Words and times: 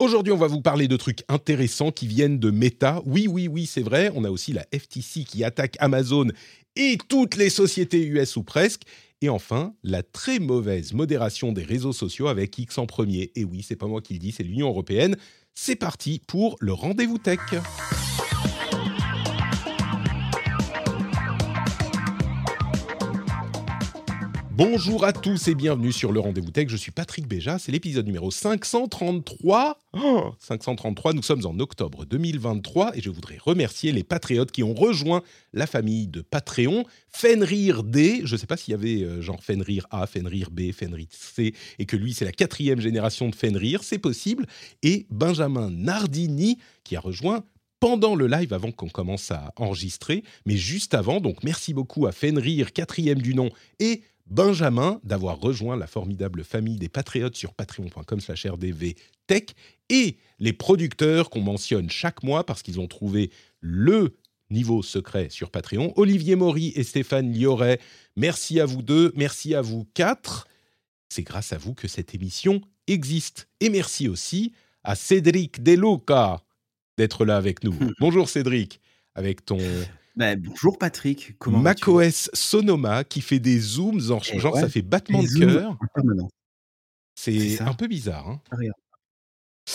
Aujourd'hui, 0.00 0.32
on 0.32 0.36
va 0.36 0.48
vous 0.48 0.60
parler 0.60 0.88
de 0.88 0.96
trucs 0.96 1.22
intéressants 1.28 1.92
qui 1.92 2.08
viennent 2.08 2.40
de 2.40 2.50
Meta. 2.50 3.00
Oui, 3.06 3.28
oui, 3.28 3.46
oui, 3.46 3.64
c'est 3.64 3.82
vrai. 3.82 4.10
On 4.16 4.24
a 4.24 4.30
aussi 4.30 4.52
la 4.52 4.66
FTC 4.74 5.22
qui 5.22 5.44
attaque 5.44 5.76
Amazon 5.78 6.26
et 6.74 6.98
toutes 7.08 7.36
les 7.36 7.48
sociétés 7.48 8.04
US 8.04 8.36
ou 8.36 8.42
presque. 8.42 8.82
Et 9.20 9.28
enfin, 9.28 9.72
la 9.84 10.02
très 10.02 10.40
mauvaise 10.40 10.94
modération 10.94 11.52
des 11.52 11.62
réseaux 11.62 11.92
sociaux 11.92 12.26
avec 12.26 12.58
X 12.58 12.76
en 12.78 12.86
premier. 12.86 13.30
Et 13.36 13.44
oui, 13.44 13.64
c'est 13.66 13.76
pas 13.76 13.86
moi 13.86 14.02
qui 14.02 14.14
le 14.14 14.18
dis, 14.18 14.32
c'est 14.32 14.42
l'Union 14.42 14.66
européenne. 14.66 15.16
C'est 15.54 15.76
parti 15.76 16.20
pour 16.26 16.56
le 16.58 16.72
rendez-vous 16.72 17.18
tech. 17.18 17.38
Bonjour 24.56 25.04
à 25.04 25.12
tous 25.12 25.48
et 25.48 25.56
bienvenue 25.56 25.90
sur 25.90 26.12
le 26.12 26.20
Rendez-vous 26.20 26.52
Tech. 26.52 26.68
Je 26.68 26.76
suis 26.76 26.92
Patrick 26.92 27.26
Béja, 27.26 27.58
c'est 27.58 27.72
l'épisode 27.72 28.06
numéro 28.06 28.30
533. 28.30 29.80
Oh, 29.94 30.32
533, 30.38 31.12
nous 31.12 31.24
sommes 31.24 31.44
en 31.44 31.58
octobre 31.58 32.04
2023 32.04 32.96
et 32.96 33.00
je 33.00 33.10
voudrais 33.10 33.38
remercier 33.44 33.90
les 33.90 34.04
patriotes 34.04 34.52
qui 34.52 34.62
ont 34.62 34.72
rejoint 34.72 35.24
la 35.54 35.66
famille 35.66 36.06
de 36.06 36.20
Patreon. 36.20 36.84
Fenrir 37.08 37.82
D, 37.82 38.20
je 38.22 38.36
ne 38.36 38.38
sais 38.38 38.46
pas 38.46 38.56
s'il 38.56 38.70
y 38.70 38.74
avait 38.76 39.02
euh, 39.02 39.20
genre 39.20 39.42
Fenrir 39.42 39.88
A, 39.90 40.06
Fenrir 40.06 40.52
B, 40.52 40.70
Fenrir 40.70 41.08
C 41.10 41.52
et 41.80 41.84
que 41.86 41.96
lui 41.96 42.14
c'est 42.14 42.24
la 42.24 42.30
quatrième 42.30 42.80
génération 42.80 43.28
de 43.28 43.34
Fenrir, 43.34 43.82
c'est 43.82 43.98
possible. 43.98 44.46
Et 44.84 45.08
Benjamin 45.10 45.68
Nardini 45.70 46.58
qui 46.84 46.94
a 46.94 47.00
rejoint 47.00 47.42
pendant 47.80 48.14
le 48.14 48.28
live 48.28 48.54
avant 48.54 48.70
qu'on 48.70 48.88
commence 48.88 49.30
à 49.30 49.52
enregistrer, 49.56 50.22
mais 50.46 50.56
juste 50.56 50.94
avant. 50.94 51.20
Donc 51.20 51.42
merci 51.42 51.74
beaucoup 51.74 52.06
à 52.06 52.12
Fenrir, 52.12 52.72
quatrième 52.72 53.20
du 53.20 53.34
nom, 53.34 53.50
et 53.78 54.02
Benjamin 54.26 55.00
d'avoir 55.04 55.38
rejoint 55.38 55.76
la 55.76 55.86
formidable 55.86 56.44
famille 56.44 56.76
des 56.76 56.88
patriotes 56.88 57.36
sur 57.36 57.54
patreon.com 57.54 58.20
slash 58.20 58.46
rdvtech 58.46 59.54
et 59.90 60.16
les 60.38 60.52
producteurs 60.52 61.30
qu'on 61.30 61.42
mentionne 61.42 61.90
chaque 61.90 62.22
mois 62.22 62.44
parce 62.44 62.62
qu'ils 62.62 62.80
ont 62.80 62.86
trouvé 62.86 63.30
le 63.60 64.16
niveau 64.50 64.82
secret 64.82 65.28
sur 65.30 65.50
Patreon. 65.50 65.92
Olivier 65.96 66.36
Maury 66.36 66.72
et 66.74 66.84
Stéphane 66.84 67.32
Lioret, 67.32 67.80
merci 68.16 68.60
à 68.60 68.66
vous 68.66 68.82
deux, 68.82 69.12
merci 69.16 69.54
à 69.54 69.60
vous 69.60 69.86
quatre. 69.94 70.46
C'est 71.08 71.22
grâce 71.22 71.52
à 71.52 71.58
vous 71.58 71.74
que 71.74 71.88
cette 71.88 72.14
émission 72.14 72.60
existe. 72.86 73.48
Et 73.60 73.68
merci 73.68 74.08
aussi 74.08 74.52
à 74.82 74.94
Cédric 74.94 75.62
Deluca 75.62 76.42
d'être 76.96 77.24
là 77.24 77.36
avec 77.36 77.64
nous. 77.64 77.74
Bonjour 78.00 78.28
Cédric, 78.28 78.80
avec 79.14 79.44
ton 79.44 79.58
Bah, 80.16 80.36
bonjour 80.36 80.78
Patrick, 80.78 81.36
comment 81.38 81.58
macOS 81.58 82.30
Sonoma 82.34 83.02
qui 83.02 83.20
fait 83.20 83.40
des 83.40 83.58
zooms, 83.58 84.00
genre, 84.00 84.22
Eh 84.32 84.38
genre 84.38 84.54
ouais, 84.54 84.60
ça 84.60 84.68
fait 84.68 84.82
battement 84.82 85.22
de 85.22 85.28
cœur. 85.38 85.76
en. 85.96 86.28
C'est 87.16 87.60
un 87.60 87.74
peu 87.74 87.88
bizarre. 87.88 88.28
hein. 88.28 88.40
Regarde. 88.52 88.76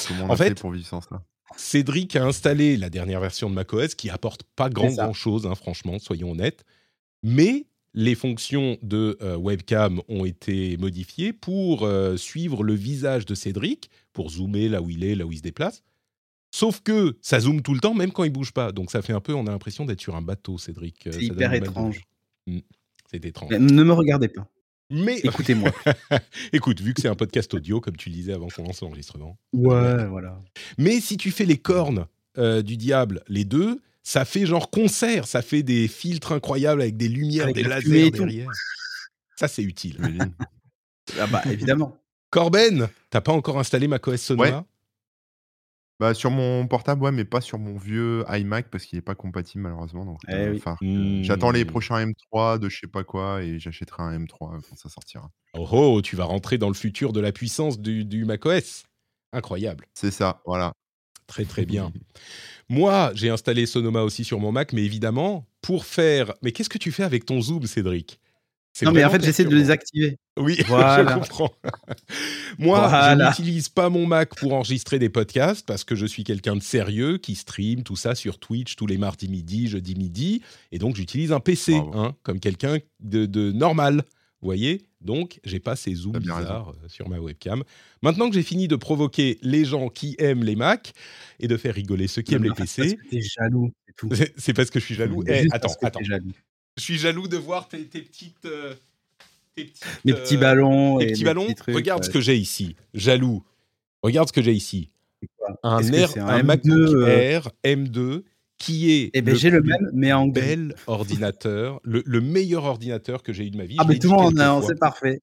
Comment 0.07 0.25
on 0.25 0.29
En 0.29 0.35
fait 0.37 0.49
fait- 0.49 0.59
pour 0.59 0.71
vivre 0.71 0.85
sans 0.87 1.01
ça? 1.01 1.23
Cédric 1.57 2.15
a 2.15 2.23
installé 2.25 2.77
la 2.77 2.89
dernière 2.89 3.19
version 3.19 3.49
de 3.49 3.55
macOS 3.55 3.95
qui 3.95 4.09
apporte 4.09 4.43
pas 4.55 4.69
grand 4.69 4.91
grand 4.93 5.13
chose, 5.13 5.45
hein, 5.47 5.55
franchement, 5.55 5.97
soyons 5.99 6.31
honnêtes. 6.31 6.63
Mais 7.23 7.65
les 7.95 8.13
fonctions 8.15 8.77
de 8.83 9.17
euh, 9.21 9.35
webcam 9.35 9.99
ont 10.07 10.23
été 10.25 10.77
modifiées 10.77 11.33
pour 11.33 11.83
euh, 11.83 12.15
suivre 12.17 12.63
le 12.63 12.75
visage 12.75 13.25
de 13.25 13.33
Cédric, 13.35 13.89
pour 14.13 14.29
zoomer 14.29 14.69
là 14.69 14.81
où 14.81 14.89
il 14.91 15.03
est, 15.03 15.15
là 15.15 15.25
où 15.25 15.31
il 15.31 15.37
se 15.39 15.41
déplace. 15.41 15.81
Sauf 16.51 16.81
que 16.81 17.17
ça 17.21 17.39
zoome 17.39 17.61
tout 17.61 17.73
le 17.73 17.79
temps, 17.79 17.93
même 17.93 18.11
quand 18.11 18.23
il 18.23 18.31
bouge 18.31 18.51
pas. 18.51 18.71
Donc 18.71 18.91
ça 18.91 19.01
fait 19.01 19.13
un 19.13 19.19
peu, 19.21 19.33
on 19.33 19.45
a 19.47 19.51
l'impression 19.51 19.85
d'être 19.85 20.01
sur 20.01 20.15
un 20.15 20.21
bateau, 20.21 20.57
Cédric. 20.57 21.07
Euh, 21.07 21.11
C'est 21.11 21.23
hyper 21.23 21.53
étrange. 21.53 22.01
vue. 22.47 22.55
Mm, 22.55 22.59
C'est 23.11 23.23
étrange. 23.25 23.49
Mais 23.51 23.59
Ne 23.59 23.83
me 23.83 23.93
regardez 23.93 24.27
pas, 24.29 24.47
Mais 24.89 25.19
écoutez-moi. 25.23 25.71
écoute, 26.53 26.81
vu 26.81 26.93
que 26.93 27.01
c'est 27.01 27.07
un 27.07 27.15
podcast 27.15 27.53
audio, 27.53 27.79
comme 27.81 27.95
tu 27.97 28.09
le 28.09 28.15
disais 28.15 28.33
avant 28.33 28.47
qu'on 28.47 28.63
lance 28.63 28.81
l'enregistrement. 28.81 29.37
ouais, 29.53 30.07
voilà. 30.07 30.41
Mais 30.77 30.99
si 30.99 31.17
tu 31.17 31.29
fais 31.31 31.45
les 31.45 31.57
cornes 31.57 32.05
euh, 32.37 32.61
du 32.63 32.77
diable, 32.77 33.23
les 33.27 33.45
deux, 33.45 33.79
ça 34.01 34.25
fait 34.25 34.45
genre 34.47 34.71
concert, 34.71 35.27
ça 35.27 35.41
fait 35.43 35.61
des 35.61 35.87
filtres 35.87 36.31
incroyables 36.31 36.81
avec 36.81 36.97
des 36.97 37.09
lumières, 37.09 37.43
Avec 37.43 37.55
des 37.55 37.63
lasers 37.63 38.09
derrière. 38.11 38.49
Ça, 39.35 39.47
c'est 39.47 39.63
utile. 39.63 39.97
Ah 41.19 41.27
bah 41.27 41.41
évidemment. 41.45 41.95
Corben, 42.31 42.87
t'as 43.09 43.21
pas 43.21 43.31
encore 43.31 43.57
installé 43.59 43.87
macOS 43.87 44.21
Sonoma 44.21 44.65
Bah 45.99 46.13
sur 46.13 46.31
mon 46.31 46.65
portable, 46.65 47.03
ouais, 47.03 47.11
mais 47.11 47.25
pas 47.25 47.41
sur 47.41 47.59
mon 47.59 47.77
vieux 47.77 48.23
iMac 48.29 48.69
parce 48.69 48.85
qu'il 48.85 48.97
n'est 48.97 49.01
pas 49.01 49.15
compatible 49.15 49.63
malheureusement. 49.63 50.05
Donc, 50.05 50.19
Eh 50.29 50.33
euh, 50.33 50.51
oui. 50.51 50.57
enfin, 50.57 50.77
j'attends 51.23 51.51
les 51.51 51.65
prochains 51.65 52.05
M3 52.05 52.57
de 52.57 52.69
je 52.69 52.79
sais 52.79 52.87
pas 52.87 53.03
quoi 53.03 53.43
et 53.43 53.59
j'achèterai 53.59 54.03
un 54.03 54.17
M3 54.17 54.61
quand 54.61 54.77
ça 54.77 54.87
sortira. 54.87 55.29
Oh 55.53 55.67
oh, 55.71 56.01
tu 56.01 56.15
vas 56.15 56.23
rentrer 56.23 56.57
dans 56.57 56.69
le 56.69 56.73
futur 56.73 57.11
de 57.11 57.19
la 57.19 57.33
puissance 57.33 57.79
du, 57.79 58.05
du 58.05 58.23
macOS. 58.23 58.85
Incroyable. 59.33 59.87
C'est 59.93 60.11
ça, 60.11 60.41
voilà. 60.45 60.71
Très 61.27 61.45
très 61.45 61.65
bien. 61.65 61.91
Moi, 62.69 63.11
j'ai 63.15 63.29
installé 63.29 63.65
Sonoma 63.65 64.03
aussi 64.03 64.23
sur 64.23 64.39
mon 64.39 64.51
Mac, 64.51 64.73
mais 64.73 64.83
évidemment, 64.83 65.47
pour 65.61 65.85
faire... 65.85 66.33
Mais 66.41 66.51
qu'est-ce 66.51 66.69
que 66.69 66.77
tu 66.77 66.91
fais 66.91 67.03
avec 67.03 67.25
ton 67.25 67.41
zoom, 67.41 67.65
Cédric? 67.65 68.19
Non 68.83 68.91
mais 68.93 69.03
en 69.03 69.09
fait 69.09 69.23
j'essaie 69.23 69.43
de 69.45 69.55
les 69.55 69.71
activer. 69.71 70.17
Oui, 70.37 70.57
Voilà. 70.67 71.05
je 71.23 71.29
comprends. 71.29 71.51
Moi, 72.57 72.87
Voilà. 72.87 73.31
je 73.31 73.41
n'utilise 73.41 73.67
pas 73.69 73.89
mon 73.89 74.05
Mac 74.05 74.35
pour 74.37 74.53
enregistrer 74.53 74.99
des 74.99 75.09
podcasts 75.09 75.65
parce 75.65 75.83
que 75.83 75.95
je 75.95 76.05
suis 76.05 76.23
quelqu'un 76.23 76.55
de 76.55 76.61
sérieux 76.61 77.17
qui 77.17 77.35
stream 77.35 77.83
tout 77.83 77.95
ça 77.97 78.15
sur 78.15 78.39
Twitch 78.39 78.75
tous 78.75 78.87
les 78.87 78.97
mardis 78.97 79.27
midi, 79.27 79.67
jeudi 79.67 79.95
midi. 79.95 80.41
Et 80.71 80.77
donc, 80.79 80.95
j'utilise 80.95 81.31
un 81.33 81.39
PC, 81.41 81.75
hein, 81.93 82.15
comme 82.23 82.39
quelqu'un 82.39 82.77
de, 83.01 83.25
de 83.25 83.51
normal. 83.51 84.03
Vous 84.41 84.45
voyez 84.47 84.85
Donc, 85.01 85.41
j'ai 85.43 85.59
pas 85.59 85.75
ces 85.75 85.93
zooms 85.95 86.17
bizarres 86.19 86.69
euh, 86.69 86.87
sur 86.87 87.09
ma 87.09 87.19
webcam. 87.19 87.63
Maintenant 88.01 88.29
que 88.29 88.35
j'ai 88.35 88.43
fini 88.43 88.69
de 88.69 88.77
provoquer 88.77 89.37
les 89.41 89.65
gens 89.65 89.89
qui 89.89 90.15
aiment 90.19 90.43
les 90.45 90.55
Macs 90.55 90.93
et 91.41 91.49
de 91.49 91.57
faire 91.57 91.75
rigoler 91.75 92.07
ceux 92.07 92.21
qui 92.21 92.31
Non, 92.31 92.37
aiment 92.37 92.53
les 92.57 92.65
c'est 92.65 92.81
PC, 92.83 92.95
parce 92.95 93.03
que 93.03 93.09
T'es 93.09 93.21
jaloux, 93.21 93.71
c'est 93.97 94.15
c'est 94.15 94.33
c'est 94.37 94.53
parce 94.53 94.69
que 94.69 94.79
je 94.79 94.85
suis 94.85 94.95
jaloux. 94.95 95.21
C'est 95.27 95.43
Eh, 95.43 95.47
attends, 95.51 95.73
attends. 95.81 95.99
jaloux. 96.03 96.31
Je 96.79 96.83
suis 96.85 96.97
jaloux 96.97 97.27
de 97.27 97.37
voir 97.37 97.67
tes, 97.67 97.83
tes 97.85 98.01
petites... 98.01 98.45
euh, 98.45 98.73
tes 99.55 99.65
petites, 99.65 99.85
Mes 100.05 100.13
euh, 100.13 100.15
petits 100.15 100.37
ballons 100.37 100.97
les 100.97 101.05
et 101.07 101.11
petits 101.11 101.23
mes 101.23 101.29
ballons, 101.29 101.45
petits 101.45 101.55
trucs, 101.55 101.75
regarde 101.75 102.03
ce 102.05 102.09
que 102.09 102.21
j'ai 102.21 102.37
ici. 102.37 102.75
Jaloux. 102.93 103.43
Regarde 104.01 104.29
ce 104.29 104.33
que 104.33 104.41
j'ai 104.41 104.53
ici. 104.53 104.89
Un, 105.63 105.81
Air- 105.91 106.17
un 106.17 106.27
un 106.27 106.39
M2, 106.41 106.45
MacBook 106.45 106.95
euh, 106.95 107.07
Air 107.07 107.49
M2 107.65 108.23
qui 108.57 108.91
est 108.91 109.11
Eh 109.13 109.21
ben 109.21 109.33
le 109.33 109.37
j'ai 109.37 109.49
le 109.49 109.61
même 109.61 109.89
mais 109.93 110.13
en 110.13 110.27
bel 110.27 110.73
ordinateur, 110.87 111.79
le, 111.83 112.01
le 112.05 112.21
meilleur 112.21 112.63
ordinateur 112.65 113.23
que 113.23 113.33
j'ai 113.33 113.45
eu 113.45 113.49
de 113.51 113.57
ma 113.57 113.65
vie. 113.65 113.75
Ah 113.79 113.85
mais 113.87 113.99
tout 113.99 114.07
le 114.09 114.13
monde 114.15 114.39
en 114.39 114.39
a 114.39 114.43
quelques 114.45 114.49
un, 114.49 114.59
fois. 114.59 114.67
c'est 114.69 114.79
parfait. 114.79 115.21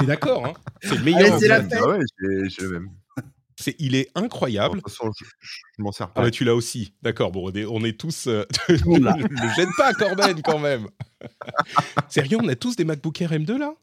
T'es 0.00 0.06
d'accord, 0.06 0.46
hein 0.46 0.54
C'est 0.82 0.96
le 0.96 1.04
meilleur 1.04 1.20
Allez, 1.20 1.38
c'est 1.38 1.48
la 1.48 1.58
ordinateur. 1.58 1.88
Ah 1.88 1.98
ouais, 1.98 2.04
j'ai 2.20 2.48
j'ai 2.50 2.62
le 2.62 2.70
même. 2.70 2.90
C'est- 3.62 3.76
Il 3.78 3.94
est 3.94 4.10
Bon, 4.14 4.20
de 4.20 4.26
incroyable. 4.26 4.82
toute 4.82 4.90
façon, 4.90 5.10
je, 5.18 5.24
je- 5.40 5.60
je 5.78 5.82
m'en 5.82 5.92
sers 5.92 6.08
Ah 6.08 6.12
pas. 6.14 6.22
bah 6.22 6.30
tu 6.30 6.44
l'as 6.44 6.54
aussi. 6.54 6.92
D'accord, 7.02 7.32
bon, 7.32 7.48
on 7.50 7.52
est, 7.54 7.64
on 7.64 7.82
est 7.84 7.98
tous... 7.98 8.26
euh, 8.26 8.44
ne 8.68 9.42
le 9.42 9.54
gêne 9.54 9.70
pas, 9.76 9.94
Corben, 9.94 10.42
quand 10.42 10.58
même. 10.58 10.88
Sérieux, 12.08 12.38
on 12.42 12.48
a 12.48 12.56
tous 12.56 12.76
des 12.76 12.84
MacBook 12.84 13.20
Air 13.22 13.32
M2, 13.32 13.56
là? 13.58 13.74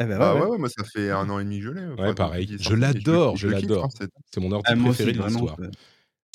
Eh 0.00 0.04
ben, 0.04 0.18
Ah 0.20 0.34
ouais, 0.34 0.40
ouais, 0.40 0.44
ouais. 0.46 0.50
ouais, 0.52 0.58
moi 0.58 0.68
ça 0.68 0.84
fait 0.84 1.10
un 1.10 1.28
an 1.28 1.40
et 1.40 1.44
demi 1.44 1.58
que 1.58 1.64
je 1.64 1.70
l'ai. 1.70 1.84
enfin, 1.86 2.02
depuis 2.04 2.14
pareil. 2.14 2.56
Je 2.60 2.74
l'adore, 2.74 3.36
je 3.36 3.48
l'adore. 3.48 3.86
hein, 3.86 4.06
c'est- 4.30 4.40
mon 4.40 4.52
ordi 4.52 4.70
Ah, 4.72 4.76
préféré 4.76 5.10
aussi 5.10 5.18
de 5.18 5.24
l'histoire. 5.26 5.58
ouais. 5.58 5.68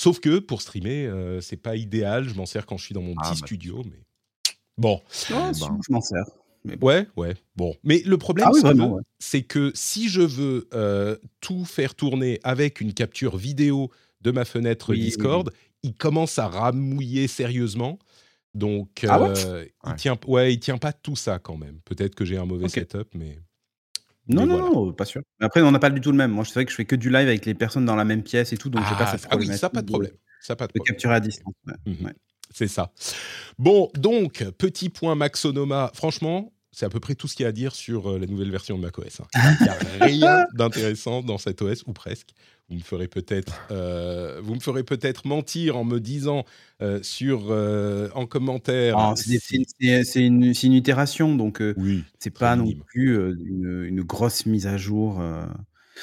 Sauf 0.01 0.19
que 0.19 0.39
pour 0.39 0.62
streamer, 0.62 1.06
euh, 1.07 1.39
c'est 1.39 1.56
pas 1.56 1.77
idéal. 1.77 2.27
Je 2.27 2.33
m'en 2.33 2.45
sers 2.45 2.65
quand 2.65 2.75
je 2.77 2.83
suis 2.83 2.94
dans 2.94 3.01
mon 3.01 3.13
Ah, 3.19 3.29
petit 3.29 3.39
bah. 3.41 3.47
studio, 3.47 3.81
mais 3.85 4.01
bon. 4.77 5.01
Ah, 5.31 5.51
ben. 5.53 5.79
je 5.88 5.94
m'en 5.94 6.01
sers. 6.01 6.25
Mais 6.65 6.75
bon. 6.77 6.88
Ouais, 6.88 7.07
ouais. 7.18 7.36
Bon, 7.56 7.75
mais 7.83 8.01
le 8.06 8.18
problème, 8.18 8.48
Ah 8.48 8.51
oui, 8.54 8.62
ouais. 8.80 9.01
c'est 9.19 9.44
que 9.44 9.71
si 9.75 10.07
je 10.10 10.21
veux 10.21 10.68
euh, 10.74 11.18
tout 11.42 11.65
faire 11.65 11.95
tourner 11.95 12.39
avec 12.44 12.80
une 12.81 12.94
capture 12.94 13.38
vidéo 13.38 13.92
de 14.21 14.31
ma 14.31 14.45
fenêtre 14.45 14.92
Oui, 14.92 14.98
oui, 15.00 15.04
Discord, 15.06 15.51
il 15.83 15.94
commence 15.95 16.39
à 16.39 16.48
ramouiller 16.48 17.27
sérieusement. 17.27 18.00
Donc, 18.54 19.06
Ah 19.07 19.19
ouais? 19.19 19.30
euh, 19.45 19.65
il 19.88 19.95
tient, 19.95 20.18
ouais, 20.27 20.54
il 20.54 20.60
tient 20.60 20.77
pas 20.77 20.94
tout 20.94 21.15
ça 21.15 21.39
quand 21.39 21.57
même. 21.57 21.80
Peut-être 21.86 22.15
que 22.15 22.24
j'ai 22.24 22.38
un 22.38 22.45
mauvais 22.45 22.69
setup, 22.69 23.09
mais 23.16 23.39
Non, 24.30 24.42
mais 24.44 24.48
non, 24.48 24.59
voilà. 24.59 24.69
non, 24.69 24.94
pas 24.94 25.06
sûr. 25.06 25.21
Après, 25.42 25.62
on 25.62 25.71
n'a 25.71 25.80
pas 25.80 25.89
du 25.89 26.00
tout 26.00 26.12
le 26.12 26.18
même. 26.18 26.31
Moi, 26.31 26.45
c'est 26.45 26.54
vrai 26.54 26.66
que 26.66 26.71
je 26.71 26.75
fais 26.77 26.86
que 26.86 26.95
du 26.95 27.09
live 27.09 27.27
avec 27.27 27.45
les 27.45 27.56
personnes 27.56 27.86
dans 27.86 27.95
la 27.95 28.06
même 28.06 28.24
pièce 28.24 28.54
et 28.54 28.57
tout, 28.57 28.69
donc 28.69 28.86
j'ai 28.86 28.95
pas 28.95 29.04
ah, 29.06 29.18
cette 29.18 29.27
ah 29.30 29.36
oui, 29.38 29.48
ça 29.48 29.69
pas 29.69 29.81
de 29.81 29.88
de- 29.88 29.92
problème. 29.92 30.13
Ça 30.39 30.56
pas 30.56 30.68
de 30.68 30.71
de 30.74 30.80
problème. 30.80 30.94
capturer 30.95 31.16
à 31.16 31.19
distance. 31.19 31.54
ouais. 31.68 31.74
Mhm. 31.94 32.06
Ouais. 32.06 32.13
C'est 32.53 32.67
ça. 32.67 32.91
Bon, 33.57 33.89
donc, 33.95 34.45
petit 34.57 34.89
point 34.89 35.15
Max 35.15 35.41
Sonoma. 35.41 35.91
Franchement, 35.94 36.53
c'est 36.71 36.85
à 36.85 36.89
peu 36.89 37.00
près 37.00 37.15
tout 37.15 37.27
ce 37.27 37.35
qu'il 37.35 37.44
y 37.44 37.45
a 37.45 37.50
à 37.50 37.51
dire 37.51 37.75
sur 37.75 38.11
euh, 38.11 38.17
la 38.19 38.25
nouvelle 38.25 38.50
version 38.51 38.77
de 38.77 38.81
macOS. 38.83 39.21
hein. 39.21 39.27
Il 40.09 40.17
n'y 40.17 40.23
a 40.23 40.27
rien 40.29 40.45
d'intéressant 40.53 41.21
dans 41.21 41.38
cet 41.38 41.61
OS, 41.61 41.83
ou 41.85 41.94
presque. 41.94 42.29
Vous 42.69 42.75
me 42.75 42.81
ferez 42.81 43.07
peut-être, 43.07 43.59
euh, 43.71 44.39
vous 44.41 44.55
me 44.55 44.59
ferez 44.59 44.83
peut-être 44.83 45.27
mentir 45.27 45.77
en 45.77 45.83
me 45.83 46.00
disant 46.00 46.45
euh, 46.81 47.00
sur 47.03 47.47
euh, 47.51 48.07
en 48.15 48.25
commentaire. 48.25 48.97
Ah, 48.97 49.13
c'est 49.15 50.21
une- 50.25 50.53
une, 50.63 50.73
itération, 50.73 51.35
donc 51.35 51.61
Oui, 51.77 52.03
c'est 52.19 52.29
pas 52.31 52.56
non 52.56 52.71
plus 52.88 53.15
une, 53.15 53.83
une 53.88 54.01
grosse 54.01 54.45
mise 54.45 54.65
à 54.65 54.77
jour. 54.77 55.21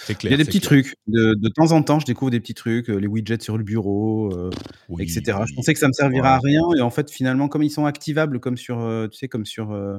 C'est 0.07 0.23
Il 0.25 0.31
y 0.31 0.35
a 0.35 0.37
des 0.37 0.45
c'est 0.45 0.51
petits 0.51 0.61
clair. 0.61 0.83
trucs. 0.83 0.95
De, 1.07 1.35
de 1.35 1.49
temps 1.49 1.73
en 1.73 1.83
temps, 1.83 1.99
je 2.01 2.07
découvre 2.07 2.31
des 2.31 2.41
petits 2.41 2.55
trucs, 2.55 2.89
euh, 2.91 2.97
les 2.97 3.07
widgets 3.07 3.41
sur 3.43 3.59
le 3.59 3.65
bureau, 3.65 4.33
euh, 4.33 4.51
Oui, 4.89 5.03
etc. 5.05 5.39
Je 5.49 5.55
pensais 5.55 5.73
que 5.73 5.79
ça 5.81 5.89
me 5.89 5.93
servirait 5.93 6.29
à 6.29 6.39
rien, 6.39 6.63
et 6.77 6.81
en 6.81 6.91
fait, 6.91 7.11
finalement, 7.11 7.49
comme 7.49 7.63
ils 7.63 7.71
sont 7.71 7.87
activables, 7.87 8.41
comme 8.41 8.57
sur, 8.57 8.81
euh, 8.81 9.09
tu 9.09 9.19
sais, 9.19 9.29
comme 9.29 9.45
sur 9.47 9.73
euh, 9.73 9.99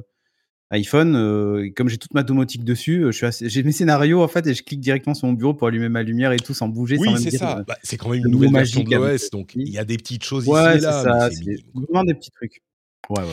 iPhone, 0.73 1.71
comme 1.75 1.89
j'ai 1.89 1.97
toute 1.97 2.13
ma 2.13 2.23
domotique 2.23 2.63
dessus, 2.63 3.05
j'ai 3.41 3.63
mes 3.63 3.73
scénarios 3.73 4.21
en 4.23 4.27
fait, 4.29 4.47
et 4.47 4.53
je 4.53 4.63
clique 4.63 4.79
directement 4.79 5.13
sur 5.13 5.27
mon 5.27 5.33
bureau 5.33 5.53
pour 5.53 5.67
allumer 5.67 5.89
ma 5.89 6.01
lumière 6.01 6.31
et 6.31 6.37
tout 6.37 6.53
sans 6.53 6.69
bouger, 6.69 6.95
Oui, 6.97 7.07
sans 7.07 7.13
même 7.13 7.21
c'est 7.21 7.29
dire. 7.31 7.39
ça. 7.39 7.63
Bah, 7.67 7.77
c'est 7.83 7.97
quand 7.97 8.09
même 8.09 8.21
une 8.23 8.31
nouvelle 8.31 8.53
version 8.53 8.81
de 8.83 8.89
l'OS, 8.95 9.29
donc 9.31 9.51
il 9.55 9.67
y 9.69 9.77
a 9.77 9.83
des 9.83 9.97
petites 9.97 10.23
choses 10.23 10.45
ici 10.45 10.51
Ouais, 10.53 10.75
c'est 10.75 10.85
là, 10.85 11.03
ça. 11.03 11.13
mais 11.13 11.29
C'est 11.29 11.35
c'est 11.35 11.43
des- 11.43 12.05
des 12.07 12.13
petits 12.13 12.31
trucs. 12.31 12.61
Ouais, 13.09 13.19
ouais. 13.19 13.25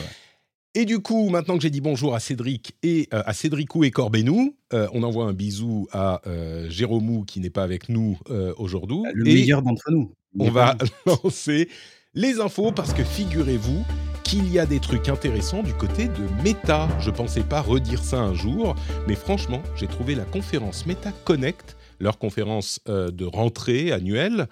Et 0.79 0.85
du 0.85 0.99
coup, 0.99 1.27
maintenant 1.27 1.57
que 1.57 1.61
j'ai 1.61 1.69
dit 1.69 1.81
bonjour 1.81 2.15
à 2.15 2.21
Cédric 2.21 2.71
et 2.83 3.09
euh, 3.13 3.21
à 3.25 3.33
Cédricou 3.33 3.83
et 3.83 3.91
Corbenou, 3.91 4.55
euh, 4.73 4.87
on 4.93 5.03
envoie 5.03 5.25
un 5.25 5.33
bisou 5.33 5.89
à 5.91 6.21
euh, 6.25 6.69
Jérômou 6.69 7.25
qui 7.25 7.41
n'est 7.41 7.49
pas 7.49 7.63
avec 7.63 7.89
nous 7.89 8.17
euh, 8.29 8.53
aujourd'hui. 8.55 8.99
Le 9.13 9.27
Et 9.27 9.33
meilleur 9.33 9.61
d'entre 9.61 9.91
nous. 9.91 10.13
on 10.39 10.49
va 10.49 10.77
lancer 11.05 11.67
les 12.13 12.39
infos 12.39 12.71
parce 12.71 12.93
que 12.93 13.03
figurez-vous 13.03 13.83
qu'il 14.23 14.49
y 14.49 14.57
a 14.57 14.65
des 14.65 14.79
trucs 14.79 15.09
intéressants 15.09 15.63
du 15.63 15.73
côté 15.73 16.07
de 16.07 16.43
Meta. 16.45 16.87
Je 17.01 17.11
pensais 17.11 17.43
pas 17.43 17.59
redire 17.59 18.01
ça 18.01 18.21
un 18.21 18.33
jour, 18.33 18.73
mais 19.05 19.15
franchement, 19.15 19.61
j'ai 19.75 19.87
trouvé 19.87 20.15
la 20.15 20.23
conférence 20.23 20.85
Meta 20.85 21.11
Connect, 21.25 21.75
leur 21.99 22.17
conférence 22.17 22.79
euh, 22.87 23.11
de 23.11 23.25
rentrée 23.25 23.91
annuelle, 23.91 24.47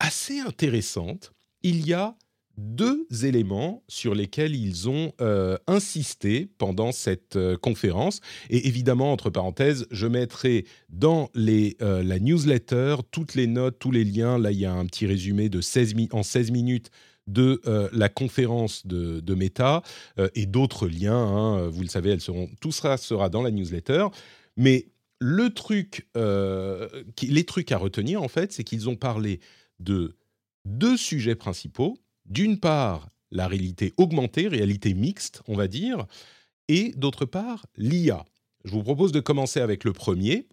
assez 0.00 0.40
intéressante. 0.40 1.32
Il 1.62 1.86
y 1.86 1.92
a 1.94 2.16
deux 2.58 3.06
éléments 3.24 3.82
sur 3.88 4.14
lesquels 4.14 4.54
ils 4.54 4.88
ont 4.88 5.12
euh, 5.20 5.56
insisté 5.66 6.48
pendant 6.58 6.92
cette 6.92 7.36
euh, 7.36 7.56
conférence. 7.56 8.20
Et 8.50 8.68
évidemment, 8.68 9.12
entre 9.12 9.30
parenthèses, 9.30 9.86
je 9.90 10.06
mettrai 10.06 10.66
dans 10.90 11.30
les, 11.34 11.76
euh, 11.82 12.02
la 12.02 12.18
newsletter 12.18 12.96
toutes 13.10 13.34
les 13.34 13.46
notes, 13.46 13.78
tous 13.78 13.90
les 13.90 14.04
liens. 14.04 14.38
Là, 14.38 14.52
il 14.52 14.58
y 14.58 14.66
a 14.66 14.72
un 14.72 14.86
petit 14.86 15.06
résumé 15.06 15.48
de 15.48 15.60
16 15.60 15.94
mi- 15.94 16.08
en 16.12 16.22
16 16.22 16.50
minutes 16.50 16.90
de 17.28 17.60
la 17.92 18.08
conférence 18.08 18.84
de, 18.84 19.34
Meta 19.34 19.82
et 20.34 20.44
d'autres 20.44 20.88
liens. 20.88 21.14
hein. 21.14 21.68
vous 21.68 21.82
le 21.82 21.88
savez, 21.88 22.10
elles 22.10 22.20
seront, 22.20 22.50
tout 22.60 22.72
ça 22.72 22.96
sera 22.96 23.28
dans 23.28 23.42
la 23.42 23.52
newsletter. 23.52 24.06
Mais 24.56 24.88
le 25.20 25.54
truc, 25.54 26.08
les 26.16 27.44
trucs 27.44 27.70
à 27.70 27.78
retenir, 27.78 28.20
en 28.24 28.28
fait, 28.28 28.52
c'est 28.52 28.64
qu'ils 28.64 28.88
ont 28.88 28.96
parlé 28.96 29.38
de 29.78 30.16
deux 30.64 30.96
sujets 30.96 31.36
principaux. 31.36 31.96
D'une 32.32 32.58
part, 32.58 33.10
la 33.30 33.46
réalité 33.46 33.92
augmentée, 33.98 34.48
réalité 34.48 34.94
mixte, 34.94 35.42
on 35.48 35.54
va 35.54 35.68
dire, 35.68 36.06
et 36.66 36.92
d'autre 36.92 37.26
part, 37.26 37.66
l'IA. 37.76 38.24
Je 38.64 38.70
vous 38.70 38.82
propose 38.82 39.12
de 39.12 39.20
commencer 39.20 39.60
avec 39.60 39.84
le 39.84 39.92
premier. 39.92 40.46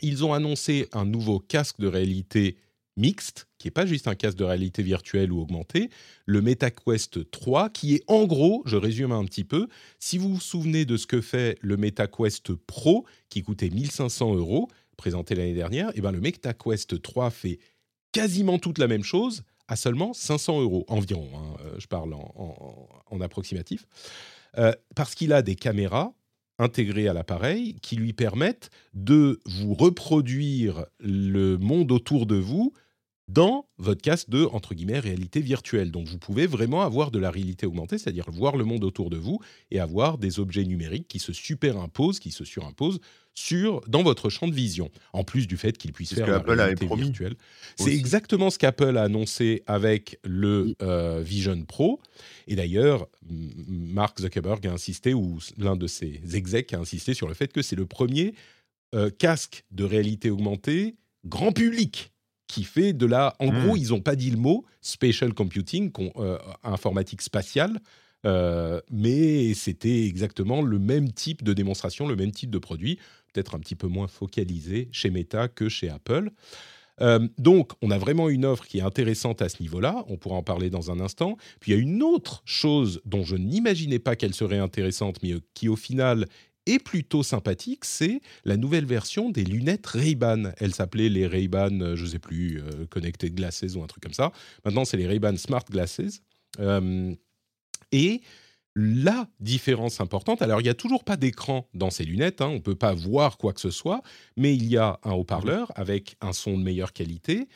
Ils 0.00 0.24
ont 0.24 0.32
annoncé 0.32 0.88
un 0.92 1.04
nouveau 1.04 1.40
casque 1.40 1.80
de 1.80 1.88
réalité 1.88 2.56
mixte, 2.96 3.48
qui 3.58 3.66
n'est 3.66 3.72
pas 3.72 3.84
juste 3.84 4.06
un 4.06 4.14
casque 4.14 4.38
de 4.38 4.44
réalité 4.44 4.84
virtuelle 4.84 5.32
ou 5.32 5.40
augmentée, 5.40 5.90
le 6.24 6.40
MetaQuest 6.40 7.28
3, 7.32 7.70
qui 7.70 7.96
est 7.96 8.04
en 8.06 8.24
gros, 8.26 8.62
je 8.64 8.76
résume 8.76 9.10
un 9.10 9.24
petit 9.24 9.42
peu, 9.42 9.66
si 9.98 10.18
vous 10.18 10.34
vous 10.34 10.40
souvenez 10.40 10.84
de 10.84 10.96
ce 10.96 11.08
que 11.08 11.20
fait 11.20 11.58
le 11.62 11.76
MetaQuest 11.76 12.54
Pro, 12.54 13.06
qui 13.28 13.42
coûtait 13.42 13.70
1500 13.70 14.36
euros, 14.36 14.68
présenté 14.96 15.34
l'année 15.34 15.54
dernière, 15.54 15.90
et 15.96 16.00
ben 16.00 16.12
le 16.12 16.20
MetaQuest 16.20 17.02
3 17.02 17.30
fait 17.30 17.58
quasiment 18.12 18.60
toute 18.60 18.78
la 18.78 18.86
même 18.86 19.02
chose 19.02 19.42
seulement 19.76 20.12
500 20.12 20.60
euros 20.60 20.84
environ. 20.88 21.28
hein, 21.34 21.56
euh, 21.64 21.74
je 21.78 21.86
parle 21.86 22.14
en, 22.14 22.32
en- 22.36 22.88
en 23.10 23.20
approximatif. 23.20 23.86
Euh, 24.58 24.72
parce 24.94 25.14
qu'il 25.14 25.32
a 25.32 25.42
des 25.42 25.54
caméras 25.56 26.12
intégrées 26.58 27.08
à 27.08 27.12
l'appareil 27.14 27.76
qui 27.80 27.96
lui 27.96 28.12
permettent 28.12 28.70
de 28.94 29.40
vous 29.46 29.74
reproduire 29.74 30.84
le 31.00 31.56
monde 31.56 31.90
autour 31.92 32.26
de 32.26 32.36
vous 32.36 32.72
dans 33.32 33.66
votre 33.78 34.02
casque 34.02 34.28
de 34.28 34.44
entre 34.44 34.74
guillemets 34.74 34.98
réalité 34.98 35.40
virtuelle. 35.40 35.90
Donc 35.90 36.06
vous 36.06 36.18
pouvez 36.18 36.46
vraiment 36.46 36.82
avoir 36.82 37.10
de 37.10 37.18
la 37.18 37.30
réalité 37.30 37.66
augmentée, 37.66 37.96
c'est-à-dire 37.98 38.26
voir 38.30 38.56
le 38.56 38.64
monde 38.64 38.84
autour 38.84 39.10
de 39.10 39.16
vous 39.16 39.40
et 39.70 39.80
avoir 39.80 40.18
des 40.18 40.38
objets 40.38 40.64
numériques 40.64 41.08
qui 41.08 41.18
se 41.18 41.32
superimposent, 41.32 42.18
qui 42.18 42.30
se 42.30 42.44
surimposent 42.44 43.00
sur 43.34 43.80
dans 43.88 44.02
votre 44.02 44.28
champ 44.28 44.48
de 44.48 44.54
vision. 44.54 44.90
En 45.14 45.24
plus 45.24 45.46
du 45.46 45.56
fait 45.56 45.78
qu'il 45.78 45.92
puisse 45.92 46.10
C'est 46.10 46.16
ce 46.16 46.24
faire 46.24 46.44
la 46.46 46.64
réalité 46.64 46.86
virtuelle. 46.94 47.36
C'est 47.76 47.94
exactement 47.94 48.50
ce 48.50 48.58
qu'Apple 48.58 48.98
a 48.98 49.04
annoncé 49.04 49.62
avec 49.66 50.18
le 50.24 50.74
euh, 50.82 51.22
Vision 51.24 51.64
Pro. 51.64 52.00
Et 52.46 52.56
d'ailleurs, 52.56 53.08
Mark 53.26 54.20
Zuckerberg 54.20 54.66
a 54.66 54.72
insisté, 54.72 55.14
ou 55.14 55.38
l'un 55.56 55.76
de 55.76 55.86
ses 55.86 56.20
execs 56.34 56.74
a 56.74 56.78
insisté 56.78 57.14
sur 57.14 57.28
le 57.28 57.34
fait 57.34 57.50
que 57.52 57.62
c'est 57.62 57.76
le 57.76 57.86
premier 57.86 58.34
euh, 58.94 59.08
casque 59.08 59.64
de 59.70 59.84
réalité 59.84 60.28
augmentée 60.28 60.96
grand 61.24 61.52
public 61.52 62.11
qui 62.46 62.64
fait 62.64 62.92
de 62.92 63.06
la... 63.06 63.34
En 63.38 63.46
Mm. 63.52 63.64
gros, 63.64 63.76
ils 63.76 63.88
n'ont 63.88 64.00
pas 64.00 64.16
dit 64.16 64.30
le 64.30 64.36
mot 64.36 64.64
spatial 64.80 65.32
computing, 65.34 65.90
euh, 66.16 66.38
informatique 66.62 67.22
spatiale, 67.22 67.80
euh, 68.24 68.80
mais 68.90 69.54
c'était 69.54 70.04
exactement 70.06 70.62
le 70.62 70.78
même 70.78 71.12
type 71.12 71.42
de 71.42 71.52
démonstration, 71.52 72.06
le 72.06 72.16
même 72.16 72.30
type 72.30 72.50
de 72.50 72.58
produit, 72.58 72.98
peut-être 73.32 73.54
un 73.54 73.58
petit 73.58 73.74
peu 73.74 73.88
moins 73.88 74.06
focalisé 74.06 74.88
chez 74.92 75.10
Meta 75.10 75.48
que 75.48 75.68
chez 75.68 75.88
Apple. 75.88 76.30
Euh, 77.00 77.26
donc, 77.38 77.72
on 77.80 77.90
a 77.90 77.98
vraiment 77.98 78.28
une 78.28 78.44
offre 78.44 78.66
qui 78.66 78.78
est 78.78 78.82
intéressante 78.82 79.40
à 79.42 79.48
ce 79.48 79.62
niveau-là. 79.62 80.04
On 80.08 80.18
pourra 80.18 80.36
en 80.36 80.42
parler 80.42 80.68
dans 80.70 80.90
un 80.90 81.00
instant. 81.00 81.36
Puis, 81.58 81.72
il 81.72 81.74
y 81.74 81.78
a 81.78 81.80
une 81.80 82.02
autre 82.02 82.42
chose 82.44 83.00
dont 83.06 83.24
je 83.24 83.34
n'imaginais 83.36 83.98
pas 83.98 84.14
qu'elle 84.14 84.34
serait 84.34 84.58
intéressante, 84.58 85.16
mais 85.22 85.32
qui, 85.54 85.68
au 85.68 85.76
final, 85.76 86.26
est 86.66 86.78
plutôt 86.78 87.22
sympathique. 87.22 87.84
C'est 87.84 88.20
la 88.44 88.56
nouvelle 88.56 88.86
version 88.86 89.30
des 89.30 89.44
lunettes 89.44 89.86
Ray-Ban. 89.86 90.52
Elles 90.58 90.74
s'appelaient 90.74 91.08
les 91.08 91.26
Ray-Ban, 91.26 91.80
euh, 91.80 91.96
je 91.96 92.04
ne 92.04 92.10
sais 92.10 92.18
plus, 92.18 92.60
euh, 92.60 92.86
Connected 92.90 93.34
Glasses 93.34 93.74
ou 93.74 93.82
un 93.82 93.86
truc 93.86 94.02
comme 94.02 94.14
ça. 94.14 94.32
Maintenant, 94.64 94.84
c'est 94.84 94.96
les 94.96 95.06
Ray-Ban 95.06 95.36
Smart 95.36 95.64
Glasses. 95.70 96.22
Euh, 96.60 97.14
et 97.90 98.22
la 98.74 99.28
différence 99.40 100.00
importante, 100.00 100.40
alors 100.40 100.60
il 100.60 100.64
n'y 100.64 100.70
a 100.70 100.74
toujours 100.74 101.04
pas 101.04 101.16
d'écran 101.16 101.68
dans 101.74 101.90
ces 101.90 102.04
lunettes, 102.04 102.40
hein, 102.40 102.48
on 102.48 102.54
ne 102.54 102.60
peut 102.60 102.74
pas 102.74 102.94
voir 102.94 103.36
quoi 103.36 103.52
que 103.52 103.60
ce 103.60 103.70
soit, 103.70 104.00
mais 104.36 104.54
il 104.54 104.66
y 104.66 104.78
a 104.78 104.98
un 105.02 105.12
haut-parleur 105.12 105.70
avec 105.74 106.16
un 106.22 106.32
son 106.32 106.56
de 106.56 106.62
meilleure 106.62 106.94
qualité 106.94 107.48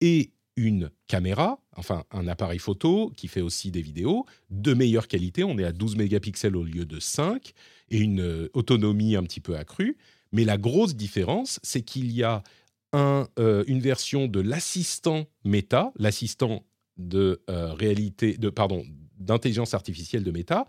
et 0.00 0.32
une 0.56 0.90
caméra, 1.06 1.60
enfin 1.76 2.04
un 2.10 2.26
appareil 2.28 2.58
photo 2.58 3.12
qui 3.16 3.28
fait 3.28 3.40
aussi 3.40 3.70
des 3.70 3.82
vidéos 3.82 4.26
de 4.50 4.74
meilleure 4.74 5.08
qualité. 5.08 5.44
On 5.44 5.58
est 5.58 5.64
à 5.64 5.72
12 5.72 5.96
mégapixels 5.96 6.56
au 6.56 6.64
lieu 6.64 6.84
de 6.84 7.00
5 7.00 7.52
et 7.90 7.98
une 7.98 8.20
euh, 8.20 8.48
autonomie 8.54 9.16
un 9.16 9.22
petit 9.22 9.40
peu 9.40 9.56
accrue. 9.56 9.96
Mais 10.32 10.44
la 10.44 10.58
grosse 10.58 10.96
différence, 10.96 11.60
c'est 11.62 11.82
qu'il 11.82 12.10
y 12.10 12.22
a 12.22 12.42
euh, 12.94 13.64
une 13.66 13.80
version 13.80 14.28
de 14.28 14.40
l'assistant 14.40 15.26
Meta, 15.44 15.92
l'assistant 15.96 16.64
de 16.96 17.42
euh, 17.50 17.72
réalité, 17.72 18.38
d'intelligence 19.18 19.74
artificielle 19.74 20.22
de 20.22 20.30
Meta, 20.30 20.66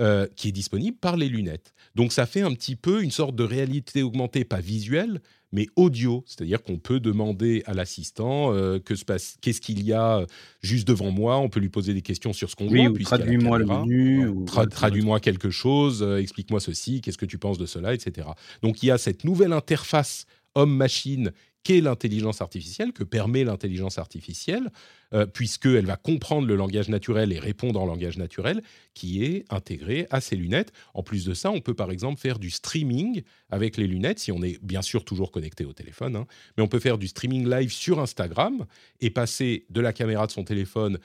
euh, 0.00 0.26
qui 0.36 0.48
est 0.48 0.52
disponible 0.52 0.96
par 0.98 1.16
les 1.16 1.28
lunettes. 1.28 1.72
Donc 1.94 2.12
ça 2.12 2.26
fait 2.26 2.42
un 2.42 2.52
petit 2.52 2.76
peu 2.76 3.02
une 3.02 3.10
sorte 3.10 3.34
de 3.34 3.44
réalité 3.44 4.02
augmentée, 4.02 4.44
pas 4.44 4.60
visuelle, 4.60 5.20
mais 5.52 5.66
audio. 5.76 6.22
C'est-à-dire 6.26 6.62
qu'on 6.62 6.76
peut 6.78 7.00
demander 7.00 7.62
à 7.66 7.72
l'assistant 7.72 8.52
euh, 8.52 8.78
que 8.78 8.94
se 8.94 9.04
passe, 9.06 9.36
qu'est-ce 9.40 9.60
qu'il 9.62 9.82
y 9.82 9.92
a 9.94 10.18
euh, 10.18 10.26
juste 10.60 10.86
devant 10.86 11.10
moi. 11.10 11.38
On 11.38 11.48
peut 11.48 11.60
lui 11.60 11.70
poser 11.70 11.94
des 11.94 12.02
questions 12.02 12.32
sur 12.34 12.50
ce 12.50 12.56
qu'on 12.56 12.68
Oui, 12.68 12.86
voit. 12.86 12.98
traduis-moi 13.04 13.58
le 13.58 13.64
menu. 13.66 14.26
ou- 14.28 14.44
Tra- 14.44 14.68
Traduis-moi 14.68 15.20
quelque 15.20 15.48
chose, 15.50 16.02
euh, 16.02 16.18
explique-moi 16.18 16.60
ceci, 16.60 17.00
qu'est-ce 17.00 17.18
que 17.18 17.24
tu 17.26 17.38
penses 17.38 17.56
de 17.58 17.66
cela, 17.66 17.94
etc. 17.94 18.26
Donc 18.62 18.82
il 18.82 18.86
y 18.86 18.90
a 18.90 18.98
cette 18.98 19.24
nouvelle 19.24 19.52
interface 19.54 20.26
homme-machine 20.54 21.32
qu'est 21.66 21.80
l'intelligence 21.80 22.42
artificielle, 22.42 22.92
que 22.92 23.02
permet 23.02 23.42
l'intelligence 23.42 23.98
artificielle, 23.98 24.70
euh, 25.12 25.26
puisqu'elle 25.26 25.84
va 25.84 25.96
comprendre 25.96 26.46
le 26.46 26.54
langage 26.54 26.88
naturel 26.88 27.32
et 27.32 27.40
répondre 27.40 27.80
en 27.80 27.86
langage 27.86 28.18
naturel, 28.18 28.62
qui 28.94 29.24
est 29.24 29.44
intégrée 29.50 30.06
à 30.10 30.20
ces 30.20 30.36
lunettes. 30.36 30.72
En 30.94 31.02
plus 31.02 31.24
de 31.24 31.34
ça, 31.34 31.50
on 31.50 31.60
peut 31.60 31.74
par 31.74 31.90
exemple 31.90 32.20
faire 32.20 32.38
du 32.38 32.50
streaming 32.50 33.22
avec 33.50 33.78
les 33.78 33.88
lunettes, 33.88 34.20
si 34.20 34.30
on 34.30 34.44
est 34.44 34.62
bien 34.62 34.80
sûr 34.80 35.04
toujours 35.04 35.32
connecté 35.32 35.64
au 35.64 35.72
téléphone, 35.72 36.14
hein, 36.14 36.26
mais 36.56 36.62
on 36.62 36.68
peut 36.68 36.78
faire 36.78 36.98
du 36.98 37.08
streaming 37.08 37.50
live 37.50 37.72
sur 37.72 37.98
Instagram 37.98 38.64
et 39.00 39.10
passer 39.10 39.66
de 39.68 39.80
la 39.80 39.92
caméra 39.92 40.28
de 40.28 40.32
son 40.32 40.44
téléphone 40.44 41.00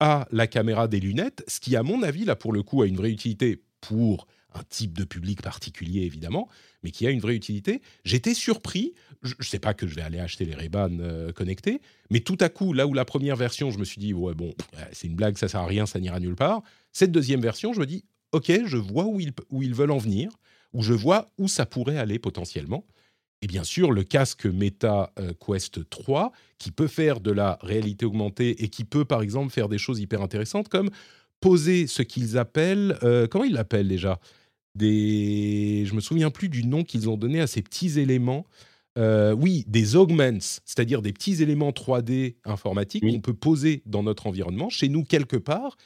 à 0.00 0.26
la 0.30 0.46
caméra 0.46 0.88
des 0.88 1.00
lunettes, 1.00 1.44
ce 1.48 1.60
qui, 1.60 1.76
à 1.76 1.82
mon 1.82 2.02
avis, 2.02 2.24
là, 2.24 2.34
pour 2.34 2.54
le 2.54 2.62
coup, 2.62 2.80
a 2.80 2.86
une 2.86 2.96
vraie 2.96 3.10
utilité 3.10 3.62
pour 3.82 4.26
un 4.54 4.62
type 4.68 4.96
de 4.96 5.04
public 5.04 5.42
particulier, 5.42 6.02
évidemment, 6.02 6.48
mais 6.82 6.90
qui 6.90 7.06
a 7.06 7.10
une 7.10 7.20
vraie 7.20 7.34
utilité. 7.34 7.82
J'étais 8.04 8.34
surpris, 8.34 8.94
je 9.22 9.34
ne 9.38 9.44
sais 9.44 9.58
pas 9.58 9.74
que 9.74 9.86
je 9.86 9.94
vais 9.94 10.02
aller 10.02 10.18
acheter 10.18 10.44
les 10.44 10.54
Ray-Ban 10.54 10.98
euh, 11.00 11.32
connectés, 11.32 11.80
mais 12.10 12.20
tout 12.20 12.38
à 12.40 12.48
coup, 12.48 12.72
là 12.72 12.86
où 12.86 12.94
la 12.94 13.04
première 13.04 13.36
version, 13.36 13.70
je 13.70 13.78
me 13.78 13.84
suis 13.84 14.00
dit, 14.00 14.14
ouais, 14.14 14.34
bon, 14.34 14.54
c'est 14.92 15.06
une 15.06 15.16
blague, 15.16 15.36
ça 15.36 15.48
sert 15.48 15.60
à 15.60 15.66
rien, 15.66 15.86
ça 15.86 16.00
n'ira 16.00 16.18
nulle 16.20 16.36
part. 16.36 16.62
Cette 16.92 17.12
deuxième 17.12 17.40
version, 17.40 17.72
je 17.72 17.80
me 17.80 17.86
dis, 17.86 18.04
ok, 18.32 18.50
je 18.64 18.76
vois 18.76 19.04
où 19.04 19.20
ils, 19.20 19.32
où 19.50 19.62
ils 19.62 19.74
veulent 19.74 19.90
en 19.90 19.98
venir, 19.98 20.30
ou 20.72 20.82
je 20.82 20.92
vois 20.92 21.30
où 21.38 21.48
ça 21.48 21.66
pourrait 21.66 21.98
aller 21.98 22.18
potentiellement. 22.18 22.84
Et 23.40 23.46
bien 23.46 23.64
sûr, 23.64 23.92
le 23.92 24.02
casque 24.02 24.46
Meta 24.46 25.12
euh, 25.18 25.32
Quest 25.38 25.88
3, 25.88 26.32
qui 26.58 26.72
peut 26.72 26.88
faire 26.88 27.20
de 27.20 27.30
la 27.30 27.58
réalité 27.62 28.04
augmentée 28.04 28.64
et 28.64 28.68
qui 28.68 28.84
peut, 28.84 29.04
par 29.04 29.22
exemple, 29.22 29.52
faire 29.52 29.68
des 29.68 29.78
choses 29.78 30.00
hyper 30.00 30.22
intéressantes, 30.22 30.68
comme 30.68 30.90
poser 31.40 31.86
ce 31.86 32.02
qu'ils 32.02 32.36
appellent... 32.36 32.98
euh, 33.04 33.28
comment 33.28 33.44
ils 33.44 33.52
l'appellent 33.52 33.88
déjà? 33.88 34.18
Des... 34.78 35.84
Je 35.86 35.94
me 35.94 36.00
souviens 36.00 36.30
plus 36.30 36.48
du 36.48 36.64
nom 36.64 36.84
qu'ils 36.84 37.08
ont 37.08 37.16
donné 37.16 37.40
à 37.40 37.46
ces 37.46 37.60
petits 37.62 37.98
éléments. 38.00 38.46
Euh, 38.96 39.32
oui, 39.32 39.64
des 39.68 39.94
augments, 39.96 40.38
c'est-à-dire 40.64 41.02
des 41.02 41.12
petits 41.12 41.42
éléments 41.42 41.70
3D 41.70 42.36
informatiques 42.44 43.04
Oui. 43.04 43.12
qu'on 43.12 43.20
peut 43.20 43.34
poser 43.34 43.82
dans 43.86 44.02
notre 44.02 44.26
environnement, 44.26 44.70
chez 44.70 44.88
nous 44.88 45.04
quelque 45.04 45.36
part, 45.36 45.76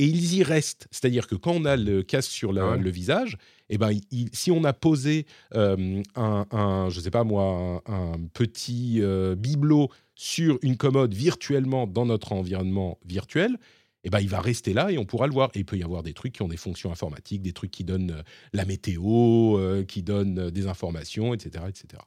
et 0.00 0.06
ils 0.06 0.34
y 0.34 0.42
restent. 0.42 0.88
C'est-à-dire 0.90 1.28
que 1.28 1.36
quand 1.36 1.52
on 1.52 1.64
a 1.64 1.76
le 1.76 2.02
casque 2.02 2.32
sur 2.32 2.52
la- 2.52 2.64
Ah 2.64 2.70
ouais. 2.72 2.78
le 2.82 2.90
visage, 2.90 3.36
eh 3.68 3.78
ben, 3.78 3.92
il- 4.10 4.30
si 4.32 4.50
on 4.50 4.64
a 4.64 4.72
posé 4.72 5.26
euh, 5.54 6.02
un, 6.16 6.46
un, 6.50 6.88
je 6.90 6.98
sais 6.98 7.12
pas 7.12 7.22
moi, 7.22 7.80
un, 7.86 7.92
un 7.94 8.12
petit 8.32 8.96
euh, 9.00 9.36
bibelot 9.36 9.88
sur 10.16 10.58
une 10.62 10.76
commode 10.76 11.14
virtuellement 11.14 11.86
dans 11.86 12.06
notre 12.06 12.32
environnement 12.32 12.98
virtuel, 13.06 13.58
eh 14.04 14.10
ben, 14.10 14.20
il 14.20 14.28
va 14.28 14.40
rester 14.40 14.72
là 14.72 14.90
et 14.92 14.98
on 14.98 15.04
pourra 15.04 15.26
le 15.26 15.32
voir. 15.32 15.50
Et 15.54 15.60
il 15.60 15.64
peut 15.64 15.76
y 15.78 15.82
avoir 15.82 16.02
des 16.02 16.14
trucs 16.14 16.34
qui 16.34 16.42
ont 16.42 16.48
des 16.48 16.56
fonctions 16.56 16.92
informatiques, 16.92 17.42
des 17.42 17.52
trucs 17.52 17.70
qui 17.70 17.84
donnent 17.84 18.12
euh, 18.12 18.22
la 18.52 18.64
météo, 18.64 19.58
euh, 19.58 19.84
qui 19.84 20.02
donnent 20.02 20.38
euh, 20.38 20.50
des 20.50 20.66
informations, 20.66 21.34
etc., 21.34 21.64
etc. 21.68 22.02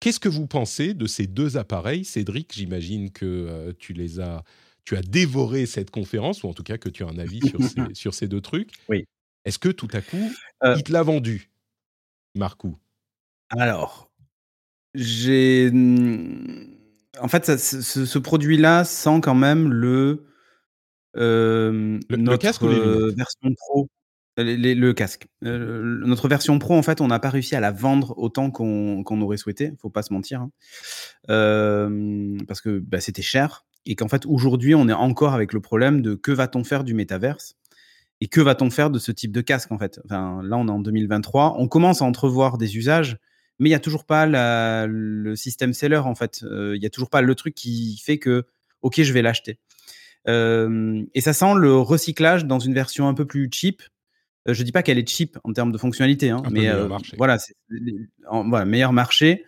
Qu'est-ce 0.00 0.20
que 0.20 0.28
vous 0.28 0.46
pensez 0.46 0.94
de 0.94 1.06
ces 1.06 1.26
deux 1.26 1.56
appareils, 1.56 2.04
Cédric? 2.04 2.52
J'imagine 2.54 3.10
que 3.10 3.24
euh, 3.24 3.72
tu 3.78 3.92
les 3.94 4.20
as, 4.20 4.42
tu 4.84 4.96
as 4.96 5.02
dévoré 5.02 5.66
cette 5.66 5.90
conférence 5.90 6.42
ou 6.42 6.48
en 6.48 6.52
tout 6.54 6.62
cas 6.62 6.76
que 6.78 6.88
tu 6.88 7.04
as 7.04 7.08
un 7.08 7.18
avis 7.18 7.40
sur 7.46 7.62
ces, 7.62 7.74
sur 7.94 8.14
ces 8.14 8.28
deux 8.28 8.40
trucs. 8.40 8.70
Oui. 8.88 9.04
Est-ce 9.44 9.58
que 9.58 9.68
tout 9.70 9.88
à 9.92 10.00
coup, 10.02 10.30
Euh, 10.62 10.74
il 10.76 10.82
te 10.82 10.92
l'a 10.92 11.02
vendu, 11.02 11.50
Marcou? 12.34 12.78
Alors, 13.50 14.10
j'ai. 14.94 15.70
hmm, 15.70 16.70
En 17.20 17.28
fait, 17.28 17.44
ça- 17.46 17.58
ce- 17.58 18.04
ce 18.06 18.18
produit-là 18.18 18.84
sent 18.84 19.20
quand 19.22 19.34
même 19.36 19.72
le. 19.72 20.26
Le- 21.14 22.36
casque 22.38 22.62
ou 22.62 22.68
les 22.68 22.80
lunettes? 22.80 23.16
version 23.16 23.54
pro. 23.56 23.88
Euh, 24.38 24.42
les- 24.42 24.56
les- 24.56 24.74
le 24.74 24.92
casque. 24.92 25.26
Euh, 25.44 26.00
notre 26.04 26.26
version 26.28 26.58
pro, 26.58 26.74
en 26.74 26.82
fait, 26.82 27.00
on 27.00 27.06
n'a 27.06 27.20
pas 27.20 27.30
réussi 27.30 27.54
à 27.54 27.60
la 27.60 27.70
vendre 27.70 28.14
autant 28.18 28.50
qu'on 28.50 29.20
aurait 29.20 29.36
souhaité. 29.36 29.72
Faut 29.80 29.90
pas 29.90 30.02
se 30.02 30.12
mentir. 30.12 30.40
hein. 30.40 30.50
Euh, 31.30 32.36
parce 32.46 32.60
que 32.60 32.78
bah, 32.78 33.00
c'était 33.00 33.22
cher. 33.22 33.64
Et 33.86 33.96
qu'en 33.96 34.08
fait, 34.08 34.24
aujourd'hui, 34.26 34.74
on 34.74 34.88
est 34.88 34.92
encore 34.94 35.34
avec 35.34 35.52
le 35.52 35.60
problème 35.60 36.00
de 36.02 36.14
que 36.14 36.32
va-t-on 36.32 36.64
faire 36.64 36.84
du 36.84 36.94
métaverse 36.94 37.54
et 38.20 38.28
que 38.28 38.40
va-t-on 38.40 38.70
faire 38.70 38.90
de 38.90 38.98
ce 38.98 39.12
type 39.12 39.30
de 39.32 39.40
casque 39.40 39.70
en 39.72 39.78
fait? 39.78 40.00
Enfin, 40.06 40.40
Là, 40.42 40.56
on 40.56 40.66
est 40.68 40.70
en 40.70 40.78
2023. 40.80 41.56
On 41.58 41.68
commence 41.68 42.00
à 42.02 42.04
entrevoir 42.06 42.56
des 42.58 42.76
usages, 42.78 43.18
mais 43.58 43.68
il 43.68 43.72
n'y 43.72 43.76
a 43.76 43.80
toujours 43.80 44.04
pas 44.06 44.26
la- 44.26 44.86
le 44.88 45.36
système 45.36 45.74
seller 45.74 45.98
en 45.98 46.14
fait. 46.14 46.42
Euh, 46.44 46.74
Il 46.76 46.80
n'y 46.80 46.86
a 46.86 46.90
toujours 46.90 47.10
pas 47.10 47.20
le 47.20 47.34
truc 47.34 47.54
qui 47.54 48.00
fait 48.02 48.18
que, 48.18 48.44
ok, 48.82 49.02
je 49.02 49.12
vais 49.12 49.22
l'acheter. 49.22 49.58
Et 50.26 51.20
ça 51.20 51.32
sent 51.32 51.54
le 51.56 51.74
recyclage 51.76 52.44
dans 52.46 52.58
une 52.58 52.74
version 52.74 53.08
un 53.08 53.14
peu 53.14 53.26
plus 53.26 53.48
cheap. 53.52 53.82
Je 54.46 54.62
dis 54.62 54.72
pas 54.72 54.82
qu'elle 54.82 54.98
est 54.98 55.08
cheap 55.08 55.38
en 55.44 55.52
termes 55.52 55.72
de 55.72 55.78
fonctionnalité, 55.78 56.30
hein, 56.30 56.42
mais 56.50 56.68
voilà, 57.16 57.38
c'est 57.38 57.54
en- 58.28 58.48
voilà, 58.48 58.64
meilleur 58.66 58.92
marché 58.92 59.44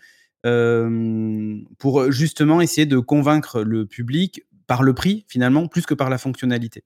pour 1.79 2.11
justement 2.13 2.61
essayer 2.61 2.87
de 2.87 2.99
convaincre 2.99 3.63
le 3.63 3.87
public 3.87 4.43
par 4.67 4.83
le 4.83 4.95
prix 4.95 5.25
finalement 5.29 5.67
plus 5.69 5.87
que 5.87 5.95
par 5.95 6.11
la 6.11 6.19
fonctionnalité. 6.19 6.83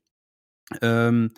Euh, 0.84 1.28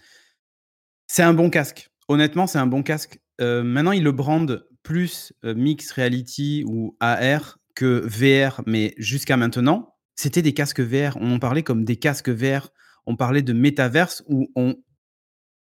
c'est 1.07 1.23
un 1.23 1.35
bon 1.35 1.51
casque. 1.51 1.91
Honnêtement, 2.09 2.47
c'est 2.47 2.59
un 2.59 2.67
bon 2.67 2.83
casque. 2.83 3.19
Euh, 3.41 3.63
maintenant, 3.63 3.93
ils 3.93 4.03
le 4.03 4.13
brandent 4.13 4.67
plus 4.83 5.33
euh, 5.45 5.55
Mix 5.55 5.91
Reality 5.93 6.65
ou 6.67 6.97
AR 7.01 7.59
que 7.75 8.03
VR, 8.07 8.63
mais 8.67 8.95
jusqu'à 8.99 9.37
maintenant, 9.37 9.92
c'était 10.15 10.43
des 10.43 10.55
casques 10.55 10.81
VR. 10.81 11.17
On 11.21 11.33
en 11.33 11.39
parlait 11.39 11.63
comme 11.63 11.85
des 11.85 11.97
casques 11.97 12.29
VR. 12.29 12.69
On 13.07 13.17
parlait 13.17 13.43
de 13.43 13.53
métaverse 13.53 14.23
où 14.29 14.51
on, 14.55 14.77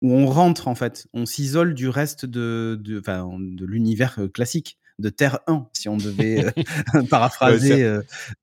où 0.02 0.12
on 0.12 0.26
rentre, 0.28 0.68
en 0.68 0.76
fait. 0.76 1.08
On 1.14 1.26
s'isole 1.26 1.74
du 1.74 1.90
reste 1.90 2.26
de, 2.26 2.80
de, 2.82 3.66
l'univers 3.66 4.16
euh, 4.20 4.28
classique, 4.28 4.78
de 5.00 5.10
Terre 5.10 5.40
1, 5.48 5.68
si 5.74 5.90
on 5.90 5.98
devait 5.98 6.46
euh, 6.46 7.04
paraphraser 7.10 7.84
euh, 7.84 8.02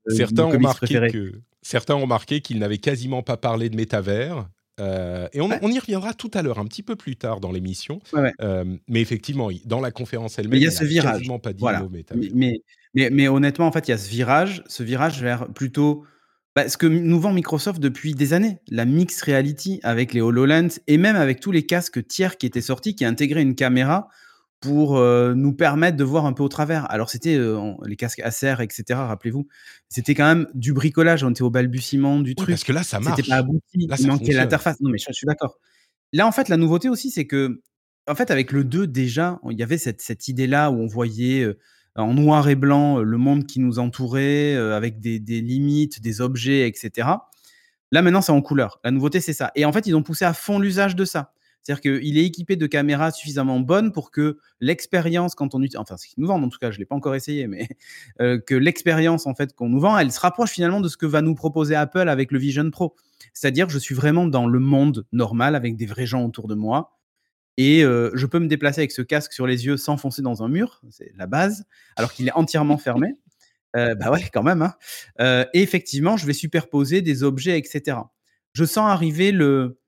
Certains 0.09 0.45
ont, 0.45 0.59
marqué 0.59 1.00
que, 1.11 1.33
certains 1.62 1.95
ont 1.95 2.07
marqué 2.07 2.40
qu'ils 2.40 2.59
n'avaient 2.59 2.78
quasiment 2.78 3.23
pas 3.23 3.37
parlé 3.37 3.69
de 3.71 3.76
métavers. 3.76 4.49
Euh, 4.80 5.28
et 5.33 5.40
on, 5.40 5.49
Ouais. 5.49 5.59
on 5.62 5.71
y 5.71 5.78
reviendra 5.78 6.14
tout 6.14 6.30
à 6.35 6.42
l'heure, 6.42 6.59
un 6.59 6.64
petit 6.64 6.83
peu 6.83 6.97
plus 6.97 7.16
tard 7.16 7.40
dans 7.40 7.52
l'émission. 7.52 8.00
Ouais, 8.12 8.21
ouais. 8.23 8.33
Euh, 8.40 8.64
mais 8.88 9.00
effectivement, 9.00 9.50
dans 9.66 9.80
la 9.80 9.90
conférence 9.90 10.38
elle-même, 10.38 10.59
il 10.59 10.62
y 10.62 10.66
a 10.66 10.71
ce 10.71 10.85
virage. 10.85 11.28
pas 11.42 11.52
dit 11.52 11.61
Voilà. 11.61 11.87
Mais, 11.90 12.30
mais, 12.35 12.62
mais, 12.94 13.11
mais 13.11 13.28
honnêtement, 13.28 13.66
en 13.66 13.73
fait, 13.73 13.88
il 13.88 13.90
y 13.90 13.94
a 13.94 13.99
ce 13.99 14.09
virage, 14.09 14.62
ce 14.66 14.82
virage 14.82 15.23
vers 15.23 15.49
plutôt 15.52 16.04
bah, 16.56 16.68
ce 16.68 16.76
que 16.76 16.87
nous 16.87 17.20
vend 17.20 17.32
Microsoft 17.32 17.80
depuis 17.80 18.14
des 18.14 18.32
années, 18.32 18.59
la 18.68 18.85
mixed 18.85 19.23
reality 19.23 19.78
avec 19.82 20.12
les 20.12 20.20
HoloLens 20.20 20.80
et 20.88 20.99
même 20.99 21.16
avec 21.16 21.40
tous 21.40 21.52
les 21.52 21.64
casques 21.64 22.06
tiers 22.06 22.37
qui 22.38 22.47
étaient 22.47 22.61
sortis, 22.61 22.97
qui 22.97 23.04
intégraient 23.04 23.42
une 23.42 23.54
caméra 23.54 24.09
pour 24.61 24.99
euh, 24.99 25.32
nous 25.35 25.54
permettre 25.54 25.97
de 25.97 26.04
voir 26.04 26.26
un 26.26 26.32
peu 26.32 26.42
au 26.42 26.49
travers. 26.49 26.90
Alors 26.90 27.09
c'était 27.09 27.37
euh, 27.37 27.73
les 27.87 27.97
casques 27.97 28.20
Acer, 28.20 28.56
etc. 28.61 28.85
Rappelez-vous, 28.88 29.47
c'était 29.88 30.14
quand 30.14 30.26
même 30.26 30.49
du 30.54 30.73
bricolage. 30.73 31.25
On 31.25 31.30
était 31.30 31.42
au 31.42 31.50
balbutiement 31.50 32.18
du 32.18 32.30
Oui, 32.30 32.35
truc. 32.35 32.50
parce 32.50 32.64
que 32.64 32.73
là, 32.73 32.82
ça 32.82 33.00
marche. 33.00 33.16
C'était 33.16 33.28
pas 33.30 33.37
abouti. 33.37 33.87
Là, 33.88 33.97
il 33.99 34.06
manquait 34.09 34.32
l'interface. 34.32 34.80
Non, 34.80 34.90
mais 34.90 34.99
je, 34.99 35.06
je 35.09 35.14
suis 35.14 35.26
d'accord. 35.26 35.56
Là, 36.12 36.26
en 36.26 36.32
fait, 36.32 36.49
la 36.49 36.56
nouveauté 36.56 36.88
aussi, 36.88 37.11
c'est 37.11 37.26
que, 37.26 37.62
en 38.09 38.14
fait, 38.14 38.30
avec 38.30 38.52
le 38.52 38.64
2, 38.64 38.87
déjà, 38.87 39.38
il 39.50 39.59
y 39.59 39.62
avait 39.62 39.78
cette, 39.78 40.02
cette 40.02 40.28
idée-là 40.28 40.70
où 40.70 40.75
on 40.75 40.87
voyait 40.87 41.42
euh, 41.42 41.59
en 41.97 42.14
noir 42.14 42.49
et 42.49 42.54
blanc 42.54 42.99
euh, 42.99 43.02
le 43.02 43.18
monde 43.18 43.47
qui 43.47 43.61
nous 43.61 43.78
entourait, 43.78 44.54
euh, 44.54 44.76
avec 44.76 45.00
des, 45.00 45.18
des 45.18 45.40
limites, 45.40 46.00
des 46.00 46.20
objets, 46.20 46.66
etc. 46.68 47.09
Là, 47.92 48.02
maintenant, 48.02 48.23
c'est 48.23 48.32
en 48.32 48.42
couleur. 48.42 48.80
La 48.85 48.90
nouveauté, 48.90 49.20
c'est 49.20 49.32
ça. 49.32 49.50
Et 49.56 49.64
en 49.64 49.73
fait, 49.73 49.87
ils 49.87 49.97
ont 49.97 50.02
poussé 50.02 50.25
à 50.25 50.32
fond 50.32 50.59
l'usage 50.59 50.94
de 50.94 51.04
ça. 51.04 51.32
C'est-à-dire 51.62 51.82
qu'il 51.82 52.18
est 52.18 52.25
équipé 52.25 52.56
de 52.56 52.66
caméras 52.66 53.11
suffisamment 53.11 53.61
bonnes 53.61 53.92
pour 53.92 54.11
que 54.11 54.38
l'expérience, 54.61 55.35
quand 55.35 55.54
on 55.54 55.62
utilise, 55.62 55.78
enfin, 55.78 55.97
ce 55.97 56.06
qu'ils 56.06 56.20
nous 56.20 56.26
vendent 56.26 56.44
en 56.44 56.49
tout 56.49 56.59
cas, 56.59 56.70
je 56.70 56.76
ne 56.76 56.80
l'ai 56.80 56.87
pas 56.87 56.94
encore 56.94 57.14
essayé, 57.14 57.47
mais 57.47 57.68
euh, 58.20 58.38
que 58.38 58.54
l'expérience 58.54 59.26
en 59.26 59.35
fait 59.35 59.54
qu'on 59.54 59.68
nous 59.68 59.80
vend, 59.80 59.99
elle 59.99 60.11
se 60.11 60.20
rapproche 60.20 60.50
finalement 60.50 60.80
de 60.80 60.88
ce 60.88 60.97
que 60.97 61.06
va 61.06 61.20
nous 61.20 61.35
proposer 61.35 61.75
Apple 61.75 62.09
avec 62.09 62.32
le 62.32 62.38
Vision 62.38 62.70
Pro. 62.70 62.94
C'est-à-dire 63.35 63.68
je 63.68 63.78
suis 63.78 63.94
vraiment 63.94 64.26
dans 64.26 64.47
le 64.47 64.59
monde 64.59 65.06
normal 65.12 65.54
avec 65.54 65.76
des 65.76 65.87
vrais 65.87 66.06
gens 66.06 66.25
autour 66.25 66.49
de 66.49 66.54
moi. 66.54 66.97
Et 67.62 67.85
euh, 67.85 68.11
je 68.14 68.25
peux 68.25 68.38
me 68.38 68.47
déplacer 68.47 68.81
avec 68.81 68.90
ce 68.90 69.02
casque 69.02 69.35
sur 69.35 69.47
les 69.47 69.67
yeux 69.67 69.76
sans 69.76 69.99
foncer 69.99 70.23
dans 70.23 70.43
un 70.43 70.49
mur, 70.49 70.81
c'est 70.90 71.12
la 71.19 71.26
base, 71.26 71.67
alors 71.97 72.11
qu'il 72.14 72.26
est 72.26 72.33
entièrement 72.33 72.79
fermé. 72.88 73.09
Euh, 73.76 73.95
bah 73.97 74.11
ouais, 74.11 74.25
quand 74.33 74.43
même. 74.43 74.62
hein. 74.62 74.75
Euh, 75.21 75.45
et 75.52 75.61
effectivement, 75.62 76.17
je 76.17 76.26
vais 76.26 76.33
superposer 76.33 77.02
des 77.02 77.23
objets, 77.23 77.59
etc. 77.59 77.99
Je 78.55 78.64
sens 78.64 78.88
arriver 78.90 79.31
le 79.31 79.79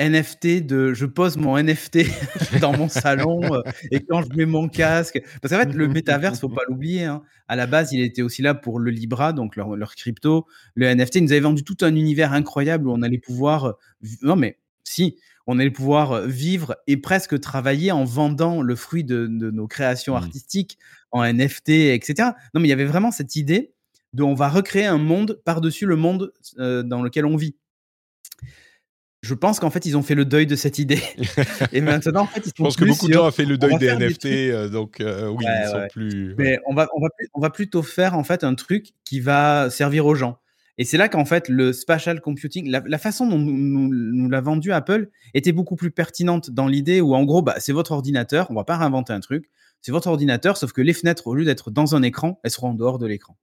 NFT 0.00 0.64
de 0.66 0.94
je 0.94 1.04
pose 1.04 1.36
mon 1.36 1.58
NFT 1.62 1.98
dans 2.60 2.74
mon 2.76 2.88
salon 2.88 3.54
euh, 3.54 3.60
et 3.90 4.00
quand 4.04 4.22
je 4.22 4.34
mets 4.34 4.46
mon 4.46 4.68
casque. 4.68 5.20
Parce 5.42 5.52
qu'en 5.54 5.60
fait, 5.60 5.74
le 5.74 5.88
métaverse, 5.88 6.40
faut 6.40 6.48
pas 6.48 6.62
l'oublier. 6.68 7.04
hein. 7.04 7.22
À 7.48 7.54
la 7.56 7.66
base, 7.66 7.92
il 7.92 8.00
était 8.02 8.22
aussi 8.22 8.40
là 8.42 8.54
pour 8.54 8.78
le 8.80 8.90
Libra, 8.90 9.32
donc 9.34 9.56
leur, 9.56 9.76
leur 9.76 9.94
crypto. 9.94 10.46
Le 10.74 10.86
NFT, 10.94 11.16
ils 11.16 11.24
nous 11.24 11.32
avait 11.32 11.40
vendu 11.40 11.64
tout 11.64 11.76
un 11.82 11.94
univers 11.94 12.32
incroyable 12.32 12.88
où 12.88 12.92
on 12.92 13.02
allait 13.02 13.18
pouvoir. 13.18 13.74
Non, 14.22 14.36
mais 14.36 14.58
si, 14.84 15.18
on 15.50 15.58
allait 15.58 15.70
pouvoir 15.70 16.12
euh, 16.12 16.26
vivre 16.26 16.76
et 16.86 16.96
presque 16.96 17.38
travailler 17.40 17.92
en 17.92 18.04
vendant 18.04 18.62
le 18.62 18.76
fruit 18.76 19.04
de, 19.04 19.26
de 19.28 19.50
nos 19.50 19.66
créations 19.66 20.14
Mm. 20.14 20.16
artistiques 20.22 20.78
en 21.10 21.24
NFT, 21.24 21.68
etc. 21.70 22.30
Non, 22.54 22.60
mais 22.60 22.68
il 22.68 22.70
y 22.70 22.72
avait 22.72 22.84
vraiment 22.84 23.10
cette 23.10 23.36
idée 23.36 23.72
de 24.12 24.22
on 24.22 24.34
va 24.34 24.48
recréer 24.48 24.86
un 24.86 24.98
monde 24.98 25.40
par-dessus 25.44 25.86
le 25.86 25.96
monde 25.96 26.32
euh, 26.58 26.82
dans 26.82 27.02
lequel 27.02 27.26
on 27.26 27.36
vit. 27.36 27.56
Je 29.22 29.34
pense 29.34 29.60
qu'en 29.60 29.68
fait, 29.68 29.84
ils 29.84 29.98
ont 29.98 30.02
fait 30.02 30.14
le 30.14 30.24
deuil 30.24 30.46
de 30.46 30.56
cette 30.56 30.78
idée. 30.78 31.02
et 31.72 31.82
maintenant, 31.82 32.22
en 32.22 32.26
fait, 32.26 32.40
ils 32.40 32.44
sont 32.48 32.52
Je 32.56 32.62
pense 32.62 32.76
que 32.76 32.84
beaucoup 32.86 33.06
de 33.06 33.12
gens 33.12 33.28
ont 33.28 33.30
fait 33.30 33.44
le 33.44 33.58
deuil 33.58 33.76
des 33.76 33.88
NFT, 33.94 34.24
euh, 34.26 34.68
donc 34.70 35.00
euh, 35.00 35.28
oui, 35.28 35.44
Ouais, 35.44 35.52
ils 35.64 35.68
sont 35.68 35.76
ouais. 35.76 35.88
plus. 35.88 36.34
Mais 36.38 36.58
on 36.66 36.74
va, 36.74 36.88
on, 36.96 37.00
va, 37.02 37.08
plus- 37.16 37.28
on 37.34 37.40
va 37.40 37.50
plutôt 37.50 37.82
faire 37.82 38.16
en 38.16 38.24
fait 38.24 38.44
un 38.44 38.54
truc 38.54 38.92
qui 39.04 39.20
va 39.20 39.68
servir 39.68 40.06
aux 40.06 40.14
gens. 40.14 40.39
Et 40.80 40.84
c'est 40.84 40.96
là 40.96 41.10
qu'en 41.10 41.26
fait 41.26 41.50
le 41.50 41.74
spatial 41.74 42.22
computing, 42.22 42.70
la, 42.70 42.82
la 42.86 42.96
façon 42.96 43.28
dont 43.28 43.38
nous, 43.38 43.52
nous- 43.54 43.92
nous 43.92 44.28
l'a 44.30 44.40
vendu 44.40 44.72
Apple 44.72 45.10
était 45.34 45.52
beaucoup 45.52 45.76
plus 45.76 45.90
pertinente 45.90 46.50
dans 46.50 46.66
l'idée 46.66 47.02
où 47.02 47.14
en 47.14 47.22
gros, 47.24 47.42
bah, 47.42 47.56
c'est 47.58 47.72
votre 47.72 47.92
ordinateur, 47.92 48.50
on 48.50 48.54
va 48.54 48.64
pas 48.64 48.78
réinventer 48.78 49.12
un 49.12 49.20
truc, 49.20 49.50
c'est 49.82 49.92
votre 49.92 50.08
ordinateur, 50.08 50.56
sauf 50.56 50.72
que 50.72 50.80
les 50.80 50.94
fenêtres, 50.94 51.26
au 51.26 51.34
lieu 51.34 51.44
d'être 51.44 51.70
dans 51.70 51.94
un 51.94 52.02
écran, 52.02 52.40
elles 52.44 52.50
seront 52.50 52.70
en 52.70 52.74
dehors 52.74 52.98
de 52.98 53.06
l'écran. 53.06 53.36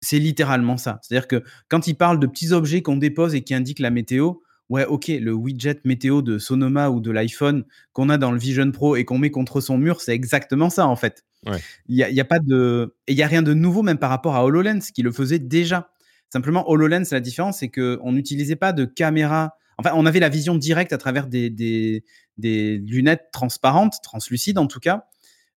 C'est 0.00 0.18
littéralement 0.18 0.76
ça. 0.76 0.98
C'est-à-dire 1.02 1.28
que 1.28 1.44
quand 1.68 1.86
il 1.86 1.94
parle 1.94 2.18
de 2.18 2.26
petits 2.26 2.50
objets 2.50 2.82
qu'on 2.82 2.96
dépose 2.96 3.36
et 3.36 3.42
qui 3.42 3.54
indiquent 3.54 3.78
la 3.78 3.90
météo, 3.90 4.32
ouais, 4.68 4.84
ok, 4.84 5.06
le 5.08 5.32
widget 5.32 5.80
météo 5.84 6.22
de 6.22 6.38
Sonoma 6.38 6.90
ou 6.90 7.00
de 7.00 7.12
l'iPhone 7.12 7.64
qu'on 7.92 8.08
a 8.08 8.18
dans 8.18 8.32
le 8.32 8.38
Vision 8.38 8.68
Pro 8.72 8.96
et 8.96 9.04
qu'on 9.04 9.18
met 9.18 9.30
contre 9.30 9.60
son 9.60 9.78
mur, 9.78 10.00
c'est 10.00 10.12
exactement 10.12 10.70
ça 10.70 10.88
en 10.88 10.96
fait. 10.96 11.24
Ouais. 11.46 11.58
Il 11.86 11.96
y 11.96 12.02
a, 12.02 12.10
il 12.10 12.16
y 12.16 12.20
a 12.20 12.24
pas 12.24 12.40
de, 12.40 12.96
et 13.06 13.12
il 13.12 13.18
y 13.18 13.22
a 13.22 13.28
rien 13.28 13.42
de 13.42 13.54
nouveau 13.54 13.82
même 13.82 13.98
par 13.98 14.10
rapport 14.10 14.34
à 14.34 14.44
HoloLens 14.44 14.80
qui 14.92 15.02
le 15.02 15.12
faisait 15.12 15.38
déjà. 15.38 15.90
Simplement, 16.32 16.68
HoloLens, 16.68 17.04
la 17.12 17.20
différence, 17.20 17.58
c'est 17.58 17.68
qu'on 17.68 18.12
n'utilisait 18.12 18.56
pas 18.56 18.72
de 18.72 18.84
caméra 18.84 19.56
Enfin, 19.78 19.92
on 19.94 20.06
avait 20.06 20.20
la 20.20 20.28
vision 20.28 20.54
directe 20.54 20.92
à 20.92 20.98
travers 20.98 21.26
des, 21.26 21.50
des, 21.50 22.04
des 22.38 22.78
lunettes 22.78 23.28
transparentes, 23.32 23.94
translucides 24.02 24.58
en 24.58 24.66
tout 24.66 24.80
cas, 24.80 25.06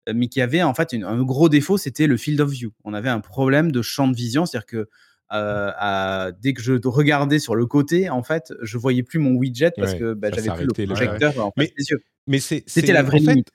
euh, 0.08 0.14
mais 0.16 0.28
qui 0.28 0.42
avait 0.42 0.64
en 0.64 0.74
fait 0.74 0.94
un 0.94 1.24
gros 1.24 1.50
défaut, 1.50 1.78
c'était 1.78 2.08
le 2.08 2.18
field 2.18 2.42
of 2.42 2.50
view. 2.50 2.72
On 2.84 2.94
avait 2.94 3.10
un 3.10 3.20
problème 3.20 3.72
de 3.72 3.82
champ 3.82 4.08
de 4.08 4.16
vision, 4.16 4.46
c'est-à-dire 4.46 4.66
que 4.66 4.90
euh, 5.34 6.32
dès 6.42 6.54
que 6.54 6.62
je 6.62 6.74
regardais 6.86 7.40
sur 7.40 7.56
le 7.56 7.66
côté, 7.66 8.10
en 8.10 8.24
fait, 8.24 8.54
je 8.62 8.78
voyais 8.78 9.04
plus 9.04 9.20
mon 9.20 9.32
widget 9.32 9.72
parce 9.76 9.94
que 9.94 10.14
bah, 10.14 10.30
j'avais 10.34 10.50
plus 10.56 10.68
le 10.68 10.86
projecteur 10.86 11.38
en 11.46 11.52
mais, 11.58 11.74
les 11.78 11.86
yeux. 11.90 12.02
Mais 12.28 12.40
c'était 12.40 12.94
la 12.94 13.04
vraie 13.04 13.20
limite. 13.20 13.52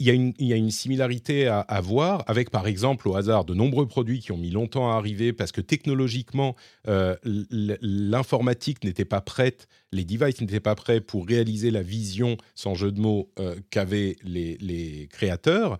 Il 0.00 0.06
y, 0.06 0.10
a 0.10 0.14
une, 0.14 0.32
il 0.38 0.46
y, 0.46 0.54
a 0.54 0.56
une, 0.56 0.70
similarité 0.70 1.46
à, 1.46 1.60
à, 1.60 1.80
voir 1.82 2.24
avec, 2.26 2.48
par 2.48 2.66
exemple, 2.66 3.06
au 3.06 3.16
hasard, 3.16 3.44
de 3.44 3.52
nombreux 3.52 3.86
produits 3.86 4.20
qui 4.20 4.32
ont 4.32 4.38
mis 4.38 4.50
longtemps 4.50 4.90
à 4.90 4.94
arriver 4.94 5.34
parce 5.34 5.52
que 5.52 5.60
technologiquement, 5.60 6.56
euh, 6.88 7.16
l'informatique 7.22 8.82
n'était 8.82 9.04
pas 9.04 9.20
prête, 9.20 9.68
les 9.92 10.06
devices 10.06 10.40
n'étaient 10.40 10.58
pas 10.60 10.74
prêts 10.74 11.02
pour 11.02 11.26
réaliser 11.26 11.70
la 11.70 11.82
vision, 11.82 12.38
sans 12.54 12.74
jeu 12.74 12.92
de 12.92 13.00
mots, 13.00 13.30
euh, 13.38 13.56
qu'avaient 13.68 14.16
les, 14.22 14.56
les, 14.56 15.06
créateurs. 15.08 15.78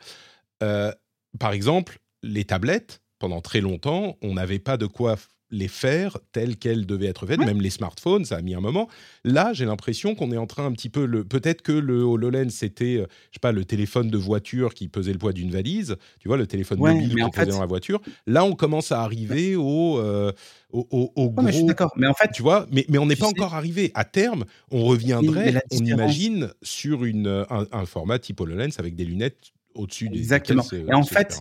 Euh, 0.63 0.93
par 1.39 1.55
exemple, 1.55 1.99
les 2.23 2.45
tablettes, 2.45 3.01
pendant 3.19 3.41
très 3.41 3.63
longtemps, 3.63 4.19
on 4.21 4.35
n'avait 4.35 4.59
pas 4.59 4.77
de 4.77 4.87
quoi 4.87 5.17
les 5.51 5.69
faire 5.69 6.19
telles 6.33 6.57
qu'elles 6.57 6.87
devaient 6.87 7.07
être 7.07 7.27
faites, 7.27 7.39
même 7.39 7.61
les 7.61 7.71
smartphones, 7.71 8.25
ça 8.25 8.37
a 8.37 8.43
mis 8.43 8.55
un 8.55 8.61
moment. 8.61 8.89
Là, 9.25 9.53
j'ai 9.53 9.65
l'impression 9.65 10.15
qu'on 10.15 10.33
est 10.33 10.37
en 10.37 10.47
train 10.47 10.67
un 10.67 10.73
petit 10.73 10.89
peu 10.89 11.05
le 11.05 11.25
peut-être 11.25 11.63
que 11.63 11.73
le 11.73 12.03
HoloLens 12.03 12.51
c'était 12.51 12.97
euh, 12.97 13.07
je 13.31 13.35
sais 13.35 13.41
pas 13.41 13.53
le 13.53 13.65
téléphone 13.65 14.11
de 14.11 14.19
voiture 14.19 14.75
qui 14.75 14.89
pesait 14.89 15.13
le 15.13 15.19
poids 15.19 15.33
d'une 15.33 15.51
valise, 15.51 15.97
tu 16.19 16.29
vois 16.29 16.37
le 16.37 16.47
téléphone 16.47 16.79
mobile 16.79 17.15
qu'on 17.15 17.31
posait 17.31 17.47
dans 17.47 17.61
la 17.61 17.67
voiture. 17.67 18.01
Là, 18.27 18.45
on 18.45 18.55
commence 18.55 18.91
à 18.93 19.03
arriver 19.03 19.57
au 19.57 19.99
euh, 19.99 20.33
au, 20.73 21.13
au, 21.15 21.31
gros. 21.31 21.47
je 21.47 21.53
suis 21.53 21.65
d'accord, 21.65 21.93
mais 21.97 22.09
en 22.09 22.15
fait, 22.15 22.33
tu 22.33 22.43
vois, 22.43 22.67
mais, 22.73 22.85
mais 22.89 22.99
on 22.99 23.07
n'est 23.07 23.15
pas 23.15 23.29
encore 23.29 23.55
arrivé. 23.55 23.93
À 23.95 24.05
terme, 24.05 24.45
on 24.73 24.85
reviendrait, 24.85 25.63
on 25.73 25.85
imagine 25.85 26.51
sur 26.63 27.05
une 27.05 27.47
un, 27.49 27.87
format 27.87 28.19
type 28.19 28.41
HoloLens 28.41 28.79
avec 28.79 28.97
des 28.97 29.05
lunettes 29.05 29.53
au-dessus 29.75 30.09
des. 30.09 30.19
Exactement. 30.19 30.65
Et 30.73 30.95
en 30.95 31.05
fait, 31.05 31.41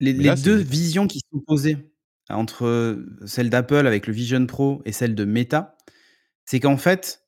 les, 0.00 0.12
les 0.12 0.34
deux 0.36 0.56
visions 0.56 1.06
qui 1.06 1.20
sont 1.30 1.40
posées 1.40 1.76
entre 2.28 2.98
celle 3.24 3.50
d'Apple 3.50 3.86
avec 3.86 4.06
le 4.06 4.12
Vision 4.12 4.44
Pro 4.46 4.82
et 4.84 4.92
celle 4.92 5.14
de 5.14 5.24
Meta, 5.24 5.76
c'est 6.44 6.60
qu'en 6.60 6.76
fait, 6.76 7.22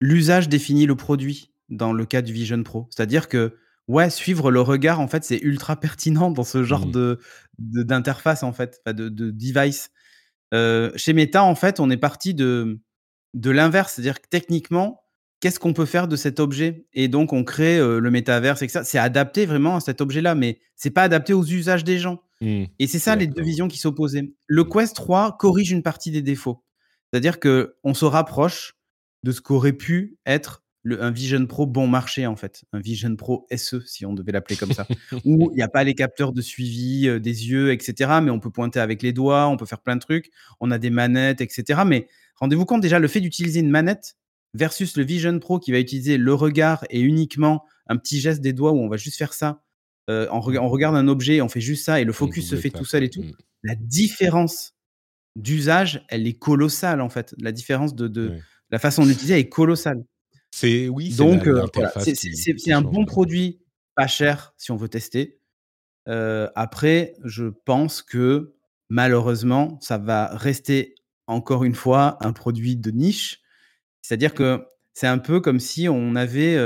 l'usage 0.00 0.48
définit 0.48 0.86
le 0.86 0.96
produit 0.96 1.52
dans 1.68 1.92
le 1.92 2.04
cas 2.06 2.22
du 2.22 2.32
Vision 2.32 2.62
Pro. 2.62 2.88
C'est-à-dire 2.90 3.28
que, 3.28 3.56
ouais, 3.88 4.10
suivre 4.10 4.50
le 4.50 4.60
regard, 4.60 5.00
en 5.00 5.08
fait, 5.08 5.24
c'est 5.24 5.38
ultra 5.38 5.76
pertinent 5.80 6.30
dans 6.30 6.44
ce 6.44 6.64
genre 6.64 6.86
mmh. 6.86 6.92
de 6.92 7.20
d'interface, 7.58 8.42
en 8.42 8.52
fait, 8.52 8.80
de, 8.86 9.08
de 9.08 9.30
device. 9.30 9.90
chez 10.52 11.12
Meta, 11.12 11.42
en 11.42 11.54
fait, 11.54 11.80
on 11.80 11.90
est 11.90 11.96
parti 11.96 12.34
de, 12.34 12.80
de 13.34 13.50
l'inverse. 13.50 13.94
C'est-à-dire 13.94 14.20
que 14.20 14.28
techniquement, 14.28 15.02
qu'est-ce 15.40 15.60
qu'on 15.60 15.72
peut 15.72 15.86
faire 15.86 16.08
de 16.08 16.16
cet 16.16 16.40
objet 16.40 16.86
Et 16.92 17.08
donc, 17.08 17.32
on 17.32 17.44
crée 17.44 17.78
le 17.78 18.10
métaverse, 18.10 18.62
et 18.62 18.68
ça. 18.68 18.84
C'est 18.84 18.98
adapté 18.98 19.46
vraiment 19.46 19.76
à 19.76 19.80
cet 19.80 20.00
objet-là, 20.00 20.34
mais 20.34 20.58
c'est 20.76 20.90
pas 20.90 21.02
adapté 21.02 21.32
aux 21.32 21.44
usages 21.44 21.84
des 21.84 21.98
gens. 21.98 22.22
Mmh. 22.40 22.64
Et 22.78 22.86
c'est 22.86 22.98
ça 22.98 23.16
les 23.16 23.26
deux 23.26 23.42
visions 23.42 23.68
qui 23.68 23.78
s'opposaient. 23.78 24.30
Le 24.46 24.64
mmh. 24.64 24.68
Quest 24.68 24.96
3 24.96 25.36
corrige 25.38 25.70
une 25.70 25.82
partie 25.82 26.10
des 26.10 26.22
défauts. 26.22 26.62
C'est-à-dire 27.10 27.40
que 27.40 27.76
on 27.84 27.94
se 27.94 28.04
rapproche 28.04 28.74
de 29.24 29.32
ce 29.32 29.40
qu'aurait 29.40 29.72
pu 29.72 30.18
être 30.26 30.62
le, 30.82 31.02
un 31.02 31.10
Vision 31.10 31.44
Pro 31.46 31.66
bon 31.66 31.86
marché, 31.88 32.26
en 32.26 32.36
fait. 32.36 32.64
Un 32.72 32.80
Vision 32.80 33.14
Pro 33.16 33.46
SE, 33.54 33.80
si 33.84 34.06
on 34.06 34.12
devait 34.14 34.32
l'appeler 34.32 34.56
comme 34.56 34.72
ça. 34.72 34.86
où 35.24 35.50
il 35.52 35.56
n'y 35.56 35.62
a 35.62 35.68
pas 35.68 35.84
les 35.84 35.94
capteurs 35.94 36.32
de 36.32 36.40
suivi 36.40 37.20
des 37.20 37.48
yeux, 37.48 37.72
etc. 37.72 38.20
Mais 38.22 38.30
on 38.30 38.40
peut 38.40 38.50
pointer 38.50 38.80
avec 38.80 39.02
les 39.02 39.12
doigts, 39.12 39.48
on 39.48 39.56
peut 39.56 39.66
faire 39.66 39.80
plein 39.80 39.96
de 39.96 40.00
trucs. 40.00 40.30
On 40.60 40.70
a 40.70 40.78
des 40.78 40.90
manettes, 40.90 41.40
etc. 41.40 41.80
Mais 41.84 42.06
rendez-vous 42.36 42.64
compte 42.64 42.80
déjà, 42.80 42.98
le 42.98 43.08
fait 43.08 43.20
d'utiliser 43.20 43.60
une 43.60 43.70
manette 43.70 44.16
versus 44.54 44.96
le 44.96 45.04
Vision 45.04 45.38
Pro 45.38 45.58
qui 45.58 45.72
va 45.72 45.78
utiliser 45.78 46.16
le 46.16 46.34
regard 46.34 46.84
et 46.90 47.00
uniquement 47.00 47.64
un 47.86 47.96
petit 47.96 48.20
geste 48.20 48.40
des 48.40 48.52
doigts 48.52 48.72
où 48.72 48.78
on 48.78 48.88
va 48.88 48.96
juste 48.96 49.18
faire 49.18 49.34
ça. 49.34 49.62
Euh, 50.10 50.26
on, 50.30 50.40
regarde 50.40 50.96
un 50.96 51.06
objet, 51.06 51.40
on 51.42 51.48
fait 51.48 51.60
juste 51.60 51.84
ça 51.84 52.00
et 52.00 52.04
le 52.04 52.12
focus 52.12 52.48
se 52.48 52.56
fait 52.56 52.70
tout 52.70 52.84
seul 52.84 53.04
et 53.04 53.10
tout. 53.10 53.22
Mmh. 53.22 53.32
La 53.62 53.74
différence 53.74 54.74
d'usage, 55.36 56.04
elle 56.08 56.26
est 56.26 56.38
colossale 56.38 57.00
en 57.00 57.10
fait. 57.10 57.34
La 57.38 57.52
différence 57.52 57.94
de, 57.94 58.38
la 58.70 58.78
façon 58.78 59.04
d'utiliser 59.04 59.38
est 59.38 59.48
colossale. 59.48 60.04
C'est 60.50 60.88
oui. 60.88 61.14
Donc 61.14 61.46
euh, 61.46 61.66
c'est 62.14 62.72
un 62.72 62.80
bon 62.80 63.04
produit, 63.04 63.60
pas 63.94 64.06
cher 64.06 64.54
si 64.56 64.70
on 64.70 64.76
veut 64.76 64.88
tester. 64.88 65.38
Euh, 66.08 66.48
après, 66.54 67.14
je 67.24 67.44
pense 67.44 68.00
que 68.00 68.54
malheureusement, 68.88 69.78
ça 69.82 69.98
va 69.98 70.34
rester 70.34 70.94
encore 71.26 71.64
une 71.64 71.74
fois 71.74 72.16
un 72.22 72.32
produit 72.32 72.76
de 72.76 72.90
niche 72.90 73.42
c'est-à-dire 74.08 74.32
que 74.32 74.64
c'est 74.94 75.06
un 75.06 75.18
peu 75.18 75.38
comme 75.40 75.60
si 75.60 75.86
on 75.86 76.16
avait 76.16 76.56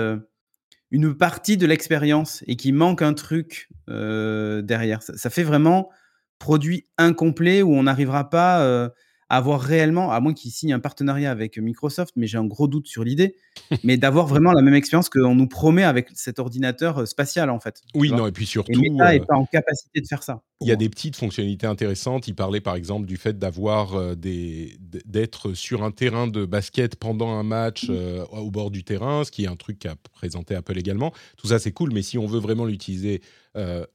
une 0.93 1.17
partie 1.17 1.57
de 1.57 1.67
l'expérience 1.67 2.45
et 2.47 2.55
qu'il 2.55 2.73
manque 2.73 3.03
un 3.03 3.15
truc 3.15 3.69
derrière. 3.89 5.03
Ça, 5.03 5.29
fait 5.29 5.43
vraiment 5.43 5.91
produit 6.39 6.87
incomplet 6.99 7.63
où 7.63 7.75
on 7.75 7.83
n'arrivera 7.83 8.31
pas 8.31 8.93
avoir 9.33 9.63
réellement, 9.63 10.13
à 10.13 10.21
moins 10.21 10.35
qu'ils 10.35 10.51
signent 10.51 10.75
un 10.75 10.79
partenariat 10.79 11.31
avec 11.31 11.57
Microsoft, 11.57 12.13
mais 12.17 12.27
j'ai 12.27 12.37
un 12.37 12.45
gros 12.45 12.69
doute 12.69 12.87
sur 12.87 13.03
l'idée, 13.03 13.37
mais 13.83 13.97
d'avoir 13.97 14.27
vraiment 14.27 14.53
la 14.53 14.61
même 14.61 14.75
expérience 14.75 15.09
qu'on 15.09 15.35
nous 15.35 15.47
promet 15.47 15.85
avec 15.85 16.11
cet 16.13 16.39
ordinateur 16.39 16.99
euh, 16.99 17.07
spatial 17.07 17.49
en 17.49 17.59
fait. 17.59 17.81
Oui, 17.95 18.13
non, 18.13 18.27
et 18.27 18.33
puis 18.33 18.45
surtout. 18.45 18.73
Et 18.73 18.91
Meta 18.91 19.11
n'est 19.11 19.23
euh, 19.23 19.25
pas 19.25 19.37
en 19.37 19.47
capacité 19.47 20.03
de 20.03 20.07
faire 20.07 20.23
ça. 20.23 20.43
Il 20.61 20.69
y 20.69 20.71
a 20.71 20.77
des 20.77 20.91
petites 20.91 21.17
fonctionnalités 21.17 21.67
intéressantes. 21.67 22.29
Il 22.29 22.35
parlait 22.35 22.61
par 22.61 22.77
exemple 22.77 23.07
du 23.07 23.17
fait 23.17 23.39
d'avoir 23.39 23.95
euh, 23.95 24.15
des 24.15 24.77
d'être 25.07 25.55
sur 25.55 25.83
un 25.83 25.93
terrain 25.93 26.27
de 26.27 26.45
basket 26.45 26.97
pendant 26.97 27.31
un 27.31 27.43
match 27.43 27.89
mmh. 27.89 28.25
au 28.33 28.51
bord 28.51 28.71
du 28.71 28.85
terrain, 28.85 29.25
ce 29.25 29.31
qui 29.31 29.45
est 29.45 29.49
un 29.49 29.57
truc 29.57 29.79
qu'a 29.79 29.97
présenté 30.13 30.55
Apple 30.55 30.77
également. 30.79 31.11
Tout 31.39 31.47
ça 31.47 31.59
c'est 31.59 31.73
cool, 31.73 31.91
mais 31.95 32.03
si 32.03 32.19
on 32.19 32.27
veut 32.27 32.39
vraiment 32.39 32.67
l'utiliser 32.67 33.23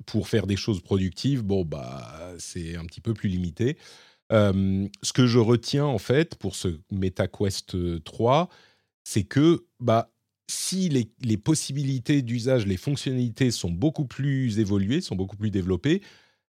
pour 0.06 0.28
faire 0.28 0.46
des 0.46 0.56
choses 0.56 0.82
productives, 0.82 1.44
bon 1.44 1.64
bah 1.64 2.34
c'est 2.38 2.76
un 2.76 2.86
petit 2.86 3.02
peu 3.02 3.14
plus 3.14 3.30
limité 3.30 3.78
ce 4.30 5.14
que 5.14 5.26
je 5.26 5.40
retiens 5.40 5.86
en 5.86 6.00
fait 6.00 6.36
pour 6.36 6.56
ce 6.56 6.80
MetaQuest 6.92 8.04
3, 8.04 8.50
c'est 9.04 9.24
que 9.24 9.66
bah, 9.80 10.12
si 10.50 10.90
les, 10.90 11.10
les 11.22 11.38
possibilités 11.38 12.22
d'usage, 12.22 12.66
les 12.66 12.78
fonctionnalités 12.78 13.52
sont 13.52 13.72
beaucoup 13.72 14.06
plus 14.06 14.60
évoluées, 14.60 15.02
sont 15.02 15.16
beaucoup 15.16 15.38
plus 15.38 15.52
développées, 15.52 16.02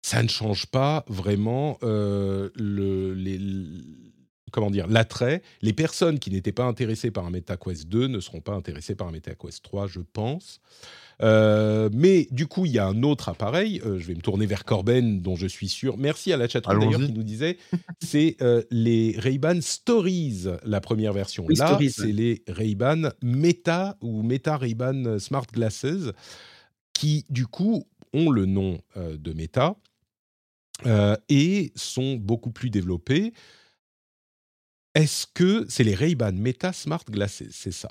ça 0.03 0.23
ne 0.23 0.29
change 0.29 0.67
pas 0.67 1.05
vraiment 1.09 1.79
euh, 1.83 2.51
le, 2.55 3.15
les, 3.15 3.39
comment 4.51 4.71
dire 4.71 4.87
l'attrait. 4.87 5.43
Les 5.63 5.73
personnes 5.73 6.19
qui 6.19 6.31
n'étaient 6.31 6.53
pas 6.53 6.65
intéressées 6.65 7.11
par 7.11 7.27
un 7.27 7.31
MetaQuest 7.31 7.89
2 7.89 8.09
ne 8.09 8.21
seront 8.21 8.41
pas 8.41 8.53
intéressées 8.53 8.95
par 8.95 9.09
un 9.09 9.13
MetaQuest 9.13 9.63
3, 9.63 9.87
je 9.87 10.01
pense. 10.01 10.61
Euh, 11.23 11.89
mais 11.93 12.29
du 12.31 12.47
coup, 12.47 12.67
il 12.67 12.73
y 12.73 12.79
a 12.79 12.87
un 12.87 13.03
autre 13.03 13.29
appareil. 13.29 13.81
Euh, 13.85 13.99
je 13.99 14.07
vais 14.07 14.15
me 14.15 14.21
tourner 14.21 14.47
vers 14.47 14.65
Corben, 14.65 15.21
dont 15.21 15.37
je 15.37 15.47
suis 15.47 15.69
sûr. 15.69 15.97
Merci 15.99 16.33
à 16.33 16.37
la 16.37 16.49
chatroom 16.49 16.79
d'ailleurs 16.79 17.01
qui 17.01 17.13
nous 17.13 17.23
disait 17.23 17.59
c'est 18.01 18.37
euh, 18.41 18.63
les 18.71 19.17
Ray-Ban 19.19 19.61
Stories, 19.61 20.47
la 20.65 20.81
première 20.81 21.13
version. 21.13 21.47
Là, 21.49 21.79
c'est 21.91 22.13
les 22.13 22.43
Ray-Ban 22.49 23.11
Meta 23.23 23.97
ou 24.01 24.23
Meta 24.23 24.57
Ray-Ban 24.57 25.19
Smart 25.19 25.47
Glasses 25.53 26.13
qui, 26.93 27.25
du 27.31 27.47
coup, 27.47 27.85
ont 28.13 28.31
le 28.31 28.47
nom 28.47 28.81
de 28.97 29.33
Meta 29.33 29.77
et 31.29 31.73
sont 31.75 32.15
beaucoup 32.15 32.51
plus 32.51 32.71
développés. 32.71 33.33
Est-ce 34.95 35.27
que 35.33 35.67
c'est 35.69 35.85
les 35.85 35.95
Ray-Ban 35.95 36.33
Meta 36.33 36.73
Smart 36.73 37.05
Glasses 37.09 37.45
C'est 37.51 37.73
ça. 37.73 37.89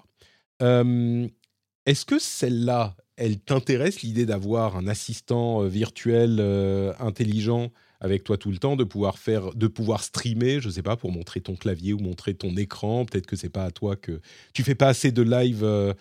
Est-ce 1.88 2.06
que 2.06 2.20
celle-là, 2.20 2.98
elle 3.16 3.40
t'intéresse 3.40 4.02
l'idée 4.02 4.26
d'avoir 4.26 4.76
un 4.76 4.88
assistant 4.88 5.64
euh, 5.64 5.68
virtuel 5.68 6.38
euh, 6.40 6.92
intelligent 7.00 7.72
avec 8.02 8.26
toi 8.26 8.38
tout 8.38 8.52
le 8.52 8.58
temps, 8.58 8.76
de 8.76 8.84
pouvoir 8.84 9.18
faire, 9.18 9.56
de 9.56 9.68
pouvoir 9.68 10.04
streamer, 10.04 10.60
je 10.60 10.70
sais 10.70 10.84
pas, 10.84 10.98
pour 10.98 11.14
montrer 11.14 11.40
ton 11.40 11.56
clavier 11.56 11.94
ou 11.94 12.00
montrer 12.00 12.34
ton 12.34 12.56
écran? 12.58 13.06
Peut-être 13.06 13.26
que 13.26 13.38
c'est 13.38 13.50
pas 13.50 13.64
à 13.64 13.72
toi 13.72 13.96
que 13.96 14.20
tu 14.54 14.64
fais 14.64 14.76
pas 14.76 14.90
assez 14.90 15.12
de 15.12 15.24
live. 15.24 15.64
Euh, 15.64 15.94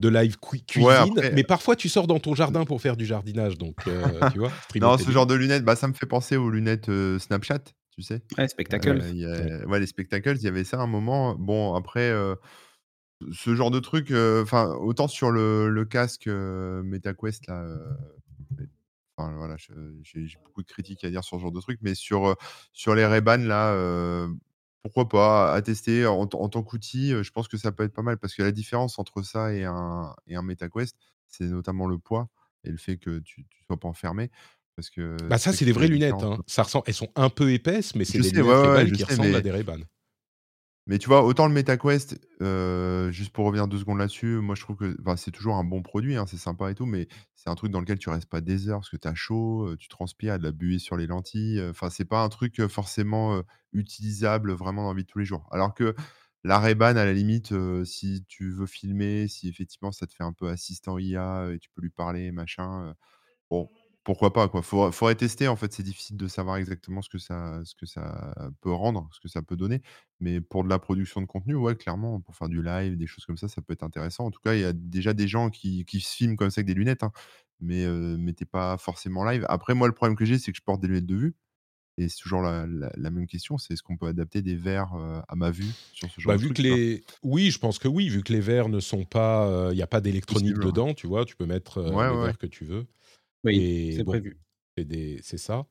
de 0.00 0.08
live 0.08 0.36
cuisine, 0.40 1.14
mais 1.32 1.44
parfois 1.44 1.76
tu 1.76 1.88
sors 1.88 2.08
dans 2.08 2.18
ton 2.18 2.34
jardin 2.34 2.64
pour 2.64 2.80
faire 2.80 2.96
du 2.96 3.06
jardinage, 3.06 3.56
donc 3.56 3.76
tu 4.32 4.38
vois. 4.40 4.50
Non, 4.74 4.98
ce 4.98 5.08
genre 5.12 5.28
de 5.28 5.34
lunettes, 5.34 5.64
bah, 5.64 5.76
ça 5.76 5.86
me 5.86 5.92
fait 5.92 6.06
penser 6.06 6.36
aux 6.36 6.50
lunettes 6.50 6.90
Snapchat, 7.20 7.60
tu 7.92 8.02
sais? 8.02 8.22
Ouais, 8.38 8.48
spectacles. 8.48 9.02
ouais, 9.66 9.80
les 9.80 9.86
spectacles, 9.86 10.36
il 10.36 10.42
y 10.42 10.48
avait 10.48 10.64
ça 10.64 10.80
un 10.80 10.86
moment. 10.86 11.34
Bon, 11.34 11.74
après, 11.74 12.12
ce 13.30 13.54
genre 13.54 13.70
de 13.70 13.80
truc, 13.80 14.12
enfin, 14.42 14.74
autant 14.80 15.08
sur 15.08 15.30
le, 15.30 15.68
le 15.68 15.84
casque 15.84 16.26
MetaQuest, 16.26 17.46
là, 17.46 17.64
enfin, 19.16 19.34
voilà, 19.36 19.56
j'ai 19.58 20.38
beaucoup 20.44 20.62
de 20.62 20.68
critiques 20.68 21.04
à 21.04 21.10
dire 21.10 21.22
sur 21.22 21.36
ce 21.36 21.42
genre 21.42 21.52
de 21.52 21.60
truc, 21.60 21.78
mais 21.82 21.94
sur, 21.94 22.36
sur 22.72 22.94
les 22.94 23.06
Ray-Ban, 23.06 23.38
là, 23.38 24.26
pourquoi 24.82 25.08
pas, 25.08 25.52
à 25.52 25.62
tester 25.62 26.06
en, 26.06 26.26
tant 26.26 26.62
qu'outil, 26.62 27.10
je 27.22 27.30
pense 27.30 27.46
que 27.46 27.56
ça 27.56 27.72
peut 27.72 27.84
être 27.84 27.94
pas 27.94 28.02
mal, 28.02 28.18
parce 28.18 28.34
que 28.34 28.42
la 28.42 28.52
différence 28.52 28.98
entre 28.98 29.22
ça 29.22 29.54
et 29.54 29.64
un, 29.64 30.14
et 30.26 30.34
un 30.34 30.42
MetaQuest, 30.42 30.96
c'est 31.28 31.44
notamment 31.44 31.86
le 31.86 31.98
poids 31.98 32.28
et 32.64 32.70
le 32.70 32.76
fait 32.76 32.96
que 32.96 33.18
tu 33.20 33.42
ne 33.42 33.66
sois 33.66 33.78
pas 33.78 33.88
enfermé. 33.88 34.30
Parce 34.76 34.90
que 34.90 35.28
bah 35.28 35.38
ça, 35.38 35.52
c'est 35.52 35.64
des 35.64 35.72
vraies 35.72 35.88
lunettes. 35.88 36.22
Hein. 36.24 36.38
Ça 36.46 36.62
ressemble, 36.62 36.84
elles 36.88 36.94
sont 36.94 37.10
un 37.16 37.28
peu 37.30 37.52
épaisses, 37.52 37.94
mais 37.94 38.04
c'est 38.04 38.18
des 38.18 38.30
lunettes 38.32 38.92
qui 38.92 39.04
ressemblent 39.04 39.36
à 39.36 39.40
des 39.42 39.50
Ray-Ban. 39.50 39.80
Mais 40.88 40.98
tu 40.98 41.06
vois, 41.06 41.22
autant 41.24 41.46
le 41.46 41.54
MetaQuest, 41.54 42.18
heu, 42.40 43.08
juste 43.12 43.32
pour 43.32 43.46
revenir 43.46 43.68
2 43.68 43.78
secondes 43.78 43.98
là-dessus, 43.98 44.38
moi 44.40 44.56
je 44.56 44.62
trouve 44.62 44.74
que 44.76 44.96
c'est 45.16 45.30
toujours 45.30 45.54
un 45.54 45.62
bon 45.62 45.80
produit, 45.80 46.16
hein, 46.16 46.26
c'est 46.26 46.36
sympa 46.38 46.72
et 46.72 46.74
tout, 46.74 46.86
mais 46.86 47.06
c'est 47.36 47.48
un 47.50 47.54
truc 47.54 47.70
dans 47.70 47.78
lequel 47.80 48.00
tu 48.00 48.08
restes 48.10 48.28
pas 48.28 48.40
des 48.40 48.68
heures 48.68 48.80
parce 48.80 48.90
que 48.90 48.96
tu 48.96 49.06
as 49.06 49.14
chaud, 49.14 49.68
heu, 49.68 49.76
tu 49.76 49.86
transpires, 49.88 50.38
de 50.40 50.42
la 50.42 50.50
buée 50.50 50.80
sur 50.80 50.96
les 50.96 51.06
lentilles, 51.06 51.60
heu, 51.60 51.70
enfin, 51.70 51.88
c'est 51.88 52.04
pas 52.04 52.24
un 52.24 52.28
truc, 52.28 52.66
forcément, 52.66 53.42
utilisable 53.72 54.52
vraiment 54.52 54.82
dans 54.82 54.88
la 54.92 54.96
vie 54.96 55.04
de 55.04 55.08
tous 55.08 55.20
les 55.20 55.24
jours. 55.24 55.46
Alors 55.52 55.72
que 55.72 55.94
la 56.42 56.58
Ray-Ban, 56.58 56.96
à 56.96 57.04
la 57.04 57.12
limite, 57.12 57.54
si 57.84 58.24
tu 58.26 58.50
veux 58.50 58.66
filmer, 58.66 59.28
si 59.28 59.48
effectivement 59.48 59.92
ça 59.92 60.08
te 60.08 60.12
fait 60.14 60.24
un 60.24 60.32
peu 60.32 60.48
assistant 60.48 60.98
IA, 60.98 61.50
et 61.52 61.60
tu 61.60 61.70
peux 61.70 61.80
lui 61.82 61.90
parler, 61.90 62.32
machin, 62.32 62.94
bon, 63.50 63.70
pourquoi 64.04 64.32
pas, 64.32 64.48
quoi? 64.48 64.62
Faudra 64.62 64.92
faudrait 64.92 65.14
tester, 65.14 65.48
en 65.48 65.56
fait, 65.56 65.72
c'est 65.72 65.82
difficile 65.82 66.16
de 66.16 66.26
savoir 66.28 66.56
exactement 66.56 67.02
ce 67.02 67.08
que 67.08 67.18
ça 67.18 67.60
ce 67.64 67.74
que 67.74 67.86
ça 67.86 68.34
peut 68.60 68.72
rendre, 68.72 69.08
ce 69.12 69.20
que 69.20 69.28
ça 69.28 69.42
peut 69.42 69.56
donner. 69.56 69.82
Mais 70.20 70.40
pour 70.40 70.64
de 70.64 70.68
la 70.68 70.78
production 70.78 71.20
de 71.20 71.26
contenu, 71.26 71.54
ouais, 71.54 71.76
clairement, 71.76 72.20
pour 72.20 72.34
faire 72.36 72.48
du 72.48 72.62
live, 72.62 72.96
des 72.96 73.06
choses 73.06 73.24
comme 73.26 73.36
ça, 73.38 73.48
ça 73.48 73.62
peut 73.62 73.72
être 73.72 73.84
intéressant. 73.84 74.26
En 74.26 74.30
tout 74.30 74.40
cas, 74.44 74.54
il 74.54 74.60
y 74.60 74.64
a 74.64 74.72
déjà 74.72 75.12
des 75.14 75.28
gens 75.28 75.50
qui 75.50 75.84
qui 75.84 76.00
se 76.00 76.14
filment 76.16 76.36
comme 76.36 76.50
ça 76.50 76.60
avec 76.60 76.66
des 76.68 76.74
lunettes, 76.74 77.02
hein, 77.04 77.12
mais 77.60 77.84
heu, 77.84 78.16
mais 78.18 78.32
pas 78.50 78.76
forcément 78.78 79.24
live. 79.24 79.46
Après, 79.48 79.74
moi, 79.74 79.86
le 79.88 79.94
problème 79.94 80.16
que 80.16 80.24
j'ai, 80.24 80.38
c'est 80.38 80.52
que 80.52 80.58
je 80.58 80.62
porte 80.62 80.80
des 80.82 80.88
lunettes 80.88 81.06
de 81.06 81.16
vue 81.16 81.36
et 81.98 82.08
c'est 82.08 82.18
toujours 82.22 82.42
la 82.42 82.66
la 82.66 82.90
la 82.96 83.10
même 83.10 83.26
question, 83.26 83.58
c'est 83.58 83.74
est-ce 83.74 83.82
qu'on 83.84 83.96
peut 83.98 84.06
adapter 84.08 84.42
des 84.42 84.56
verres, 84.56 84.94
à 85.28 85.36
ma 85.36 85.50
vue 85.52 85.76
sur 85.92 86.10
ce 86.12 86.20
genre 86.20 86.32
Bah, 86.32 86.36
de 86.36 86.38
vu 86.38 86.52
truc, 86.52 86.52
que 86.52 86.62
les 86.62 87.04
oui, 87.22 87.50
je 87.50 87.58
pense 87.58 87.78
que 87.78 87.88
oui, 87.88 88.08
vu 88.08 88.22
que 88.22 88.32
les 88.32 88.40
verres 88.40 88.68
ne 88.68 88.80
sont 88.80 89.04
pas, 89.04 89.70
il 89.72 89.78
y 89.78 89.82
a 89.82 89.86
pas 89.86 90.00
d'électronique 90.00 90.58
ouais. 90.58 90.58
dedans, 90.58 90.94
tu 90.94 91.06
vois? 91.06 91.24
Tu 91.24 91.36
peux 91.36 91.46
mettre, 91.46 91.80
Ouais, 91.84 92.08
les 92.08 92.16
ouais. 92.16 92.32
verres 92.32 92.38
que 92.38 92.46
tu 92.46 92.64
veux 92.64 92.86
Oui, 93.44 93.68
c'est 93.88 94.04
bon, 94.04 94.18
prévu. 94.18 94.38
c'est 95.22 95.38
ça. 95.38 95.66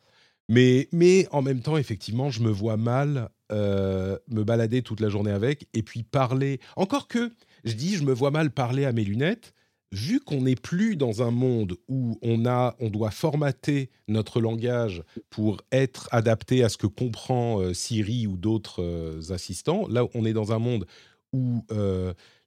Mais 0.49 0.89
mais 0.91 1.27
en 1.31 1.41
même 1.41 1.61
temps, 1.61 1.77
effectivement, 1.77 2.29
je 2.31 2.41
me 2.43 2.49
vois 2.51 2.77
mal, 2.77 3.29
heu, 3.51 4.19
me 4.29 4.43
balader 4.43 4.81
toute 4.83 4.99
la 4.99 5.09
journée 5.09 5.31
avec 5.31 5.67
et 5.73 5.83
puis 5.83 6.03
parler 6.03 6.59
encore 6.75 7.07
que, 7.07 7.31
je 7.63 7.73
dis: 7.73 7.95
«Je 7.95 8.03
me 8.03 8.13
vois 8.13 8.31
mal 8.31 8.51
parler 8.51 8.85
à 8.85 8.93
mes 8.93 9.03
lunettes», 9.05 9.53
vu 9.93 10.19
qu'on 10.21 10.41
n'est 10.43 10.55
plus 10.55 10.95
dans 10.97 11.21
un 11.23 11.31
monde 11.31 11.77
où 11.89 12.17
on 12.21 12.45
a 12.45 12.75
on 12.79 12.89
doit 12.89 13.11
formater 13.11 13.91
notre 14.07 14.41
langage 14.41 15.03
pour 15.29 15.61
être 15.71 16.09
adapté 16.11 16.63
à 16.63 16.69
ce 16.69 16.77
que 16.77 16.87
comprend, 16.87 17.61
heu, 17.61 17.73
Siri 17.73 18.27
ou 18.27 18.37
d'autres, 18.37 18.81
heu, 18.83 19.21
assistants. 19.33 19.87
Là, 19.89 20.05
on 20.15 20.25
est 20.25 20.33
dans 20.33 20.53
un 20.53 20.59
monde 20.59 20.85
où, 21.33 21.65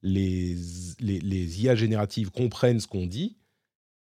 les 0.03 1.21
les 1.21 1.65
IA 1.65 1.75
génératives 1.77 2.31
comprennent 2.31 2.81
ce 2.81 2.87
qu'on 2.89 3.07
dit, 3.07 3.37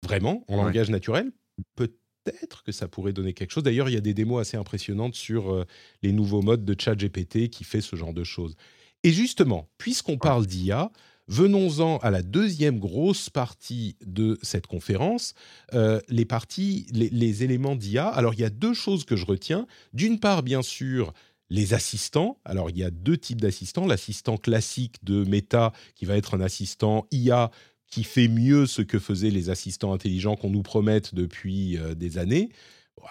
vraiment, 0.04 0.44
en 0.48 0.56
Ouais. 0.56 0.56
langage 0.56 0.90
naturel. 0.90 1.32
Peut-être 1.76 2.62
que 2.64 2.72
ça 2.72 2.88
pourrait 2.88 3.12
donner 3.12 3.34
quelque 3.34 3.52
chose. 3.52 3.62
D'ailleurs, 3.64 3.88
il 3.88 3.94
y 3.94 3.98
a 3.98 4.00
des 4.00 4.14
démos 4.14 4.40
assez 4.40 4.56
impressionnantes 4.56 5.14
sur, 5.14 5.52
heu, 5.52 5.64
les 6.02 6.12
nouveaux 6.12 6.42
modes 6.42 6.64
de 6.64 6.76
ChatGPT 6.80 7.48
qui 7.50 7.64
fait 7.64 7.80
ce 7.80 7.96
genre 7.96 8.14
de 8.14 8.24
choses. 8.24 8.56
Et 9.04 9.12
justement, 9.12 9.68
puisqu'on 9.78 10.18
parle 10.18 10.46
d'IA, 10.46 10.90
venons-en 11.28 11.98
à 11.98 12.10
la 12.10 12.22
deuxième 12.22 12.78
grosse 12.78 13.30
partie 13.30 13.96
de 14.04 14.38
cette 14.42 14.66
conférence, 14.66 15.34
heu, 15.74 16.00
les 16.08 16.24
parties 16.24 16.86
les 16.92 17.08
les 17.10 17.44
éléments 17.44 17.76
d'IA. 17.76 18.08
Alors, 18.08 18.34
il 18.34 18.40
y 18.40 18.44
a 18.44 18.50
2 18.50 18.74
choses 18.74 19.04
que 19.04 19.16
je 19.16 19.26
retiens. 19.26 19.66
D'une 19.92 20.18
part, 20.20 20.42
bien 20.42 20.62
sûr, 20.62 21.12
les 21.50 21.74
assistants. 21.74 22.38
Alors, 22.44 22.70
il 22.70 22.78
y 22.78 22.84
a 22.84 22.90
2 22.90 23.16
types 23.18 23.40
d'assistants. 23.40 23.86
L'assistant 23.86 24.36
classique 24.36 24.96
de 25.04 25.24
Meta, 25.24 25.72
qui 25.94 26.04
va 26.06 26.16
être 26.16 26.34
un 26.34 26.40
assistant 26.40 27.06
IA 27.12 27.50
qui 27.90 28.04
fait 28.04 28.28
mieux 28.28 28.66
ce 28.66 28.82
que 28.82 28.98
faisaient 28.98 29.30
les 29.30 29.50
assistants 29.50 29.92
intelligents 29.92 30.36
qu'on 30.36 30.50
nous 30.50 30.62
promette 30.62 31.14
depuis 31.14 31.78
euh, 31.78 31.94
des 31.94 32.18
années, 32.18 32.50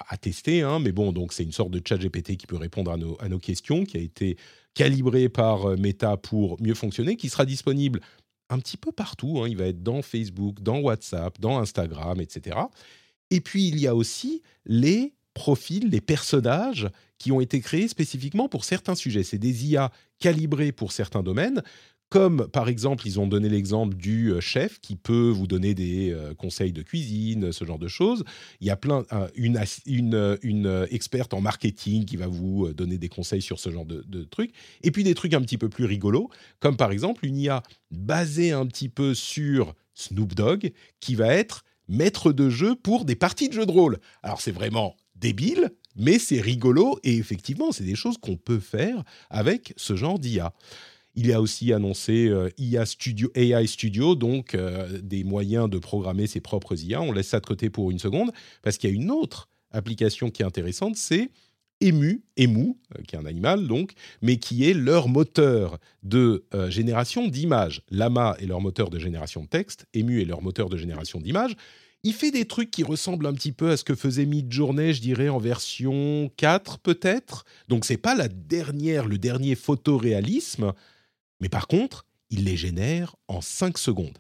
à 0.10 0.18
tester, 0.18 0.62
hein, 0.62 0.80
mais 0.80 0.92
bon, 0.92 1.12
donc 1.12 1.32
c'est 1.34 1.44
une 1.44 1.52
sorte 1.52 1.72
de 1.72 1.82
chat 1.86 1.98
GPT 1.98 2.38
qui 2.38 2.48
peut 2.48 2.58
répondre 2.58 2.92
à 2.92 3.30
nos, 3.30 3.40
questions, 3.40 3.86
qui 3.86 3.98
a 3.98 4.00
été 4.00 4.38
calibré 4.74 5.30
par 5.30 5.72
euh, 5.72 5.78
Meta 5.78 6.18
pour 6.18 6.62
mieux 6.62 6.74
fonctionner, 6.74 7.16
qui 7.16 7.30
sera 7.30 7.46
disponible 7.46 8.02
un 8.50 8.60
petit 8.60 8.78
peu 8.78 8.92
partout. 8.92 9.42
hein. 9.42 9.48
il 9.48 9.58
va 9.58 9.66
être 9.66 9.84
dans 9.84 10.02
Facebook, 10.02 10.62
dans 10.62 10.80
WhatsApp, 10.80 11.40
dans 11.40 11.60
Instagram, 11.60 12.20
etc. 12.20 12.58
Et 13.32 13.42
puis, 13.42 13.68
il 13.68 13.80
y 13.80 13.88
a 13.88 13.96
aussi 13.96 14.42
les 14.66 15.14
profils, 15.34 15.90
les 15.90 16.02
personnages 16.02 16.90
qui 17.18 17.32
ont 17.32 17.42
été 17.42 17.60
créés 17.62 17.88
spécifiquement 17.88 18.50
pour 18.50 18.66
certains 18.66 18.96
sujets. 18.96 19.24
C'est 19.24 19.38
des 19.38 19.66
IA 19.68 19.92
calibrés 20.20 20.72
pour 20.72 20.92
certains 20.92 21.24
domaines, 21.24 21.62
comme 22.10 22.48
par 22.48 22.70
exemple, 22.70 23.08
ils 23.08 23.20
ont 23.20 23.28
donné 23.28 23.50
l'exemple 23.50 23.96
du 23.96 24.32
euh, 24.32 24.40
chef 24.40 24.80
qui 24.80 24.96
peut 24.96 25.30
vous 25.30 25.48
donner 25.48 25.74
des 25.74 26.12
euh, 26.12 26.34
conseils 26.34 26.72
de 26.72 26.82
cuisine, 26.82 27.52
ce 27.52 27.66
genre 27.66 27.80
de 27.80 27.88
choses. 27.88 28.24
Il 28.62 28.68
y 28.68 28.70
a 28.70 28.76
plein, 28.76 29.06
une, 29.36 29.58
euh, 30.14 30.88
experte 30.92 31.34
en 31.34 31.42
marketing 31.42 32.06
qui 32.06 32.18
va 32.18 32.28
vous 32.28 32.72
donner 32.74 32.98
des 32.98 33.10
conseils 33.10 33.42
sur 33.42 33.60
ce 33.60 33.70
genre 33.72 33.86
de, 33.86 34.04
de 34.08 34.24
trucs. 34.24 34.52
Et 34.84 34.92
puis 34.92 35.04
des 35.04 35.16
trucs 35.16 35.34
un 35.34 35.42
petit 35.42 35.58
peu 35.58 35.70
plus 35.70 35.86
rigolos, 35.86 36.30
comme 36.60 36.78
par 36.78 36.92
exemple 36.92 37.26
une 37.26 37.38
IA 37.38 37.64
basée 37.92 38.52
un 38.52 38.66
petit 38.66 38.90
peu 38.90 39.14
sur 39.14 39.74
Snoop 39.94 40.36
Dogg 40.36 40.72
qui 41.00 41.16
va 41.16 41.34
être 41.34 41.64
maître 41.88 42.32
de 42.32 42.50
jeu 42.50 42.76
pour 42.76 43.06
des 43.06 43.16
parties 43.16 43.50
de 43.50 43.54
jeux 43.54 43.66
de 43.66 43.72
rôle. 43.72 44.00
Alors 44.24 44.42
c'est 44.42 44.52
vraiment 44.52 44.96
débile, 45.16 45.72
mais 45.96 46.20
c'est 46.20 46.42
rigolo 46.42 47.00
et 47.04 47.18
effectivement, 47.18 47.72
c'est 47.72 47.84
des 47.84 47.96
choses 47.96 48.18
qu'on 48.18 48.38
peut 48.38 48.60
faire 48.60 49.04
avec 49.30 49.74
ce 49.78 49.96
genre 49.96 50.20
d'IA. 50.20 50.54
Il 51.16 51.32
a 51.32 51.42
aussi 51.42 51.72
annoncé 51.72 52.28
euh, 52.28 52.50
IA 52.58 52.86
Studio, 52.86 53.32
AI 53.36 53.66
Studio, 53.68 54.16
donc 54.16 54.54
euh, 54.54 55.00
des 55.02 55.24
moyens 55.24 55.70
de 55.70 55.78
programmer 55.78 56.28
ses 56.28 56.42
propres 56.42 56.76
IA. 56.84 57.02
On 57.02 57.14
laisse 57.14 57.30
ça 57.30 57.40
de 57.40 57.46
côté 57.46 57.70
pour 57.70 57.90
une 57.90 58.00
seconde, 58.00 58.32
parce 58.62 58.78
qu'il 58.78 58.90
y 58.90 58.94
a 58.94 58.96
une 58.96 59.12
autre 59.12 59.50
application 59.72 60.30
qui 60.30 60.42
est 60.42 60.46
intéressante, 60.46 60.98
c'est 60.98 61.30
Emu, 61.82 62.22
Emu, 62.38 62.76
euh, 62.98 63.04
qui 63.08 63.16
est 63.16 63.20
un 63.20 63.26
animal 63.26 63.68
donc, 63.68 63.94
mais 64.22 64.38
qui 64.38 64.70
est 64.70 64.74
leur 64.74 65.08
moteur 65.08 65.80
de 66.04 66.46
génération 66.70 67.28
d'images. 67.28 67.82
Lama 67.90 68.36
est 68.40 68.46
leur 68.46 68.62
moteur 68.62 68.90
de 68.90 69.00
génération 69.00 69.44
de 69.44 69.48
texte, 69.48 69.86
Emu 69.94 70.22
est 70.22 70.26
leur 70.26 70.42
moteur 70.42 70.70
de 70.70 70.78
génération 70.78 71.20
d'images. 71.20 71.56
Il 72.04 72.14
fait 72.14 72.30
des 72.30 72.46
trucs 72.46 72.70
qui 72.70 72.84
ressemblent 72.84 73.26
un 73.26 73.34
petit 73.34 73.52
peu 73.52 73.72
à 73.72 73.78
ce 73.78 73.84
que 73.84 73.96
faisait 73.96 74.26
Midjourney, 74.26 74.94
je 74.94 75.02
dirais, 75.02 75.28
en 75.28 75.40
version 75.40 76.30
4 76.38 76.78
peut-être. 76.78 77.46
Donc 77.68 77.84
c'est 77.84 77.98
pas 77.98 78.14
la 78.14 78.28
dernière, 78.28 79.08
le 79.08 79.18
dernier 79.18 79.56
photoréalisme, 79.56 80.74
mais 81.40 81.50
par 81.50 81.68
contre, 81.68 82.06
il 82.30 82.46
les 82.46 82.58
génère 82.58 83.16
en 83.28 83.42
5 83.42 83.78
secondes. 83.78 84.18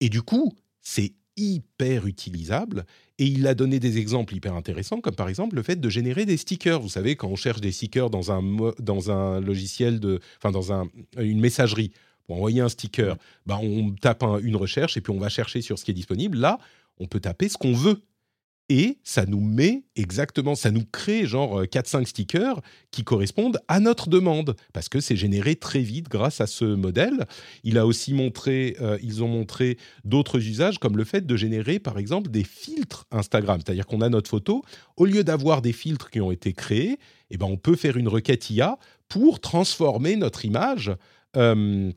Et 0.00 0.08
du 0.08 0.22
coup, 0.22 0.52
c'est 0.80 1.12
hyper 1.36 2.06
utilisable. 2.06 2.84
Et 3.18 3.26
il 3.26 3.46
a 3.46 3.54
donné 3.54 3.78
des 3.80 3.98
exemples 3.98 4.34
hyper 4.34 4.54
intéressants, 4.54 5.00
comme 5.00 5.14
par 5.14 5.28
exemple 5.28 5.56
le 5.56 5.62
fait 5.62 5.76
de 5.76 5.88
générer 5.88 6.26
des 6.26 6.36
stickers. 6.36 6.80
Vous 6.80 6.88
savez, 6.88 7.16
quand 7.16 7.28
on 7.28 7.36
cherche 7.36 7.60
des 7.60 7.72
stickers 7.72 8.10
dans 8.10 8.32
un, 8.32 8.42
dans 8.78 9.10
un 9.10 9.40
logiciel, 9.40 10.00
de, 10.00 10.20
enfin 10.38 10.50
dans 10.50 10.72
un, 10.72 10.88
une 11.18 11.40
messagerie, 11.40 11.92
pour 12.26 12.36
envoyer 12.36 12.60
un 12.60 12.68
sticker, 12.68 13.16
bah 13.46 13.58
on 13.62 13.90
tape 13.92 14.22
un- 14.22 14.38
une 14.38 14.56
recherche 14.56 14.96
et 14.96 15.00
puis 15.00 15.12
on 15.12 15.18
va 15.18 15.28
chercher 15.28 15.62
sur 15.62 15.78
ce 15.78 15.84
qui 15.84 15.90
est 15.90 15.94
disponible. 15.94 16.38
Là, 16.38 16.58
on 16.98 17.06
peut 17.06 17.20
taper 17.20 17.48
ce 17.48 17.56
qu'on 17.58 17.72
veut. 17.74 18.02
Et 18.72 18.98
ça 19.02 19.26
nous 19.26 19.40
met 19.40 19.82
exactement, 19.96 20.54
ça 20.54 20.70
nous 20.70 20.84
crée 20.84 21.26
genre 21.26 21.64
4-5 21.64 22.06
stickers 22.06 22.60
qui 22.92 23.02
correspondent 23.02 23.58
à 23.66 23.80
notre 23.80 24.08
demande, 24.08 24.54
parce 24.72 24.88
que 24.88 25.00
c'est 25.00 25.16
généré 25.16 25.56
très 25.56 25.80
vite 25.80 26.08
grâce 26.08 26.40
à 26.40 26.46
ce 26.46 26.64
modèle. 26.64 27.26
Il 27.64 27.78
a 27.78 27.86
aussi 27.86 28.14
montré, 28.14 28.76
euh, 28.80 28.96
ils 29.02 29.24
ont 29.24 29.28
montré 29.28 29.76
d'autres 30.04 30.38
usages, 30.38 30.78
comme 30.78 30.96
le 30.96 31.02
fait 31.02 31.26
de 31.26 31.36
générer, 31.36 31.80
par 31.80 31.98
exemple, 31.98 32.30
des 32.30 32.44
filtres 32.44 33.08
Instagram. 33.10 33.60
C'est-à-dire 33.64 33.86
qu'on 33.86 34.02
a 34.02 34.08
notre 34.08 34.30
photo, 34.30 34.62
au 34.96 35.04
lieu 35.04 35.24
d'avoir 35.24 35.62
des 35.62 35.72
filtres 35.72 36.08
qui 36.08 36.20
ont 36.20 36.30
été 36.30 36.52
créés, 36.52 37.00
eh 37.30 37.38
ben, 37.38 37.46
on 37.46 37.56
peut 37.56 37.74
faire 37.74 37.96
une 37.96 38.06
requête 38.06 38.50
IA 38.50 38.78
pour 39.08 39.40
transformer 39.40 40.14
notre 40.14 40.44
image 40.44 40.92
euh, 41.36 41.90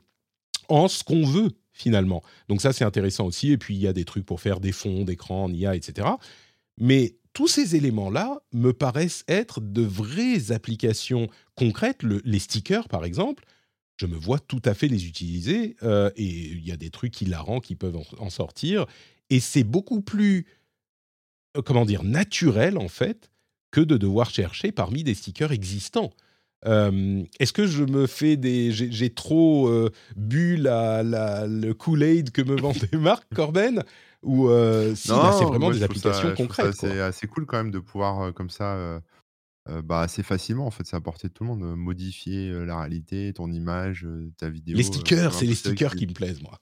en 0.68 0.88
ce 0.88 1.04
qu'on 1.04 1.24
veut, 1.24 1.50
finalement. 1.72 2.22
Donc 2.48 2.60
ça, 2.60 2.72
c'est 2.72 2.84
intéressant 2.84 3.26
aussi. 3.26 3.52
Et 3.52 3.58
puis, 3.58 3.76
il 3.76 3.80
y 3.80 3.86
a 3.86 3.92
des 3.92 4.04
trucs 4.04 4.26
pour 4.26 4.40
faire 4.40 4.58
des 4.58 4.72
fonds 4.72 5.04
d'écran 5.04 5.44
en 5.44 5.52
IA, 5.52 5.76
etc. 5.76 6.08
Mais 6.78 7.16
tous 7.32 7.48
ces 7.48 7.76
éléments-là 7.76 8.40
me 8.52 8.72
paraissent 8.72 9.24
être 9.28 9.60
de 9.60 9.82
vraies 9.82 10.52
applications 10.52 11.28
concrètes. 11.54 12.02
Le- 12.02 12.22
les 12.24 12.38
stickers, 12.38 12.88
par 12.88 13.04
exemple, 13.04 13.44
je 13.96 14.06
me 14.06 14.16
vois 14.16 14.38
tout 14.40 14.62
à 14.64 14.74
fait 14.74 14.88
les 14.88 15.06
utiliser. 15.06 15.76
euh, 15.82 16.10
et 16.16 16.24
il 16.24 16.64
y 16.66 16.72
a 16.72 16.76
des 16.76 16.90
trucs 16.90 17.20
hilarants 17.20 17.60
qui 17.60 17.74
peuvent 17.76 17.96
en, 17.96 18.04
en 18.24 18.30
sortir. 18.30 18.86
Et 19.30 19.40
c'est 19.40 19.64
beaucoup 19.64 20.00
plus, 20.00 20.46
euh, 21.56 21.62
comment 21.62 21.84
dire, 21.84 22.02
naturel, 22.04 22.78
en 22.78 22.88
fait, 22.88 23.30
que 23.70 23.80
de 23.80 23.96
devoir 23.96 24.30
chercher 24.30 24.70
parmi 24.72 25.02
des 25.04 25.14
stickers 25.14 25.52
existants. 25.52 26.10
Euh, 26.66 27.22
Est-ce 27.40 27.52
que 27.52 27.66
je 27.66 27.84
me 27.84 28.06
fais 28.06 28.36
des... 28.36 28.72
J'ai 28.72 29.10
trop 29.10 29.68
euh, 29.68 29.90
bu 30.16 30.56
la, 30.56 31.02
la- 31.02 31.46
le 31.46 31.74
Kool-Aid 31.74 32.30
que 32.30 32.42
me 32.42 32.56
les 32.92 32.98
marques, 32.98 33.32
Corben? 33.34 33.82
Ou 34.24 34.48
euh, 34.48 34.94
si, 34.94 35.20
là, 35.20 35.32
c'est 35.32 35.44
vraiment 35.46 35.70
moi 35.70 35.72
des 35.72 35.82
applications 35.82 36.32
ça 36.52 36.72
concrètes, 36.72 36.76
quoi. 36.76 36.98
assez 37.06 37.26
cool 37.28 37.46
quand 37.46 37.56
même 37.58 37.70
de 37.70 37.78
pouvoir, 37.80 38.24
heu, 38.28 38.32
comme 38.32 38.50
ça, 38.50 38.76
heu, 39.68 39.82
bah, 39.82 40.00
assez 40.02 40.22
facilement 40.22 40.66
en 40.66 40.70
fait, 40.72 40.86
c'est 40.86 40.96
à 40.96 41.00
portée 41.00 41.28
de 41.28 41.32
tout 41.32 41.44
le 41.44 41.50
monde, 41.50 41.76
modifier, 41.76 42.50
la 42.66 42.80
réalité, 42.80 43.32
ton 43.34 43.50
image, 43.52 44.06
ta 44.38 44.48
Les 44.72 44.82
vidéo, 44.82 44.98
heu, 44.98 45.14
stickers, 45.22 45.34
c'est 45.34 45.46
les 45.46 45.54
stickers 45.54 45.94
qui 45.96 45.96
qui 45.96 46.06
me 46.06 46.12
plaisent, 46.12 46.42
moi. 46.42 46.58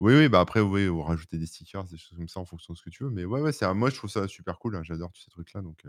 oui, 0.00 0.14
oui, 0.16 0.28
bah, 0.28 0.40
après 0.40 0.60
oui, 0.60 0.88
ou 0.88 1.00
rajouter 1.02 1.38
des 1.38 1.46
stickers, 1.46 1.84
des 1.84 1.96
choses 1.96 2.16
comme 2.18 2.28
ça 2.28 2.40
en 2.40 2.44
fonction 2.44 2.72
de 2.74 2.78
ce 2.78 2.82
que 2.82 2.90
tu 2.90 3.04
veux, 3.04 3.10
mais 3.10 3.24
ouais, 3.24 3.40
ouais, 3.40 3.52
c'est 3.52 3.72
moi 3.74 3.88
je 3.90 3.96
trouve 3.96 4.10
ça 4.10 4.26
super 4.28 4.58
cool, 4.58 4.74
hein, 4.76 4.82
j'adore 4.82 5.12
tous 5.12 5.22
ces 5.22 5.30
trucs-là 5.30 5.62
donc 5.62 5.84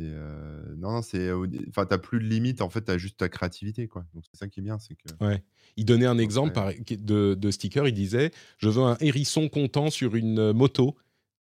non, 0.00 0.92
non, 0.92 1.02
c'est 1.02 1.30
enfin, 1.68 1.86
tu 1.86 1.98
plus 1.98 2.20
de 2.20 2.24
limite, 2.24 2.62
en 2.62 2.70
fait, 2.70 2.84
tu 2.84 2.90
as 2.90 2.98
juste 2.98 3.18
ta 3.18 3.28
créativité, 3.28 3.88
quoi. 3.88 4.04
Donc 4.14 4.24
c'est 4.30 4.38
ça 4.38 4.48
qui 4.48 4.60
est 4.60 4.62
bien, 4.62 4.78
c'est 4.78 4.94
que 4.94 5.24
Ouais. 5.24 5.42
Il 5.76 5.84
donnait 5.84 6.06
un 6.06 6.18
exemple 6.18 6.52
par 6.52 6.72
de 6.72 7.34
de 7.34 7.50
sticker, 7.50 7.86
il 7.86 7.94
disait: 7.94 8.30
«Je 8.58 8.68
veux 8.68 8.82
un 8.82 8.96
hérisson 9.00 9.48
content 9.48 9.90
sur 9.90 10.16
une, 10.16 10.52
moto». 10.52 10.96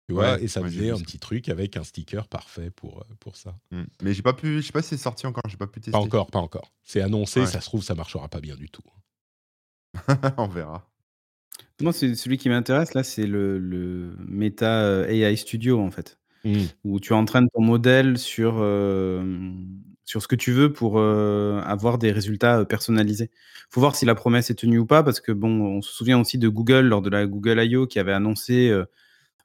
Tu 0.08 0.14
vois? 0.14 0.40
Et 0.40 0.48
ça 0.48 0.62
faisait 0.62 0.90
un 0.90 1.00
petit 1.00 1.20
truc 1.20 1.50
avec 1.50 1.76
un 1.76 1.84
sticker 1.84 2.30
parfait 2.30 2.70
pour, 2.70 3.06
pour 3.20 3.36
ça. 3.36 3.58
Mmh. 3.72 3.84
Mais 4.02 4.14
j'ai 4.14 4.22
pas 4.22 4.32
pu 4.32 4.62
je 4.62 4.68
sais 4.68 4.72
pas 4.72 4.82
si 4.82 4.90
c'est 4.90 4.98
sorti 4.98 5.28
encore, 5.28 5.44
j'ai 5.50 5.58
pas 5.58 5.68
pu 5.68 5.82
tester. 5.82 5.92
Pas 5.92 5.98
encore, 5.98 6.32
pas 6.32 6.40
encore. 6.40 6.72
C'est 6.84 7.02
annoncé, 7.02 7.46
ça 7.46 7.60
se 7.60 7.66
trouve, 7.66 7.84
ça 7.84 7.94
marchera 7.94 8.30
pas 8.30 8.40
bien 8.40 8.56
du 8.56 8.70
tout. 8.70 8.84
On 10.38 10.48
verra. 10.48 10.90
Moi, 11.82 11.94
c'est 11.94 12.16
celui 12.16 12.38
qui 12.38 12.50
m'intéresse 12.50 12.94
là, 12.94 13.04
c'est 13.04 13.28
le 13.28 13.58
le 13.60 14.16
Meta, 14.28 15.08
AI 15.10 15.36
Studio, 15.36 15.80
en 15.80 15.92
fait. 15.92 16.18
Mmh. 16.44 16.64
Où 16.84 17.00
tu 17.00 17.14
entraînes 17.14 17.48
ton 17.54 17.62
modèle 17.62 18.18
sur, 18.18 18.56
sur 20.06 20.22
ce 20.22 20.28
que 20.28 20.36
tu 20.36 20.52
veux 20.52 20.72
pour, 20.72 21.00
avoir 21.00 21.98
des 21.98 22.12
résultats, 22.12 22.64
personnalisés. 22.66 23.32
Faut 23.70 23.82
voir 23.82 23.96
si 23.96 24.06
la 24.06 24.16
promesse 24.16 24.50
est 24.50 24.56
tenue 24.56 24.80
ou 24.80 24.86
pas 24.86 25.04
parce 25.04 25.20
que 25.20 25.32
bon, 25.32 25.62
on 25.62 25.82
se 25.82 25.92
souvient 25.92 26.20
aussi 26.20 26.38
de 26.38 26.48
Google 26.48 26.88
lors 26.88 27.02
de 27.02 27.10
la 27.10 27.26
Google 27.26 27.62
I.O. 27.64 27.88
qui 27.88 28.00
avait 28.00 28.14
annoncé, 28.14 28.74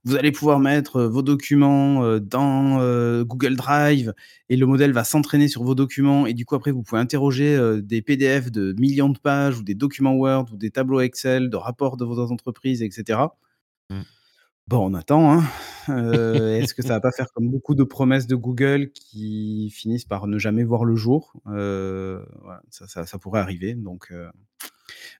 vous 0.04 0.16
allez 0.16 0.32
pouvoir 0.32 0.58
mettre 0.60 1.02
vos 1.02 1.22
documents 1.22 2.18
dans 2.18 3.22
Google 3.22 3.56
Drive 3.56 4.14
et 4.48 4.56
le 4.56 4.66
modèle 4.66 4.92
va 4.92 5.04
s'entraîner 5.04 5.48
sur 5.48 5.64
vos 5.64 5.74
documents 5.74 6.26
et 6.26 6.34
du 6.34 6.44
coup 6.44 6.54
après 6.54 6.72
vous 6.72 6.82
pouvez 6.82 7.00
interroger 7.00 7.58
des 7.82 8.02
PDF 8.02 8.50
de 8.50 8.74
millions 8.78 9.08
de 9.08 9.18
pages 9.18 9.58
ou 9.58 9.62
des 9.62 9.74
documents 9.74 10.14
Word 10.14 10.46
ou 10.52 10.56
des 10.56 10.70
tableaux 10.70 11.00
Excel, 11.00 11.50
de 11.50 11.56
rapports 11.56 11.96
de 11.96 12.04
vos 12.04 12.20
entreprises, 12.30 12.82
etc. 12.82 13.18
Mmh. 13.90 14.02
Bon, 14.68 14.90
on 14.90 14.94
attend. 14.94 15.32
Hein. 15.32 15.44
Est-ce 15.88 16.74
que 16.74 16.82
ça 16.82 16.94
va 16.94 17.00
pas 17.00 17.10
faire 17.10 17.32
comme 17.32 17.48
beaucoup 17.48 17.74
de 17.74 17.84
promesses 17.84 18.26
de 18.26 18.36
Google 18.36 18.90
qui 18.92 19.70
finissent 19.70 20.04
par 20.04 20.26
ne 20.26 20.38
jamais 20.38 20.64
voir 20.64 20.84
le 20.84 20.96
jour? 20.96 21.34
Ça, 22.70 23.18
pourrait 23.18 23.40
arriver. 23.40 23.74
Donc, 23.74 24.12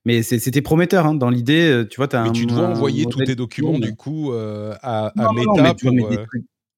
mais 0.04 0.22
c'était 0.22 0.62
prometteur 0.62 1.06
hein, 1.06 1.14
dans 1.14 1.30
l'idée. 1.30 1.68
Euh, 1.70 1.84
tu 1.88 1.96
vois, 1.98 2.12
as 2.14 2.24
mais 2.24 2.32
tu 2.32 2.46
dois 2.46 2.66
envoyer 2.66 3.06
tous 3.06 3.24
tes 3.24 3.36
documents 3.36 3.78
du 3.78 3.94
coup 3.94 4.32
euh, 4.32 4.74
à, 4.82 5.12
Meta 5.16 5.74
pour. 5.74 5.92
Euh, 5.92 6.26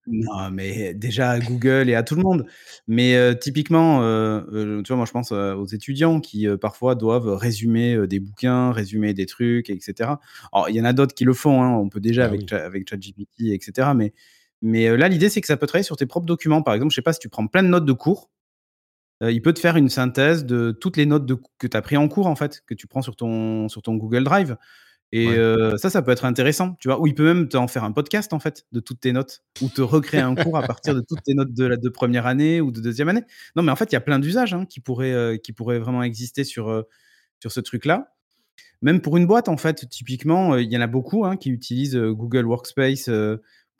non, 0.06 0.50
mais 0.50 0.92
déjà 0.94 1.30
à 1.30 1.40
Google 1.40 1.88
et 1.88 1.94
à 1.94 2.02
tout 2.02 2.14
le 2.14 2.22
monde. 2.22 2.46
Mais 2.86 3.36
typiquement, 3.38 4.00
tu 4.00 4.88
vois, 4.88 4.96
moi 4.96 5.06
je 5.06 5.12
pense 5.12 5.32
aux 5.32 5.66
étudiants 5.66 6.20
qui 6.20 6.46
parfois 6.60 6.94
doivent 6.94 7.28
résumer 7.28 8.06
des 8.06 8.20
bouquins, 8.20 8.72
résumer 8.72 9.14
des 9.14 9.26
trucs, 9.26 9.70
etc. 9.70 10.10
Alors, 10.52 10.68
il 10.68 10.76
y 10.76 10.80
en 10.80 10.84
a 10.84 10.92
d'autres 10.92 11.14
qui 11.14 11.24
le 11.24 11.32
font, 11.32 11.62
hein, 11.62 11.70
on 11.70 11.88
peut 11.88 12.00
déjà 12.00 12.28
bah 12.28 12.34
avec, 12.34 12.52
avec 12.52 12.88
ChatGPT, 12.88 13.52
etc. 13.52 13.88
Mais, 13.96 14.12
mais 14.60 14.96
là, 14.96 15.08
l'idée, 15.08 15.28
c'est 15.28 15.40
que 15.40 15.46
ça 15.46 15.56
peut 15.56 15.66
travailler 15.66 15.84
sur 15.84 15.96
tes 15.96 16.06
propres 16.06 16.26
documents. 16.26 16.62
Par 16.62 16.74
exemple, 16.74 16.90
je 16.90 16.96
sais 16.96 17.02
pas 17.02 17.12
si 17.12 17.20
tu 17.20 17.28
prends 17.28 17.46
plein 17.46 17.62
de 17.62 17.68
notes 17.68 17.86
de 17.86 17.92
cours, 17.92 18.30
il 19.22 19.40
peut 19.40 19.54
te 19.54 19.60
faire 19.60 19.76
une 19.76 19.88
synthèse 19.88 20.44
de 20.44 20.70
toutes 20.70 20.98
les 20.98 21.06
notes 21.06 21.24
de 21.24 21.38
que 21.58 21.66
tu 21.66 21.76
as 21.76 21.82
pris 21.82 21.96
en 21.96 22.08
cours, 22.08 22.26
en 22.26 22.36
fait, 22.36 22.62
que 22.66 22.74
tu 22.74 22.86
prends 22.86 23.00
sur 23.00 23.16
ton, 23.16 23.68
sur 23.70 23.80
ton 23.80 23.94
Google 23.94 24.24
Drive. 24.24 24.56
Et 25.16 25.36
ça, 25.78 25.90
ça 25.90 26.02
peut 26.02 26.10
être 26.10 26.24
intéressant, 26.24 26.76
tu 26.80 26.88
vois. 26.88 27.00
Ou 27.00 27.06
il 27.06 27.14
peut 27.14 27.24
même 27.24 27.48
t'en 27.48 27.68
faire 27.68 27.84
un 27.84 27.92
podcast, 27.92 28.32
en 28.32 28.40
fait, 28.40 28.66
de 28.72 28.80
toutes 28.80 29.00
tes 29.00 29.12
notes, 29.12 29.44
ou 29.62 29.68
te 29.68 29.80
recréer 29.80 30.22
un 30.22 30.34
cours 30.34 30.56
à 30.56 30.62
partir 30.62 30.92
de 30.94 31.00
toutes 31.00 31.22
tes 31.22 31.34
notes 31.34 31.54
de 31.54 31.64
la 31.64 31.76
de 31.76 31.88
première 31.88 32.26
année 32.26 32.60
ou 32.60 32.72
de 32.72 32.80
deuxième 32.80 33.08
année. 33.08 33.22
Non, 33.54 33.62
mais 33.62 33.70
en 33.70 33.76
fait, 33.76 33.92
il 33.92 33.94
y 33.94 33.96
a 33.96 34.00
plein 34.00 34.18
d'usages 34.18 34.54
hein, 34.54 34.66
qui, 34.66 34.80
pourraient, 34.80 35.40
qui 35.42 35.52
pourraient 35.52 35.78
vraiment 35.78 36.02
exister 36.02 36.42
sur, 36.42 36.84
sur 37.40 37.52
ce 37.52 37.60
truc-là. 37.60 38.12
Même 38.82 39.00
pour 39.00 39.16
une 39.16 39.26
boîte, 39.26 39.48
en 39.48 39.56
fait, 39.56 39.88
typiquement, 39.88 40.56
il 40.56 40.70
y 40.70 40.76
en 40.76 40.80
a 40.80 40.88
beaucoup 40.88 41.24
hein, 41.24 41.36
qui 41.36 41.50
utilisent 41.50 41.96
Google 41.96 42.46
Workspace 42.46 43.08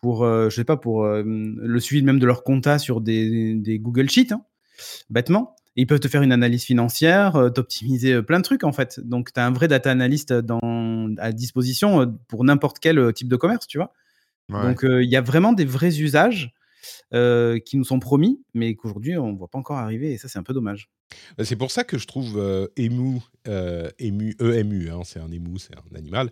pour, 0.01 0.25
je 0.25 0.55
sais 0.55 0.65
pas, 0.65 0.77
pour 0.77 1.05
le 1.05 1.81
suivi 1.81 2.05
même 2.05 2.21
de 2.21 2.27
leur 2.27 2.45
compta 2.45 2.79
sur 2.79 3.01
des, 3.01 3.55
des 3.57 3.79
Google 3.81 4.09
Sheets. 4.09 4.33
Hein 4.33 4.45
bêtement. 5.11 5.54
Ils 5.77 5.87
peuvent 5.87 6.01
te 6.01 6.09
faire 6.09 6.23
une 6.23 6.33
analyse 6.33 6.65
financière, 6.65 7.37
euh, 7.37 7.51
t'optimiser 7.51 8.15
euh, 8.15 8.23
plein 8.23 8.39
de 8.39 8.45
trucs 8.45 8.65
en 8.65 8.73
fait. 8.73 9.01
Donc 9.01 9.33
tu 9.33 9.41
as 9.41 9.47
un 9.47 9.53
vrai 9.53 9.69
data 9.69 9.91
analyst 9.91 10.33
dans, 10.33 11.11
à 11.19 11.33
disposition 11.33 12.03
euh, 12.03 12.07
pour 12.29 12.45
n'importe 12.45 12.79
quel 12.79 13.13
type 13.13 13.29
de 13.29 13.37
commerce, 13.37 13.67
tu 13.67 13.79
vois. 13.79 13.93
Donc 14.51 14.81
il 14.83 15.09
y 15.09 15.17
a 15.17 15.23
vraiment 15.23 15.55
des 15.55 15.65
vrais 15.65 16.01
usages 16.01 16.53
qui 17.13 17.77
nous 17.79 17.85
sont 17.85 17.99
promis, 17.99 18.43
mais 18.53 18.75
qu'aujourd'hui 18.75 19.17
on 19.17 19.33
ne 19.33 19.39
voit 19.39 19.49
pas 19.49 19.59
encore 19.59 19.79
arriver 19.79 20.13
et 20.13 20.19
ça 20.19 20.29
c'est 20.29 20.39
un 20.39 20.43
peu 20.43 20.53
dommage. 20.53 20.91
Bah, 21.39 21.45
c'est 21.47 21.57
pour 21.57 21.71
ça 21.71 21.83
que 21.83 21.97
je 21.97 22.07
trouve 22.07 22.69
EMU, 22.77 23.21
EMU, 23.47 24.37
EMU 24.39 24.91
hein, 24.91 25.01
c'est 25.05 25.21
un 25.21 25.33
ému, 25.33 25.59
c'est 25.59 25.75
un 25.75 25.97
animal, 25.97 26.31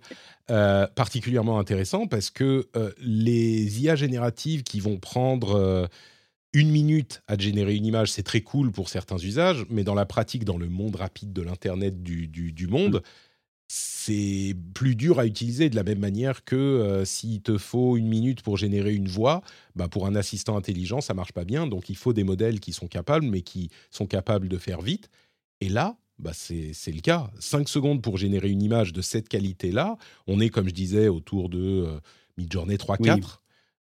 particulièrement 0.95 1.59
intéressant 1.59 2.07
parce 2.07 2.29
que 2.29 2.69
les 2.99 3.83
IA 3.83 3.97
génératives 3.97 4.63
qui 4.63 4.81
vont 4.81 4.99
prendre 4.99 5.89
une 6.53 6.71
minute 6.71 7.23
à 7.29 7.38
générer 7.38 7.75
une 7.75 7.87
image, 7.87 8.12
c'est 8.12 8.23
très 8.23 8.43
cool 8.43 8.73
pour 8.73 8.88
certains 8.88 9.19
usages, 9.19 9.65
mais 9.71 9.85
dans 9.85 9.95
la 9.95 10.05
pratique, 10.05 10.45
dans 10.45 10.59
le 10.59 10.69
monde 10.69 10.97
rapide 10.97 11.33
de 11.33 11.43
l'Internet 11.43 12.03
du, 12.03 12.27
du, 12.29 12.67
monde, 12.67 13.03
c'est 13.69 14.55
plus 14.75 14.95
dur 14.95 15.19
à 15.19 15.27
utiliser 15.27 15.71
de 15.71 15.77
la 15.77 15.83
même 15.83 15.99
manière 15.99 16.45
que 16.45 16.57
euh, 16.57 17.05
s'il 17.07 17.41
te 17.41 17.57
faut 17.57 17.97
une 17.97 18.07
minute 18.07 18.43
pour 18.43 18.59
générer 18.59 18.95
une 18.95 19.09
voix, 19.09 19.41
bah 19.77 19.88
pour 19.88 20.07
un 20.07 20.15
assistant 20.15 20.57
intelligent, 20.57 21.01
ça 21.01 21.15
marche 21.15 21.33
pas 21.33 21.45
bien. 21.45 21.67
Donc 21.67 21.88
il 21.88 21.97
faut 21.97 22.12
des 22.12 22.25
modèles 22.25 22.61
qui 22.61 22.75
sont 22.75 22.87
capables, 22.87 23.25
mais 23.25 23.41
qui 23.41 23.71
sont 23.91 24.07
capables 24.07 24.49
de 24.49 24.59
faire 24.59 24.83
vite. 24.83 25.09
Et 25.62 25.71
là, 25.71 25.97
bah 26.19 26.33
c'est 26.35 26.75
le 26.87 27.01
cas. 27.01 27.31
Cinq 27.38 27.69
secondes 27.69 28.03
pour 28.03 28.19
générer 28.19 28.51
une 28.51 28.62
image 28.62 28.93
de 28.93 29.01
cette 29.01 29.29
qualité-là, 29.29 29.97
on 30.27 30.38
est, 30.38 30.51
comme 30.51 30.69
je 30.69 30.75
disais, 30.75 31.09
autour 31.09 31.49
de 31.49 31.59
euh, 31.59 31.99
mid-journée 32.37 32.77
3-4. 32.77 33.38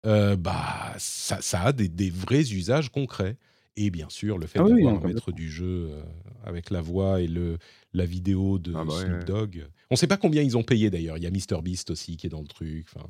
Euh, 0.07 0.37
bah, 0.37 0.95
ça, 0.99 1.41
ça 1.41 1.63
a 1.63 1.73
des, 1.73 1.89
des, 1.89 2.11
vrais 2.11 2.53
usages 2.53 2.91
concrets. 2.91 3.37
Et 3.77 3.91
bien 3.91 4.09
sûr, 4.09 4.37
le 4.37 4.47
fait 4.47 4.59
ah 4.59 4.65
d'avoir 4.65 4.95
un 4.95 5.07
maître 5.07 5.33
du 5.33 5.49
jeu 5.49 5.89
euh, 5.91 6.03
avec 6.45 6.71
la 6.71 6.81
voix 6.81 7.21
et 7.21 7.27
le, 7.27 7.57
la 7.95 8.05
vidéo 8.05 8.59
de 8.59 8.75
ah 8.75 8.85
bah 8.85 8.95
Snoop 8.95 9.25
Dogg. 9.25 9.67
On 9.91 9.95
ne 9.95 9.97
sait 9.97 10.07
pas 10.07 10.17
combien 10.17 10.43
ils 10.43 10.57
ont 10.57 10.63
payé 10.63 10.91
d'ailleurs. 10.91 11.17
Il 11.19 11.23
y 11.23 11.27
a 11.27 11.31
MrBeast 11.31 11.91
aussi 11.91 12.17
qui 12.17 12.27
est 12.27 12.31
dans 12.31 12.41
le 12.43 12.49
truc. 12.49 12.87
Enfin, 12.93 13.07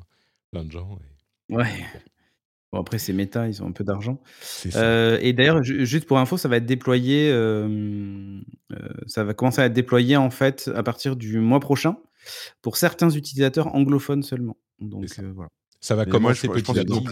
plein 0.51 0.63
de 0.63 0.71
gens. 0.71 0.97
Ouais. 1.49 1.83
Bon, 2.71 2.79
après, 2.79 2.99
c'est 2.99 3.11
méta, 3.11 3.49
ils 3.49 3.61
ont 3.61 3.67
un 3.67 3.71
peu 3.71 3.83
d'argent. 3.83 4.21
Euh, 4.75 5.17
et 5.21 5.33
d'ailleurs, 5.33 5.61
juste 5.63 6.05
pour 6.05 6.19
info, 6.19 6.37
ça 6.37 6.47
va 6.47 6.57
être 6.57 6.65
déployé. 6.65 7.31
ça 9.07 9.23
va 9.23 9.33
commencer 9.33 9.61
à 9.61 9.65
être 9.65 9.73
déployé 9.73 10.15
en 10.15 10.29
fait 10.29 10.71
à 10.73 10.83
partir 10.83 11.15
du 11.15 11.39
mois 11.39 11.59
prochain 11.59 11.97
pour 12.61 12.77
certains 12.77 13.09
utilisateurs 13.09 13.75
anglophones 13.75 14.23
seulement. 14.23 14.57
Donc 14.79 15.05
voilà. 15.33 15.49
Ça 15.81 15.95
va 15.95 16.05
commencer 16.05 16.47
petit 16.47 16.71
à 16.79 16.83
petit. 16.83 17.03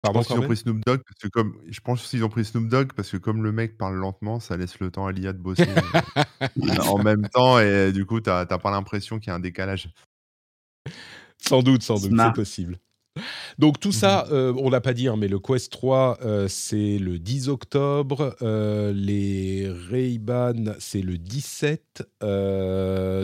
Pardon, 0.00 0.22
je 0.22 0.28
pense 0.28 0.36
qu'ils 0.36 0.44
ont 0.44 0.46
pris 0.46 0.56
Snoop 0.56 0.84
Dogg 0.84 1.00
parce 1.04 1.18
que 1.20 1.28
comme 1.28 1.60
je 1.68 1.80
pense 1.80 2.08
qu'ils 2.08 2.24
ont 2.24 2.28
pris 2.28 2.44
Snoop 2.44 2.68
Dogg 2.68 2.92
parce 2.92 3.10
que 3.10 3.16
comme 3.16 3.42
le 3.42 3.50
mec 3.50 3.76
parle 3.76 3.96
lentement, 3.96 4.38
ça 4.38 4.56
laisse 4.56 4.78
le 4.78 4.92
temps 4.92 5.06
à 5.06 5.12
l'IA 5.12 5.32
de 5.32 5.38
bosser 5.38 5.66
euh, 5.68 6.40
en 6.88 7.02
même 7.02 7.28
temps 7.28 7.58
et 7.58 7.90
du 7.90 8.06
coup, 8.06 8.20
tu 8.20 8.30
n'as 8.30 8.46
pas 8.46 8.70
l'impression 8.70 9.18
qu'il 9.18 9.28
y 9.28 9.30
a 9.32 9.34
un 9.34 9.40
décalage. 9.40 9.90
Sans 11.38 11.62
doute, 11.62 11.82
sans 11.82 11.98
doute, 11.98 12.12
c'est 12.16 12.32
possible. 12.32 12.78
Donc 13.58 13.80
tout 13.80 13.92
ça, 13.92 14.26
mhm. 14.28 14.34
euh, 14.34 14.52
on 14.56 14.70
l'a 14.70 14.80
pas 14.80 14.94
dit, 14.94 15.08
hein, 15.08 15.16
mais 15.16 15.28
le 15.28 15.38
Quest 15.38 15.72
3, 15.72 16.18
euh, 16.22 16.48
c'est 16.48 16.98
le 16.98 17.18
10 17.18 17.48
octobre. 17.48 18.36
Euh, 18.42 18.92
les 18.92 19.68
Ray-Ban, 19.68 20.74
c'est 20.78 21.02
le 21.02 21.18
17. 21.18 22.02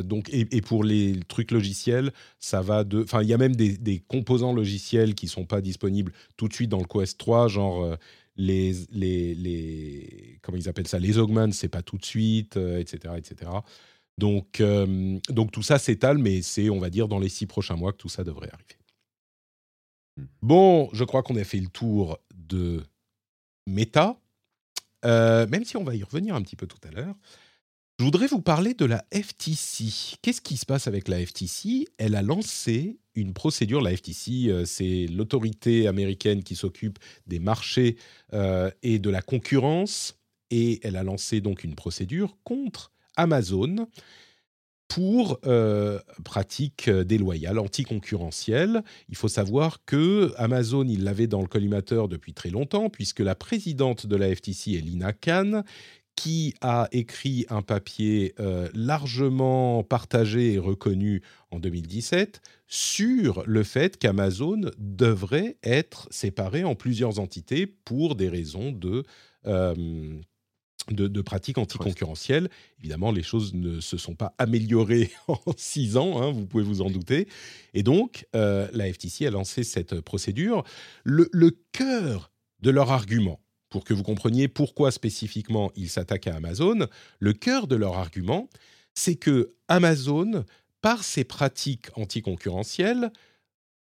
donc, 0.05 0.29
et, 0.33 0.61
pour 0.61 0.85
les 0.85 1.21
trucs 1.29 1.51
logiciels, 1.51 2.13
ça 2.39 2.61
va 2.61 2.85
de... 2.85 3.03
Enfin, 3.03 3.23
il 3.23 3.29
y 3.29 3.35
a 3.35 3.39
même 3.39 3.57
des, 3.57 4.03
composants 4.09 4.53
logiciels 4.53 5.15
qui 5.15 5.29
sont 5.29 5.45
pas 5.45 5.61
disponibles 5.61 6.13
tout 6.37 6.49
de 6.49 6.53
suite 6.53 6.71
dans 6.71 6.81
le 6.81 6.87
Quest 6.87 7.19
3, 7.19 7.49
genre... 7.49 7.97
Les, 8.37 8.75
les, 8.91 9.33
les, 9.37 10.41
comment 10.43 10.59
ils 10.59 10.69
appellent 10.69 10.89
ça 10.89 10.99
les 10.99 11.19
augments 11.19 11.53
c'est 11.53 11.69
pas 11.69 11.83
tout 11.83 11.99
de 11.99 12.05
suite 12.05 12.57
etc 12.57 13.15
etc 13.17 13.49
donc 14.19 14.61
donc 15.29 15.53
tout 15.53 15.63
ça 15.63 15.79
s'étale 15.79 16.19
mais 16.19 16.43
c'est 16.43 16.69
on 16.69 16.81
va 16.81 16.91
dire 16.91 17.07
dans 17.07 17.21
les 17.21 17.29
six 17.29 17.47
prochains 17.47 17.77
mois 17.77 17.93
que 17.93 17.99
tout 17.99 18.09
ça 18.09 18.25
devrait 18.25 18.51
arriver 18.53 18.75
Bon, 20.43 20.89
je 20.93 21.05
crois 21.05 21.23
qu'on 21.23 21.37
a 21.37 21.45
fait 21.45 21.59
le 21.59 21.69
tour 21.69 22.19
de 22.35 22.83
Meta, 23.67 24.17
euh, 25.05 25.47
même 25.49 25.65
si 25.65 25.77
on 25.77 25.85
va 25.85 25.95
y 25.95 26.03
revenir 26.03 26.35
un 26.35 26.43
petit 26.43 26.57
peu 26.57 26.67
tout 26.67 26.79
à 26.87 26.91
l'heure. 26.91 27.15
Je 27.99 28.05
voudrais 28.05 28.27
vous 28.27 28.41
parler 28.41 28.75
de 28.75 28.85
la 28.85 29.05
FTC. 29.13 30.17
Qu'est-ce 30.21 30.41
qui 30.41 30.57
se 30.57 30.67
passe 30.67 30.89
avec 30.89 31.07
la 31.07 31.25
FTC 31.25 31.87
Elle 31.97 32.17
a 32.17 32.23
lancé 32.23 32.99
une 33.15 33.33
procédure. 33.33 33.81
La 33.81 33.97
FTC, 33.97 34.49
euh, 34.49 34.65
c'est 34.65 35.07
l'autorité 35.07 35.87
américaine 35.87 36.43
qui 36.43 36.57
s'occupe 36.57 36.99
des 37.29 37.39
marchés 37.39 37.97
euh, 38.33 38.71
et 38.83 38.99
de 38.99 39.11
la 39.11 39.23
concurrence. 39.23 40.19
Et 40.51 40.81
elle 40.87 40.97
a 40.97 41.05
lancé 41.05 41.41
donc 41.41 41.63
une 41.63 41.77
procédure 41.77 42.37
contre 42.43 42.93
Amazon 43.17 43.89
pour 44.89 45.39
euh, 45.47 45.99
pratiques 46.25 46.89
euh, 46.89 47.05
déloyales, 47.05 47.59
anticoncurrentielles. 47.59 48.83
Il 49.09 49.17
faut 49.17 49.29
savoir 49.29 49.85
que 49.85 50.33
Amazon, 50.37 50.85
il 50.87 51.05
l'avait 51.05 51.27
dans 51.27 51.41
le 51.41 51.49
collimateur 51.49 52.09
depuis 52.09 52.35
très 52.35 52.51
longtemps, 52.51 52.91
puisque 52.91 53.21
la 53.21 53.35
présidente 53.35 54.07
de 54.07 54.17
la 54.17 54.35
FTC 54.35 54.73
est 54.73 54.81
Lina 54.81 55.13
Khan, 55.13 55.63
qui 56.17 56.55
a 56.61 56.89
écrit 56.93 57.47
un 57.49 57.63
papier 57.63 58.35
euh, 58.39 58.69
largement 58.73 59.83
partagé 59.83 60.55
et 60.55 60.59
reconnu 60.59 61.23
en 61.51 61.59
2017 61.59 62.41
sur 62.69 63.43
le 63.47 63.63
fait 63.63 63.99
qu'Amazon 63.99 64.71
devrait 64.79 65.57
être 65.63 66.07
séparé 66.11 66.65
en 66.65 66.75
plusieurs 66.75 67.19
entités 67.19 67.67
pour 67.67 68.15
des 68.15 68.29
raisons 68.29 68.71
de, 68.71 69.05
euh, 69.47 69.75
de, 70.91 71.23
pratiques 71.23 71.59
anticoncurrentielles. 71.59 72.49
Évidemment, 72.79 73.13
les 73.13 73.23
choses 73.23 73.55
ne 73.55 73.81
se 73.81 73.97
sont 73.97 74.15
pas 74.15 74.35
améliorées 74.39 75.11
en 75.29 75.39
six 75.57 75.97
ans, 75.97 76.21
hein, 76.23 76.31
vous 76.31 76.47
pouvez 76.47 76.65
vous 76.65 76.83
en 76.83 76.91
douter. 76.91 77.29
Et 77.73 77.83
donc, 77.83 78.27
euh, 78.37 78.69
la 78.73 78.93
FTC 78.93 79.27
a 79.27 79.31
lancé 79.31 79.65
cette 79.65 80.01
procédure. 80.01 80.65
Le, 81.05 81.29
cœur 81.73 82.31
de 82.61 82.71
leur 82.71 82.91
argument, 82.91 83.41
pour 83.69 83.85
que 83.85 83.95
vous 83.95 84.03
compreniez 84.03 84.49
pourquoi 84.49 84.91
spécifiquement 84.91 85.71
ils 85.75 85.89
s'attaquent 85.89 86.29
à 86.29 86.37
Amazon, 86.37 86.87
le 87.19 87.33
cœur 87.33 87.67
de 87.67 87.77
leur 87.77 87.97
argument, 87.97 88.49
c'est 88.95 89.17
que 89.17 89.55
Amazon, 89.69 90.45
par 90.81 91.03
ses 91.03 91.25
pratiques 91.25 91.89
anticoncurrentielles, 91.97 93.11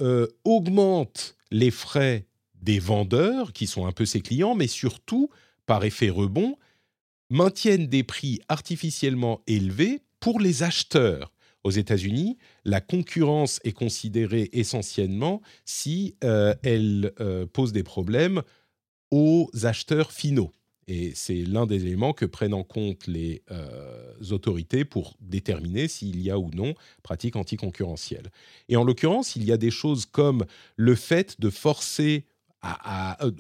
euh, 0.01 0.27
augmente 0.43 1.35
les 1.49 1.71
frais 1.71 2.27
des 2.61 2.79
vendeurs, 2.79 3.53
qui 3.53 3.67
sont 3.67 3.85
un 3.85 3.91
peu 3.91 4.05
ses 4.05 4.21
clients, 4.21 4.55
mais 4.55 4.67
surtout, 4.67 5.29
par 5.65 5.85
effet 5.85 6.09
rebond, 6.09 6.57
maintiennent 7.29 7.87
des 7.87 8.03
prix 8.03 8.39
artificiellement 8.47 9.41
élevés 9.47 10.01
pour 10.19 10.39
les 10.39 10.63
acheteurs. 10.63 11.31
Aux 11.63 11.71
États-Unis, 11.71 12.37
la 12.63 12.79
concurrence 12.79 13.59
est 13.65 13.73
considérée 13.73 14.49
essentiellement 14.53 15.41
si 15.65 16.15
euh, 16.23 16.55
elle 16.63 17.11
euh, 17.19 17.45
pose 17.45 17.73
des 17.73 17.83
problèmes 17.83 18.41
aux 19.11 19.49
acheteurs 19.63 20.11
finaux. 20.11 20.51
Et 20.87 21.11
c'est 21.13 21.43
l'un 21.43 21.65
des 21.65 21.85
éléments 21.85 22.13
que 22.13 22.25
prennent 22.25 22.53
en 22.53 22.63
compte 22.63 23.07
les 23.07 23.43
euh, 23.51 24.13
autorités 24.31 24.85
pour 24.85 25.17
déterminer 25.19 25.89
s'il 25.89 26.21
y 26.21 26.31
a 26.31 26.39
ou 26.39 26.49
non 26.51 26.73
pratique 27.03 27.35
anticoncurrentielle. 27.35 28.31
Et 28.69 28.77
en 28.77 28.85
l'occurrence, 28.85 29.35
il 29.35 29.43
y 29.43 29.51
a 29.51 29.57
des 29.57 29.71
choses 29.71 30.05
comme 30.05 30.45
le 30.77 30.95
fait 30.95 31.41
de 31.41 31.49
forcer, 31.49 32.25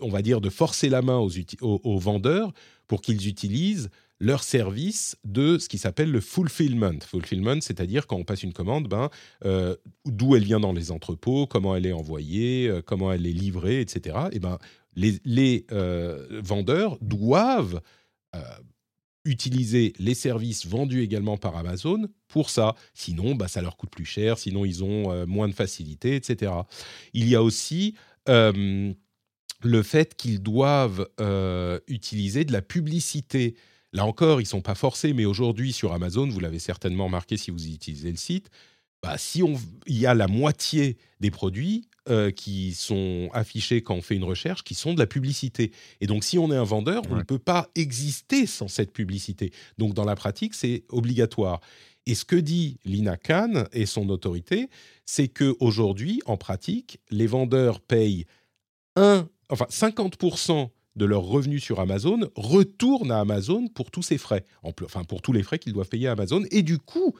on 0.01 0.09
va 0.09 0.21
dire, 0.21 0.41
de 0.41 0.49
forcer 0.49 0.89
la 0.89 1.01
main 1.01 1.25
aux, 1.61 1.99
vendeurs 1.99 2.51
pour 2.87 3.01
qu'ils 3.01 3.27
utilisent 3.27 3.89
leur 4.19 4.43
service 4.43 5.15
de 5.25 5.59
ce 5.59 5.69
qui 5.69 5.77
s'appelle 5.77 6.11
le 6.11 6.21
fulfillment. 6.21 6.99
Fulfillment, 7.01 7.61
c'est-à-dire 7.61 8.07
quand 8.07 8.15
on 8.17 8.23
passe 8.23 8.41
une 8.41 8.53
commande, 8.53 8.87
ben, 8.87 9.11
euh, 9.45 9.75
d'où 10.05 10.35
elle 10.35 10.43
vient 10.43 10.59
dans 10.59 10.73
les 10.73 10.91
entrepôts, 10.91 11.45
comment 11.45 11.75
elle 11.75 11.85
est 11.85 11.93
envoyée, 11.93 12.71
comment 12.87 13.11
elle 13.11 13.27
est 13.27 13.33
livrée, 13.33 13.79
etc. 13.79 14.17
Et 14.31 14.39
ben, 14.39 14.57
les, 15.25 15.65
euh, 15.71 16.41
vendeurs 16.43 16.97
doivent 17.01 17.81
euh, 18.35 18.39
utiliser 19.25 19.93
les 19.99 20.15
services 20.15 20.65
vendus 20.65 21.01
également 21.01 21.37
par 21.37 21.55
Amazon 21.55 22.07
pour 22.27 22.49
ça. 22.49 22.75
Sinon, 22.93 23.35
bah, 23.35 23.47
ça 23.47 23.61
leur 23.61 23.77
coûte 23.77 23.91
plus 23.91 24.05
cher, 24.05 24.39
sinon 24.39 24.65
ils 24.65 24.83
ont 24.83 25.11
euh, 25.11 25.25
moins 25.25 25.47
de 25.47 25.53
facilité, 25.53 26.15
etc. 26.15 26.51
Il 27.13 27.29
y 27.29 27.35
a 27.35 27.43
aussi 27.43 27.95
le 29.63 29.83
fait 29.83 30.15
qu'ils 30.15 30.41
doivent 30.41 31.07
utiliser 31.87 32.45
de 32.45 32.53
la 32.53 32.61
publicité. 32.61 33.55
Là 33.93 34.05
encore, 34.05 34.41
ils 34.41 34.43
ne 34.43 34.49
sont 34.49 34.61
pas 34.61 34.75
forcés, 34.75 35.13
mais 35.13 35.25
aujourd'hui 35.25 35.73
sur 35.73 35.93
Amazon, 35.93 36.27
vous 36.27 36.39
l'avez 36.39 36.59
certainement 36.59 37.05
remarqué 37.05 37.37
si 37.37 37.51
vous 37.51 37.67
utilisez 37.67 38.11
le 38.11 38.17
site, 38.17 38.49
bah, 39.03 39.17
si 39.17 39.43
on, 39.43 39.53
il 39.85 39.97
y 39.97 40.05
a 40.05 40.13
la 40.13 40.27
moitié 40.27 40.97
des 41.19 41.31
produits 41.31 41.87
euh, 42.09 42.31
qui 42.31 42.73
sont 42.73 43.29
affichés 43.33 43.81
quand 43.81 43.95
on 43.95 44.01
fait 44.01 44.15
une 44.15 44.23
recherche 44.23 44.63
qui 44.63 44.75
sont 44.75 44.93
de 44.93 44.99
la 44.99 45.05
publicité. 45.05 45.71
Et 46.01 46.07
donc, 46.07 46.23
si 46.23 46.39
on 46.39 46.51
est 46.51 46.55
un 46.55 46.63
vendeur, 46.63 47.03
on 47.09 47.15
ne 47.15 47.23
peut 47.23 47.39
pas 47.39 47.69
exister 47.75 48.47
sans 48.47 48.67
cette 48.67 48.91
publicité. 48.91 49.51
Donc, 49.77 49.93
dans 49.93 50.05
la 50.05 50.15
pratique, 50.15 50.55
c'est 50.55 50.83
obligatoire. 50.89 51.61
Et 52.05 52.15
ce 52.15 52.25
que 52.25 52.35
dit 52.35 52.79
Lina 52.85 53.17
Khan 53.17 53.65
et 53.71 53.85
son 53.85 54.09
autorité, 54.09 54.69
c'est 55.05 55.27
qu'aujourd'hui, 55.27 56.21
en 56.25 56.37
pratique, 56.37 56.99
les 57.11 57.27
vendeurs 57.27 57.81
payent 57.81 58.25
un, 58.95 59.27
enfin 59.49 59.65
50% 59.69 60.69
de 60.95 61.05
leurs 61.05 61.23
revenus 61.23 61.63
sur 61.63 61.79
Amazon 61.79 62.19
retournent 62.35 63.11
à 63.11 63.19
Amazon 63.19 63.67
pour 63.67 63.91
tous 63.91 64.01
ces 64.01 64.17
frais, 64.17 64.43
enfin 64.63 65.03
pour 65.03 65.21
tous 65.21 65.31
les 65.31 65.43
frais 65.43 65.59
qu'ils 65.59 65.73
doivent 65.73 65.89
payer 65.89 66.07
à 66.07 66.13
Amazon. 66.13 66.43
Et 66.51 66.63
du 66.63 66.79
coup, 66.79 67.15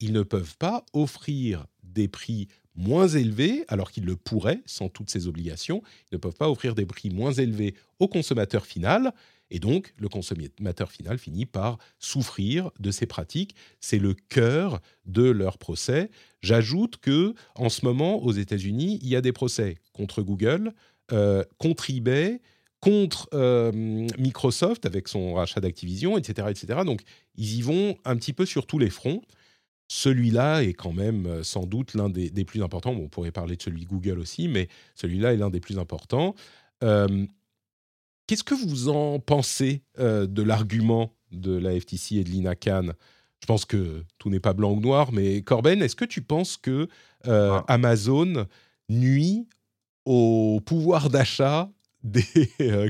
ils 0.00 0.12
ne 0.12 0.22
peuvent 0.22 0.56
pas 0.58 0.84
offrir 0.92 1.66
des 1.82 2.08
prix 2.08 2.48
moins 2.74 3.08
élevés, 3.08 3.64
alors 3.68 3.90
qu'ils 3.90 4.04
le 4.04 4.16
pourraient 4.16 4.62
sans 4.66 4.88
toutes 4.88 5.10
ces 5.10 5.26
obligations. 5.26 5.82
Ils 6.10 6.16
ne 6.16 6.18
peuvent 6.18 6.34
pas 6.34 6.50
offrir 6.50 6.74
des 6.74 6.86
prix 6.86 7.10
moins 7.10 7.32
élevés 7.32 7.74
au 7.98 8.08
consommateur 8.08 8.66
final. 8.66 9.14
Et 9.50 9.60
donc, 9.60 9.94
le 9.98 10.08
consommateur 10.08 10.90
final 10.90 11.18
finit 11.18 11.46
par 11.46 11.78
souffrir 11.98 12.70
de 12.80 12.90
ces 12.90 13.06
pratiques. 13.06 13.54
C'est 13.80 13.98
le 13.98 14.14
cœur 14.14 14.80
de 15.06 15.22
leur 15.22 15.58
procès. 15.58 16.10
J'ajoute 16.42 16.96
que, 16.96 17.34
en 17.54 17.68
ce 17.68 17.84
moment, 17.84 18.22
aux 18.22 18.32
États-Unis, 18.32 18.98
il 19.02 19.08
y 19.08 19.16
a 19.16 19.20
des 19.20 19.32
procès 19.32 19.76
contre 19.92 20.22
Google, 20.22 20.74
euh, 21.12 21.44
contre 21.58 21.90
eBay, 21.90 22.40
contre 22.80 23.28
euh, 23.32 23.72
Microsoft 24.18 24.86
avec 24.86 25.08
son 25.08 25.34
rachat 25.34 25.60
d'Activision, 25.60 26.18
etc., 26.18 26.48
etc. 26.50 26.80
Donc, 26.84 27.02
ils 27.36 27.56
y 27.56 27.62
vont 27.62 27.96
un 28.04 28.16
petit 28.16 28.32
peu 28.32 28.44
sur 28.46 28.66
tous 28.66 28.78
les 28.78 28.90
fronts. 28.90 29.22
Celui-là 29.88 30.62
est 30.62 30.72
quand 30.72 30.92
même 30.92 31.26
euh, 31.26 31.42
sans 31.42 31.66
doute 31.66 31.94
l'un 31.94 32.08
des, 32.08 32.30
plus 32.44 32.62
importants. 32.62 32.92
on 32.92 33.08
pourrait 33.08 33.32
parler 33.32 33.56
de 33.56 33.62
celui 33.62 33.84
Google 33.84 34.18
aussi, 34.18 34.48
mais 34.48 34.68
celui-là 34.94 35.34
est 35.34 35.36
l'un 35.36 35.50
des 35.50 35.60
plus 35.60 35.78
importants. 35.78 36.34
Euh, 36.82 37.26
qu'est-ce 38.26 38.44
que 38.44 38.54
vous 38.54 38.88
en 38.88 39.18
pensez 39.18 39.82
euh, 39.98 40.26
de 40.26 40.42
l'argument 40.42 41.14
de 41.32 41.54
la 41.54 41.78
FTC 41.78 42.16
et 42.16 42.24
de 42.24 42.30
Lina 42.30 42.54
Khan? 42.54 42.88
Je 43.40 43.46
pense 43.46 43.66
que 43.66 44.04
tout 44.18 44.30
n'est 44.30 44.40
pas 44.40 44.54
blanc 44.54 44.72
ou 44.72 44.80
noir, 44.80 45.12
mais 45.12 45.42
Corben, 45.42 45.82
est-ce 45.82 45.96
que 45.96 46.06
tu 46.06 46.22
penses 46.22 46.56
que 46.56 46.88
ah. 47.26 47.62
Amazon 47.68 48.46
nuit 48.88 49.46
au 50.04 50.60
pouvoir 50.64 51.10
d'achat 51.10 51.70
des 52.02 52.24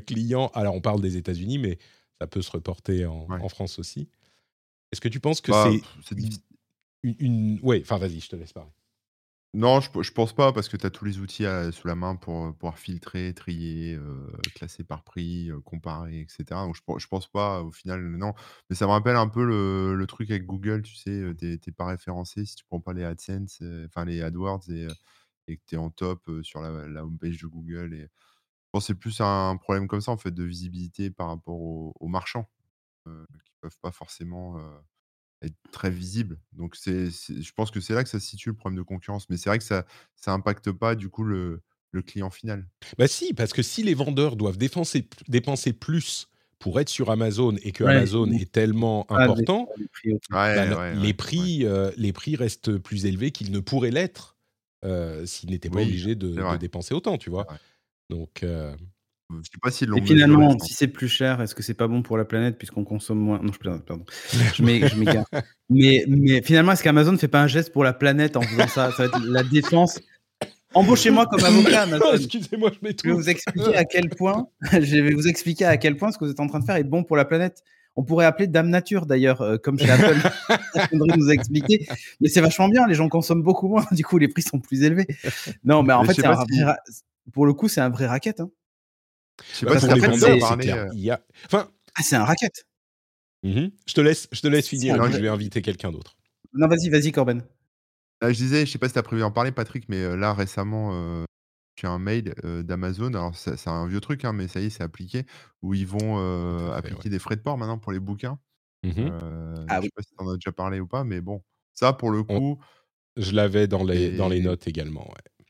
clients 0.06 0.50
Alors, 0.54 0.74
on 0.74 0.80
parle 0.80 1.00
des 1.00 1.16
États-Unis, 1.16 1.58
mais 1.58 1.78
ça 2.20 2.26
peut 2.26 2.42
se 2.42 2.50
reporter 2.50 3.06
en, 3.06 3.48
France 3.48 3.78
aussi. 3.78 4.08
Est-ce 4.92 5.00
que 5.00 5.08
tu 5.08 5.20
penses 5.20 5.40
que 5.40 5.50
bah, 5.50 5.70
c'est 6.04 6.16
une, 7.02 7.60
Ouais, 7.62 7.80
enfin 7.82 7.98
vas-y, 7.98 8.20
je 8.20 8.28
te 8.28 8.36
laisse 8.36 8.52
parler. 8.52 8.70
Non, 9.54 9.80
je, 9.80 9.88
je 10.02 10.10
pense 10.10 10.32
pas 10.32 10.52
parce 10.52 10.68
que 10.68 10.76
tu 10.76 10.84
as 10.84 10.90
tous 10.90 11.04
les 11.04 11.20
outils 11.20 11.44
sous 11.70 11.86
la 11.86 11.94
main 11.94 12.16
pour 12.16 12.52
pouvoir 12.54 12.76
filtrer, 12.76 13.32
trier, 13.34 13.94
euh, 13.94 14.26
classer 14.56 14.82
par 14.82 15.04
prix, 15.04 15.48
euh, 15.48 15.60
comparer, 15.60 16.20
etc. 16.20 16.44
Donc 16.50 16.74
je, 16.74 16.80
je 16.98 17.06
pense 17.06 17.28
pas 17.28 17.62
au 17.62 17.70
final, 17.70 18.02
non. 18.16 18.34
Mais 18.68 18.74
ça 18.74 18.86
me 18.86 18.90
rappelle 18.90 19.14
un 19.14 19.28
peu 19.28 19.44
le, 19.44 19.94
le 19.94 20.06
truc 20.08 20.30
avec 20.32 20.44
Google, 20.44 20.82
tu 20.82 20.96
sais, 20.96 21.10
euh, 21.10 21.34
tu 21.38 21.46
n'es 21.46 21.72
pas 21.72 21.86
référencé 21.86 22.44
si 22.44 22.56
tu 22.56 22.64
prends 22.64 22.80
pas 22.80 22.92
les 22.92 23.04
AdSense, 23.04 23.62
enfin 23.86 24.04
les 24.04 24.22
AdWords 24.22 24.68
et, 24.70 24.88
et 25.48 25.56
que 25.56 25.62
tu 25.66 25.74
es 25.74 25.78
en 25.78 25.90
top 25.90 26.30
sur 26.42 26.60
la, 26.60 26.88
la 26.88 27.04
homepage 27.04 27.38
de 27.38 27.46
Google. 27.46 27.94
Et 27.94 28.02
je 28.02 28.70
pense 28.72 28.84
que 28.84 28.86
c'est 28.88 28.98
plus 28.98 29.20
un 29.20 29.56
problème 29.56 29.88
comme 29.88 30.00
ça 30.00 30.12
en 30.12 30.16
fait 30.16 30.32
de 30.32 30.44
visibilité 30.44 31.10
par 31.10 31.28
rapport 31.28 31.60
aux, 31.60 31.94
aux 32.00 32.08
marchands 32.08 32.48
qui 33.04 33.52
peuvent 33.60 33.78
pas 33.82 33.92
forcément 33.92 34.58
être 35.42 35.56
très 35.72 35.90
visible. 35.90 36.40
Donc, 36.52 36.74
c'est, 36.74 37.10
je 37.10 37.52
pense 37.52 37.70
que 37.70 37.80
c'est 37.80 37.92
là 37.94 38.02
que 38.02 38.08
ça 38.08 38.18
se 38.18 38.26
situe 38.26 38.48
le 38.48 38.54
problème 38.56 38.78
de 38.78 38.82
concurrence. 38.82 39.28
Mais 39.28 39.36
c'est 39.36 39.50
vrai 39.50 39.58
que 39.58 39.64
ça 39.64 39.84
ça 40.16 40.32
impacte 40.32 40.72
pas 40.72 40.94
du 40.94 41.10
coup 41.10 41.24
le, 41.24 41.62
le 41.90 42.02
client 42.02 42.30
final. 42.30 42.66
Bah 42.98 43.06
si, 43.06 43.34
parce 43.34 43.52
que 43.52 43.62
si 43.62 43.82
les 43.82 43.94
vendeurs 43.94 44.36
doivent 44.36 44.56
dépenser, 44.56 45.08
dépenser 45.28 45.72
plus 45.72 46.28
pour 46.58 46.80
être 46.80 46.88
sur 46.88 47.10
Amazon 47.10 47.56
et 47.62 47.72
que 47.72 47.84
Amazon 47.84 48.30
est 48.32 48.50
tellement 48.50 49.06
important, 49.12 49.68
les 50.02 51.12
prix, 51.14 51.66
les 51.96 52.12
prix 52.14 52.36
restent 52.36 52.78
plus 52.78 53.04
élevés 53.04 53.30
qu'ils 53.30 53.52
ne 53.52 53.60
pourraient 53.60 53.90
l'être 53.90 54.33
euh, 54.84 55.24
s'ils 55.26 55.50
n'étaient 55.50 55.70
pas 55.70 55.82
obligés 55.82 56.14
de, 56.14 56.28
de, 56.28 56.56
dépenser 56.56 56.94
autant, 56.94 57.18
tu 57.18 57.30
vois. 57.30 57.46
Donc, 58.10 58.42
euh, 58.42 58.74
je 59.30 59.36
sais 59.44 59.58
pas 59.60 59.70
si 59.70 59.84
Et 59.84 60.02
finalement, 60.02 60.58
si 60.58 60.74
c'est 60.74 60.88
plus 60.88 61.08
cher, 61.08 61.40
est-ce 61.40 61.54
que 61.54 61.62
c'est 61.62 61.74
pas 61.74 61.88
bon 61.88 62.02
pour 62.02 62.16
la 62.18 62.24
planète 62.24 62.58
puisqu'on 62.58 62.84
consomme 62.84 63.18
moins? 63.18 63.40
Non, 63.42 63.52
je 63.52 63.58
pardon. 63.58 64.04
Je 64.54 64.62
m'égare. 64.62 65.26
mais, 65.70 66.04
mais 66.06 66.42
finalement, 66.42 66.72
est-ce 66.72 66.82
qu'Amazon 66.82 67.12
ne 67.12 67.16
fait 67.16 67.28
pas 67.28 67.42
un 67.42 67.46
geste 67.46 67.72
pour 67.72 67.84
la 67.84 67.92
planète 67.92 68.36
en 68.36 68.42
faisant 68.42 68.68
ça? 68.68 68.90
Ça 68.92 68.96
va 68.98 69.04
être 69.06 69.24
la 69.24 69.42
défense. 69.42 69.98
Embauchez-moi 70.74 71.26
comme 71.26 71.44
avocat. 71.44 71.86
Excusez-moi, 72.14 72.70
je 72.72 72.78
mets 72.86 72.94
tout. 72.94 73.06
Je 73.06 73.10
vais 73.10 73.14
vous 73.14 73.28
expliquer 73.28 73.76
à 73.76 73.84
quel 73.84 74.08
point. 74.10 74.48
je 74.72 75.00
vais 75.00 75.14
vous 75.14 75.28
expliquer 75.28 75.64
à 75.64 75.76
quel 75.76 75.96
point 75.96 76.12
ce 76.12 76.18
que 76.18 76.24
vous 76.24 76.30
êtes 76.30 76.40
en 76.40 76.48
train 76.48 76.60
de 76.60 76.64
faire 76.64 76.76
est 76.76 76.84
bon 76.84 77.04
pour 77.04 77.16
la 77.16 77.24
planète. 77.24 77.62
On 77.96 78.02
pourrait 78.02 78.26
appeler 78.26 78.48
Dame 78.48 78.68
Nature 78.70 79.06
d'ailleurs, 79.06 79.40
euh, 79.40 79.56
comme 79.56 79.78
chez 79.78 79.90
Apple. 79.90 80.16
nous 80.92 81.30
expliquer. 81.30 81.86
Mais 82.20 82.28
c'est 82.28 82.40
vachement 82.40 82.68
bien. 82.68 82.86
Les 82.86 82.94
gens 82.94 83.08
consomment 83.08 83.42
beaucoup 83.42 83.68
moins. 83.68 83.86
Du 83.92 84.04
coup, 84.04 84.18
les 84.18 84.28
prix 84.28 84.42
sont 84.42 84.58
plus 84.58 84.82
élevés. 84.82 85.06
Non, 85.62 85.82
mais 85.82 85.92
en 85.92 86.04
fait, 86.04 86.20
pour 87.32 87.46
le 87.46 87.54
coup, 87.54 87.68
c'est 87.68 87.80
un 87.80 87.90
vrai 87.90 88.06
racket. 88.06 88.40
Hein. 88.40 88.50
Je 89.52 89.58
sais 89.58 89.66
pas 89.66 89.80
si 89.80 89.86
euh 90.70 90.88
Il 90.92 91.00
y 91.00 91.10
a... 91.10 91.20
enfin... 91.46 91.68
Ah, 91.96 92.02
c'est 92.02 92.16
un 92.16 92.24
racket. 92.24 92.66
Mmh 93.44 93.66
je, 93.86 93.94
te 93.94 94.00
laisse, 94.00 94.26
je 94.32 94.40
te 94.40 94.48
laisse 94.48 94.66
finir, 94.66 94.96
je 95.12 95.18
vais 95.18 95.28
inviter 95.28 95.60
quelqu'un 95.60 95.92
d'autre. 95.92 96.16
Non, 96.54 96.66
vas-y, 96.66 96.88
vas-y, 96.88 97.12
Corben. 97.12 97.42
je 98.22 98.32
disais, 98.32 98.64
je 98.64 98.72
sais 98.72 98.78
pas 98.78 98.88
si 98.88 98.94
tu 98.94 98.98
as 98.98 99.02
prévu 99.02 99.20
d'en 99.20 99.30
parler, 99.30 99.52
Patrick, 99.52 99.84
mais 99.88 100.16
là, 100.16 100.32
récemment, 100.32 101.24
reçu 101.76 101.86
un 101.86 101.98
mail, 101.98 102.34
d'Amazon. 102.64 103.08
Alors 103.08 103.36
c'est 103.36 103.56
c'est 103.56 103.70
un 103.70 103.86
vieux 103.86 104.00
truc, 104.00 104.24
hein, 104.24 104.32
mais 104.32 104.48
ça 104.48 104.60
y 104.60 104.66
est, 104.66 104.70
c'est 104.70 104.82
appliqué, 104.82 105.26
où 105.62 105.74
ils 105.74 105.86
vont, 105.86 106.18
Tout 106.56 106.66
heu, 106.66 106.72
à 106.72 106.74
fait, 106.74 106.92
ouais. 106.92 107.02
appliquer 107.02 107.08
des 107.10 107.18
frais 107.18 107.36
de 107.36 107.42
port 107.42 107.58
maintenant 107.58 107.78
pour 107.78 107.92
les 107.92 108.00
bouquins. 108.00 108.38
Mmh 108.82 109.10
Ah 109.68 109.80
je 109.80 109.82
oui. 109.82 109.88
sais 109.88 109.92
pas 109.94 110.02
si 110.02 110.10
tu 110.16 110.24
en 110.24 110.28
as 110.30 110.34
déjà 110.36 110.52
parlé 110.52 110.80
ou 110.80 110.86
pas, 110.86 111.04
mais 111.04 111.20
bon, 111.20 111.42
ça 111.74 111.92
pour 111.92 112.10
le 112.10 112.24
On 112.28 112.40
coup 112.40 112.58
je 113.16 113.32
l'avais 113.32 113.68
dans 113.68 113.84
les 113.84 114.12
dans 114.12 114.28
les 114.28 114.40
notes 114.40 114.66
également, 114.68 115.08
ouais. 115.10 115.44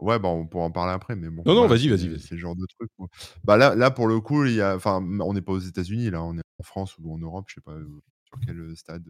ouais, 0.00 0.18
bah, 0.18 0.28
on 0.28 0.46
pourra 0.46 0.64
en 0.64 0.70
parler 0.70 0.92
après, 0.92 1.16
mais 1.16 1.30
bon, 1.30 1.46
Non, 1.46 1.54
non, 1.54 1.66
voilà, 1.66 1.68
vas-y, 1.68 1.88
c'est 1.88 1.88
vas-y, 1.88 2.20
c'est 2.20 2.32
le 2.34 2.38
genre 2.40 2.56
de 2.56 2.66
truc 2.66 2.90
bah, 3.44 3.56
là 3.56 3.74
là 3.74 3.90
pour 3.90 4.06
le 4.08 4.20
coup, 4.20 4.44
il 4.44 4.54
y 4.54 4.60
a 4.60 4.76
enfin, 4.76 5.02
on 5.20 5.32
n'est 5.34 5.42
pas 5.42 5.52
aux 5.52 5.58
États-Unis 5.58 6.10
là, 6.10 6.22
on 6.22 6.36
est 6.36 6.42
en 6.58 6.62
France 6.64 6.96
ou 6.98 7.12
en 7.14 7.18
Europe, 7.18 7.46
je 7.48 7.54
sais 7.54 7.60
pas, 7.60 7.76
sur 8.24 8.38
quel, 8.40 8.76
stade, 8.76 9.04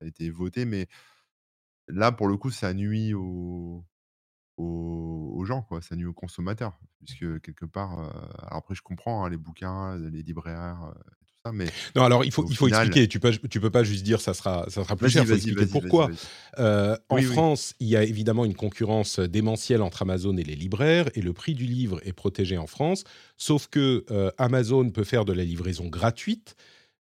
ça 0.00 0.04
a 0.06 0.08
été 0.08 0.30
voté, 0.30 0.64
mais 0.64 0.88
là 1.88 2.12
pour 2.12 2.28
le 2.28 2.36
coup, 2.36 2.50
ça 2.50 2.72
nuit 2.74 3.14
aux 3.14 3.84
aux 4.56 5.32
aux 5.36 5.44
gens, 5.44 5.62
quoi, 5.62 5.82
ça 5.82 5.96
nuit 5.96 6.06
aux 6.06 6.14
consommateurs. 6.14 6.78
Puisque 7.04 7.40
quelque 7.42 7.66
part, 7.66 7.92
alors 8.40 8.56
après 8.58 8.74
je 8.74 8.82
comprends, 8.82 9.24
hein, 9.24 9.30
les 9.30 9.36
bouquins, 9.38 9.96
les 9.98 10.22
libraires, 10.22 10.92
heu, 10.96 11.00
tout 11.26 11.34
ça, 11.44 11.52
mais 11.52 11.72
Non, 11.94 12.02
alors 12.04 12.24
il 12.24 12.30
faut 12.32 12.44
au 12.44 12.50
il 12.50 12.56
faut 12.56 12.66
final 12.66 12.68
expliquer. 12.68 13.08
Tu 13.08 13.20
peux 13.20 13.32
tu 13.32 13.60
peux 13.60 13.70
pas 13.70 13.84
juste 13.84 14.04
dire: 14.04 14.20
«Ça 14.20 14.34
sera 14.34 14.64
ça 14.68 14.82
sera 14.84 14.96
plus 14.96 15.08
cher». 15.10 15.22
Il 15.22 15.26
faut 15.26 15.36
expliquer 15.36 15.66
pourquoi. 15.66 16.10
Heu, 16.58 16.96
en 17.08 17.20
Oui. 17.20 17.22
France, 17.22 17.74
il 17.80 17.88
y 17.88 17.96
a 17.96 18.02
évidemment 18.04 18.44
une 18.44 18.54
concurrence 18.54 19.18
démentielle 19.20 19.82
entre 19.82 20.02
Amazon 20.02 20.36
et 20.36 20.42
les 20.42 20.56
libraires 20.56 21.08
et 21.14 21.22
le 21.22 21.32
prix 21.32 21.54
du 21.54 21.64
livre 21.66 22.00
est 22.06 22.12
protégé 22.12 22.58
en 22.58 22.66
France. 22.66 23.04
Sauf 23.36 23.68
que, 23.68 24.04
Amazon 24.38 24.90
peut 24.90 25.04
faire 25.04 25.24
de 25.24 25.32
la 25.32 25.44
livraison 25.44 25.86
gratuite, 25.88 26.56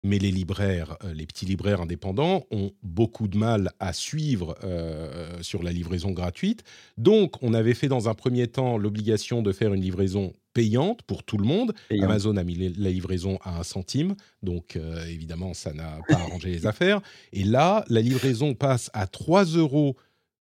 mais 0.05 0.19
les 0.19 0.31
libraires, 0.31 0.97
heu, 1.03 1.13
les 1.13 1.27
petits 1.27 1.47
libraires 1.47 1.81
indépendants 1.81 2.45
ont 2.51 2.73
beaucoup 2.83 3.27
de 3.27 3.37
mal 3.37 3.71
à 3.81 3.93
suivre, 3.93 4.57
heu, 4.63 5.43
sur 5.43 5.63
la 5.63 5.73
livraison 5.73 6.13
gratuite. 6.13 6.63
Donc 6.99 7.43
on 7.43 7.55
avait 7.55 7.75
fait 7.75 7.89
dans 7.89 8.09
un 8.09 8.15
premier 8.15 8.47
temps 8.47 8.79
l'obligation 8.79 9.43
de 9.43 9.51
faire 9.51 9.75
une 9.75 9.83
livraison 9.83 10.33
payante 10.53 11.03
pour 11.03 11.25
tout 11.25 11.39
le 11.39 11.45
monde. 11.45 11.73
Payant. 11.89 12.05
Amazon 12.05 12.37
a 12.37 12.45
mis 12.45 12.55
la 12.55 12.91
livraison 12.91 13.39
à 13.43 13.59
1 13.59 13.63
centime, 13.65 14.15
donc 14.43 14.79
évidemment 15.09 15.53
ça 15.55 15.73
n'a 15.73 15.99
pas 16.09 16.15
arrangé 16.15 16.51
les 16.51 16.67
affaires 16.67 17.01
et 17.33 17.43
là, 17.43 17.85
la 17.89 18.01
livraison 18.01 18.55
passe 18.55 18.91
à 18.93 19.07
3 19.07 19.45
euros 19.45 19.97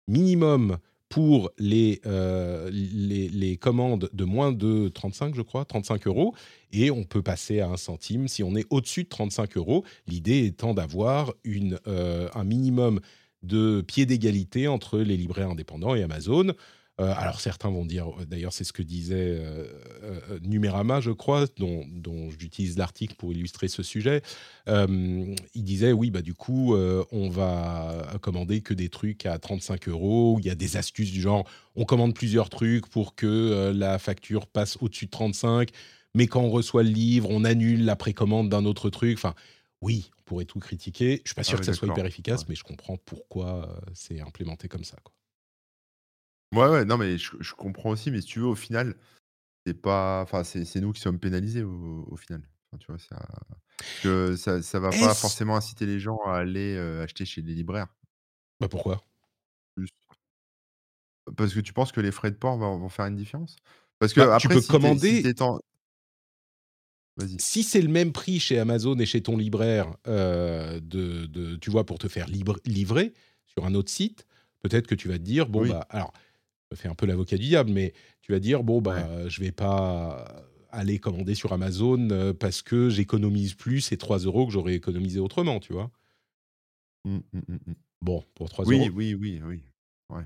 minimum 0.08 0.76
pour 1.12 1.50
les, 1.58 2.00
heu, 2.06 2.70
les 2.70 3.58
commandes 3.58 4.08
de 4.14 4.24
moins 4.24 4.50
de 4.50 4.88
35 4.88 5.34
je 5.34 5.42
crois, 5.42 5.66
35 5.66 6.06
euros 6.06 6.34
et 6.72 6.90
on 6.90 7.04
peut 7.04 7.20
passer 7.20 7.60
à 7.60 7.68
1 7.68 7.76
centime 7.76 8.28
si 8.28 8.42
on 8.42 8.56
est 8.56 8.64
au-dessus 8.70 9.04
de 9.04 9.10
35 9.10 9.58
euros. 9.58 9.84
L'idée 10.06 10.46
étant 10.46 10.72
d'avoir 10.72 11.34
heu, 11.46 12.30
un 12.34 12.44
minimum 12.44 12.98
de 13.42 13.82
pied 13.86 14.06
d'égalité 14.06 14.68
entre 14.68 15.00
les 15.00 15.18
libraires 15.18 15.50
indépendants 15.50 15.94
et 15.94 16.02
Amazon. 16.02 16.54
Heu, 17.03 17.11
alors 17.16 17.40
certains 17.40 17.70
vont 17.70 17.84
dire, 17.84 18.07
d'ailleurs 18.28 18.53
c'est 18.53 18.64
ce 18.64 18.72
que 18.72 18.82
disait, 18.82 19.38
heu, 19.40 19.68
Numérama 20.42 21.00
je 21.00 21.11
crois, 21.11 21.46
dont 21.59 21.84
dont 21.92 22.30
j'utilise 22.30 22.76
l'article 22.78 23.14
pour 23.16 23.32
illustrer 23.32 23.68
ce 23.68 23.82
sujet. 23.82 24.22
Il 24.68 25.36
disait: 25.64 25.92
«Oui, 25.92 26.11
bah, 26.11 26.22
du 26.22 26.34
coup, 26.34 26.74
on 26.76 27.28
va 27.28 28.07
commander 28.22 28.61
que 28.62 28.74
des 28.74 28.88
trucs 28.88 29.26
à 29.26 29.38
35 29.38 29.88
euros». 29.88 30.36
Il 30.40 30.46
y 30.46 30.50
a 30.50 30.55
des 30.55 30.76
astuces 30.76 31.11
du 31.12 31.20
genre, 31.20 31.48
on 31.76 31.84
commande 31.84 32.14
plusieurs 32.14 32.48
trucs 32.50 32.86
pour 32.88 33.14
que, 33.14 33.72
la 33.74 33.98
facture 33.98 34.46
passe 34.46 34.76
au-dessus 34.80 35.07
de 35.07 35.11
35, 35.11 35.70
mais 36.14 36.26
quand 36.26 36.42
on 36.42 36.50
reçoit 36.50 36.82
le 36.82 36.90
livre, 36.90 37.28
on 37.30 37.44
annule 37.44 37.84
la 37.84 37.96
précommande 37.96 38.48
d'un 38.48 38.64
autre 38.64 38.90
truc. 38.90 39.16
Enfin, 39.18 39.34
oui, 39.80 40.11
on 40.20 40.22
pourrait 40.24 40.44
tout 40.44 40.61
critiquer. 40.61 41.20
Je 41.24 41.30
suis 41.30 41.34
pas 41.34 41.42
sûr 41.44 41.59
que 41.59 41.66
ça 41.66 41.72
soit 41.72 41.88
hyper 41.88 42.07
efficace, 42.07 42.40
Ouais. 42.42 42.46
mais 42.48 42.55
je 42.55 42.64
comprends 42.64 42.96
pourquoi, 42.98 43.80
c'est 43.94 44.20
implémenté 44.20 44.68
comme 44.68 44.84
ça, 44.84 44.96
quoi. 45.05 45.12
Ouais, 46.53 46.68
ouais, 46.68 46.84
non, 46.84 46.98
mais 46.98 47.16
je 47.16 47.30
je 47.40 47.55
comprends 47.55 47.90
aussi, 47.90 48.11
mais 48.11 48.20
si 48.20 48.26
tu 48.26 48.40
veux, 48.40 48.46
au 48.46 48.55
final, 48.55 48.94
c'est 49.66 49.74
pas 49.74 50.22
enfin, 50.22 50.44
c'est 50.44 50.64
c'est 50.64 50.80
nous 50.80 50.92
qui 50.92 51.00
sommes 51.00 51.20
pénalisés 51.20 51.62
au 51.64 52.05
au 52.11 52.16
final. 52.16 52.42
Enfin, 52.72 52.78
tu 52.80 52.86
vois, 52.88 52.98
ça 52.98 53.26
que 54.00 54.36
ça 54.36 54.62
ça 54.62 54.80
va 54.80 54.94
pas 54.94 55.14
Est-ce 55.14 55.16
forcément 55.16 55.57
inciter 55.57 55.86
les 55.86 56.00
gens 56.00 56.18
à 56.26 56.38
aller, 56.38 56.76
heu, 56.76 57.03
acheter 57.03 57.24
chez 57.26 57.42
les 57.42 57.55
libraires. 57.55 57.88
bah, 58.61 58.68
pourquoi? 58.68 59.03
Parce 61.36 61.55
que 61.55 61.61
tu 61.61 61.72
penses 61.72 61.92
que 61.92 62.00
les 62.00 62.11
frais 62.12 62.30
de 62.30 62.36
port 62.36 62.59
vont 62.59 62.78
vont 62.78 62.88
faire 62.88 63.07
une 63.07 63.16
différence? 63.16 63.57
Parce 63.98 64.12
Bah, 64.16 64.28
tu 64.36 64.48
qu'après 64.48 64.50
peux 64.50 64.61
si 64.61 64.98
si 64.98 65.20
commander 65.20 65.30
vas-y. 67.16 67.38
si 67.38 67.62
c'est 67.62 67.80
le 67.82 67.88
même 67.88 68.12
prix 68.12 68.40
chez 68.40 68.59
Amazon 68.59 68.98
et 68.98 69.07
chez 69.07 69.22
ton 69.22 69.36
libraire, 69.36 69.96
heu, 70.09 70.80
de 70.80 71.26
de 71.26 71.57
tu 71.57 71.70
vois, 71.70 71.84
pour 71.86 71.98
te 71.98 72.09
faire 72.09 72.26
livrer 72.28 73.12
sur 73.46 73.64
un 73.66 73.74
autre 73.74 73.90
site, 73.90 74.26
peut-être 74.61 74.86
que 74.86 74.94
tu 74.94 75.09
vas 75.09 75.18
te 75.18 75.22
dire: 75.24 75.48
«Bon, 75.48 75.64
Oui, 75.64 75.66
bah» 75.66 75.86
alors, 75.90 76.12
fais 76.74 76.88
un 76.88 76.94
peu 76.94 77.06
l'avocat 77.06 77.36
du 77.36 77.44
diable, 77.48 77.70
mais 77.72 77.92
tu 78.22 78.32
vas 78.32 78.40
dire: 78.40 78.62
«Bon, 78.64 78.80
ouais. 78.88 79.06
bah, 79.06 79.28
je 79.28 79.40
vais 79.40 79.52
pas 79.52 80.44
aller 80.70 80.98
commander 80.98 81.34
sur 81.34 81.52
Amazon, 81.52 82.08
heu, 82.10 82.34
parce 82.34 82.62
que 82.62 82.88
j'économise 82.90 83.54
plus 83.54 83.80
ces 83.82 83.96
3 83.98 84.18
euros 84.20 84.46
que 84.46 84.52
j'aurais 84.52 84.74
économisé 84.74 85.20
autrement», 85.20 85.60
tu 85.60 85.72
vois? 85.72 85.92
Mmh, 87.04 87.18
mmh, 87.32 87.58
mmh. 87.66 87.74
Bon, 88.00 88.24
pour 88.34 88.48
3 88.50 88.64
Oui, 88.64 88.88
euros 88.88 88.90
oui, 88.90 89.14
oui, 89.14 89.40
oui. 89.44 89.64
Ouais. 90.10 90.24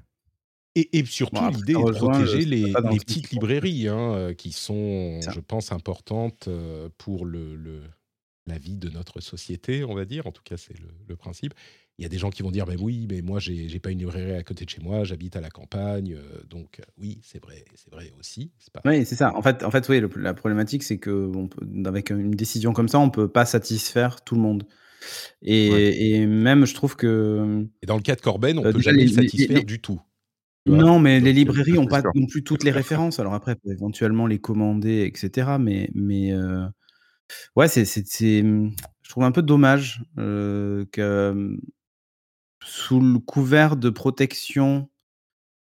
et 0.74 0.98
et 0.98 1.04
surtout 1.06 1.48
l'idée 1.48 1.80
est 1.80 1.84
de 1.84 1.90
le 1.90 1.96
protéger 1.96 2.44
va 2.74 2.80
les 2.82 3.00
petites 3.00 3.30
librairies, 3.30 3.88
hein, 3.88 4.14
heu, 4.30 4.34
qui 4.34 4.52
sont, 4.52 5.24
Ça. 5.24 5.32
je 5.32 5.40
pense, 5.40 5.72
importantes, 5.72 6.48
pour 6.98 7.24
le 7.26 7.56
le 7.56 7.82
la 8.46 8.58
vie 8.58 8.76
de 8.78 8.90
notre 8.90 9.20
société, 9.20 9.84
on 9.84 9.94
va 9.94 10.04
dire. 10.04 10.26
En 10.26 10.32
tout 10.32 10.42
cas, 10.44 10.56
c'est 10.56 10.78
le 10.78 10.88
le 11.06 11.16
principe. 11.16 11.54
Il 11.98 12.02
y 12.02 12.06
a 12.06 12.08
des 12.10 12.18
gens 12.18 12.28
qui 12.30 12.42
vont 12.42 12.50
dire: 12.50 12.66
«Beh, 12.66 12.76
oui, 12.78 13.06
mais 13.10 13.22
moi, 13.22 13.38
j'ai 13.40 13.68
j'ai 13.70 13.80
pas 13.80 13.90
une 13.90 13.98
librairie 14.00 14.32
à 14.36 14.42
côté 14.42 14.64
de 14.66 14.70
chez 14.70 14.80
moi, 14.82 15.04
j'habite 15.04 15.34
à 15.36 15.40
la 15.40 15.48
campagne», 15.50 16.12
heu, 16.14 16.44
donc 16.48 16.80
heu, 16.80 16.84
oui, 16.98 17.20
c'est 17.22 17.42
vrai 17.42 17.64
c'est 17.74 17.90
vrai 17.90 18.12
aussi. 18.18 18.52
Pas 18.72 18.82
Oui, 18.84 19.04
c'est 19.04 19.16
ça. 19.16 19.34
En 19.34 19.42
fait 19.42 19.64
en 19.64 19.70
fait, 19.70 19.88
oui, 19.88 19.98
le 20.00 20.08
la 20.16 20.32
problématique, 20.34 20.82
c'est 20.84 20.98
peut 21.48 21.66
avec 21.86 22.10
une 22.10 22.30
décision 22.30 22.72
comme 22.72 22.88
ça, 22.88 22.98
on 23.00 23.10
peut 23.10 23.26
pas 23.28 23.44
satisfaire 23.44 24.22
tout 24.22 24.34
le 24.36 24.40
monde 24.40 24.64
Ouais. 25.64 25.82
et 25.82 26.16
et 26.22 26.26
même 26.26 26.66
je 26.66 26.74
trouve 26.74 26.96
que, 26.96 27.66
et 27.82 27.86
dans 27.86 27.96
le 27.96 28.02
cas 28.02 28.16
de 28.16 28.20
Corben, 28.20 28.58
on 28.58 28.64
heu, 28.64 28.68
peut 28.68 28.78
déjà 28.78 28.92
jamais 28.92 29.04
les 29.04 29.06
le 29.06 29.16
les 29.16 29.30
les 29.34 29.46
satisfaire 29.46 29.62
les 29.62 29.66
du 29.66 29.80
tout, 29.80 30.00
non, 30.66 31.00
mais 31.00 31.20
les 31.20 31.32
Donc 31.44 31.56
librairies 31.56 31.78
Ça, 31.78 31.78
ont 31.78 31.88
c'est 31.90 32.02
pas 32.02 32.04
non 32.14 32.26
plus 32.26 32.44
toutes 32.44 32.64
les 32.64 32.72
références. 32.72 33.20
Alors 33.20 33.34
après, 33.34 33.56
éventuellement 33.66 34.26
les 34.26 34.40
commander 34.40 35.10
et 35.14 35.18
cetera, 35.18 35.58
mais 35.58 35.90
mais 35.94 36.32
ouais, 37.56 37.68
c'est 37.68 37.84
je 39.02 39.10
trouve 39.10 39.24
un 39.24 39.32
peu 39.32 39.42
dommage, 39.42 40.02
que, 40.16 41.58
sous 42.66 43.00
le 43.00 43.18
couvert 43.20 43.76
de 43.76 43.90
protection 43.90 44.90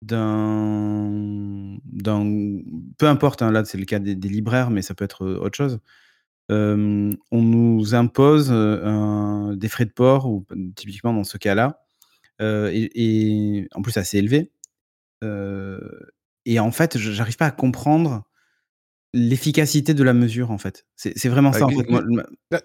d'un 0.02 1.78
peu 2.98 3.06
importe, 3.08 3.42
hein, 3.42 3.52
là, 3.52 3.64
c'est 3.64 3.78
le 3.78 3.84
cas 3.86 3.98
des 4.00 4.14
des 4.16 4.28
libraires, 4.28 4.70
mais 4.70 4.82
ça 4.82 4.94
peut 4.94 5.04
être, 5.04 5.24
heu, 5.26 5.38
autre 5.40 5.56
chose. 5.56 5.80
On 6.50 7.42
nous 7.42 7.94
impose, 7.94 8.50
un 8.52 9.54
des 9.56 9.68
frais 9.68 9.86
de 9.86 9.92
port 9.92 10.26
ou 10.26 10.44
typiquement 10.76 11.12
dans 11.14 11.24
ce 11.24 11.38
cas-là, 11.38 11.80
heu 12.42 12.70
et 12.72 12.90
et 13.60 13.68
en 13.74 13.82
plus 13.82 13.96
assez 13.98 14.18
élevé, 14.18 14.52
et 16.46 16.60
en 16.60 16.70
fait, 16.72 16.98
j'arrive 16.98 17.36
pas 17.36 17.46
à 17.46 17.50
comprendre 17.52 18.24
l'efficacité 19.14 19.94
de 19.94 20.04
la 20.04 20.14
mesure, 20.14 20.50
en 20.52 20.58
fait. 20.58 20.86
C'est 20.96 21.28
vraiment 21.30 21.52
Bah, 21.52 21.58
ça, 21.60 21.66
en 21.66 21.72
fait, 21.72 21.88
moi 21.90 22.02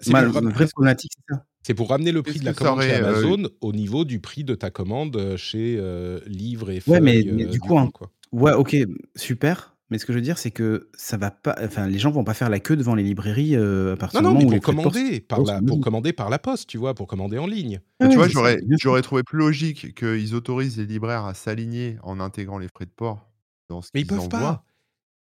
ma 0.06 0.24
vraie 0.52 0.68
problématique, 0.68 1.12
c'est 1.16 1.34
ça. 1.34 1.46
C'est 1.66 1.74
pour 1.74 1.88
ramener 1.90 2.12
le 2.12 2.22
prix 2.22 2.38
de 2.38 2.44
la 2.44 2.54
commande 2.54 2.80
chez 2.80 2.94
heu 2.94 2.94
Amazon 2.94 3.48
au 3.60 3.72
niveau 3.72 4.04
du 4.04 4.20
prix 4.20 4.44
de 4.44 4.54
ta 4.54 4.70
commande, 4.70 5.16
heu, 5.16 5.36
chez, 5.36 5.76
heu, 5.78 6.22
Livres 6.26 6.70
et 6.70 6.80
Ouais, 6.86 7.00
mais 7.00 7.24
du 7.24 7.48
du 7.48 7.58
coup, 7.58 7.76
hein 7.78 7.90
quoi. 7.92 8.12
ouais, 8.30 8.52
OK, 8.52 8.76
super, 9.16 9.76
mais 9.90 9.98
ce 9.98 10.06
que 10.06 10.12
je 10.12 10.18
veux 10.18 10.22
dire, 10.22 10.38
c'est 10.38 10.52
que 10.52 10.88
ça 10.94 11.16
va 11.16 11.32
pas 11.32 11.56
enfin, 11.64 11.88
les 11.88 11.98
gens 11.98 12.12
vont 12.12 12.22
pas 12.22 12.32
faire 12.34 12.48
la 12.48 12.60
queue 12.60 12.76
devant 12.76 12.94
les 12.94 13.02
librairies, 13.02 13.56
à 13.56 13.96
Non, 14.12 14.20
partir 14.20 14.22
du 14.22 14.28
non, 14.28 14.34
moment 14.34 14.38
mais 14.38 14.46
où 14.46 14.46
pour 14.46 14.62
commander 14.62 15.20
par 15.20 15.42
la 15.44 15.62
pour 15.62 15.80
commander 15.80 16.12
par 16.12 16.30
la 16.30 16.38
poste, 16.38 16.68
tu 16.68 16.78
vois? 16.78 16.94
Pour 16.94 17.06
commander 17.06 17.38
en 17.38 17.46
ligne. 17.46 17.80
Tu 18.08 18.18
vois, 18.18 18.28
j'aurais 18.28 19.02
trouvé 19.02 19.22
plus 19.24 19.38
logique 19.38 19.94
qu'ils 19.94 20.34
autorisent 20.34 20.76
les 20.78 20.86
libraires 20.86 21.24
à 21.24 21.34
s'aligner 21.34 21.96
en 22.02 22.20
intégrant 22.20 22.58
les 22.58 22.68
frais 22.68 22.84
de 22.86 22.90
port 22.90 23.30
dans 23.68 23.82
ce 23.82 23.90
Mais 23.94 24.00
ils 24.00 24.06
qu'ils 24.06 24.06
peuvent 24.06 24.20
envoient. 24.20 24.24
pas! 24.28 24.64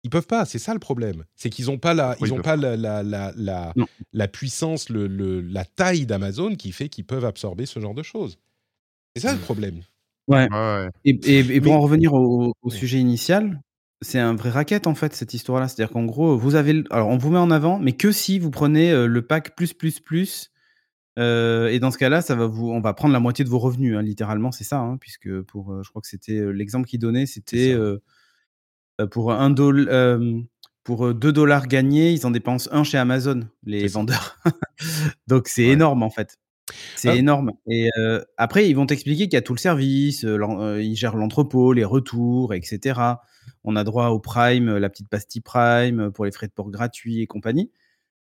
Ils 0.03 0.09
peuvent 0.09 0.25
pas, 0.27 0.45
c'est 0.45 0.57
ça 0.59 0.73
le 0.73 0.79
problème. 0.79 1.25
C'est 1.35 1.49
qu'ils 1.49 1.69
ont 1.69 1.77
pas 1.77 1.93
la 1.93 2.15
ils 2.19 2.27
ils 2.27 2.33
ont 2.33 2.39
peuvent 2.39 2.41
pas 2.41 2.55
la 2.55 2.75
la 2.75 3.03
la 3.03 3.75
la 4.13 4.27
puissance, 4.27 4.89
le 4.89 5.07
le 5.07 5.41
la 5.41 5.63
taille 5.63 6.05
d'Amazon 6.07 6.55
qui 6.55 6.71
fait 6.71 6.89
qu'ils 6.89 7.05
peuvent 7.05 7.25
absorber 7.25 7.65
ce 7.67 7.79
genre 7.79 7.93
de 7.93 8.03
choses. 8.03 8.39
C'est 9.15 9.23
ça 9.23 9.33
le 9.33 9.39
problème. 9.39 9.83
Ouais 10.27 10.49
Ouais, 10.51 10.57
ouais. 10.57 10.89
et 11.05 11.11
et 11.25 11.39
et 11.57 11.61
pour 11.61 11.73
Mais 11.73 11.73
en 11.73 11.81
revenir 11.81 12.13
au 12.13 12.53
au 12.61 12.69
sujet 12.71 12.99
initial, 12.99 13.61
c'est 14.01 14.19
un 14.19 14.35
vrai 14.35 14.49
racket, 14.51 14.87
en 14.87 14.95
fait, 14.95 15.13
cette 15.15 15.33
histoire-là. 15.33 15.67
C'est-à-dire 15.67 15.91
qu'en 15.93 16.05
gros, 16.05 16.37
vous 16.37 16.55
avez 16.55 16.83
alors 16.91 17.09
on 17.09 17.17
vous 17.17 17.31
met 17.31 17.39
en 17.39 17.51
avant, 17.51 17.79
mais 17.79 17.93
que 17.93 18.11
si 18.11 18.39
vous 18.39 18.51
prenez, 18.51 18.91
heu, 18.93 19.07
le 19.07 19.21
pack 19.25 19.55
plus, 19.55 19.73
plus, 19.73 19.99
plus, 19.99 20.51
heu 21.19 21.69
et 21.71 21.79
dans 21.79 21.91
ce 21.91 21.97
cas-là, 21.99 22.21
ça 22.21 22.35
va 22.35 22.47
vous 22.47 22.69
on 22.71 22.81
va 22.81 22.93
prendre 22.93 23.13
la 23.13 23.19
moitié 23.21 23.45
de 23.45 23.49
vos 23.49 23.59
revenus, 23.59 23.97
hein, 23.97 24.03
littéralement, 24.03 24.51
c'est 24.51 24.63
ça, 24.65 24.79
hein, 24.79 24.97
puisque 24.99 25.41
pour, 25.43 25.73
heu, 25.73 25.83
je 25.83 25.89
crois 25.91 26.01
que 26.03 26.09
c'était, 26.09 26.53
l'exemple 26.53 26.87
qu'il 26.87 26.99
donnait, 26.99 27.25
c'était, 27.27 27.73
pour 29.07 29.31
un 29.33 29.53
hem, 29.89 30.45
pour, 30.83 31.05
heu, 31.07 31.13
2 31.13 31.33
gagnés, 31.67 32.11
ils 32.11 32.25
en 32.25 32.31
dépensent 32.31 32.69
un 32.73 32.83
chez 32.83 32.97
Amazon, 32.97 33.41
les 33.65 33.87
vendeurs. 33.87 34.37
Donc 35.27 35.47
c'est 35.47 35.65
Ouais. 35.65 35.73
énorme, 35.73 36.03
en 36.03 36.09
fait. 36.09 36.37
C'est 36.95 37.09
Hem, 37.09 37.17
énorme 37.17 37.51
et 37.67 37.89
après 38.37 38.69
ils 38.69 38.73
vont 38.75 38.85
t'expliquer 38.85 39.25
qu'il 39.25 39.33
y 39.33 39.37
a 39.37 39.41
tout 39.41 39.53
le 39.53 39.59
service, 39.59 40.23
ils 40.23 40.95
gèrent 40.95 41.17
l'entrepôt, 41.17 41.73
les 41.73 41.83
retours 41.85 42.53
et 42.53 42.61
cetera. 42.63 43.21
on 43.63 43.75
a 43.75 43.83
droit 43.83 44.07
au 44.09 44.19
Prime, 44.19 44.77
la 44.77 44.89
petite 44.89 45.09
pastille 45.09 45.41
Prime 45.41 46.11
pour 46.13 46.25
les 46.25 46.31
frais 46.31 46.47
de 46.47 46.53
port 46.53 46.71
gratuits 46.71 47.21
et 47.21 47.27
compagnie. 47.27 47.71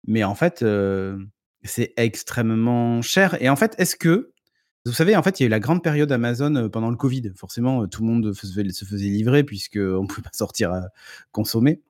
Mais 0.08 0.24
en 0.24 0.36
fait, 0.36 0.66
c'est 1.64 1.94
extrêmement 1.98 3.02
cher. 3.02 3.42
Et 3.42 3.50
en 3.50 3.56
fait, 3.56 3.76
est-ce 3.78 3.96
que 3.96 4.32
vous 4.86 4.94
savez, 4.94 5.16
en 5.16 5.22
fait, 5.22 5.40
il 5.40 5.44
y 5.44 5.46
a 5.46 5.48
eu 5.48 5.50
la 5.50 5.60
grande 5.60 5.84
période 5.84 6.12
Amazon 6.12 6.70
pendant 6.70 6.90
le 6.90 6.96
Covid. 6.96 7.32
Forcément, 7.36 7.88
tout 7.88 8.02
le 8.02 8.08
monde 8.08 8.34
se 8.34 8.86
faisait 8.86 9.06
livrer 9.06 9.44
puisqu'on 9.44 9.80
ne 10.02 10.08
pouvait 10.08 10.24
pas 10.24 10.32
sortir 10.34 10.72
à 10.72 10.88
consommer. 11.32 11.82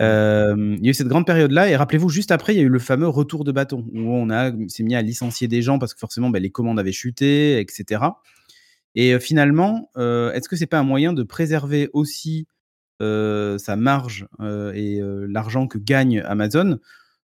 il 0.00 0.78
y 0.82 0.86
a 0.86 0.90
eu 0.90 0.94
cette 0.94 1.08
grande 1.08 1.26
période-là. 1.26 1.68
Et 1.68 1.76
rappelez-vous, 1.76 2.08
juste 2.08 2.30
après, 2.30 2.54
il 2.54 2.56
y 2.56 2.60
a 2.60 2.64
eu 2.64 2.70
le 2.70 2.78
fameux 2.78 3.08
retour 3.08 3.44
de 3.44 3.52
bâton 3.52 3.86
où 3.92 4.10
on 4.10 4.68
s'est 4.68 4.82
mis 4.82 4.94
à 4.94 5.02
licencier 5.02 5.46
des 5.46 5.60
gens 5.60 5.78
parce 5.78 5.92
que 5.92 6.00
forcément, 6.00 6.30
ben, 6.30 6.42
les 6.42 6.50
commandes 6.50 6.78
avaient 6.80 6.92
chuté, 6.92 7.60
etc. 7.60 8.02
Et 8.94 9.18
finalement, 9.20 9.90
est-ce 9.96 10.48
que 10.48 10.56
c'est 10.56 10.66
pas 10.66 10.78
un 10.78 10.84
moyen 10.84 11.12
de 11.12 11.22
préserver 11.22 11.90
aussi 11.92 12.46
sa 13.00 13.76
marge 13.76 14.26
et 14.74 15.00
l'argent 15.28 15.66
que 15.66 15.76
gagne 15.76 16.20
Amazon 16.20 16.78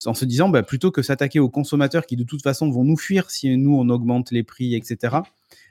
en 0.07 0.15
se 0.15 0.25
disant 0.25 0.49
bah, 0.49 0.63
plutôt 0.63 0.91
que 0.91 1.03
s'attaquer 1.03 1.41
aux 1.41 1.51
consommateurs 1.51 2.07
qui 2.07 2.17
de 2.17 2.25
toute 2.25 2.43
façon 2.43 2.71
vont 2.71 2.85
nous 2.85 2.97
fuir 2.97 3.31
si 3.31 3.57
nous 3.57 3.77
on 3.77 3.89
augmente 3.89 4.31
les 4.31 4.43
prix, 4.43 4.75
etc. 4.75 5.17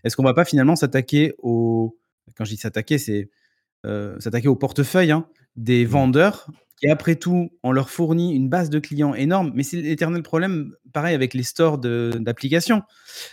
Est-ce 0.03 0.15
qu'on 0.15 0.23
va 0.23 0.33
pas 0.33 0.45
finalement 0.45 0.75
s'attaquer 0.75 1.33
aux 1.39 1.97
quand 2.35 2.45
je 2.45 2.51
dis 2.51 2.57
s'attaquer, 2.57 2.97
c'est 2.97 3.29
euh, 3.85 4.19
s'attaquer 4.19 4.47
au 4.47 4.55
portefeuille 4.55 5.11
hein, 5.11 5.27
des 5.55 5.85
mmh. 5.85 5.89
vendeurs 5.89 6.47
qui 6.77 6.87
après 6.87 7.15
tout 7.15 7.51
on 7.63 7.71
leur 7.71 7.89
fournit 7.89 8.33
une 8.33 8.49
base 8.49 8.69
de 8.69 8.79
clients 8.79 9.13
énorme, 9.13 9.51
mais 9.53 9.63
c'est 9.63 9.81
l'éternel 9.81 10.23
problème, 10.23 10.73
pareil 10.93 11.13
avec 11.13 11.33
les 11.33 11.43
stores 11.43 11.77
d'applications. 11.77 12.81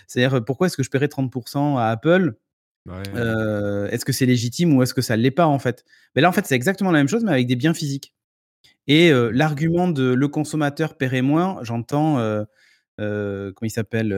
C'est-à-dire 0.06 0.44
pourquoi 0.44 0.66
est-ce 0.66 0.76
que 0.76 0.82
je 0.82 0.90
paierais 0.90 1.06
30% 1.06 1.78
à 1.78 1.88
Apple 1.88 2.34
euh, 2.88 3.88
Est-ce 3.88 4.04
que 4.04 4.12
c'est 4.12 4.26
légitime 4.26 4.74
ou 4.74 4.82
est-ce 4.82 4.94
que 4.94 5.02
ça 5.02 5.16
l'est 5.16 5.30
pas 5.30 5.46
en 5.46 5.58
fait? 5.58 5.84
Mais 6.14 6.22
là 6.22 6.28
en 6.28 6.32
fait 6.32 6.46
c'est 6.46 6.54
exactement 6.54 6.90
la 6.90 6.98
même 6.98 7.08
chose 7.08 7.24
mais 7.24 7.32
avec 7.32 7.46
des 7.46 7.56
biens 7.56 7.74
physiques. 7.74 8.14
Et 8.88 9.12
l'argument 9.32 9.88
de 9.88 10.14
le 10.14 10.28
consommateur 10.28 10.96
paierait 10.96 11.22
moins, 11.22 11.58
j'entends, 11.62 12.14
comment 12.96 13.52
il 13.62 13.70
s'appelle 13.70 14.16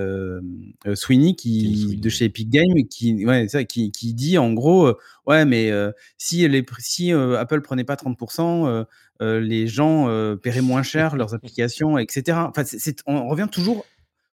Sweeney, 0.94 1.34
qui, 1.34 1.96
de 1.96 2.08
chez 2.08 2.26
Epic 2.26 2.48
Games, 2.48 2.86
qui, 2.88 3.26
ouais, 3.26 3.48
ça, 3.48 3.64
qui, 3.64 3.90
qui, 3.90 4.14
dit 4.14 4.38
en 4.38 4.52
gros, 4.52 4.94
ouais, 5.26 5.44
mais 5.44 5.72
si, 6.18 6.46
les, 6.46 6.64
si 6.78 7.12
Apple 7.12 7.62
prenait 7.62 7.84
pas 7.84 7.96
30%, 7.96 8.86
les 9.20 9.66
gens 9.66 10.36
paieraient 10.40 10.60
moins 10.60 10.84
cher 10.84 11.16
leurs 11.16 11.34
applications, 11.34 11.98
etc. 11.98 12.38
Enfin, 12.48 12.62
on 13.06 13.28
revient 13.28 13.48
toujours 13.50 13.84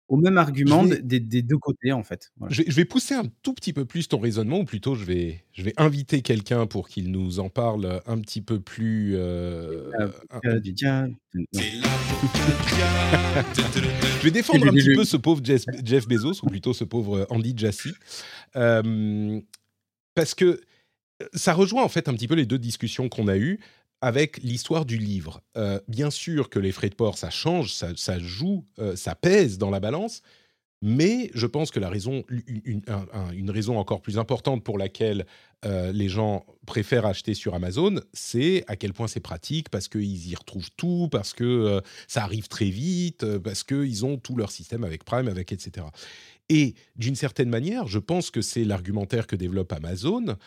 au 0.10 0.16
même 0.16 0.38
argument 0.38 0.86
des, 0.86 1.20
deux 1.20 1.58
côtés, 1.58 1.91
en 1.91 2.03
fait. 2.03 2.32
Je, 2.49 2.64
vais, 2.64 2.86
pousser 2.86 3.14
un 3.14 3.26
tout 3.43 3.53
petit 3.53 3.74
peu 3.74 3.86
plus 3.86 4.08
ton 4.08 4.20
raisonnement, 4.20 4.60
ou 4.60 4.66
plutôt 4.66 4.95
je 4.95 5.03
vais, 5.03 5.43
je 5.51 5.64
vais 5.64 5.74
inviter 5.78 6.22
quelqu'un 6.22 6.66
pour 6.66 6.88
qu'il 6.88 7.12
nous 7.12 7.39
en 7.39 7.49
parle 7.49 8.01
un 8.05 8.18
petit 8.20 8.41
peu 8.41 8.60
plus. 8.60 9.16
Euh, 9.16 9.91
je 13.64 14.24
vais 14.24 14.32
défendre 14.32 14.68
un 14.68 14.74
petit 14.74 14.95
peu 14.95 15.03
ce 15.03 15.18
pauvre 15.18 15.41
Jeff, 15.43 16.08
Bezos, 16.08 16.43
ou 16.43 16.47
plutôt 16.47 16.74
ce 16.74 16.86
pauvre 16.86 17.28
Andy 17.30 17.53
Jassy, 17.55 17.91
euh, 18.55 19.41
parce 20.16 20.34
que 20.34 20.62
ça 21.34 21.53
rejoint 21.53 21.84
en 21.84 21.89
fait 21.89 22.08
un 22.08 22.14
petit 22.14 22.28
peu 22.28 22.36
les 22.36 22.45
deux 22.45 22.60
discussions 22.60 23.10
qu'on 23.10 23.28
a 23.28 23.38
eues 23.38 23.60
avec 24.02 24.38
l'histoire 24.43 24.86
du 24.86 24.98
livre. 24.98 25.41
Euh, 25.56 25.80
bien 25.88 26.10
sûr 26.10 26.50
que 26.50 26.60
les 26.60 26.72
frais 26.72 26.89
de 26.89 26.95
port, 26.95 27.18
ça 27.18 27.30
change, 27.30 27.74
ça, 27.74 28.20
joue, 28.20 28.66
euh, 28.80 28.95
ça 28.95 29.16
pèse 29.16 29.58
dans 29.58 29.70
la 29.70 29.80
balance, 29.80 30.22
mais 30.84 31.32
je 31.34 31.48
pense 31.48 31.72
que 31.72 31.80
la 31.80 31.89
raison, 31.89 32.24
une, 32.30 33.50
raison 33.50 33.80
encore 33.80 34.02
plus 34.02 34.20
importante 34.20 34.64
pour 34.64 34.78
laquelle 34.78 35.26
euh, 35.66 35.91
les 35.91 36.08
gens 36.08 36.45
préfèrent 36.68 37.08
acheter 37.08 37.34
sur 37.34 37.56
Amazon, 37.56 37.95
c'est 38.14 38.64
à 38.68 38.76
quel 38.76 38.93
point 38.93 39.08
c'est 39.08 39.20
pratique, 39.20 39.70
parce 39.70 39.88
qu'ils 39.88 40.30
y 40.30 40.36
retrouvent 40.36 40.70
tout, 40.78 41.08
parce 41.12 41.34
que 41.34 41.82
ça 42.08 42.24
arrive 42.24 42.48
très 42.48 42.70
vite, 42.70 43.26
parce 43.39 43.64
qu'ils 43.64 44.06
ont 44.06 44.18
tout 44.18 44.36
leur 44.36 44.52
système 44.52 44.84
avec 44.84 45.04
Prime, 45.04 45.28
avec 45.28 45.52
etc. 45.52 45.88
Et 46.50 46.76
d'une 46.95 47.16
certaine 47.16 47.50
manière, 47.50 47.88
je 47.88 47.98
pense 47.98 48.30
que 48.30 48.43
c'est 48.43 48.64
l'argumentaire 48.64 49.26
que 49.26 49.36
développe 49.36 49.74
Amazon 49.74 50.38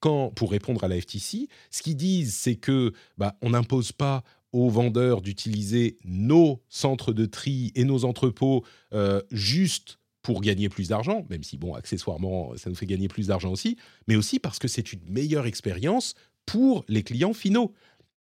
pour 0.00 0.50
répondre 0.50 0.84
à 0.84 0.88
la 0.88 1.00
FTC, 1.00 1.48
ce 1.70 1.82
qu'ils 1.82 1.96
disent, 1.96 2.34
c'est 2.34 2.56
que 2.56 2.92
bah, 3.16 3.36
on 3.42 3.50
n'impose 3.50 3.92
pas 3.92 4.22
aux 4.52 4.70
vendeurs 4.70 5.20
d'utiliser 5.20 5.98
nos 6.04 6.62
centres 6.68 7.12
de 7.12 7.26
tri 7.26 7.72
et 7.74 7.84
nos 7.84 8.04
entrepôts 8.04 8.64
euh, 8.94 9.20
juste 9.30 9.98
pour 10.22 10.40
gagner 10.40 10.68
plus 10.68 10.88
d'argent, 10.88 11.24
même 11.30 11.42
si, 11.42 11.56
bon, 11.56 11.74
accessoirement, 11.74 12.56
ça 12.56 12.70
nous 12.70 12.76
fait 12.76 12.86
gagner 12.86 13.08
plus 13.08 13.28
d'argent 13.28 13.50
aussi, 13.50 13.76
mais 14.06 14.16
aussi 14.16 14.38
parce 14.38 14.58
que 14.58 14.68
c'est 14.68 14.92
une 14.92 15.00
meilleure 15.08 15.46
expérience 15.46 16.14
pour 16.44 16.84
les 16.88 17.02
clients 17.02 17.34
finaux. 17.34 17.72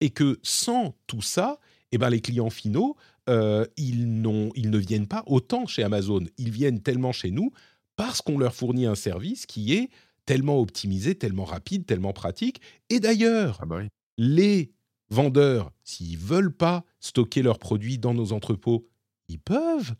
Et 0.01 0.11
que 0.11 0.39
sans 0.43 0.95
tout 1.07 1.23
ça, 1.23 1.61
eh 1.93 1.99
ben, 1.99 2.11
les 2.11 2.21
clients 2.21 2.51
finaux, 2.51 2.97
euh, 3.29 3.65
ils 3.77 4.21
ne 4.21 4.79
viennent 4.79 5.07
pas 5.07 5.23
autant 5.27 5.67
chez 5.67 5.83
Amazon. 5.83 6.21
Ils 6.37 6.51
viennent 6.51 6.81
tellement 6.81 7.13
chez 7.13 7.31
nous 7.31 7.53
parce 7.97 8.21
qu'on 8.21 8.39
leur 8.39 8.55
fournit 8.55 8.87
un 8.87 8.97
service 8.97 9.47
qui 9.47 9.75
est 9.75 9.91
tellement 10.27 10.61
optimisé, 10.61 11.15
tellement 11.15 11.45
rapide, 11.45 11.87
tellement 11.87 12.13
pratique. 12.13 12.61
Et 12.91 13.01
d'ailleurs, 13.01 13.59
ah 13.61 13.67
bah 13.67 13.83
les 14.17 14.73
vendeurs, 15.11 15.73
s'ils 15.83 16.19
veulent 16.19 16.55
pas 16.55 16.85
stocker 17.01 17.43
leurs 17.43 17.59
produits 17.59 17.99
dans 17.99 18.15
nos 18.15 18.33
entrepôts, 18.33 18.89
ils 19.29 19.39
peuvent. 19.39 19.95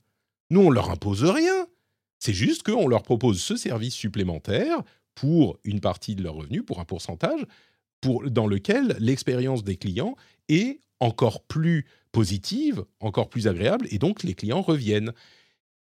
Nous, 0.51 0.61
on 0.61 0.71
leur 0.71 0.91
impose 0.91 1.25
rien. 1.25 1.67
C'est 2.19 2.33
juste 2.33 2.63
qu'on 2.63 2.89
leur 2.89 3.03
propose 3.03 3.41
ce 3.41 3.57
service 3.57 3.95
supplémentaire 3.95 4.83
pour 5.15 5.59
une 5.65 5.81
partie 5.81 6.15
de 6.15 6.23
leurs 6.23 6.35
revenus, 6.35 6.65
pour 6.65 6.81
un 6.81 6.85
pourcentage, 6.85 7.45
pour, 8.01 8.31
dans 8.31 8.47
lequel 8.47 8.97
l'expérience 8.99 9.65
des 9.65 9.77
clients 9.77 10.17
est 10.49 10.81
encore 11.01 11.43
plus 11.45 11.87
positive, 12.13 12.85
encore 13.01 13.29
plus 13.29 13.49
agréable, 13.49 13.87
et 13.91 13.99
donc 13.99 14.23
les 14.23 14.35
clients 14.35 14.63
reviennent. 14.63 15.13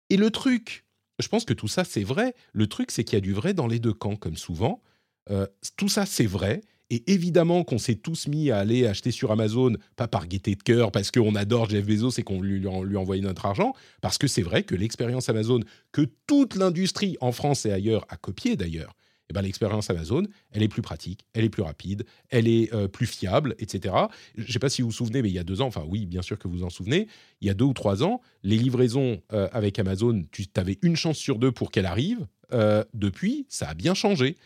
Et 0.10 0.18
le 0.18 0.32
truc 0.32 0.86
je 1.20 1.28
pense 1.28 1.46
que 1.46 1.54
tout 1.54 1.68
ça, 1.68 1.84
c'est 1.84 2.04
vrai. 2.04 2.36
Le 2.54 2.68
truc, 2.68 2.92
c'est 2.92 3.04
qu'il 3.04 3.16
y 3.16 3.18
a 3.18 3.22
du 3.22 3.34
vrai 3.34 3.54
dans 3.54 3.68
les 3.68 3.80
deux 3.80 3.94
camps, 3.94 4.16
comme 4.16 4.38
souvent. 4.38 4.82
Euh, 5.30 5.48
tout 5.78 5.90
ça, 5.90 6.06
c'est 6.06 6.26
vrai. 6.26 6.62
Et 6.92 7.12
évidemment 7.12 7.64
qu'on 7.64 7.80
s'est 7.80 7.96
tous 7.96 8.28
mis 8.28 8.52
à 8.52 8.60
aller 8.60 8.86
acheter 8.86 9.10
sur 9.10 9.32
Amazon, 9.32 9.74
pas 9.96 10.08
par 10.08 10.28
gaieté 10.28 10.54
de 10.54 10.62
cœur, 10.62 10.92
parce 10.92 11.10
qu'on 11.10 11.34
adore 11.34 11.70
Jeff 11.70 11.86
Bezos 11.86 12.20
et 12.20 12.24
qu'on 12.24 12.42
lui, 12.42 12.60
lui 12.60 12.98
envoie 12.98 13.18
notre 13.18 13.48
argent, 13.48 13.74
parce 14.02 14.20
que 14.20 14.28
c'est 14.28 14.44
vrai 14.44 14.64
que 14.64 14.76
l'expérience 14.76 15.28
Amazon, 15.28 15.62
que 15.92 16.08
toute 16.28 16.56
l'industrie 16.56 17.18
en 17.22 17.32
France 17.32 17.66
et 17.66 17.72
ailleurs 17.72 18.06
a 18.10 18.18
copié 18.18 18.56
d'ailleurs, 18.56 18.94
eh 19.30 19.34
ben, 19.34 19.42
l'expérience 19.42 19.90
Amazon, 19.90 20.24
elle 20.52 20.62
est 20.62 20.68
plus 20.68 20.82
pratique, 20.82 21.26
elle 21.34 21.46
est 21.46 21.50
plus 21.50 21.64
rapide, 21.64 22.06
elle 22.30 22.48
est 22.48 22.74
euh, 22.74 22.88
plus 22.88 23.08
fiable, 23.08 23.56
etc. 23.60 23.96
Je 24.36 24.44
ne 24.44 24.52
sais 24.52 24.60
pas 24.60 24.70
si 24.70 24.82
vous 24.82 24.90
vous 24.90 24.94
souvenez, 24.94 25.22
mais 25.22 25.30
il 25.30 25.36
y 25.36 25.40
a 25.40 25.44
deux 25.44 25.62
ans, 25.62 25.68
enfin 25.68 25.84
oui, 25.88 26.06
bien 26.06 26.22
sûr 26.22 26.38
que 26.38 26.48
vous 26.48 26.58
vous 26.58 26.64
en 26.64 26.70
souvenez, 26.70 27.08
il 27.42 27.48
y 27.48 27.50
a 27.50 27.54
deux 27.54 27.66
ou 27.66 27.74
trois 27.74 28.04
ans, 28.04 28.22
les 28.44 28.58
livraisons 28.58 29.22
euh, 29.34 29.48
avec 29.52 29.80
Amazon, 29.80 30.24
tu 30.32 30.46
avais 30.56 30.78
une 30.84 30.96
chance 30.96 31.18
sur 31.18 31.40
deux 31.40 31.52
pour 31.52 31.72
qu'elle 31.72 31.86
arrive. 31.86 32.28
Euh, 32.54 32.84
depuis, 32.94 33.48
ça 33.50 33.70
a 33.70 33.74
bien 33.74 33.96
changé. 33.96 34.38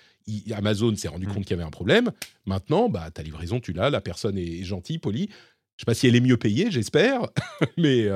Amazon 0.52 0.96
s'est 0.96 1.10
rendu 1.10 1.28
mmh. 1.28 1.34
compte 1.34 1.44
qu'il 1.44 1.52
y 1.52 1.60
avait 1.60 1.68
un 1.68 1.72
problème. 1.72 2.12
Maintenant, 2.46 2.88
bah, 2.88 3.12
ta 3.12 3.24
livraison, 3.24 3.60
tu 3.60 3.74
l'as, 3.74 3.90
la 3.90 4.00
personne 4.00 4.38
est 4.38 4.64
gentille, 4.64 5.00
polie. 5.00 5.24
Je 5.24 5.26
ne 5.26 5.80
sais 5.80 5.86
pas 5.86 5.94
si 5.94 6.08
elle 6.08 6.16
est 6.16 6.22
mieux 6.22 6.38
payée, 6.38 6.72
j'espère, 6.72 7.22
mais, 7.78 8.08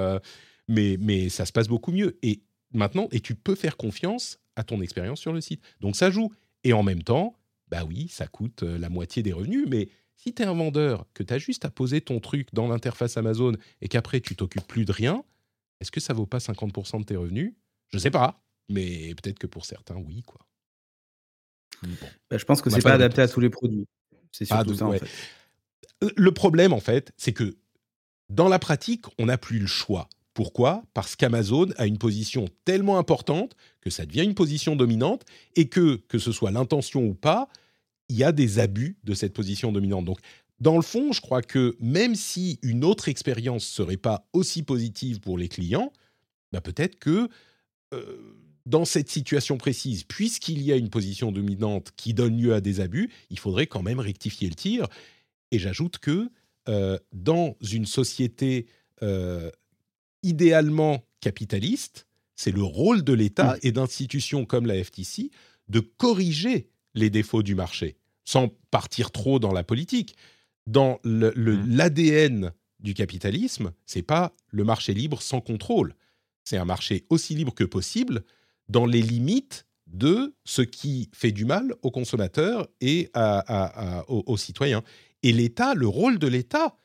mais, 0.68 0.98
mais 1.00 1.30
ça 1.30 1.46
se 1.46 1.52
passe 1.52 1.68
beaucoup 1.68 1.92
mieux. 1.92 2.18
Et 2.22 2.42
maintenant, 2.72 3.08
et 3.12 3.20
tu 3.20 3.36
peux 3.36 3.56
faire 3.56 3.78
confiance 3.78 4.40
à 4.56 4.64
ton 4.64 4.82
expérience 4.82 5.20
sur 5.20 5.34
le 5.34 5.42
site. 5.42 5.62
Donc 5.82 5.96
ça 5.96 6.12
joue. 6.12 6.32
Et 6.64 6.74
en 6.74 6.84
même 6.84 7.04
temps, 7.04 7.38
bah 7.70 7.84
oui, 7.86 8.08
ça 8.08 8.28
coûte 8.28 8.64
euh, 8.64 8.78
la 8.78 8.90
moitié 8.90 9.24
des 9.24 9.34
revenus, 9.34 9.66
mais 9.68 9.90
si 10.16 10.34
tu 10.34 10.44
es 10.44 10.46
un 10.46 10.54
vendeur, 10.54 11.06
que 11.14 11.24
tu 11.24 11.34
as 11.34 11.38
juste 11.38 11.66
à 11.66 11.70
poser 11.70 12.02
ton 12.02 12.20
truc 12.20 12.54
dans 12.54 12.68
l'interface 12.68 13.18
Amazon 13.18 13.54
et 13.82 13.88
qu'après 13.88 14.22
tu 14.22 14.36
t'occupes 14.36 14.68
plus 14.68 14.86
de 14.86 14.92
rien, 14.92 15.24
est-ce 15.82 15.92
que 15.92 16.00
ça 16.00 16.14
vaut 16.14 16.26
pas 16.26 16.38
50% 16.38 17.00
de 17.00 17.06
tes 17.06 17.16
revenus? 17.16 17.54
Je 17.90 17.98
sais 17.98 18.12
pas, 18.12 18.44
mais 18.70 19.14
peut-être 19.16 19.40
que 19.40 19.48
pour 19.48 19.66
certains, 19.66 19.96
oui. 19.96 20.24
quoi. 20.24 20.40
Bah, 22.30 22.38
je 22.38 22.46
pense 22.46 22.62
que 22.62 22.70
c'est 22.70 22.82
pas, 22.82 22.92
pas 22.92 22.96
adapté 22.96 23.22
à 23.22 23.28
tous 23.28 23.40
les 23.40 23.50
produits. 23.50 23.86
C'est 24.32 24.46
surtout 24.46 24.76
ça, 24.76 24.88
en 24.88 24.94
fait. 24.94 25.08
Euh, 26.04 26.10
le 26.16 26.32
problème, 26.32 26.74
en 26.74 26.80
fait, 26.80 27.12
c'est 27.18 27.34
que 27.34 27.58
dans 28.30 28.48
la 28.48 28.60
pratique, 28.60 29.06
on 29.20 29.26
n'a 29.26 29.38
plus 29.38 29.60
le 29.60 29.68
choix. 29.68 30.08
Pourquoi? 30.34 30.84
Parce 30.94 31.16
qu'Amazon 31.16 31.70
a 31.78 31.86
une 31.86 31.98
position 31.98 32.48
tellement 32.66 32.98
importante 32.98 33.56
que 33.84 33.90
ça 33.90 34.06
devient 34.06 34.24
une 34.24 34.34
position 34.34 34.76
dominante 34.76 35.24
et 35.56 35.68
que, 35.68 35.98
que 36.08 36.18
ce 36.18 36.32
soit 36.32 36.52
l'intention 36.52 37.04
ou 37.04 37.14
pas, 37.14 37.50
il 38.08 38.16
y 38.16 38.24
a 38.24 38.32
des 38.32 38.60
abus 38.60 38.98
de 39.04 39.14
cette 39.14 39.34
position 39.34 39.72
dominante. 39.72 40.06
Donc, 40.06 40.20
dans 40.60 40.78
le 40.78 40.82
fond, 40.82 41.12
je 41.12 41.20
crois 41.20 41.42
que 41.42 41.76
même 41.82 42.16
si 42.16 42.60
une 42.62 42.86
autre 42.86 43.10
expérience 43.10 43.66
serait 43.66 43.98
pas 43.98 44.26
aussi 44.32 44.64
positive 44.64 45.20
pour 45.20 45.38
les 45.38 45.50
clients, 45.50 45.92
bah 46.54 46.62
peut-être 46.62 46.98
que 46.98 47.28
euh, 47.94 48.40
dans 48.66 48.86
cette 48.86 49.10
situation 49.10 49.58
précise, 49.58 50.06
puisqu'il 50.06 50.62
y 50.62 50.72
a 50.72 50.78
une 50.78 50.90
position 50.90 51.34
dominante 51.34 51.92
qui 51.98 52.14
donne 52.14 52.40
lieu 52.40 52.54
à 52.54 52.62
des 52.62 52.80
abus, 52.80 53.10
il 53.30 53.40
faudrait 53.40 53.68
quand 53.68 53.82
même 53.82 54.00
rectifier 54.00 54.48
le 54.48 54.56
tir. 54.56 54.88
Et 55.52 55.60
j'ajoute 55.60 55.98
que 55.98 56.32
euh, 56.70 56.98
dans 57.12 57.58
une 57.62 57.86
société 57.86 58.68
euh, 59.02 59.52
idéalement 60.22 61.04
capitaliste, 61.20 62.08
c'est 62.44 62.52
le 62.52 62.64
rôle 62.64 63.04
de 63.04 63.14
l'État 63.14 63.56
et 63.64 63.72
d'institutions 63.72 64.46
comme 64.46 64.66
la 64.66 64.82
FTC 64.84 65.32
de 65.70 65.80
corriger 65.80 66.68
les 66.94 67.10
défauts 67.10 67.44
du 67.44 67.56
marché. 67.56 67.96
sans 68.26 68.48
partir 68.72 69.12
trop 69.12 69.38
dans 69.40 69.52
la 69.52 69.64
politique, 69.66 70.16
dans 70.66 70.98
l'ADN 71.04 72.54
du 72.80 72.94
capitalisme, 72.94 73.72
c'est 73.86 74.02
pas 74.02 74.34
le 74.50 74.64
marché 74.64 74.94
libre 74.94 75.22
sans 75.22 75.42
contrôle. 75.42 75.96
C'est 76.44 76.58
un 76.58 76.66
marché 76.66 77.06
aussi 77.10 77.36
libre 77.36 77.54
que 77.54 77.64
possible, 77.64 78.24
dans 78.70 78.86
les 78.86 79.02
limites 79.02 79.66
de 79.88 80.34
ce 80.46 80.62
qui 80.62 81.10
fait 81.14 81.32
du 81.32 81.46
mal 81.46 81.74
aux 81.82 81.92
consommateurs 81.92 82.68
et 82.82 83.10
à- 83.14 83.40
à- 83.40 84.00
à- 84.00 84.10
aux, 84.10 84.24
aux 84.26 84.38
citoyens. 84.38 84.84
Et 85.22 85.32
l'État, 85.34 85.74
le 85.76 85.88
rôle 85.88 86.18
de 86.20 86.28
l'État 86.28 86.76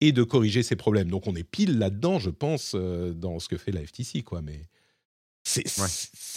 est 0.00 0.12
de 0.12 0.22
corriger 0.22 0.62
ces 0.62 0.76
problèmes. 0.76 1.08
Donc 1.10 1.26
on 1.26 1.34
est 1.36 1.44
pile 1.44 1.78
là-dedans, 1.78 2.18
je 2.18 2.30
pense, 2.30 2.72
euh, 2.74 3.12
dans 3.12 3.38
ce 3.38 3.48
que 3.48 3.56
fait 3.56 3.72
la 3.72 3.84
FTC, 3.84 4.22
quoi. 4.22 4.42
Mais 4.42 4.66
Ouais. 5.56 5.88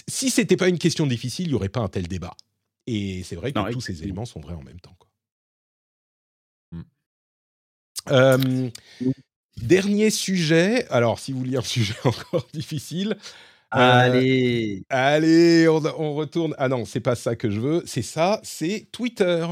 si 0.07 0.29
c'était 0.29 0.57
pas 0.57 0.67
une 0.69 0.79
question 0.79 1.07
difficile, 1.07 1.47
il 1.47 1.51
y 1.51 1.55
aurait 1.55 1.69
pas 1.69 1.81
un 1.81 1.89
tel 1.89 2.07
débat. 2.07 2.35
Et 2.87 3.23
c'est 3.23 3.35
vrai 3.35 3.53
que 3.53 3.59
Non, 3.59 3.71
tous 3.71 3.81
ces 3.81 4.03
éléments 4.03 4.25
sont 4.25 4.39
vrais 4.41 4.55
en 4.55 4.63
même 4.63 4.79
temps. 4.79 4.95
Quoi. 4.99 5.09
Mm. 6.71 6.83
Euh, 8.11 8.69
dernier 9.57 10.09
sujet. 10.09 10.87
Alors, 10.89 11.19
si 11.19 11.31
vous 11.31 11.39
vouliez 11.39 11.57
un 11.57 11.61
sujet 11.63 11.95
encore 12.03 12.47
difficile. 12.53 13.17
euh, 13.75 13.79
Allez 13.79 14.83
Allez, 14.89 15.67
on, 15.69 15.83
on 15.99 16.15
retourne. 16.15 16.55
Ah 16.57 16.67
non, 16.69 16.85
c'est 16.85 16.99
pas 17.01 17.15
ça 17.15 17.35
que 17.35 17.49
je 17.49 17.59
veux. 17.59 17.83
C'est 17.85 18.01
ça, 18.01 18.39
c'est 18.43 18.87
Twitter. 18.91 19.45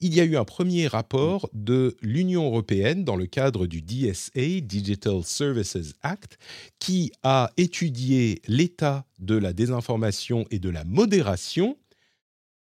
Il 0.00 0.14
y 0.14 0.20
a 0.20 0.24
eu 0.24 0.36
un 0.36 0.44
premier 0.44 0.86
rapport 0.86 1.50
de 1.52 1.96
l'Union 2.02 2.46
européenne 2.46 3.04
dans 3.04 3.16
le 3.16 3.26
cadre 3.26 3.66
du 3.66 3.82
DSA, 3.82 4.60
Digital 4.62 5.24
Services 5.24 5.94
Act, 6.02 6.38
qui 6.78 7.10
a 7.24 7.50
étudié 7.56 8.40
l'état 8.46 9.06
de 9.18 9.34
la 9.34 9.52
désinformation 9.52 10.46
et 10.50 10.60
de 10.60 10.70
la 10.70 10.84
modération 10.84 11.76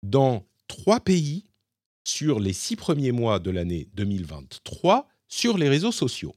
dans 0.01 0.47
trois 0.67 0.99
pays 0.99 1.45
sur 2.03 2.39
les 2.39 2.53
six 2.53 2.75
premiers 2.75 3.11
mois 3.11 3.39
de 3.39 3.51
l'année 3.51 3.87
2023 3.93 5.07
sur 5.27 5.57
les 5.57 5.69
réseaux 5.69 5.91
sociaux. 5.91 6.33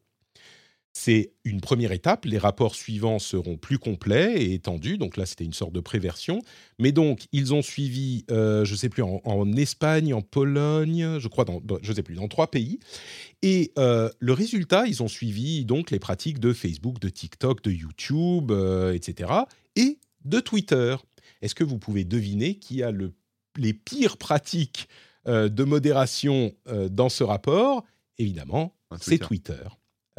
C'est 0.92 1.32
une 1.44 1.60
première 1.60 1.92
étape. 1.92 2.24
Les 2.24 2.38
rapports 2.38 2.74
suivants 2.74 3.20
seront 3.20 3.56
plus 3.56 3.78
complets 3.78 4.42
et 4.42 4.54
étendus. 4.54 4.98
Donc 4.98 5.16
là, 5.16 5.24
c'était 5.24 5.44
une 5.44 5.52
sorte 5.52 5.72
de 5.72 5.80
préversion. 5.80 6.42
Mais 6.80 6.90
donc, 6.90 7.26
ils 7.32 7.54
ont 7.54 7.62
suivi, 7.62 8.24
euh, 8.30 8.64
je 8.64 8.72
ne 8.72 8.76
sais 8.76 8.88
plus, 8.88 9.02
en, 9.02 9.20
en 9.24 9.52
Espagne, 9.52 10.12
en 10.12 10.20
Pologne, 10.20 11.18
je 11.20 11.28
crois, 11.28 11.44
dans, 11.44 11.62
je 11.82 11.90
ne 11.90 11.94
sais 11.94 12.02
plus, 12.02 12.16
dans 12.16 12.26
trois 12.26 12.50
pays. 12.50 12.80
Et 13.42 13.72
euh, 13.78 14.10
le 14.18 14.32
résultat, 14.32 14.86
ils 14.86 15.00
ont 15.02 15.08
suivi 15.08 15.64
donc 15.64 15.92
les 15.92 16.00
pratiques 16.00 16.40
de 16.40 16.52
Facebook, 16.52 16.98
de 16.98 17.08
TikTok, 17.08 17.62
de 17.62 17.70
YouTube, 17.70 18.50
euh, 18.50 18.92
etc. 18.92 19.30
et 19.76 20.00
de 20.24 20.40
Twitter. 20.40 20.96
Est-ce 21.40 21.54
que 21.54 21.64
vous 21.64 21.78
pouvez 21.78 22.04
deviner 22.04 22.56
qui 22.56 22.82
a 22.82 22.90
le, 22.90 23.12
les 23.56 23.72
pires 23.72 24.16
pratiques 24.16 24.88
de 25.26 25.64
modération 25.64 26.52
dans 26.90 27.08
ce 27.08 27.22
rapport? 27.22 27.84
Évidemment, 28.18 28.74
c'est 29.00 29.18
Twitter. 29.18 29.62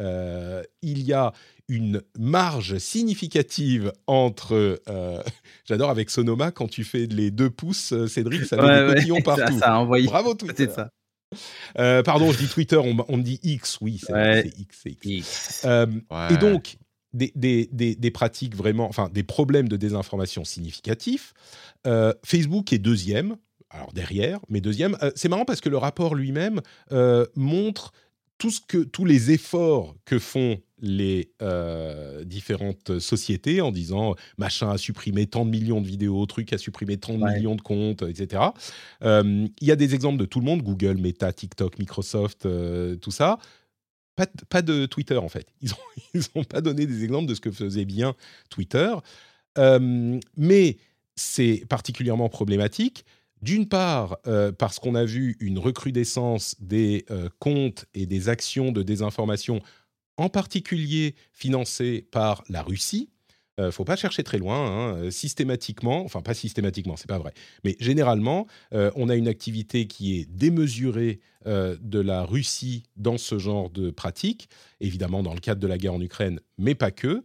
Euh, 0.02 0.62
il 0.82 1.02
y 1.02 1.12
a 1.12 1.32
une 1.68 2.02
marge 2.18 2.76
significative 2.78 3.92
entre. 4.06 4.80
euh, 4.88 5.22
J'adore 5.64 5.90
avec 5.90 6.10
Sonoma 6.10 6.50
quand 6.50 6.68
tu 6.68 6.84
fais 6.84 7.06
les 7.06 7.30
deux 7.30 7.50
pouces, 7.50 7.92
euh, 7.92 8.06
Cédric, 8.08 8.44
ça 8.44 8.56
met 8.56 8.62
Ouais, 8.62 8.80
des 8.82 8.88
ouais, 8.88 8.94
cotillons 8.96 9.16
ça, 9.24 9.36
partout. 9.36 9.58
ça 9.58 9.74
a 9.74 9.78
envoyé. 9.78 10.06
Bravo 10.06 10.34
Twitter. 10.34 10.66
C'est 10.68 10.74
ça. 10.74 10.90
Euh, 11.78 12.02
pardon, 12.02 12.30
je 12.30 12.38
dis 12.38 12.48
Twitter, 12.48 12.76
on, 12.76 12.94
on 13.08 13.16
me 13.16 13.22
dit 13.22 13.40
X, 13.42 13.78
oui, 13.80 13.98
c'est 14.04 14.12
Ouais. 14.12 14.52
X, 14.58 14.80
c'est 14.82 14.90
X. 14.90 15.06
X. 15.06 15.62
Euh, 15.64 15.86
Ouais. 16.10 16.34
et 16.34 16.36
donc, 16.36 16.76
des, 17.14 17.32
des- 17.34 17.68
des- 17.72 17.94
des 17.94 18.10
pratiques 18.10 18.54
vraiment, 18.56 18.86
enfin, 18.88 19.08
des 19.12 19.22
problèmes 19.22 19.68
de 19.68 19.76
désinformation 19.76 20.44
significatifs. 20.44 21.32
Euh, 21.86 22.12
Facebook 22.24 22.72
est 22.72 22.78
deuxième, 22.78 23.36
alors 23.70 23.92
derrière, 23.94 24.40
mais 24.50 24.60
deuxième. 24.60 24.96
Euh, 25.02 25.10
c'est 25.14 25.28
marrant 25.30 25.44
parce 25.46 25.60
que 25.62 25.68
le 25.70 25.78
rapport 25.78 26.14
lui-même 26.14 26.60
euh, 26.92 27.24
montre 27.34 27.92
tout 28.42 28.50
ce 28.50 28.60
que, 28.60 28.78
tous 28.78 29.04
les 29.04 29.30
efforts 29.30 29.94
que 30.04 30.18
font 30.18 30.60
les 30.80 31.30
euh, 31.42 32.24
différentes 32.24 32.98
sociétés 32.98 33.60
en 33.60 33.70
disant 33.70 34.16
machin 34.36 34.68
a 34.68 34.78
supprimé 34.78 35.28
tant 35.28 35.44
de 35.44 35.50
millions 35.50 35.80
de 35.80 35.86
vidéos, 35.86 36.26
truc 36.26 36.52
a 36.52 36.58
supprimé 36.58 36.96
tant 36.96 37.16
de 37.16 37.22
Ouais. 37.22 37.36
millions 37.36 37.54
de 37.54 37.60
comptes, 37.60 38.02
etc. 38.02 38.42
Euh, 39.04 39.46
Il 39.60 39.68
y 39.68 39.70
a 39.70 39.76
des 39.76 39.94
exemples 39.94 40.18
de 40.18 40.24
tout 40.24 40.40
le 40.40 40.44
monde, 40.44 40.60
Google, 40.60 40.96
Meta, 40.98 41.32
TikTok, 41.32 41.78
Microsoft, 41.78 42.44
euh, 42.44 42.96
tout 42.96 43.12
ça. 43.12 43.38
Pas 44.16 44.26
de, 44.26 44.32
pas 44.48 44.60
de 44.60 44.86
Twitter 44.86 45.18
en 45.18 45.28
fait. 45.28 45.46
Ils 45.60 45.70
n'ont 46.34 46.40
ont 46.40 46.44
pas 46.44 46.60
donné 46.60 46.84
des 46.84 47.04
exemples 47.04 47.28
de 47.28 47.36
ce 47.36 47.40
que 47.40 47.52
faisait 47.52 47.84
bien 47.84 48.16
Twitter. 48.50 48.92
Mais 50.36 50.78
c'est 51.14 51.64
particulièrement 51.68 52.28
problématique. 52.28 53.04
D'une 53.42 53.68
part, 53.68 54.18
euh, 54.26 54.52
parce 54.52 54.78
qu'on 54.78 54.94
a 54.94 55.04
vu 55.04 55.36
une 55.40 55.58
recrudescence 55.58 56.54
des 56.60 57.04
euh, 57.10 57.28
comptes 57.40 57.86
et 57.92 58.06
des 58.06 58.28
actions 58.28 58.70
de 58.70 58.82
désinformation, 58.82 59.60
en 60.16 60.28
particulier 60.28 61.16
financées 61.32 62.06
par 62.12 62.44
la 62.48 62.62
Russie. 62.62 63.08
Il 63.58 63.64
ne 63.64 63.70
faut 63.70 63.84
pas 63.84 63.96
chercher 63.96 64.22
très 64.24 64.38
loin. 64.38 64.56
hein, 64.56 64.96
euh, 64.96 65.10
systématiquement, 65.10 66.04
enfin 66.04 66.22
pas 66.22 66.34
systématiquement, 66.34 66.96
c'est 66.96 67.06
pas 67.08 67.18
vrai, 67.18 67.34
mais 67.64 67.76
généralement, 67.80 68.46
euh, 68.72 68.90
on 68.96 69.08
a 69.10 69.14
une 69.14 69.28
activité 69.28 69.86
qui 69.86 70.18
est 70.18 70.24
démesurée 70.30 71.20
euh, 71.46 71.76
de 71.80 72.00
la 72.00 72.24
Russie 72.24 72.84
dans 72.96 73.18
ce 73.18 73.38
genre 73.38 73.68
de 73.68 73.90
pratique, 73.90 74.48
évidemment 74.80 75.22
dans 75.22 75.34
le 75.34 75.40
cadre 75.40 75.60
de 75.60 75.66
la 75.66 75.76
guerre 75.76 75.94
en 75.94 76.00
Ukraine, 76.00 76.40
mais 76.58 76.74
pas 76.74 76.90
que. 76.90 77.24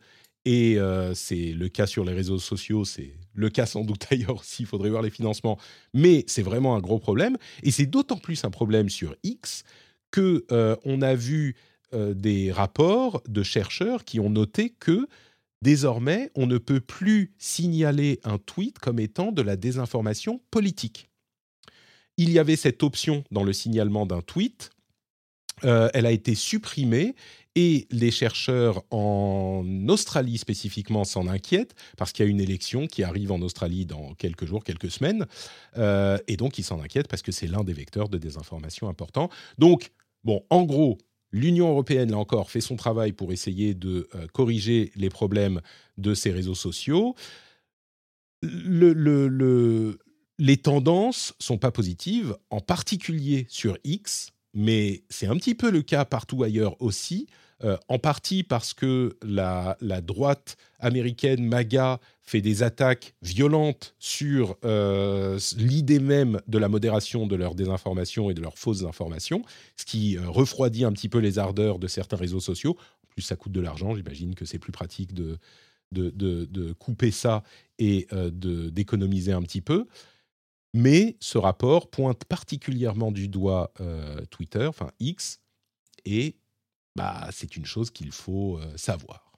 Et 0.49 0.79
euh, 0.79 1.13
c'est 1.13 1.51
le 1.51 1.67
cas 1.67 1.87
sur 1.87 2.05
les 2.05 2.13
réseaux 2.13 2.39
sociaux, 2.39 2.85
c'est 2.85 3.11
le 3.33 3.49
cas 3.49 3.65
sans 3.65 3.83
doute 3.83 4.07
ailleurs 4.11 4.39
aussi, 4.39 4.63
il 4.63 4.65
faudrait 4.65 4.89
voir 4.89 5.01
les 5.01 5.09
financements, 5.09 5.59
mais 5.93 6.23
c'est 6.25 6.41
vraiment 6.41 6.77
un 6.77 6.79
gros 6.79 6.99
problème. 6.99 7.35
Et 7.63 7.71
c'est 7.71 7.85
d'autant 7.85 8.15
plus 8.15 8.45
un 8.45 8.49
problème 8.49 8.87
sur 8.87 9.13
X 9.23 9.65
que 10.09 10.45
euh, 10.53 10.77
on 10.85 11.01
a 11.01 11.15
vu 11.15 11.57
euh, 11.93 12.13
des 12.13 12.49
rapports 12.53 13.21
de 13.27 13.43
chercheurs 13.43 14.05
qui 14.05 14.21
ont 14.21 14.29
noté 14.29 14.69
que 14.69 15.09
désormais, 15.61 16.31
on 16.33 16.47
ne 16.47 16.57
peut 16.57 16.79
plus 16.79 17.33
signaler 17.37 18.21
un 18.23 18.37
tweet 18.37 18.79
comme 18.79 18.99
étant 18.99 19.33
de 19.33 19.41
la 19.41 19.57
désinformation 19.57 20.39
politique. 20.49 21.09
Il 22.15 22.31
y 22.31 22.39
avait 22.39 22.55
cette 22.55 22.83
option 22.83 23.25
dans 23.31 23.43
le 23.43 23.51
signalement 23.51 24.05
d'un 24.05 24.21
tweet. 24.21 24.69
Euh, 25.65 25.89
elle 25.93 26.05
a 26.05 26.11
été 26.11 26.35
supprimée 26.35 27.15
et 27.59 27.87
les 27.89 28.11
chercheurs 28.11 28.83
en 28.91 29.65
Australie 29.89 30.37
spécifiquement 30.37 31.03
s'en 31.05 31.27
inquiètent 31.27 31.73
parce 31.97 32.11
qu'il 32.11 32.23
y 32.23 32.27
a 32.27 32.29
une 32.29 32.39
élection 32.39 32.85
qui 32.85 33.01
arrive 33.01 33.31
en 33.31 33.41
Australie 33.41 33.87
dans 33.87 34.13
quelques 34.13 34.45
jours, 34.45 34.63
quelques 34.63 34.91
semaines. 34.91 35.25
Euh, 35.75 36.19
et 36.27 36.37
donc, 36.37 36.59
ils 36.59 36.63
s'en 36.63 36.79
inquiètent 36.79 37.07
parce 37.07 37.23
que 37.23 37.31
c'est 37.31 37.47
l'un 37.47 37.63
des 37.63 37.73
vecteurs 37.73 38.09
de 38.09 38.19
désinformation 38.19 38.87
importants. 38.89 39.31
Donc, 39.57 39.89
bon, 40.23 40.43
en 40.51 40.65
gros, 40.65 40.99
l'Union 41.31 41.67
européenne, 41.69 42.11
là 42.11 42.19
encore, 42.19 42.51
fait 42.51 42.61
son 42.61 42.75
travail 42.75 43.11
pour 43.11 43.31
essayer 43.31 43.73
de 43.73 44.07
euh, 44.13 44.27
corriger 44.27 44.91
les 44.95 45.09
problèmes 45.09 45.59
de 45.97 46.13
ces 46.13 46.29
réseaux 46.29 46.53
sociaux. 46.55 47.15
Le- 48.43 48.93
le- 48.93 49.27
le- 49.27 49.97
les 50.37 50.57
tendances 50.57 51.33
sont 51.39 51.57
pas 51.57 51.71
positives, 51.71 52.37
en 52.51 52.61
particulier 52.61 53.47
sur 53.49 53.79
X, 53.83 54.29
mais 54.53 55.03
c'est 55.09 55.25
un 55.25 55.35
petit 55.37 55.55
peu 55.55 55.71
le 55.71 55.81
cas 55.81 56.05
partout 56.05 56.43
ailleurs 56.43 56.79
aussi, 56.79 57.25
euh, 57.63 57.75
en 57.87 57.97
partie 57.97 58.43
parce 58.43 58.75
que 58.75 59.17
la, 59.23 59.75
droite 60.01 60.57
américaine 60.79 61.43
MAGA 61.43 61.99
fait 62.21 62.39
des 62.39 62.61
attaques 62.61 63.15
violentes 63.23 63.95
sur 63.97 64.57
euh, 64.63 65.39
l'idée 65.57 65.99
même 65.99 66.39
de 66.47 66.59
la 66.59 66.69
modération 66.69 67.25
de 67.25 67.35
leur 67.35 67.55
désinformation 67.55 68.29
et 68.29 68.35
de 68.35 68.41
leurs 68.41 68.59
fausses 68.59 68.83
informations, 68.83 69.41
ce 69.75 69.85
qui 69.85 70.17
euh, 70.17 70.29
refroidit 70.29 70.85
un 70.85 70.91
petit 70.91 71.09
peu 71.09 71.17
les 71.17 71.39
ardeurs 71.39 71.79
de 71.79 71.87
certains 71.87 72.17
réseaux 72.17 72.39
sociaux. 72.39 72.77
En 73.03 73.07
plus, 73.07 73.23
ça 73.23 73.35
coûte 73.35 73.53
de 73.53 73.61
l'argent, 73.61 73.95
j'imagine 73.95 74.35
que 74.35 74.45
c'est 74.45 74.59
plus 74.59 74.71
pratique 74.71 75.15
de, 75.15 75.39
de, 75.91 76.73
couper 76.73 77.09
ça 77.09 77.41
et 77.79 78.07
d'économiser 78.31 79.31
un 79.31 79.41
petit 79.41 79.61
peu. 79.61 79.87
Mais 80.75 81.17
ce 81.19 81.39
rapport 81.39 81.89
pointe 81.89 82.23
particulièrement 82.25 83.11
du 83.11 83.29
doigt 83.29 83.73
Twitter, 84.29 84.67
enfin 84.67 84.91
X, 84.99 85.39
et 86.05 86.35
bah, 86.97 87.29
c'est 87.31 87.55
une 87.55 87.65
chose 87.65 87.91
qu'il 87.91 88.11
faut 88.11 88.57
euh, 88.59 88.65
savoir. 88.75 89.31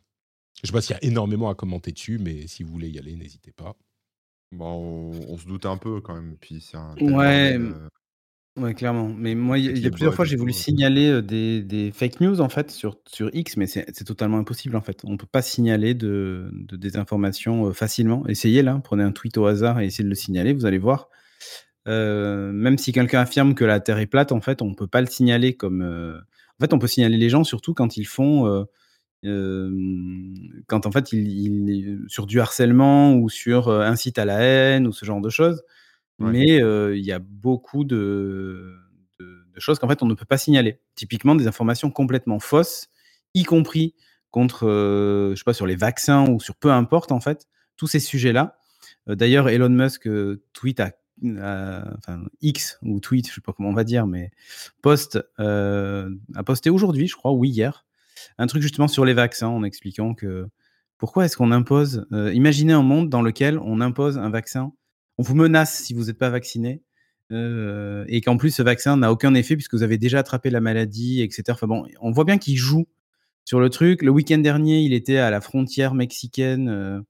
Je 0.56 0.62
ne 0.64 0.68
sais 0.68 0.74
pas 0.74 0.82
s'il 0.82 0.96
y 0.96 1.00
a 1.00 1.04
énormément 1.04 1.50
à 1.50 1.56
commenter 1.56 1.92
dessus, 1.92 2.18
mais 2.20 2.48
si 2.48 2.64
vous 2.64 2.72
voulez 2.72 2.90
y 2.90 2.98
aller, 3.00 3.16
n'hésitez 3.16 3.52
pas. 3.52 3.76
Bon, 4.52 5.12
on, 5.14 5.34
on 5.34 5.38
se 5.38 5.46
doute 5.46 5.66
un 5.66 5.78
peu 5.78 6.02
quand 6.02 6.16
même. 6.16 6.36
Puis 6.42 6.62
c'est 6.62 6.78
un. 6.78 6.96
Ouais, 7.00 7.58
euh, 7.60 7.74
Ouais, 8.58 8.74
clairement. 8.74 9.08
Mais 9.18 9.36
moi, 9.36 9.58
il 9.58 9.66
y 9.66 9.70
a, 9.70 9.88
y 9.88 9.92
plusieurs 9.92 10.14
fois, 10.14 10.26
j'ai 10.26 10.36
voulu 10.36 10.52
signaler 10.52 11.10
euh, 11.10 11.22
des, 11.22 11.62
des 11.64 11.92
fake 11.92 12.20
news 12.20 12.42
en 12.42 12.50
fait 12.50 12.72
sur, 12.72 12.98
sur 13.08 13.30
X, 13.34 13.56
mais 13.58 13.68
c'est 13.68 14.04
totalement 14.04 14.38
impossible 14.40 14.76
en 14.76 14.82
fait. 14.82 15.02
On 15.06 15.16
peut 15.18 15.28
pas 15.32 15.42
signaler 15.42 15.94
de, 15.94 16.50
de 16.54 16.76
désinformation 16.76 17.72
facilement. 17.74 18.28
Essayez 18.28 18.62
là, 18.64 18.82
prenez 18.84 19.04
un 19.04 19.12
tweet 19.14 19.38
au 19.38 19.46
hasard 19.46 19.80
et 19.80 19.86
essayez 19.86 20.04
de 20.04 20.10
le 20.10 20.16
signaler, 20.16 20.54
vous 20.54 20.66
allez 20.66 20.78
voir. 20.80 21.10
Euh, 21.88 22.52
même 22.52 22.78
si 22.78 22.92
quelqu'un 22.92 23.22
affirme 23.22 23.56
que 23.56 23.64
la 23.66 23.80
Terre 23.80 24.00
est 24.00 24.08
plate, 24.08 24.32
en 24.34 24.42
fait, 24.42 24.62
on 24.62 24.74
peut 24.76 24.88
pas 24.88 25.02
le 25.02 25.08
signaler 25.08 25.56
comme. 25.56 25.82
euh, 25.82 26.20
En 26.60 26.66
fait, 26.66 26.74
on 26.74 26.80
peut 26.80 26.88
signaler 26.88 27.18
les 27.18 27.30
gens 27.30 27.44
surtout 27.44 27.74
quand 27.74 27.98
ils 27.98 28.06
font. 28.06 28.48
euh, 28.48 28.64
euh, 29.26 29.72
quand 30.68 30.86
en 30.86 30.92
fait, 30.92 31.12
ils, 31.14 31.70
ils- 31.70 32.00
sur 32.08 32.26
du 32.26 32.40
harcèlement 32.40 33.16
ou 33.16 33.30
sur 33.30 33.68
euh, 33.70 33.82
incite 33.82 34.18
à 34.20 34.26
la 34.26 34.40
haine 34.42 34.88
ou 34.88 34.92
ce 34.92 35.06
genre 35.06 35.22
de 35.22 35.30
choses. 35.30 35.62
Ouais. 36.20 36.32
mais 36.32 36.98
il 36.98 37.06
y 37.06 37.12
a 37.14 37.20
beaucoup 37.20 37.84
de 37.86 38.76
de 39.20 39.26
de 39.56 39.60
choses 39.60 39.80
qu'en 39.80 39.88
fait 39.90 40.04
on 40.04 40.06
ne 40.06 40.14
peut 40.16 40.26
pas 40.26 40.38
signaler. 40.38 40.80
Typiquement 40.96 41.36
des 41.36 41.48
informations 41.48 41.92
complètement 41.92 42.40
fausses, 42.40 42.88
y 43.34 43.44
compris 43.44 43.96
contre, 44.32 44.66
je 45.34 45.36
sais 45.38 45.44
pas 45.46 45.54
sur 45.54 45.66
les 45.68 45.76
vaccins 45.78 46.30
ou 46.30 46.40
sur 46.42 46.56
peu 46.56 46.72
importe 46.72 47.12
en 47.14 47.20
fait, 47.22 47.48
tous 47.78 47.88
ces 47.88 48.00
sujets-là. 48.02 48.58
D'ailleurs 49.08 49.50
Elon 49.50 49.70
Musk, 49.70 50.08
heu, 50.08 50.44
tweet 50.54 50.80
à 50.82 50.92
enfin 51.24 52.24
X 52.42 52.80
ou 52.82 53.00
tweet, 53.00 53.28
je 53.30 53.36
sais 53.36 53.42
pas 53.42 53.54
comment 53.54 53.70
on 53.70 53.74
va 53.74 53.84
dire, 53.84 54.08
mais 54.08 54.32
poste, 54.82 55.20
heu, 55.40 56.20
a 56.36 56.44
posté 56.44 56.70
aujourd'hui 56.70 57.08
je 57.08 57.16
crois 57.16 57.32
ou 57.32 57.46
hier, 57.46 57.86
un 58.38 58.48
truc 58.48 58.62
justement 58.62 58.88
sur 58.88 59.06
les 59.06 59.14
vaccins 59.14 59.48
en 59.48 59.64
expliquant 59.64 60.14
que 60.14 60.48
pourquoi 60.98 61.26
est-ce 61.26 61.38
qu'on 61.38 61.52
impose, 61.52 62.06
heu, 62.12 62.34
imaginez 62.34 62.74
un 62.74 62.84
monde 62.84 63.10
dans 63.10 63.22
lequel 63.22 63.60
on 63.60 63.82
impose 63.82 64.18
un 64.18 64.30
vaccin, 64.30 64.74
on 65.18 65.24
vous 65.24 65.36
menace 65.36 65.76
si 65.84 65.94
vous 65.94 66.10
êtes 66.10 66.18
pas 66.18 66.30
vacciné, 66.30 66.82
et 67.32 68.22
qu'en 68.26 68.38
plus 68.38 68.50
ce 68.50 68.64
vaccin 68.64 68.98
n'a 68.98 69.12
aucun 69.12 69.36
effet 69.36 69.56
puisque 69.56 69.76
vous 69.76 69.84
avez 69.84 70.00
déjà 70.00 70.18
attrapé 70.18 70.50
la 70.50 70.62
maladie 70.62 71.22
et 71.22 71.30
cetera. 71.30 71.54
Enfin 71.54 71.68
bon, 71.68 71.86
on 72.02 72.10
voit 72.10 72.24
bien 72.24 72.40
qu'il 72.40 72.58
joue 72.58 72.88
sur 73.46 73.60
le 73.60 73.70
truc. 73.70 74.02
Le 74.02 74.10
week-end 74.10 74.40
dernier, 74.40 74.80
il 74.80 74.94
était 74.94 75.18
à 75.18 75.30
la 75.30 75.40
frontière 75.40 75.94
mexicaine, 75.94 77.04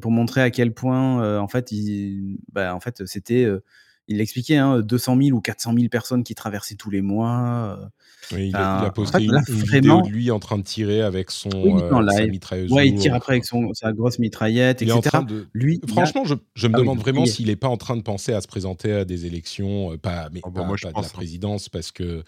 pour 0.00 0.10
montrer 0.12 0.42
à 0.42 0.50
quel 0.50 0.72
point, 0.74 1.22
heu, 1.24 1.38
en 1.40 1.48
fait, 1.48 1.72
il 1.72 2.38
bah, 2.52 2.74
en 2.74 2.80
fait, 2.80 3.06
c'était, 3.06 3.44
heu, 3.44 3.62
il 4.08 4.18
l'expliquait, 4.18 4.56
hein, 4.56 4.80
200 4.80 5.16
000 5.20 5.36
ou 5.36 5.40
400 5.40 5.74
000 5.74 5.88
personnes 5.88 6.24
qui 6.24 6.34
traversaient 6.34 6.74
tous 6.76 6.90
les 6.90 7.00
mois, 7.02 7.90
Oui, 8.32 8.48
il, 8.50 8.56
a, 8.56 8.78
il 8.80 8.84
a 8.84 8.88
en 8.88 8.90
posté 8.90 9.18
fait, 9.18 9.24
une, 9.24 9.32
là, 9.32 9.40
une 9.48 9.54
vidéo 9.54 10.02
de 10.02 10.08
lui 10.08 10.30
en 10.30 10.38
train 10.38 10.58
de 10.58 10.62
tirer 10.62 11.02
avec 11.02 11.30
son 11.30 11.50
Oui, 11.52 11.82
en 11.90 12.06
euh, 12.06 12.10
sa 12.10 12.26
mitrailleuse 12.26 12.70
Ouais, 12.72 12.88
il 12.88 12.94
tire 12.94 13.14
après 13.14 13.34
avec 13.34 13.44
son 13.44 13.72
sa 13.74 13.92
grosse 13.92 14.18
mitraillette 14.18 14.82
Il 14.82 14.88
et 14.88 14.90
est 14.90 14.92
en 14.92 15.00
train 15.00 15.20
cetera. 15.20 15.22
de. 15.22 15.46
Lui, 15.54 15.80
a 15.82 15.86
Franchement, 15.88 16.24
je, 16.24 16.34
je 16.54 16.66
me 16.68 16.74
ah 16.74 16.78
demande 16.78 16.98
vraiment 17.00 17.26
s'il 17.26 17.46
n'est 17.46 17.56
pas 17.56 17.68
en 17.68 17.76
train 17.76 17.96
de 17.96 18.02
penser 18.02 18.32
à 18.32 18.40
se 18.40 18.48
présenter 18.48 18.92
à 18.92 19.04
des 19.04 19.26
élections, 19.26 19.92
euh, 19.92 19.96
pas, 19.98 20.28
mais 20.32 20.40
Ah 20.42 20.50
bah, 20.50 20.62
pas, 20.62 20.66
moi, 20.66 20.76
je 20.76 20.86
pas 20.86 20.92
de 20.92 21.00
la 21.00 21.06
hein. 21.06 21.10
présidence, 21.12 21.68
parce 21.68 21.92
que 21.92 22.22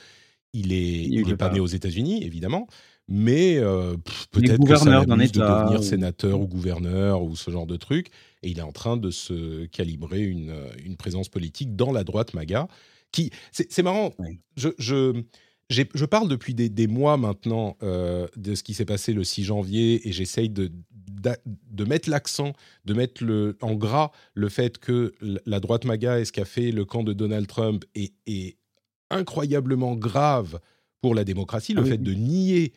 il 0.52 0.72
est, 0.72 0.76
Il 1.06 1.20
il 1.20 1.24
veut 1.24 1.32
est 1.32 1.36
pas 1.36 1.48
pas. 1.48 1.54
né 1.54 1.60
aux 1.60 1.66
États-Unis, 1.66 2.24
évidemment. 2.24 2.66
Mais 3.14 3.58
euh, 3.58 3.94
peut-être 4.30 4.64
que 4.64 4.74
ça 4.76 5.04
d'un 5.04 5.16
de 5.18 5.26
devenir 5.26 5.80
ou 5.80 5.82
sénateur 5.82 6.40
ou 6.40 6.46
gouverneur 6.46 7.22
ou 7.22 7.36
ce 7.36 7.50
genre 7.50 7.66
de 7.66 7.76
truc. 7.76 8.08
Et 8.42 8.48
il 8.48 8.58
est 8.58 8.62
en 8.62 8.72
train 8.72 8.96
de 8.96 9.10
se 9.10 9.66
calibrer 9.66 10.22
une, 10.22 10.48
euh, 10.48 10.68
une 10.82 10.96
présence 10.96 11.28
politique 11.28 11.76
dans 11.76 11.92
la 11.92 12.04
droite 12.04 12.32
MAGA. 12.32 12.68
Qui, 13.12 13.30
c'est, 13.52 13.82
marrant. 13.82 14.14
Oui. 14.18 14.38
Je, 14.56 14.70
je, 14.78 15.22
je 15.68 16.04
parle 16.06 16.28
depuis 16.28 16.54
des, 16.54 16.70
des 16.70 16.86
mois 16.86 17.18
maintenant 17.18 17.76
euh, 17.82 18.26
de 18.36 18.54
ce 18.54 18.62
qui 18.62 18.72
s'est 18.72 18.86
passé 18.86 19.12
le 19.12 19.24
6 19.24 19.44
janvier 19.44 20.08
et 20.08 20.12
j'essaye 20.12 20.48
de, 20.48 20.72
d'a- 20.90 21.36
de 21.70 21.84
mettre 21.84 22.08
l'accent, 22.08 22.54
de 22.86 22.94
mettre 22.94 23.22
le, 23.22 23.58
en 23.60 23.74
gras 23.74 24.10
le 24.32 24.48
fait 24.48 24.78
que 24.78 25.12
la 25.44 25.60
droite 25.60 25.84
MAGA 25.84 26.20
et 26.20 26.24
ce 26.24 26.32
qu'a 26.32 26.46
fait 26.46 26.70
le 26.72 26.86
camp 26.86 27.02
de 27.02 27.12
Donald 27.12 27.46
Trump 27.46 27.84
est, 27.94 28.14
est 28.26 28.56
incroyablement 29.10 29.94
grave 29.94 30.58
pour 31.02 31.14
la 31.14 31.24
démocratie. 31.24 31.74
Ah 31.76 31.80
Le 31.80 31.84
oui, 31.84 31.90
fait 31.90 31.98
oui. 31.98 32.04
de 32.04 32.14
nier 32.14 32.72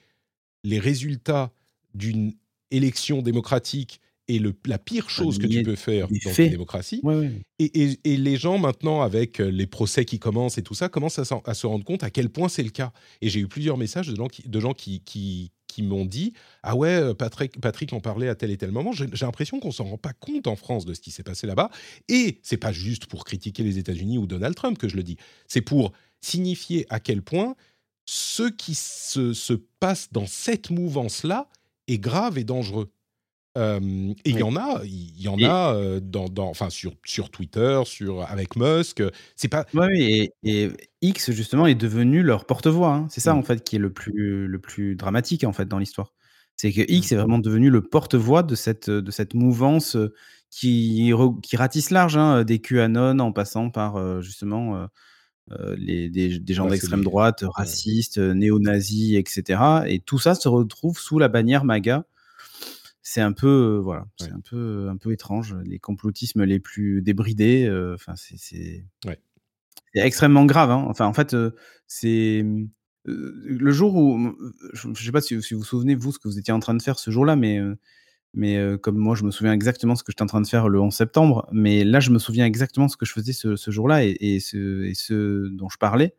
les 0.66 0.80
résultats 0.80 1.52
d'une 1.94 2.34
élection 2.72 3.22
démocratique 3.22 4.02
est 4.28 4.40
le, 4.40 4.54
la 4.66 4.80
pire 4.80 5.10
chose 5.10 5.38
que 5.38 5.46
tu 5.46 5.64
peux 5.64 5.76
faire 5.76 6.08
dans 6.08 6.32
une 6.46 6.50
démocratie. 6.50 7.00
Ouais, 7.04 7.16
ouais. 7.16 7.32
Et, 7.60 7.84
et- 7.84 8.00
et 8.06 8.18
les 8.18 8.38
gens 8.38 8.58
maintenant, 8.58 9.02
avec 9.02 9.40
euh, 9.40 9.50
les 9.52 9.68
procès 9.68 10.04
qui 10.04 10.18
commencent 10.18 10.58
et 10.58 10.64
tout 10.64 10.74
ça, 10.74 10.90
commencent 10.90 11.20
à, 11.20 11.54
se 11.54 11.68
rendre 11.68 11.86
compte 11.86 12.04
à 12.04 12.10
quel 12.10 12.30
point 12.30 12.50
c'est 12.50 12.64
le 12.64 12.72
cas. 12.72 12.92
Et 13.22 13.30
j'ai 13.30 13.40
eu 13.40 13.48
plusieurs 13.48 13.78
messages 13.78 14.08
de 14.08 14.16
gens 14.16 14.28
qui, 14.28 14.50
de 14.50 14.60
gens 14.60 14.74
qui, 14.74 15.02
qui, 15.02 15.52
qui 15.68 15.84
m'ont 15.84 16.06
dit 16.06 16.34
Ah 16.64 16.76
ouais, 16.76 16.90
euh, 16.96 17.14
Patrick, 17.14 17.62
Patrick 17.62 17.94
en 17.94 18.00
parlait 18.00 18.28
à 18.28 18.34
tel 18.34 18.50
et 18.50 18.58
tel 18.58 18.72
moment. 18.72 18.92
J'ai 18.94 19.06
j'ai 19.14 19.26
l'impression 19.28 19.60
qu'on 19.60 19.72
s'en 19.72 19.84
rend 19.84 20.00
pas 20.00 20.14
compte 20.14 20.48
en 20.48 20.56
France 20.56 20.86
de 20.86 20.96
ce 20.96 21.02
qui 21.02 21.12
s'est 21.12 21.22
passé 21.22 21.46
là-bas. 21.46 21.70
Et 22.10 22.40
c'est 22.42 22.58
pas 22.58 22.72
juste 22.72 23.06
pour 23.06 23.26
critiquer 23.26 23.62
les 23.62 23.78
États-Unis 23.78 24.18
ou 24.18 24.26
Donald 24.26 24.56
Trump 24.56 24.80
que 24.80 24.88
je 24.90 24.96
le 24.96 25.04
dis. 25.04 25.18
C'est 25.48 25.62
pour 25.62 25.92
signifier 26.22 26.88
à 26.90 27.00
quel 27.00 27.22
point 27.22 27.56
ce 28.06 28.44
qui 28.44 28.76
se, 28.76 29.34
se 29.34 29.54
passe 29.80 30.10
dans 30.12 30.26
cette 30.28 30.70
mouvance-là 30.70 31.48
est 31.88 31.98
grave 32.00 32.38
et 32.38 32.44
dangereux. 32.44 32.92
Euh, 33.58 33.80
et 34.26 34.32
il 34.32 34.38
y 34.40 34.44
en 34.44 34.58
a, 34.58 34.82
il 34.84 35.22
y 35.22 35.30
en 35.30 35.38
Et- 35.38 35.46
a 35.46 35.74
euh, 35.74 36.02
dans, 36.02 36.28
dans, 36.28 36.50
enfin 36.50 36.70
sur, 36.70 36.94
sur 37.06 37.30
Twitter, 37.30 37.82
sur 37.86 38.24
avec 38.30 38.58
Musk. 38.58 39.02
C'est 39.38 39.48
pas. 39.48 39.66
Oui, 39.74 40.02
et, 40.02 40.32
et 40.66 40.72
X 41.02 41.32
justement 41.32 41.66
est 41.66 41.76
devenu 41.76 42.22
leur 42.22 42.46
porte-voix. 42.46 42.94
hein. 42.94 43.08
C'est 43.10 43.22
ça 43.22 43.34
Mm. 43.34 43.38
en 43.38 43.44
fait 43.44 43.64
qui 43.64 43.78
est 43.78 43.80
le 43.80 43.94
plus 43.94 44.48
le 44.48 44.60
plus 44.60 44.96
dramatique 44.98 45.46
en 45.46 45.54
fait 45.54 45.68
dans 45.68 45.80
l'histoire. 45.80 46.14
C'est 46.58 46.74
que 46.74 46.82
X 46.92 47.12
Mm. 47.12 47.14
est 47.14 47.18
vraiment 47.18 47.40
devenu 47.40 47.70
le 47.70 47.82
porte-voix 47.82 48.44
de 48.44 48.56
cette 48.56 48.90
de 48.90 49.12
cette 49.12 49.34
mouvance 49.34 49.96
euh, 49.96 50.14
qui 50.52 51.14
qui 51.42 51.56
ratisse 51.56 51.92
large, 51.92 52.18
hein, 52.18 52.44
des 52.44 52.60
QAnon 52.60 53.20
en 53.20 53.32
passant 53.32 53.70
par 53.70 53.96
euh, 53.96 54.20
justement 54.22 54.86
euh, 55.52 55.76
les 55.78 56.10
des, 56.10 56.40
des 56.40 56.54
gens 56.54 56.68
d'extrême 56.68 57.04
droite, 57.04 57.44
racistes, 57.48 58.18
euh, 58.18 58.34
néo-nazis, 58.34 59.16
etc. 59.18 59.62
Et 59.88 60.00
tout 60.00 60.18
ça 60.20 60.36
se 60.36 60.48
retrouve 60.48 60.98
sous 61.00 61.20
la 61.20 61.28
bannière 61.28 61.64
MAGA. 61.66 62.06
C'est 63.04 63.22
un 63.22 63.32
peu 63.34 63.48
euh, 63.48 63.80
voilà, 63.80 64.06
c'est 64.20 64.28
Ouais. 64.28 64.34
un 64.34 64.40
peu 64.40 64.88
un 64.90 64.98
peu 64.98 65.12
étrange. 65.12 65.56
Les 65.66 65.78
complotismes 65.80 66.44
les 66.44 66.60
plus 66.60 67.02
débridés. 67.04 67.70
Enfin, 67.94 68.14
c'est 68.16 68.84
Ouais. 69.06 69.20
extrêmement 69.94 70.46
grave. 70.46 70.72
hein. 70.72 70.84
Enfin, 70.88 71.06
en 71.06 71.14
fait, 71.14 71.36
c'est 71.88 72.44
le 73.08 73.72
jour 73.72 73.96
où 73.96 74.36
je 74.74 74.88
ne 74.88 74.96
sais 74.96 75.12
pas 75.12 75.22
si, 75.22 75.40
si 75.44 75.54
vous 75.54 75.60
vous 75.60 75.66
souvenez 75.66 75.94
vous 75.94 76.12
ce 76.12 76.18
que 76.18 76.28
vous 76.28 76.40
étiez 76.40 76.52
en 76.54 76.60
train 76.60 76.74
de 76.74 76.82
faire 76.82 76.98
ce 76.98 77.12
jour-là, 77.12 77.36
mais 77.36 77.60
mais 78.36 78.58
euh, 78.58 78.78
comme 78.78 78.98
moi, 78.98 79.16
je 79.16 79.24
me 79.24 79.32
souviens 79.32 79.54
exactement 79.54 79.96
ce 79.96 80.04
que 80.04 80.12
j'étais 80.12 80.22
en 80.24 80.28
train 80.28 80.42
de 80.42 80.48
faire 80.48 80.70
le 80.70 80.80
11 80.80 80.94
septembre. 80.94 81.48
Mais 81.52 81.84
là, 81.84 82.00
je 82.00 82.12
me 82.12 82.20
souviens 82.20 82.46
exactement 82.46 82.88
ce 82.88 82.98
que 82.98 83.06
je 83.06 83.14
faisais 83.14 83.34
ce, 83.34 83.56
ce 83.56 83.72
jour-là 83.72 84.04
et, 84.06 84.16
et 84.20 84.40
ce 84.40 84.84
et 84.84 84.94
ce 84.94 85.48
dont 85.50 85.70
je 85.70 85.78
parlais. 85.78 86.14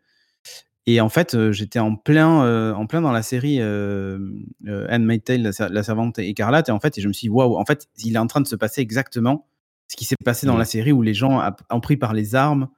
Et 0.87 1.01
en 1.01 1.09
fait, 1.09 1.35
euh, 1.35 1.53
j'étais 1.53 1.81
en 1.81 1.97
plein, 1.97 2.45
euh, 2.45 2.73
en 2.73 2.87
plein 2.87 3.01
dans 3.01 3.12
la 3.12 3.23
série 3.23 3.61
Handmaid's 3.61 5.25
Tale, 5.25 5.43
la, 5.43 5.69
la 5.69 5.83
servante 5.83 6.19
écarlate. 6.19 6.69
Et 6.69 6.73
en 6.73 6.81
fait, 6.81 6.97
et 6.99 7.01
je 7.01 7.09
me 7.09 7.12
suis 7.12 7.27
dit, 7.27 7.31
waouh, 7.31 7.57
en 7.57 7.64
fait, 7.64 7.89
il 7.99 8.14
est 8.14 8.19
en 8.19 8.27
train 8.27 8.41
de 8.41 8.47
se 8.47 8.57
passer 8.57 8.81
exactement 8.81 9.49
ce 9.89 9.97
qui 9.97 10.05
s'est 10.05 10.17
passé 10.25 10.47
dans 10.47 10.55
Mm. 10.57 10.59
la 10.59 10.64
série 10.64 10.93
où 10.93 11.03
les 11.03 11.14
gens 11.14 11.43
ont 11.71 11.81
pris 11.81 11.97
par 11.97 12.12
les 12.14 12.35
armes 12.35 12.69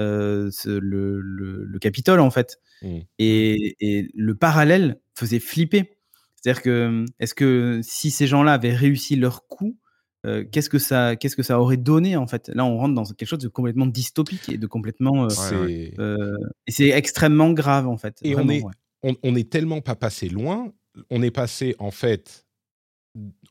le, 0.00 0.50
le, 0.66 1.20
le 1.64 1.78
Capitole, 1.78 2.20
en 2.20 2.30
fait. 2.30 2.58
Mm. 2.82 2.98
Et, 3.18 3.76
et 3.80 4.08
le 4.14 4.34
parallèle 4.34 5.00
faisait 5.14 5.40
flipper. 5.40 5.97
C'est-à-dire 6.42 6.62
que, 6.62 7.04
est-ce 7.18 7.34
que 7.34 7.80
si 7.82 8.10
ces 8.10 8.26
gens-là 8.26 8.52
avaient 8.54 8.74
réussi 8.74 9.16
leur 9.16 9.46
coup, 9.46 9.76
euh, 10.26 10.44
qu'est-ce 10.50 10.68
que 10.70 10.78
ça, 10.78 11.14
qu'est-ce 11.16 11.36
que 11.36 11.42
ça 11.42 11.60
aurait 11.60 11.76
donné 11.76 12.16
en 12.16 12.26
fait? 12.26 12.48
Là, 12.54 12.64
on 12.64 12.76
rentre 12.76 12.94
dans 12.94 13.04
quelque 13.04 13.28
chose 13.28 13.38
de 13.38 13.48
complètement 13.48 13.86
dystopique 13.86 14.48
et 14.48 14.58
de 14.58 14.66
complètement, 14.66 15.24
euh, 15.24 15.28
c'est 15.28 15.94
euh, 16.00 16.36
et 16.66 16.72
c'est 16.72 16.88
extrêmement 16.88 17.52
grave 17.52 17.86
en 17.86 17.96
fait. 17.96 18.18
et 18.22 18.34
on 18.34 18.48
est 18.48 18.62
ouais. 18.62 18.72
on, 19.02 19.14
on 19.22 19.34
est 19.36 19.48
tellement 19.50 19.80
pas 19.80 19.94
passé 19.94 20.28
loin. 20.28 20.72
On 21.10 21.22
est 21.22 21.30
passé 21.30 21.76
en 21.78 21.92
fait 21.92 22.46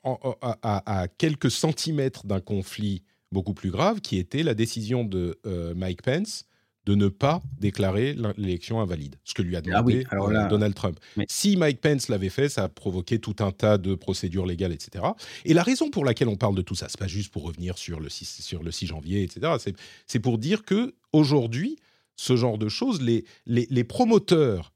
en- 0.04 0.20
en- 0.24 0.36
à, 0.42 0.58
à- 0.62 1.02
à 1.02 1.08
quelques 1.08 1.52
centimètres 1.52 2.26
d'un 2.26 2.42
conflit 2.42 3.04
beaucoup 3.32 3.54
plus 3.54 3.72
grave, 3.72 4.02
qui 4.02 4.18
était 4.18 4.44
la 4.44 4.54
décision 4.54 5.04
de 5.04 5.40
euh, 5.46 5.74
Mike 5.76 6.02
Pence 6.02 6.46
de 6.88 6.96
ne 6.96 7.10
pas 7.10 7.44
déclarer 7.60 8.16
l'élection 8.38 8.80
invalide, 8.80 9.18
ce 9.26 9.34
que 9.34 9.42
lui 9.42 9.58
a 9.58 9.62
Ah 9.74 9.84
oui, 9.84 9.94
demandé 9.96 10.08
alors 10.10 10.30
euh, 10.30 10.32
là- 10.32 10.48
Donald 10.48 10.74
Trump. 10.74 10.98
Si 11.28 11.58
Mike 11.58 11.82
Pence 11.82 12.08
l'avait 12.08 12.30
fait, 12.30 12.48
ça 12.48 12.64
a 12.64 12.70
provoqué 12.70 13.20
tout 13.20 13.36
un 13.40 13.52
tas 13.52 13.78
de 13.78 13.94
procédures 13.94 14.46
légales, 14.46 14.72
etc. 14.72 15.04
Et 15.44 15.54
la 15.54 15.64
raison 15.64 15.90
pour 15.90 16.06
laquelle 16.06 16.30
on 16.30 16.38
parle 16.38 16.56
de 16.56 16.62
tout 16.62 16.76
ça, 16.76 16.88
c'est 16.88 16.98
pas 16.98 17.08
juste 17.08 17.34
pour 17.34 17.44
revenir 17.44 17.78
sur 17.78 18.00
le 18.00 18.08
6, 18.08 18.42
sur 18.42 18.64
le 18.64 18.72
6 18.72 18.88
janvier, 18.88 19.22
etc. 19.22 19.52
C'est, 19.60 19.76
c'est 20.08 20.22
pour 20.22 20.38
dire 20.38 20.64
que 20.64 20.96
aujourd'hui, 21.12 21.76
ce 22.16 22.38
genre 22.38 22.58
de 22.58 22.70
choses, 22.70 23.02
les, 23.02 23.26
les, 23.46 23.68
les 23.70 23.84
promoteurs 23.84 24.72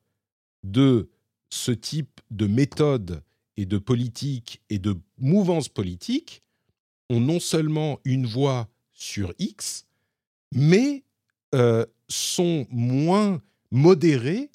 de 0.63 1.09
ce 1.49 1.71
type 1.71 2.19
de 2.29 2.45
méthode 2.45 3.23
et 3.55 3.65
de 3.65 3.77
politique 3.77 4.61
et 4.69 4.79
de 4.79 4.97
mouvance 5.17 5.69
politique 5.69 6.43
ont 7.09 7.21
non 7.21 7.39
seulement 7.39 7.99
une 8.03 8.25
voix 8.25 8.67
sur 8.91 9.33
X, 9.39 9.85
mais 10.53 11.03
euh, 11.53 11.85
sont 12.11 12.67
moins 12.69 13.41
modérés 13.71 14.49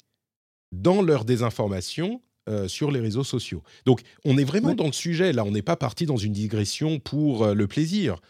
dans 0.71 1.01
leur 1.01 1.25
désinformation 1.25 2.21
euh, 2.49 2.67
sur 2.67 2.91
les 2.91 2.99
réseaux 3.01 3.23
sociaux. 3.25 3.63
Donc 3.85 4.01
on 4.25 4.37
est 4.37 4.43
vraiment 4.45 4.69
Ouais. 4.69 4.75
dans 4.75 4.85
le 4.85 4.91
sujet, 4.93 5.33
là, 5.33 5.43
on 5.43 5.51
n'est 5.51 5.61
pas 5.61 5.75
parti 5.75 6.05
dans 6.05 6.17
une 6.17 6.33
digression 6.33 6.99
pour 6.99 7.43
euh, 7.43 7.53
le 7.53 7.67
plaisir. 7.67 8.21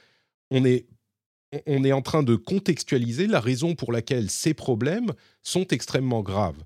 On 0.50 0.64
est, 0.66 0.88
on- 1.66 1.84
est 1.84 1.92
en 1.92 2.02
train 2.02 2.24
de 2.24 2.36
contextualiser 2.36 3.28
la 3.28 3.40
raison 3.40 3.76
pour 3.76 3.92
laquelle 3.92 4.30
ces 4.30 4.54
problèmes 4.54 5.14
sont 5.44 5.68
extrêmement 5.68 6.22
graves 6.22 6.64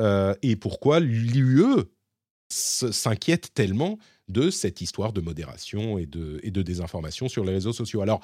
euh, 0.00 0.34
et 0.42 0.56
pourquoi 0.56 0.98
l'UE 1.00 1.84
s'inquiète 2.50 3.52
tellement 3.54 3.98
de 4.28 4.50
cette 4.50 4.80
histoire 4.80 5.12
de 5.12 5.20
modération 5.20 5.98
et 5.98 6.06
de, 6.06 6.40
et 6.42 6.50
de 6.50 6.62
désinformation 6.62 7.28
sur 7.28 7.44
les 7.44 7.52
réseaux 7.52 7.72
sociaux. 7.72 8.02
Alors, 8.02 8.20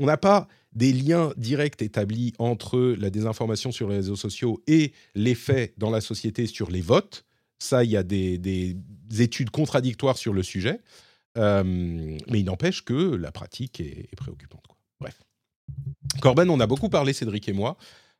on 0.00 0.06
n'a 0.06 0.16
pas 0.16 0.46
des 0.72 0.92
liens 0.92 1.32
directs 1.36 1.80
établis 1.82 2.32
entre 2.38 2.78
la 2.98 3.10
désinformation 3.10 3.72
sur 3.72 3.88
les 3.88 3.96
réseaux 3.96 4.16
sociaux 4.16 4.62
et 4.66 4.92
l'effet 5.14 5.72
dans 5.78 5.90
la 5.90 6.00
société 6.00 6.46
sur 6.46 6.70
les 6.70 6.82
votes. 6.82 7.24
Ça, 7.58 7.82
il 7.84 7.90
y 7.90 7.96
a 7.96 8.02
des, 8.02 8.36
des 8.36 8.76
études 9.20 9.50
contradictoires 9.50 10.18
sur 10.18 10.32
le 10.34 10.42
sujet. 10.42 10.80
Euh, 11.38 11.62
mais 11.64 12.40
il 12.40 12.44
n'empêche 12.44 12.84
que 12.84 13.14
la 13.14 13.30
pratique 13.32 13.80
est, 13.80 14.08
est 14.12 14.16
préoccupante. 14.16 14.64
quoi. 14.66 14.76
Bref. 15.00 15.18
Corben, 16.20 16.48
on 16.50 16.60
a 16.60 16.66
beaucoup 16.66 16.88
parlé, 16.88 17.12
Cédric 17.12 17.48
et 17.48 17.52
moi. 17.52 17.76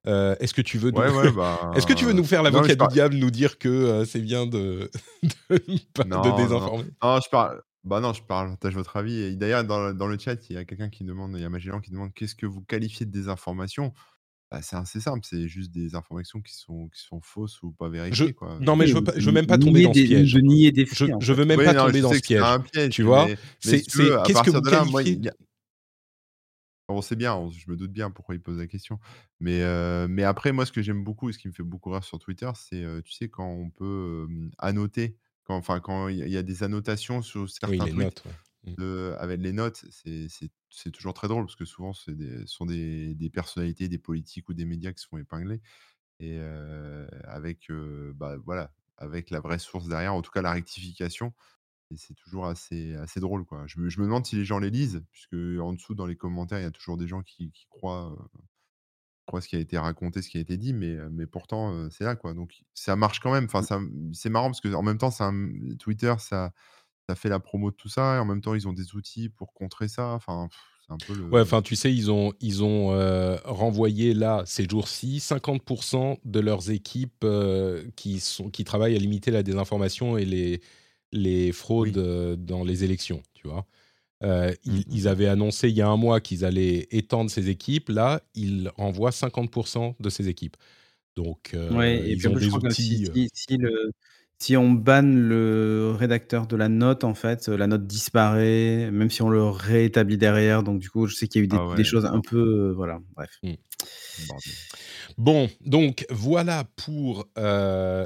Euh, 0.07 0.37
est-ce 0.41 0.55
que 0.55 0.63
tu 0.63 0.79
veux 0.79 0.91
nous... 0.91 0.99
Ouais, 0.99 1.11
ouais, 1.11 1.33
bah, 1.33 1.73
Est-ce 1.77 1.87
que 1.87 1.93
tu 1.93 2.05
veux 2.05 2.13
nous 2.13 2.25
faire 2.25 2.43
l'avocat 2.43 2.69
du 2.75 2.77
par- 2.77 2.89
diable, 2.89 3.17
nous 3.17 3.31
dire 3.31 3.59
que 3.59 3.69
euh, 3.69 4.05
c'est 4.05 4.21
bien 4.21 4.47
de, 4.47 4.91
de, 5.51 5.59
pas- 5.95 6.05
de 6.05 6.09
Non, 6.09 6.23
non, 6.23 6.37
désinformer? 6.37 6.85
Non, 7.03 7.21
je 7.21 7.29
parle. 7.31 7.63
Bah 7.87 8.01
non, 8.01 8.13
je 8.13 8.23
partage 8.23 8.75
votre 8.75 8.97
avis. 8.97 9.17
Et 9.21 9.37
d'ailleurs, 9.37 9.65
dans, 9.65 9.89
le- 9.89 9.95
dans 9.95 10.09
le 10.09 10.19
chat, 10.19 10.51
il 10.51 10.55
y 10.55 10.59
a 10.59 10.65
quelqu'un 10.65 10.91
qui 10.91 11.05
demande, 11.05 11.33
il 11.37 11.41
y 11.41 11.45
a 11.45 11.49
Magellan 11.51 11.81
qui 11.81 11.91
demande 11.93 12.13
qu'est-ce 12.15 12.35
que 12.35 12.47
vous 12.47 12.61
qualifiez 12.63 13.07
de 13.07 13.13
désinformation? 13.13 13.95
Bah, 14.51 14.63
C'est 14.63 14.77
assez 14.77 15.01
simple, 15.01 15.21
c'est 15.25 15.49
juste 15.49 15.73
des 15.73 15.95
informations 15.97 16.41
qui 16.43 16.55
sont, 16.55 16.89
qui 16.89 17.01
sont 17.03 17.21
fausses 17.23 17.63
ou 17.63 17.73
pas 17.73 17.87
je... 17.89 17.93
vérifiées. 17.93 18.35
Quoi. 18.35 18.59
Non, 18.61 18.77
mais 18.77 18.87
je 18.89 18.95
veux, 18.95 19.05
pas- 19.05 19.13
je 19.19 19.27
veux 19.27 19.33
même 19.33 19.47
pas 19.47 19.59
tomber 19.59 19.83
dans 19.83 19.95
ce 19.95 20.03
piège. 20.03 20.35
De 20.35 20.41
nier 20.41 20.73
des 20.73 20.87
faits. 20.87 20.99
Je, 20.99 21.05
en 21.15 21.21
je 21.21 21.33
veux 21.33 21.45
même 21.45 21.59
Oui, 21.59 21.65
pas 21.65 21.75
non, 21.75 21.87
tomber 21.87 22.01
dans 22.03 22.13
ce 22.13 22.21
que 22.21 22.27
c'est 22.27 22.35
piège. 22.35 22.43
un 22.43 22.61
piège, 22.61 22.95
Tu 22.95 23.03
vois? 23.05 23.27
mais- 23.27 23.37
mais 23.65 23.71
C'est- 23.71 23.79
si 23.79 23.87
tu 23.87 23.97
c'est- 23.97 24.03
veux, 24.05 24.19
à 24.19 24.23
qu'est-ce 24.25 24.39
que 24.43 24.51
partir 24.51 24.61
vous 24.61 24.65
de 24.67 24.71
là, 24.71 24.85
moi, 24.85 25.03
qualifiez? 25.03 25.13
il 25.13 25.25
y 25.25 25.29
a- 25.29 25.35
On 26.89 27.03
sait 27.03 27.17
bien, 27.17 27.35
on- 27.35 27.51
je 27.51 27.69
me 27.69 27.77
doute 27.77 27.91
bien 27.93 28.11
pourquoi 28.13 28.35
il 28.37 28.41
pose 28.41 28.59
la 28.59 28.67
question. 28.69 29.01
Mais, 29.41 29.63
euh, 29.63 30.07
mais 30.09 30.23
après, 30.23 30.53
moi, 30.53 30.65
ce 30.67 30.71
que 30.73 30.83
j'aime 30.83 31.03
beaucoup 31.03 31.29
et 31.29 31.33
ce 31.33 31.39
qui 31.39 31.49
me 31.49 31.53
fait 31.53 31.65
beaucoup 31.65 31.91
rire 31.91 32.05
sur 32.05 32.19
Twitter, 32.21 32.49
c'est, 32.55 32.85
euh, 32.85 33.01
tu 33.03 33.13
sais, 33.13 33.29
quand 33.29 33.49
on 33.49 33.71
peut 33.71 34.27
euh, 34.31 34.51
annoter, 34.59 35.17
quand, 35.47 35.57
enfin, 35.57 35.81
quand 35.81 36.09
il 36.09 36.19
y 36.29 36.37
a- 36.37 36.43
des 36.43 36.63
annotations 36.65 37.23
sur 37.23 37.49
Oui, 37.67 37.79
certains 37.79 37.85
les 37.87 37.93
tweets 37.93 37.95
notes. 37.95 38.25
ouais. 38.27 38.33
de- 38.79 39.15
avec 39.19 39.41
les 39.41 39.53
notes, 39.53 39.85
c'est 39.91 40.91
toujours 40.93 41.15
très 41.15 41.29
drôle 41.29 41.45
parce 41.47 41.57
que 41.57 41.65
souvent, 41.65 41.93
ce 41.95 42.13
sont 42.47 42.67
des, 42.67 43.15
des 43.15 43.31
personnalités, 43.31 43.89
des 43.89 43.99
politiques 43.99 44.49
ou 44.49 44.55
des 44.55 44.65
médias 44.67 44.93
qui 44.93 45.03
se 45.03 45.09
font 45.09 45.19
épingler. 45.19 45.61
Et 46.21 46.39
euh, 46.41 47.07
avec, 47.25 47.71
euh, 47.71 48.13
bah, 48.17 48.37
voilà, 48.39 48.73
avec 48.99 49.31
la 49.31 49.41
vraie 49.41 49.59
source 49.59 49.89
derrière, 49.89 50.15
en 50.15 50.23
tout 50.23 50.31
cas 50.33 50.43
la 50.43 50.53
rectification. 50.53 51.35
Et 51.93 51.97
c'est 51.97 52.15
toujours 52.15 52.47
assez, 52.47 52.95
assez 52.97 53.21
drôle. 53.21 53.45
Quoi. 53.47 53.67
Je, 53.69 53.81
me, 53.81 53.91
je 53.91 54.01
me 54.01 54.07
demande 54.07 54.27
si 54.27 54.37
les 54.37 54.45
gens 54.47 54.59
les 54.61 54.71
lisent, 54.71 55.05
puisque 55.13 55.35
en 55.35 55.73
dessous, 55.75 55.95
dans 55.95 56.07
les 56.07 56.17
commentaires, 56.17 56.59
il 56.61 56.65
y 56.65 56.67
a 56.67 56.71
toujours 56.73 56.97
des 56.99 57.09
gens 57.09 57.23
qui, 57.23 57.53
qui 57.53 57.67
croient, 57.69 58.17
croient 59.27 59.41
ce 59.41 59.49
qui 59.49 59.57
a 59.57 59.59
été 59.61 59.77
raconté, 59.79 60.23
ce 60.23 60.29
qui 60.31 60.39
a 60.39 60.41
été 60.41 60.57
dit, 60.57 60.73
mais, 60.73 60.97
mais 61.11 61.27
pourtant, 61.27 61.73
euh, 61.75 61.89
c'est 61.91 62.05
là. 62.05 62.17
Quoi. 62.17 62.35
Donc, 62.35 62.63
ça 62.75 62.97
marche 62.97 63.21
quand 63.21 63.33
même. 63.33 63.45
Enfin, 63.47 63.63
ça- 63.63 63.81
c'est 64.13 64.31
marrant 64.31 64.49
parce 64.49 64.61
que 64.61 64.73
en 64.75 64.83
même 64.83 64.99
temps, 64.99 65.11
ça, 65.11 65.33
Twitter, 65.79 66.15
ça, 66.19 66.53
ça 67.09 67.15
fait 67.17 67.29
la 67.29 67.41
promo 67.41 67.71
de 67.71 67.77
tout 67.77 67.89
ça, 67.89 68.17
et 68.17 68.19
en 68.19 68.25
même 68.25 68.41
temps, 68.41 68.55
ils 68.55 68.69
ont 68.69 68.73
des 68.73 68.95
outils 68.95 69.29
pour 69.29 69.53
contrer 69.55 69.89
ça. 69.89 70.13
Enfin, 70.15 70.49
c'est 70.87 70.93
un 70.93 71.01
peu 71.01 71.15
le. 71.15 71.25
Ouais, 71.33 71.41
enfin, 71.41 71.63
tu 71.63 71.77
sais, 71.77 71.93
ils 71.93 72.11
ont, 72.11 72.33
ils 72.41 72.63
ont 72.65 72.93
euh, 72.93 73.37
renvoyé 73.45 74.15
là, 74.15 74.43
ces 74.47 74.69
jours-ci, 74.69 75.21
50% 75.21 76.19
de 76.25 76.41
leurs 76.41 76.71
équipes 76.71 77.25
euh, 77.25 77.85
qui, 77.97 78.21
sont, 78.21 78.51
qui 78.51 78.65
travaillent 78.65 78.97
à 78.97 78.99
limiter 78.99 79.31
la 79.31 79.43
désinformation 79.43 80.17
et 80.19 80.25
les, 80.25 80.61
les 81.13 81.53
fraudes 81.53 81.97
Oui. 81.99 82.37
dans 82.39 82.65
les 82.65 82.85
élections, 82.85 83.23
tu 83.35 83.49
vois? 83.49 83.67
Euh, 84.23 84.53
ils, 84.65 84.79
Mhm. 84.79 84.85
ils 84.93 85.09
avaient 85.09 85.27
annoncé 85.29 85.69
il 85.69 85.77
y 85.77 85.83
a 85.83 85.89
un 85.89 85.97
mois 85.97 86.21
qu'ils 86.21 86.45
allaient 86.45 86.87
étendre 86.91 87.31
ces 87.31 87.49
équipes. 87.51 87.89
Là, 87.91 88.23
ils 88.35 88.71
renvoient 88.77 89.13
50% 89.13 89.95
de 90.01 90.09
ces 90.11 90.29
équipes. 90.29 90.57
Donc, 91.17 91.53
euh, 91.55 91.71
Ouais, 91.73 91.97
et 92.09 92.13
ils 92.13 92.29
ont 92.29 92.35
des 92.35 92.49
outils. 92.69 93.05
si, 93.05 93.07
euh, 93.07 93.13
si, 93.15 93.31
si 93.35 93.57
le, 93.59 93.91
si 94.39 94.57
on 94.57 94.71
banne 94.73 95.19
le 95.29 95.95
rédacteur 95.99 96.47
de 96.47 96.57
la 96.57 96.69
note, 96.69 97.05
en 97.05 97.15
fait, 97.15 97.49
euh, 97.49 97.57
la 97.57 97.67
note 97.67 97.87
disparaît, 97.87 98.91
même 98.91 99.11
si 99.11 99.23
on 99.23 99.29
le 99.31 99.45
réétablit 99.45 100.19
derrière. 100.19 100.63
Donc, 100.63 100.79
du 100.81 100.91
coup, 100.91 101.07
je 101.07 101.15
sais 101.15 101.29
qu'il 101.29 101.41
y 101.41 101.43
a 101.43 101.45
eu 101.45 101.49
des, 101.49 101.57
Ah 101.59 101.75
des 101.77 101.85
choses 101.85 102.07
un 102.07 102.21
peu. 102.21 102.39
euh, 102.71 102.73
voilà, 102.75 102.99
bref. 103.15 103.31
bordel. 104.29 104.55
Bon, 105.19 105.49
donc 105.65 106.07
voilà 106.11 106.65
pour 106.77 107.27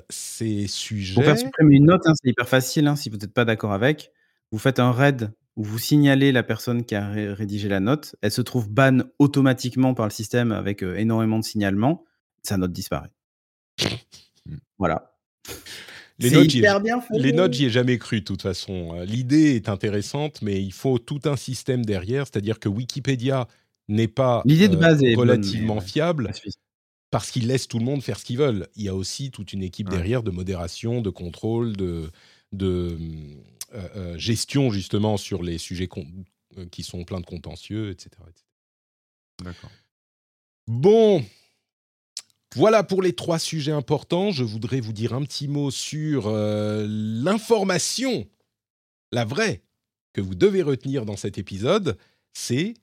ces 0.08 0.62
Pour 0.62 0.68
sujets. 0.68 1.22
faire 1.24 1.38
supprimer 1.38 1.76
une 1.76 1.86
note, 1.86 2.02
hein, 2.06 2.12
c'est 2.22 2.30
hyper 2.30 2.48
facile. 2.48 2.86
hein, 2.86 2.96
si 2.96 3.10
vous 3.10 3.16
n'êtes 3.16 3.32
pas 3.34 3.44
d'accord 3.44 3.72
avec, 3.72 4.12
vous 4.52 4.58
faites 4.58 4.78
un 4.78 4.92
raid 4.92 5.32
où 5.56 5.64
vous 5.64 5.78
signalez 5.78 6.32
la 6.32 6.42
personne 6.42 6.84
qui 6.84 6.94
a 6.94 7.08
ré- 7.08 7.32
rédigé 7.32 7.68
la 7.68 7.80
note. 7.80 8.14
Elle 8.22 8.30
se 8.32 8.40
trouve 8.42 8.68
ban 8.70 8.98
automatiquement 9.18 9.94
par 9.94 10.06
le 10.06 10.10
système 10.12 10.52
avec 10.52 10.82
euh, 10.82 10.96
énormément 10.96 11.38
de 11.38 11.44
signalements. 11.44 12.04
Sa 12.42 12.56
note 12.56 12.72
disparaît. 12.72 13.10
Mm. 14.46 14.54
Voilà. 14.78 15.16
Les 16.18 16.30
notes, 16.30 16.50
j'y 16.50 16.58
ai- 16.58 16.60
hyper 16.60 16.80
bien 16.80 17.00
fait. 17.00 17.18
Les 17.18 17.32
notes, 17.32 17.52
j'y 17.54 17.64
ai 17.66 17.70
jamais 17.70 17.98
cru, 17.98 18.20
de 18.20 18.24
toute 18.24 18.42
façon. 18.42 18.94
Euh, 18.94 19.04
L'idée 19.04 19.56
est 19.56 19.68
intéressante, 19.68 20.42
mais 20.42 20.62
il 20.62 20.72
faut 20.72 20.98
tout 20.98 21.20
un 21.24 21.36
système 21.36 21.84
derrière. 21.84 22.26
C'est-à-dire 22.26 22.58
que 22.58 22.68
Wikipédia 22.68 23.46
n'est 23.88 24.08
pas 24.08 24.42
L'idée 24.44 24.68
de 24.68 24.76
euh, 24.76 24.80
base 24.80 25.02
est 25.02 25.14
relativement 25.14 25.80
fiable 25.80 26.30
parce 27.10 27.30
qu'il 27.30 27.48
laisse 27.48 27.66
tout 27.68 27.78
le 27.78 27.84
monde 27.84 28.02
faire 28.02 28.18
ce 28.18 28.24
qu'ils 28.24 28.38
veulent. 28.38 28.68
Il 28.76 28.84
y 28.84 28.88
a 28.88 28.94
aussi 28.94 29.30
toute 29.30 29.52
une 29.52 29.62
équipe 29.62 29.88
Ouais. 29.90 29.96
derrière 29.96 30.22
de 30.22 30.30
modération, 30.30 31.00
de 31.00 31.10
contrôle, 31.10 31.74
de, 31.76 32.10
de 32.52 32.96
euh, 33.74 33.88
euh, 33.96 34.18
gestion, 34.18 34.70
justement, 34.70 35.16
sur 35.16 35.42
les 35.42 35.58
sujets 35.58 35.88
euh, 36.58 36.66
qui 36.66 36.82
sont 36.82 37.04
pleins 37.04 37.20
de 37.20 37.26
contentieux, 37.26 37.90
etc. 37.90 38.10
etc. 38.28 38.44
D'accord. 39.42 39.70
Bon, 40.66 41.24
voilà 42.56 42.82
pour 42.82 43.02
les 43.02 43.12
trois 43.12 43.38
sujets 43.38 43.72
importants. 43.72 44.32
Je 44.32 44.44
voudrais 44.44 44.80
vous 44.80 44.92
dire 44.92 45.14
un 45.14 45.22
petit 45.22 45.46
mot 45.46 45.70
sur 45.70 46.26
euh, 46.26 46.84
l'information, 46.88 48.26
la 49.12 49.24
vraie, 49.24 49.62
que 50.12 50.20
vous 50.20 50.34
devez 50.34 50.62
retenir 50.62 51.06
dans 51.06 51.16
cet 51.16 51.38
épisode. 51.38 51.96
C'est 52.32 52.74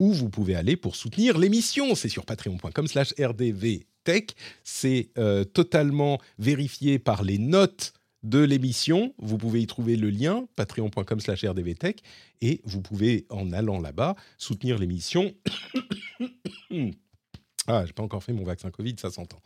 où 0.00 0.12
vous 0.12 0.28
pouvez 0.28 0.56
aller 0.56 0.76
pour 0.76 0.96
soutenir 0.96 1.38
l'émission. 1.38 1.94
C'est 1.94 2.08
sur 2.08 2.26
patreon.com 2.26 2.88
slash 2.88 3.14
rdvtech. 3.18 4.34
C'est 4.64 5.10
euh, 5.18 5.44
totalement 5.44 6.20
vérifié 6.38 6.98
par 6.98 7.22
les 7.22 7.38
notes 7.38 7.92
de 8.22 8.38
l'émission. 8.38 9.14
Vous 9.18 9.38
pouvez 9.38 9.60
y 9.60 9.66
trouver 9.66 9.96
le 9.96 10.10
lien, 10.10 10.46
patreon.com 10.56 11.20
slash 11.20 11.44
rdvtech. 11.44 12.02
Et 12.40 12.60
vous 12.64 12.80
pouvez, 12.80 13.26
en 13.30 13.52
allant 13.52 13.80
là-bas, 13.80 14.16
soutenir 14.38 14.78
l'émission. 14.78 15.32
Ah, 17.68 17.84
j'ai 17.86 17.92
pas 17.92 18.02
encore 18.02 18.24
fait 18.24 18.32
mon 18.32 18.42
vaccin 18.42 18.72
Covid, 18.72 18.96
ça 18.98 19.10
s'entend. 19.10 19.40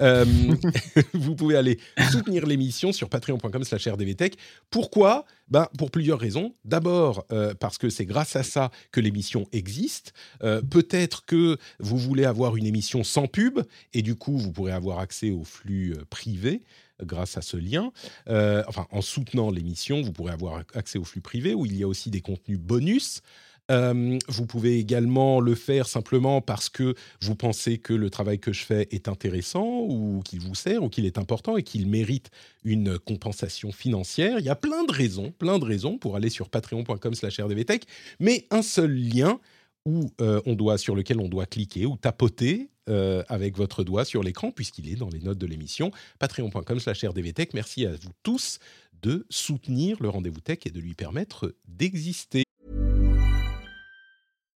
Euh, 0.00 0.24
vous 1.14 1.34
pouvez 1.34 1.56
aller 1.56 1.80
soutenir 2.12 2.46
l'émission 2.46 2.92
sur 2.92 3.08
patreon.com 3.08 3.64
slash 3.64 3.88
rdvtech. 3.88 4.36
Pourquoi? 4.70 5.24
Ben, 5.48 5.66
Pour 5.76 5.90
plusieurs 5.90 6.20
raisons. 6.20 6.54
D'abord, 6.64 7.24
euh, 7.32 7.54
parce 7.54 7.76
que 7.76 7.90
c'est 7.90 8.06
grâce 8.06 8.36
à 8.36 8.44
ça 8.44 8.70
que 8.92 9.00
l'émission 9.00 9.48
existe. 9.50 10.12
Euh, 10.44 10.62
Peut-être 10.62 11.24
que 11.24 11.58
vous 11.80 11.98
voulez 11.98 12.24
avoir 12.24 12.56
une 12.56 12.66
émission 12.66 13.02
sans 13.02 13.26
pub, 13.26 13.58
et 13.92 14.02
du 14.02 14.14
coup, 14.14 14.38
vous 14.38 14.52
pourrez 14.52 14.72
avoir 14.72 15.00
accès 15.00 15.30
au 15.30 15.42
flux 15.42 15.96
privé 16.08 16.62
grâce 17.02 17.36
à 17.36 17.42
ce 17.42 17.56
lien. 17.56 17.92
Euh, 18.28 18.62
enfin, 18.68 18.86
en 18.90 19.02
soutenant 19.02 19.50
l'émission, 19.50 20.02
vous 20.02 20.12
pourrez 20.12 20.32
avoir 20.32 20.62
accès 20.74 20.98
au 20.98 21.04
flux 21.04 21.20
privé, 21.20 21.54
où 21.54 21.66
il 21.66 21.76
y 21.76 21.82
a 21.82 21.88
aussi 21.88 22.10
des 22.10 22.20
contenus 22.20 22.58
bonus. 22.58 23.22
Euh, 23.70 24.18
vous 24.28 24.46
pouvez 24.46 24.78
également 24.78 25.40
le 25.40 25.54
faire 25.54 25.88
simplement 25.88 26.40
parce 26.40 26.68
que 26.68 26.94
vous 27.20 27.34
pensez 27.34 27.78
que 27.78 27.92
le 27.92 28.10
travail 28.10 28.38
que 28.38 28.52
je 28.52 28.64
fais 28.64 28.86
est 28.92 29.08
intéressant 29.08 29.80
ou 29.80 30.22
qu'il 30.24 30.40
vous 30.40 30.54
sert 30.54 30.84
ou 30.84 30.88
qu'il 30.88 31.04
est 31.04 31.18
important 31.18 31.56
et 31.56 31.62
qu'il 31.62 31.88
mérite 31.88 32.30
une 32.64 32.98
compensation 32.98 33.72
financière. 33.72 34.38
Il 34.38 34.44
y 34.44 34.50
a 34.50 34.56
plein 34.56 34.84
de 34.84 34.92
raisons, 34.92 35.32
plein 35.32 35.58
de 35.58 35.64
raisons 35.64 35.98
pour 35.98 36.16
aller 36.16 36.30
sur 36.30 36.48
patreon.com 36.48 37.14
slash 37.14 37.40
rdvtech, 37.40 37.84
mais 38.20 38.46
un 38.50 38.62
seul 38.62 38.94
lien 38.94 39.40
où, 39.84 40.10
euh, 40.20 40.40
on 40.46 40.54
doit, 40.54 40.78
sur 40.78 40.94
lequel 40.94 41.20
on 41.20 41.28
doit 41.28 41.46
cliquer 41.46 41.86
ou 41.86 41.96
tapoter 41.96 42.68
euh, 42.88 43.22
avec 43.28 43.56
votre 43.56 43.84
doigt 43.84 44.04
sur 44.04 44.22
l'écran 44.22 44.52
puisqu'il 44.52 44.88
est 44.88 44.96
dans 44.96 45.08
les 45.08 45.20
notes 45.20 45.38
de 45.38 45.46
l'émission, 45.46 45.90
patreon.com 46.18 46.80
slash 46.80 47.04
rdvtech. 47.04 47.54
Merci 47.54 47.86
à 47.86 47.92
vous 47.92 48.10
tous 48.22 48.58
de 49.02 49.26
soutenir 49.30 49.96
le 50.00 50.08
rendez-vous 50.08 50.40
tech 50.40 50.58
et 50.64 50.70
de 50.70 50.80
lui 50.80 50.94
permettre 50.94 51.54
d'exister. 51.66 52.44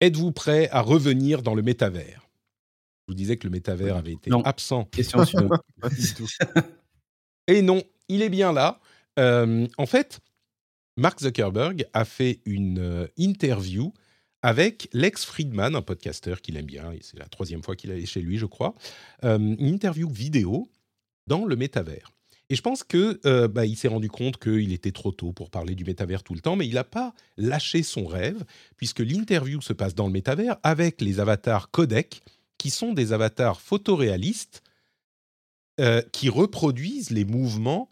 Êtes-vous 0.00 0.32
prêt 0.32 0.68
à 0.70 0.80
revenir 0.80 1.42
dans 1.42 1.54
le 1.54 1.62
métavers? 1.62 2.28
Je 3.06 3.12
vous 3.12 3.14
disais 3.14 3.36
que 3.36 3.46
le 3.46 3.50
métavers 3.50 3.96
avait 3.96 4.12
été 4.12 4.30
Non. 4.30 4.42
absent. 4.42 4.84
Question 4.86 5.24
suivante. 5.24 5.60
Et 7.48 7.62
non, 7.62 7.82
il 8.08 8.22
est 8.22 8.28
bien 8.28 8.52
là. 8.52 8.80
Euh, 9.18 9.66
en 9.78 9.86
fait, 9.86 10.20
Mark 10.96 11.20
Zuckerberg 11.20 11.86
a 11.94 12.04
fait 12.04 12.40
une 12.44 12.78
euh, 12.78 13.06
interview 13.16 13.92
avec 14.42 14.88
Lex 14.92 15.24
Friedman, 15.24 15.74
un 15.74 15.82
podcasteur 15.82 16.40
qu'il 16.40 16.56
aime 16.56 16.66
bien, 16.66 16.92
et 16.92 17.00
c'est 17.02 17.18
la 17.18 17.26
troisième 17.26 17.62
fois 17.62 17.74
qu'il 17.74 17.90
est 17.90 18.06
chez 18.06 18.20
lui, 18.20 18.38
je 18.38 18.46
crois. 18.46 18.74
Euh, 19.24 19.38
une 19.38 19.66
interview 19.66 20.08
vidéo 20.08 20.70
dans 21.26 21.44
le 21.44 21.56
métavers. 21.56 22.12
Et 22.50 22.54
je 22.54 22.62
pense 22.62 22.82
que 22.82 23.20
euh, 23.26 23.46
bah, 23.46 23.66
il 23.66 23.76
s'est 23.76 23.88
rendu 23.88 24.08
compte 24.08 24.38
qu'il 24.38 24.72
était 24.72 24.92
trop 24.92 25.12
tôt 25.12 25.32
pour 25.32 25.50
parler 25.50 25.74
du 25.74 25.84
métavers 25.84 26.22
tout 26.22 26.34
le 26.34 26.40
temps, 26.40 26.56
mais 26.56 26.66
il 26.66 26.74
n'a 26.74 26.84
pas 26.84 27.12
lâché 27.36 27.82
son 27.82 28.06
rêve, 28.06 28.44
puisque 28.76 29.00
l'interview 29.00 29.60
se 29.60 29.74
passe 29.74 29.94
dans 29.94 30.06
le 30.06 30.12
métavers 30.12 30.56
avec 30.62 31.00
les 31.02 31.20
avatars 31.20 31.70
codec, 31.70 32.22
qui 32.56 32.70
sont 32.70 32.92
des 32.94 33.12
avatars 33.12 33.60
photoréalistes 33.60 34.62
euh, 35.80 36.02
qui 36.12 36.28
reproduisent 36.28 37.10
les 37.10 37.24
mouvements 37.24 37.88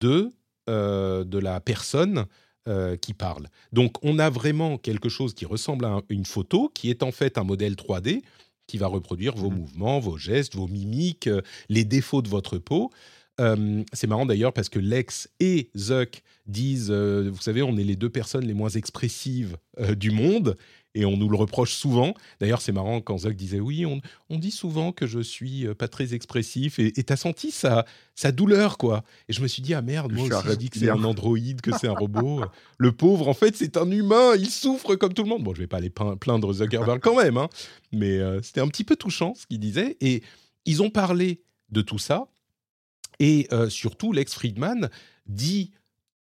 de, 0.00 0.30
euh, 0.68 1.24
de 1.24 1.38
la 1.38 1.60
personne 1.60 2.26
euh, 2.68 2.96
qui 2.96 3.14
parle. 3.14 3.46
Donc 3.72 3.96
on 4.04 4.18
a 4.18 4.30
vraiment 4.30 4.78
quelque 4.78 5.08
chose 5.08 5.32
qui 5.34 5.44
ressemble 5.46 5.84
à 5.84 5.88
un- 5.90 6.02
une 6.08 6.26
photo, 6.26 6.70
qui 6.74 6.90
est 6.90 7.02
en 7.02 7.12
fait 7.12 7.38
un 7.38 7.44
modèle 7.44 7.76
3D 7.76 8.22
qui 8.66 8.78
va 8.78 8.86
reproduire 8.86 9.34
vos 9.36 9.50
Mhm. 9.50 9.58
mouvements, 9.58 10.00
vos 10.00 10.16
gestes, 10.16 10.54
vos 10.56 10.68
mimiques, 10.68 11.28
les 11.68 11.84
défauts 11.84 12.22
de 12.22 12.28
votre 12.28 12.58
peau. 12.58 12.90
Euh, 13.40 13.82
c'est 13.92 14.06
marrant 14.06 14.26
d'ailleurs 14.26 14.52
parce 14.52 14.68
que 14.68 14.78
Lex 14.78 15.28
et 15.40 15.70
Zuck 15.76 16.22
disent, 16.46 16.90
euh, 16.90 17.30
vous 17.32 17.40
savez, 17.40 17.62
on 17.62 17.76
est 17.76 17.84
les 17.84 17.96
deux 17.96 18.10
personnes 18.10 18.44
les 18.44 18.54
moins 18.54 18.68
expressives 18.68 19.56
euh, 19.78 19.94
du 19.94 20.10
monde 20.10 20.58
et 20.94 21.06
on 21.06 21.16
nous 21.16 21.28
le 21.28 21.36
reproche 21.36 21.72
souvent. 21.72 22.14
D'ailleurs, 22.40 22.60
c'est 22.60 22.72
marrant 22.72 23.00
quand 23.00 23.18
Zuck 23.18 23.34
disait, 23.34 23.60
oui, 23.60 23.86
on, 23.86 24.00
on 24.28 24.38
dit 24.38 24.50
souvent 24.50 24.92
que 24.92 25.06
je 25.06 25.20
suis 25.20 25.66
pas 25.74 25.88
très 25.88 26.14
expressif 26.14 26.80
et 26.80 26.92
t'as 26.92 27.16
senti 27.16 27.52
sa, 27.52 27.86
sa 28.16 28.32
douleur, 28.32 28.76
quoi. 28.76 29.04
Et 29.28 29.32
je 29.32 29.40
me 29.40 29.46
suis 29.46 29.62
dit, 29.62 29.72
ah 29.72 29.82
merde, 29.82 30.10
Je 30.10 30.16
moi 30.16 30.24
suis 30.24 30.34
aussi, 30.34 30.48
je 30.48 30.54
dis 30.54 30.68
que 30.68 30.78
c'est 30.80 30.90
un 30.90 31.04
androïde, 31.04 31.60
que 31.60 31.70
c'est 31.78 31.86
un 31.86 31.94
robot. 31.98 32.42
Le 32.76 32.92
pauvre, 32.92 33.28
en 33.28 33.34
fait, 33.34 33.56
c'est 33.56 33.76
un 33.76 33.88
humain, 33.88 34.34
il 34.36 34.50
souffre 34.50 34.96
comme 34.96 35.14
tout 35.14 35.22
le 35.22 35.28
monde. 35.28 35.44
Bon, 35.44 35.54
je 35.54 35.60
vais 35.60 35.68
pas 35.68 35.76
aller 35.76 35.90
plaindre 35.90 36.52
Zuckerberg 36.52 37.00
quand 37.00 37.16
même, 37.16 37.36
hein, 37.36 37.48
mais 37.92 38.18
c'était 38.42 38.60
un 38.60 38.68
petit 38.68 38.84
peu 38.84 38.96
touchant 38.96 39.34
ce 39.36 39.46
qu'il 39.46 39.60
disait. 39.60 39.96
Et 40.00 40.24
ils 40.66 40.82
ont 40.82 40.90
parlé 40.90 41.40
de 41.70 41.82
tout 41.82 41.98
ça. 41.98 42.26
Et 43.20 43.46
euh, 43.52 43.68
surtout, 43.68 44.12
Lex 44.12 44.34
Friedman 44.34 44.90
dit 45.26 45.70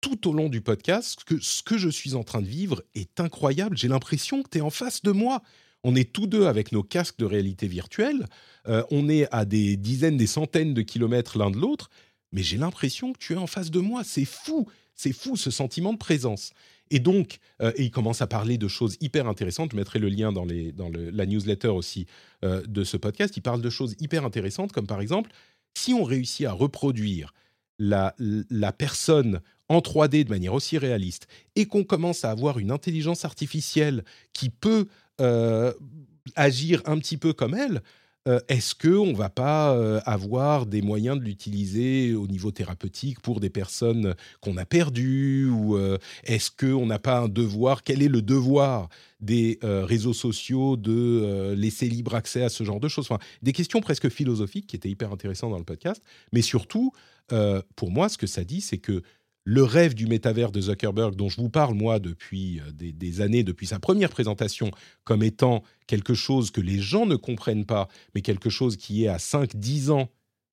tout 0.01 0.27
au 0.27 0.33
long 0.33 0.49
du 0.49 0.61
podcast 0.61 1.23
que 1.23 1.39
ce 1.39 1.63
que 1.63 1.77
je 1.77 1.89
suis 1.89 2.15
en 2.15 2.23
train 2.23 2.41
de 2.41 2.47
vivre 2.47 2.83
est 2.95 3.19
incroyable. 3.19 3.77
J'ai 3.77 3.87
l'impression 3.87 4.43
que 4.43 4.49
tu 4.49 4.57
es 4.57 4.61
en 4.61 4.69
face 4.71 5.03
de 5.03 5.11
moi. 5.11 5.41
On 5.83 5.95
est 5.95 6.11
tous 6.11 6.27
deux 6.27 6.47
avec 6.47 6.71
nos 6.71 6.83
casques 6.83 7.19
de 7.19 7.25
réalité 7.25 7.67
virtuelle. 7.67 8.25
Euh, 8.67 8.83
on 8.89 9.09
est 9.09 9.27
à 9.31 9.45
des 9.45 9.77
dizaines, 9.77 10.17
des 10.17 10.27
centaines 10.27 10.73
de 10.73 10.81
kilomètres 10.81 11.37
l'un 11.37 11.51
de 11.51 11.57
l'autre. 11.57 11.89
Mais 12.31 12.43
j'ai 12.43 12.57
l'impression 12.57 13.13
que 13.13 13.19
tu 13.19 13.33
es 13.33 13.37
en 13.37 13.47
face 13.47 13.71
de 13.71 13.79
moi. 13.79 14.03
C'est 14.03 14.25
fou. 14.25 14.67
C'est 14.95 15.13
fou 15.13 15.37
ce 15.37 15.51
sentiment 15.51 15.93
de 15.93 15.99
présence. 15.99 16.51
Et 16.89 16.99
donc, 16.99 17.37
euh, 17.61 17.71
et 17.75 17.83
il 17.83 17.91
commence 17.91 18.21
à 18.21 18.27
parler 18.27 18.57
de 18.57 18.67
choses 18.67 18.97
hyper 19.01 19.27
intéressantes. 19.27 19.71
Je 19.71 19.77
mettrai 19.77 19.99
le 19.99 20.09
lien 20.09 20.31
dans, 20.31 20.45
la 20.45 21.25
newsletter 21.27 21.67
aussi 21.67 22.07
de 22.43 22.83
ce 22.83 22.97
podcast. 22.97 23.37
Il 23.37 23.41
parle 23.41 23.61
de 23.61 23.69
choses 23.69 23.95
hyper 23.99 24.25
intéressantes, 24.25 24.71
comme 24.71 24.87
par 24.87 25.01
exemple, 25.01 25.29
si 25.77 25.93
on 25.93 26.03
réussit 26.03 26.45
à 26.45 26.51
reproduire 26.51 27.33
la, 27.79 28.15
la 28.17 28.71
personne 28.71 29.41
en 29.69 29.79
3D 29.79 30.23
de 30.23 30.29
manière 30.29 30.53
aussi 30.53 30.77
réaliste 30.77 31.27
et 31.55 31.65
qu'on 31.65 31.83
commence 31.83 32.25
à 32.25 32.31
avoir 32.31 32.59
une 32.59 32.71
intelligence 32.71 33.25
artificielle 33.25 34.03
qui 34.33 34.49
peut 34.49 34.87
euh, 35.21 35.73
agir 36.35 36.81
un 36.85 36.97
petit 36.97 37.17
peu 37.17 37.33
comme 37.33 37.53
elle, 37.53 37.81
euh, 38.27 38.39
est-ce 38.49 38.75
qu'on 38.75 39.07
ne 39.07 39.15
va 39.15 39.29
pas 39.29 39.73
euh, 39.73 40.01
avoir 40.05 40.65
des 40.65 40.81
moyens 40.81 41.17
de 41.17 41.23
l'utiliser 41.23 42.13
au 42.13 42.27
niveau 42.27 42.51
thérapeutique 42.51 43.21
pour 43.21 43.39
des 43.39 43.49
personnes 43.49 44.15
qu'on 44.41 44.57
a 44.57 44.65
perdues 44.65 45.49
Ou 45.49 45.77
euh, 45.77 45.97
est-ce 46.25 46.51
qu'on 46.51 46.85
n'a 46.85 46.99
pas 46.99 47.19
un 47.19 47.27
devoir? 47.29 47.83
Quel 47.83 48.03
est 48.03 48.09
le 48.09 48.21
devoir 48.21 48.89
des 49.19 49.57
réseaux 49.63 50.13
sociaux 50.13 50.77
de 50.77 51.53
laisser 51.57 51.89
libre 51.89 52.13
accès 52.13 52.43
à 52.43 52.49
ce 52.49 52.63
genre 52.63 52.79
de 52.79 52.87
choses? 52.87 53.05
Enfin, 53.09 53.19
Des 53.41 53.53
questions 53.53 53.81
presque 53.81 54.09
philosophiques 54.09 54.67
qui 54.67 54.75
étaient 54.75 54.89
hyper 54.89 55.11
intéressantes 55.11 55.51
dans 55.51 55.57
le 55.57 55.63
podcast. 55.63 56.03
Mais 56.33 56.43
surtout, 56.43 56.91
pour 57.75 57.89
moi, 57.89 58.09
ce 58.09 58.17
que 58.19 58.27
ça 58.27 58.43
dit, 58.43 58.61
c'est 58.61 58.77
que 58.77 59.01
le 59.49 59.63
rêve 59.63 59.93
du 59.93 60.07
métavers 60.07 60.51
de 60.51 60.59
Zuckerberg, 60.59 61.15
dont 61.15 61.29
je 61.29 61.37
vous 61.39 61.49
parle 61.49 61.73
moi 61.73 61.99
depuis 61.99 62.59
euh, 62.59 62.69
des, 62.73 62.91
des 62.91 63.21
années, 63.21 63.45
depuis 63.45 63.65
sa 63.65 63.79
première 63.79 64.09
présentation, 64.09 64.71
comme 65.05 65.23
étant 65.23 65.63
quelque 65.87 66.13
chose 66.13 66.51
que 66.51 66.59
les 66.59 66.79
gens 66.79 67.05
ne 67.05 67.15
comprennent 67.15 67.65
pas, 67.65 67.87
mais 68.13 68.21
quelque 68.21 68.49
chose 68.49 68.75
qui 68.75 69.05
est 69.05 69.07
à 69.07 69.15
5-10 69.15 69.91
ans, 69.91 70.09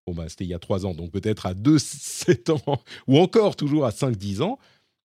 bon 0.06 0.14
bah 0.14 0.28
c'était 0.28 0.44
il 0.44 0.50
y 0.50 0.54
a 0.54 0.60
3 0.60 0.86
ans, 0.86 0.94
donc 0.94 1.10
peut-être 1.10 1.46
à 1.46 1.54
2-7 1.54 2.52
ans, 2.68 2.80
ou 3.08 3.18
encore 3.18 3.56
toujours 3.56 3.84
à 3.84 3.90
5-10 3.90 4.42
ans, 4.42 4.60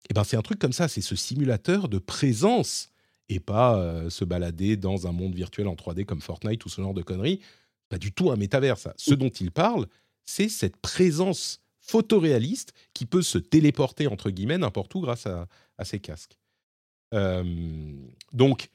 et 0.08 0.14
ben 0.14 0.22
c'est 0.22 0.36
un 0.36 0.42
truc 0.42 0.60
comme 0.60 0.72
ça, 0.72 0.86
c'est 0.86 1.00
ce 1.00 1.16
simulateur 1.16 1.88
de 1.88 1.98
présence, 1.98 2.88
et 3.28 3.40
pas 3.40 3.80
euh, 3.80 4.10
se 4.10 4.24
balader 4.24 4.76
dans 4.76 5.08
un 5.08 5.12
monde 5.12 5.34
virtuel 5.34 5.66
en 5.66 5.74
3D 5.74 6.04
comme 6.04 6.20
Fortnite 6.20 6.64
ou 6.64 6.68
ce 6.68 6.80
genre 6.80 6.94
de 6.94 7.02
conneries. 7.02 7.40
Pas 7.88 7.98
du 7.98 8.12
tout 8.12 8.30
un 8.30 8.36
métavers, 8.36 8.78
ça. 8.78 8.94
Ce 8.96 9.14
dont 9.14 9.28
il 9.28 9.50
parle, 9.50 9.86
c'est 10.24 10.48
cette 10.48 10.76
présence 10.76 11.61
photoréaliste 11.82 12.72
qui 12.94 13.06
peut 13.06 13.22
se 13.22 13.38
téléporter, 13.38 14.06
entre 14.06 14.30
guillemets, 14.30 14.58
n'importe 14.58 14.94
où 14.94 15.00
grâce 15.00 15.26
à, 15.26 15.46
ces 15.84 15.98
casques. 16.00 16.38
Euh, 17.12 17.94
donc, 18.32 18.70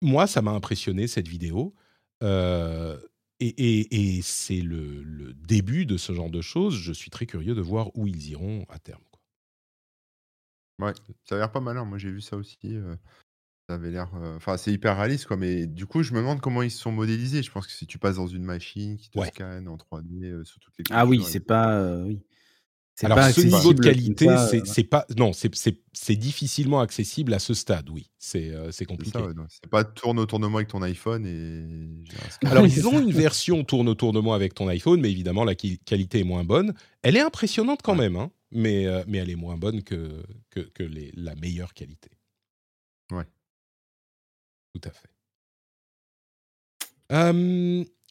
moi, 0.00 0.26
ça 0.26 0.42
m'a 0.42 0.52
impressionné, 0.52 1.06
cette 1.06 1.28
vidéo. 1.28 1.74
Euh, 2.22 2.98
et 3.38 4.20
c'est 4.22 4.60
le, 4.60 5.34
début 5.34 5.84
de 5.84 5.96
ce 5.96 6.12
genre 6.12 6.30
de 6.30 6.40
choses. 6.40 6.74
Je 6.74 6.92
suis 6.92 7.10
très 7.10 7.26
curieux 7.26 7.54
de 7.54 7.60
voir 7.60 7.90
où 7.96 8.06
ils 8.06 8.30
iront 8.30 8.64
à 8.68 8.78
terme. 8.78 9.02
Ouais, 10.78 10.92
ça 11.24 11.36
a 11.36 11.38
l'air 11.38 11.52
pas 11.52 11.60
mal. 11.60 11.76
hein. 11.76 11.84
Moi, 11.84 11.98
j'ai 11.98 12.10
vu 12.10 12.20
ça 12.20 12.36
aussi. 12.36 12.58
euh, 12.64 12.96
ça 13.72 13.76
avait 13.76 13.90
l'air. 13.90 14.10
euh, 14.16 14.36
Enfin, 14.36 14.56
c'est 14.56 14.72
hyper 14.72 14.96
réaliste, 14.96 15.26
quoi. 15.26 15.36
Mais 15.36 15.66
du 15.66 15.86
coup, 15.86 16.02
je 16.02 16.12
me 16.12 16.18
demande 16.18 16.40
comment 16.40 16.62
ils 16.62 16.70
se 16.70 16.78
sont 16.78 16.92
modélisés. 16.92 17.42
Je 17.42 17.50
pense 17.50 17.66
que 17.66 17.72
si 17.72 17.86
tu 17.86 17.98
passes 17.98 18.16
dans 18.16 18.26
une 18.26 18.44
machine 18.44 18.96
qui 18.96 19.10
te 19.10 19.18
Ouais. 19.18 19.28
scanne 19.28 19.68
en 19.68 19.76
3D 19.76 20.24
euh, 20.24 20.44
sur 20.44 20.58
toutes 20.60 20.74
les 20.78 20.84
Ah 20.90 21.06
oui, 21.06 21.22
c'est 21.26 21.40
pas. 21.40 21.74
euh, 21.78 22.04
oui. 22.04 22.20
C'est 22.94 23.06
Alors, 23.06 23.16
pas 23.16 23.32
ce 23.32 23.40
niveau 23.40 23.72
de 23.72 23.78
accessible 23.78 23.80
comme 23.80 23.84
qualité, 23.94 24.26
ça, 24.26 24.48
c'est 24.48 24.60
euh, 24.60 24.64
c'est 24.66 24.84
pas 24.84 25.06
non, 25.16 25.32
c'est 25.32 25.52
c'est- 25.54 25.80
c'est 25.94 26.14
difficilement 26.14 26.80
accessible 26.80 27.32
à 27.32 27.38
ce 27.38 27.54
stade. 27.54 27.88
Oui, 27.88 28.10
c'est 28.18 28.50
euh, 28.50 28.66
c'est 28.66 28.72
C'est 28.80 28.84
compliqué. 28.84 29.18
ça, 29.18 29.24
ouais, 29.26 29.32
non, 29.32 29.46
c'est 29.48 29.66
pas 29.70 29.82
tourne 29.82 30.18
autour 30.18 30.38
de 30.40 30.46
moi 30.46 30.60
avec 30.60 30.68
ton 30.68 30.82
iPhone 30.82 31.24
et 31.24 32.04
j'ai 32.04 32.18
un 32.18 32.30
scan. 32.30 32.50
Alors, 32.50 32.64
Oui, 32.64 32.72
ils 32.76 32.86
ont 32.86 32.90
ça. 32.92 33.00
une 33.00 33.10
version 33.10 33.64
tourne 33.64 33.88
autour 33.88 34.12
de 34.12 34.20
moi 34.20 34.36
avec 34.36 34.52
ton 34.52 34.68
iPhone, 34.68 35.00
mais 35.00 35.10
évidemment, 35.10 35.44
la 35.44 35.54
qui- 35.54 35.78
qualité 35.78 36.20
est 36.20 36.24
moins 36.24 36.44
bonne. 36.44 36.74
Elle 37.00 37.16
est 37.16 37.20
impressionnante 37.22 37.80
quand 37.82 37.92
Ouais. 37.92 38.10
même, 38.10 38.16
hein, 38.16 38.30
mais, 38.50 38.86
euh, 38.86 39.02
mais 39.08 39.16
elle 39.18 39.30
est 39.30 39.36
moins 39.36 39.56
bonne 39.56 39.82
que, 39.82 40.22
que, 40.50 40.60
que 40.60 40.82
les- 40.82 41.12
la 41.16 41.34
meilleure 41.34 41.72
qualité. 41.72 42.10
Ouais. 43.10 43.24
Tout 44.74 44.88
à 44.88 44.90
fait. 44.90 45.08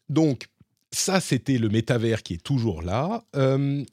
Donc, 0.09 0.47
ça, 0.91 1.20
c'était 1.20 1.57
le 1.57 1.70
métavers 1.70 2.22
qui 2.22 2.36
est 2.36 2.43
toujours 2.43 2.82
là. 2.82 3.24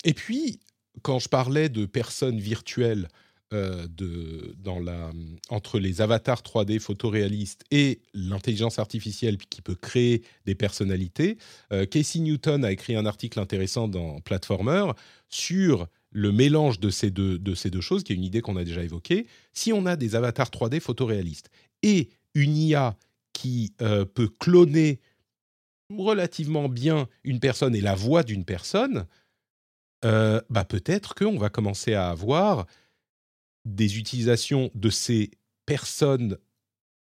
Et 0.04 0.14
puis, 0.14 0.60
quand 1.02 1.18
je 1.18 1.28
parlais 1.28 1.68
de 1.68 1.86
personnes 1.86 2.38
virtuelles 2.38 3.08
euh, 3.54 3.86
de, 3.88 4.54
dans 4.58 4.78
la, 4.78 5.10
entre 5.48 5.78
les 5.78 6.02
avatars 6.02 6.42
3D 6.42 6.80
photoréalistes 6.80 7.64
et 7.70 8.02
l'intelligence 8.12 8.78
artificielle 8.78 9.38
qui 9.38 9.62
peut 9.62 9.74
créer 9.74 10.22
des 10.44 10.54
personnalités, 10.54 11.38
euh, 11.72 11.86
Casey 11.86 12.18
Newton 12.18 12.62
a 12.62 12.72
écrit 12.72 12.94
un 12.94 13.06
article 13.06 13.40
intéressant 13.40 13.88
dans 13.88 14.20
Platformer 14.20 14.92
sur 15.30 15.86
le 16.10 16.30
mélange 16.30 16.78
de 16.78 16.90
ces 16.90 17.10
deux, 17.10 17.38
de 17.38 17.54
ces 17.54 17.70
deux 17.70 17.80
choses, 17.80 18.04
qui 18.04 18.12
est 18.12 18.16
une 18.16 18.24
idée 18.24 18.42
qu'on 18.42 18.56
a 18.56 18.64
déjà 18.64 18.82
évoquée. 18.82 19.26
Si 19.54 19.72
on 19.72 19.86
a 19.86 19.96
des 19.96 20.14
avatars 20.14 20.50
3D 20.50 20.80
photoréalistes 20.80 21.48
et 21.82 22.10
une 22.38 22.56
IA 22.56 22.96
qui 23.32 23.74
euh, 23.82 24.04
peut 24.04 24.28
cloner 24.28 25.00
relativement 25.96 26.68
bien 26.68 27.08
une 27.24 27.40
personne 27.40 27.74
et 27.74 27.80
la 27.80 27.94
voix 27.94 28.22
d'une 28.22 28.44
personne, 28.44 29.06
euh, 30.04 30.40
bah 30.48 30.64
peut-être 30.64 31.14
qu'on 31.14 31.38
va 31.38 31.48
commencer 31.48 31.94
à 31.94 32.10
avoir 32.10 32.66
des 33.64 33.98
utilisations 33.98 34.70
de 34.74 34.90
ces 34.90 35.30
personnes 35.66 36.38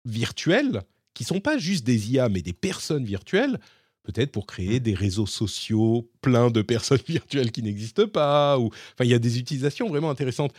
virtuelles, 0.05 0.83
qui 1.15 1.25
sont 1.25 1.41
pas 1.41 1.59
juste 1.59 1.85
des 1.85 2.13
IA, 2.13 2.29
mais 2.29 2.43
des 2.43 2.53
personnes 2.53 3.05
virtuelles, 3.05 3.59
peut-être 4.05 4.31
pour 4.31 4.47
créer 4.47 4.81
des 4.81 4.95
réseaux 4.95 5.27
sociaux 5.27 6.09
pleins 6.21 6.51
de 6.51 6.63
personnes 6.63 7.03
virtuelles 7.09 7.51
qui 7.51 7.63
n'existent 7.63 8.07
pas. 8.07 8.59
Ou... 8.59 8.67
Enfin, 8.67 9.05
il 9.05 9.11
y 9.11 9.15
a 9.15 9.19
des 9.19 9.39
utilisations 9.39 9.89
vraiment 9.89 10.11
intéressantes. 10.11 10.55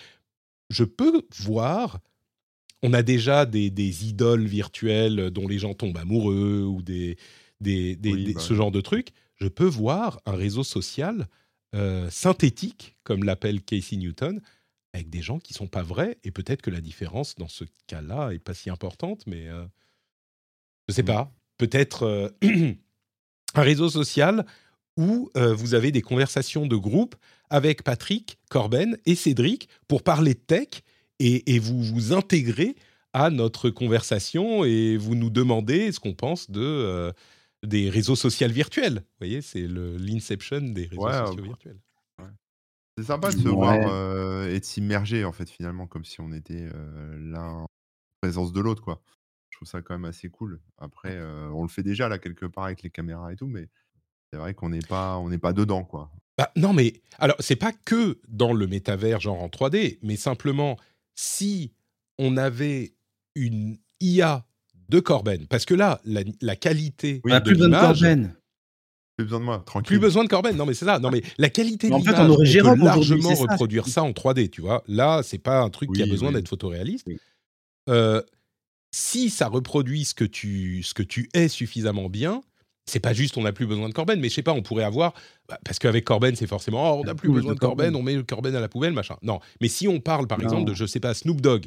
Je 0.69 0.83
peux 0.83 1.23
voir, 1.37 1.99
on 2.83 2.93
a 2.93 3.03
déjà 3.03 3.45
des, 3.45 3.69
des 3.69 4.07
idoles 4.07 4.45
virtuelles 4.45 5.29
dont 5.31 5.47
les 5.47 5.59
gens 5.59 5.73
tombent 5.73 5.97
amoureux, 5.97 6.63
ou 6.63 6.81
des, 6.81 7.17
des, 7.61 7.95
des- 7.95 8.13
Oui, 8.13 8.23
des- 8.25 8.33
bah 8.33 8.39
ce 8.39 8.53
genre 8.53 8.71
de 8.71 8.81
trucs. 8.81 9.09
Je 9.35 9.47
peux 9.47 9.65
voir 9.65 10.19
un 10.25 10.33
réseau 10.35 10.63
social 10.63 11.27
euh, 11.75 12.09
synthétique, 12.09 12.97
comme 13.03 13.23
l'appelle 13.23 13.61
Casey 13.61 13.95
Newton, 13.97 14.41
avec 14.93 15.09
des 15.09 15.21
gens 15.21 15.39
qui 15.39 15.53
sont 15.53 15.67
pas 15.67 15.83
vrais, 15.83 16.17
et 16.23 16.31
peut-être 16.31 16.61
que 16.61 16.71
la 16.71 16.81
différence 16.81 17.35
dans 17.35 17.47
ce 17.47 17.63
cas-là 17.87 18.31
est 18.31 18.39
pas 18.39 18.53
si 18.55 18.69
importante, 18.69 19.25
mais 19.27 19.47
euh, 19.47 19.65
je 20.87 20.93
sais 20.93 21.03
Mm. 21.03 21.07
pas. 21.07 21.31
peut-être 21.57 22.03
euh, 22.03 22.29
un 23.55 23.61
réseau 23.61 23.89
social 23.89 24.45
où 24.97 25.29
euh, 25.37 25.53
vous 25.53 25.73
avez 25.73 25.91
des 25.91 26.01
conversations 26.01 26.65
de 26.67 26.75
groupe 26.75 27.15
avec 27.49 27.83
Patrick, 27.83 28.37
Corben 28.49 28.97
et 29.05 29.15
Cédric 29.15 29.69
pour 29.87 30.03
parler 30.03 30.33
de 30.33 30.39
tech 30.39 30.67
et, 31.19 31.55
et 31.55 31.59
vous 31.59 31.81
vous 31.83 32.13
intégrez 32.13 32.75
à 33.13 33.29
notre 33.29 33.69
conversation 33.69 34.63
et 34.65 34.97
vous 34.97 35.15
nous 35.15 35.29
demandez 35.29 35.91
ce 35.91 35.99
qu'on 35.99 36.13
pense 36.13 36.51
de 36.51 36.61
euh, 36.61 37.11
des 37.63 37.89
réseaux 37.89 38.15
sociaux 38.15 38.47
virtuels. 38.49 38.95
Vous 38.99 39.17
voyez, 39.21 39.41
c'est 39.41 39.67
l'inception 39.67 40.61
des 40.61 40.85
réseaux 40.85 41.11
Ouais, 41.11 41.11
sociaux 41.13 41.41
ouais. 41.41 41.43
virtuels. 41.43 41.79
C'est 42.97 43.05
sympa 43.05 43.31
de 43.31 43.37
se 43.37 43.47
Ouais. 43.47 43.49
voir 43.49 43.85
euh, 43.87 44.49
et 44.53 44.59
de 44.59 44.65
s'immerger, 44.65 45.23
en 45.23 45.31
fait, 45.31 45.49
finalement, 45.49 45.87
comme 45.87 46.03
si 46.03 46.19
on 46.21 46.31
était 46.33 46.67
euh, 46.73 47.17
l'un 47.19 47.49
en 47.61 47.67
présence 48.21 48.53
de 48.53 48.61
l'autre, 48.61 48.83
quoi. 48.83 49.01
Je 49.51 49.57
trouve 49.57 49.67
ça 49.69 49.81
quand 49.81 49.95
même 49.95 50.05
assez 50.05 50.29
cool. 50.29 50.61
Après, 50.77 51.15
euh, 51.17 51.49
on 51.51 51.63
le 51.63 51.69
fait 51.69 51.83
déjà, 51.83 52.09
là, 52.09 52.19
quelque 52.19 52.45
part, 52.47 52.65
avec 52.65 52.83
les 52.83 52.91
caméras 52.91 53.33
et 53.33 53.37
tout, 53.37 53.47
mais 53.47 53.69
c'est 54.33 54.39
vrai 54.39 54.53
qu'on 54.55 54.69
n'est 54.69 54.83
pas, 54.83 55.17
on 55.19 55.29
n'est 55.29 55.39
pas 55.39 55.53
dedans, 55.53 55.85
quoi. 55.85 56.11
Bah, 56.37 56.51
non, 56.55 56.73
mais 56.73 57.01
alors, 57.17 57.35
c'est 57.39 57.55
pas 57.55 57.73
que 57.73 58.19
dans 58.27 58.53
le 58.53 58.65
métavers, 58.67 59.19
genre 59.19 59.41
en 59.41 59.49
3D, 59.49 59.99
mais 60.01 60.15
simplement 60.15 60.77
si 61.19 61.73
on 62.17 62.37
avait 62.37 62.93
une 63.35 63.77
IA 63.99 64.45
de 64.87 65.01
Corben, 65.01 65.47
parce 65.47 65.65
que 65.65 65.73
là, 65.73 65.99
la, 66.05 66.21
la 66.41 66.55
qualité 66.55 67.21
On 67.25 67.31
a 67.31 67.41
de 67.41 67.45
plus 67.45 67.55
besoin 67.57 67.69
de 67.69 67.75
Corben. 67.75 68.35
Plus 69.17 69.25
besoin 69.25 69.39
de 69.41 69.43
moi, 69.45 69.63
tranquille. 69.65 69.87
plus 69.87 69.99
besoin 69.99 70.23
de 70.23 70.29
Corben, 70.29 70.55
non 70.55 70.65
mais 70.65 70.73
c'est 70.73 70.85
ça, 70.85 70.97
non 70.99 71.11
mais 71.11 71.21
la 71.37 71.49
qualité 71.49 71.89
Mais 71.89 71.95
de 71.97 72.01
en 72.01 72.03
fait, 72.03 72.11
l'image, 72.13 72.25
on 72.29 72.33
aurait 72.33 72.45
peut 72.45 72.59
aujourd'hui, 72.61 72.85
largement 72.85 73.35
ça, 73.35 73.41
reproduire 73.51 73.87
ça 73.89 74.03
en 74.03 74.11
3D, 74.11 74.49
tu 74.49 74.61
vois. 74.61 74.81
Là, 74.87 75.21
c'est 75.21 75.37
pas 75.39 75.59
un 75.59 75.69
truc 75.69 75.91
qui 75.91 76.01
a 76.01 76.05
Oui, 76.05 76.11
besoin 76.11 76.29
oui. 76.29 76.35
d'être 76.35 76.47
photoréaliste. 76.47 77.05
Oui. 77.05 77.17
Euh, 77.89 78.21
si 78.91 79.29
ça 79.29 79.47
reproduit 79.49 80.05
ce 80.05 80.13
que 80.13 80.23
tu, 80.25 80.83
ce 80.83 80.93
que 80.93 81.03
tu 81.03 81.29
es 81.33 81.49
suffisamment 81.49 82.07
bien, 82.07 82.41
c'est 82.89 82.99
pas 82.99 83.13
juste 83.13 83.37
on 83.37 83.43
n'a 83.43 83.51
plus 83.53 83.65
besoin 83.67 83.87
de 83.89 83.93
Corben, 83.93 84.19
mais 84.19 84.29
je 84.29 84.33
sais 84.35 84.43
pas, 84.43 84.53
on 84.53 84.61
pourrait 84.61 84.83
avoir 84.83 85.13
bah, 85.47 85.57
parce 85.63 85.79
qu'avec 85.79 86.03
Corben 86.05 86.35
c'est 86.35 86.47
forcément 86.47 86.95
oh, 86.97 87.01
on 87.01 87.03
n'a 87.05 87.15
plus 87.15 87.29
besoin 87.31 87.53
de 87.53 87.59
Corben, 87.59 87.95
on 87.95 88.03
met 88.03 88.15
le 88.15 88.23
Corben 88.23 88.55
à 88.55 88.59
la 88.59 88.67
poubelle, 88.67 88.93
machin. 88.93 89.15
Non, 89.21 89.39
mais 89.61 89.67
si 89.67 89.87
on 89.87 89.99
parle 89.99 90.27
par 90.27 90.39
Non. 90.39 90.43
exemple 90.45 90.69
de 90.69 90.73
je 90.75 90.85
sais 90.85 90.99
pas 90.99 91.13
Snoop 91.13 91.39
Dogg, 91.41 91.63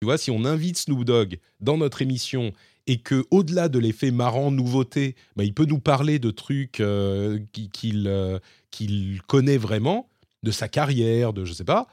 tu 0.00 0.04
vois, 0.04 0.18
si 0.18 0.30
on 0.30 0.44
invite 0.44 0.76
Snoop 0.76 1.04
Dogg 1.04 1.38
dans 1.60 1.78
notre 1.78 2.02
émission 2.02 2.52
et 2.86 2.98
que 2.98 3.24
au-delà 3.30 3.68
de 3.68 3.78
l'effet 3.78 4.10
marrant 4.10 4.50
nouveauté, 4.50 5.16
bah, 5.36 5.42
il 5.44 5.54
peut 5.54 5.64
nous 5.64 5.80
parler 5.80 6.18
de 6.18 6.30
trucs 6.30 6.80
euh, 6.80 7.38
qui- 7.52 7.70
qu'il 7.70 8.06
euh, 8.06 8.38
qu'il 8.70 9.22
connaît 9.26 9.56
vraiment, 9.56 10.08
de 10.42 10.50
sa 10.50 10.68
carrière, 10.68 11.32
de 11.32 11.44
je 11.46 11.52
sais 11.54 11.64
pas, 11.64 11.86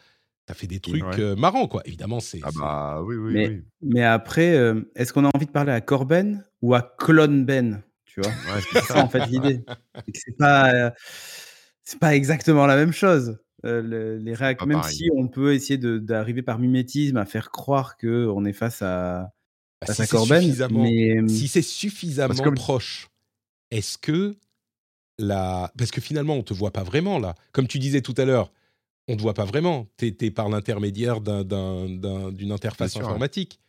ça 0.47 0.53
fait 0.53 0.67
des 0.67 0.79
trucs 0.81 1.01
Ouais. 1.03 1.19
euh, 1.19 1.35
marrants 1.35 1.67
quoi. 1.67 1.81
Évidemment 1.85 2.19
c'est 2.19 2.41
Ah 2.43 2.49
bah 2.59 3.01
oui, 3.03 3.15
oui, 3.15 3.33
Mais, 3.33 3.47
oui. 3.47 3.61
mais 3.81 4.03
après, 4.03 4.53
euh, 4.55 4.81
est-ce 4.95 5.13
qu'on 5.13 5.23
a 5.25 5.31
envie 5.33 5.45
de 5.45 5.51
parler 5.51 5.71
à 5.71 5.79
Corben 5.81 6.43
ou 6.61 6.75
à 6.75 6.81
Clone 6.99 7.45
Ben 7.45 7.81
Tu 8.13 8.21
vois? 8.21 8.29
Ouais, 8.29 8.61
C'est 8.71 8.83
ça 8.83 9.03
en 9.03 9.09
fait 9.09 9.25
l'idée. 9.27 9.61
C'est 10.13 10.37
pas, 10.37 10.71
euh, 10.73 10.91
c'est 11.83 11.99
pas 11.99 12.15
exactement 12.15 12.65
la 12.67 12.75
même 12.75 12.91
chose. 12.93 13.39
Euh, 13.65 13.81
le- 13.81 14.17
les 14.17 14.33
réac- 14.33 14.63
même 14.65 14.81
pareil. 14.81 14.95
si 14.95 15.09
on 15.15 15.27
peut 15.27 15.53
essayer 15.53 15.77
de- 15.77 15.97
d'arriver 15.97 16.41
par 16.43 16.59
mimétisme 16.59 17.17
à 17.17 17.25
faire 17.25 17.49
croire 17.49 17.97
que 17.97 18.27
on 18.27 18.45
est 18.45 18.53
face 18.53 18.81
à, 18.81 19.31
bah, 19.81 19.87
face 19.87 19.95
si 19.95 20.01
à 20.03 20.07
Corben, 20.07 20.55
mais 20.71 21.17
euh, 21.17 21.27
si 21.27 21.47
c'est 21.47 21.61
suffisamment 21.61 22.35
comme- 22.43 22.55
proche, 22.55 23.07
est-ce 23.71 23.97
que 23.97 24.35
la... 25.17 25.71
Parce 25.77 25.91
que 25.91 26.01
finalement, 26.01 26.35
on 26.35 26.43
te 26.43 26.53
voit 26.53 26.71
pas 26.71 26.83
vraiment 26.83 27.19
là. 27.19 27.35
Comme 27.51 27.67
tu 27.67 27.79
disais 27.79 28.01
tout 28.01 28.15
à 28.17 28.25
l'heure, 28.25 28.51
on 29.07 29.15
te 29.15 29.21
voit 29.21 29.33
pas 29.33 29.45
vraiment. 29.45 29.87
Tu 29.97 30.15
es, 30.19 30.31
par 30.31 30.49
l'intermédiaire 30.49 31.21
d'un- 31.21 31.43
d'un- 31.43 31.89
d'un- 31.89 32.31
d'une 32.31 32.51
interface 32.51 32.91
sûr, 32.93 33.01
informatique. 33.01 33.59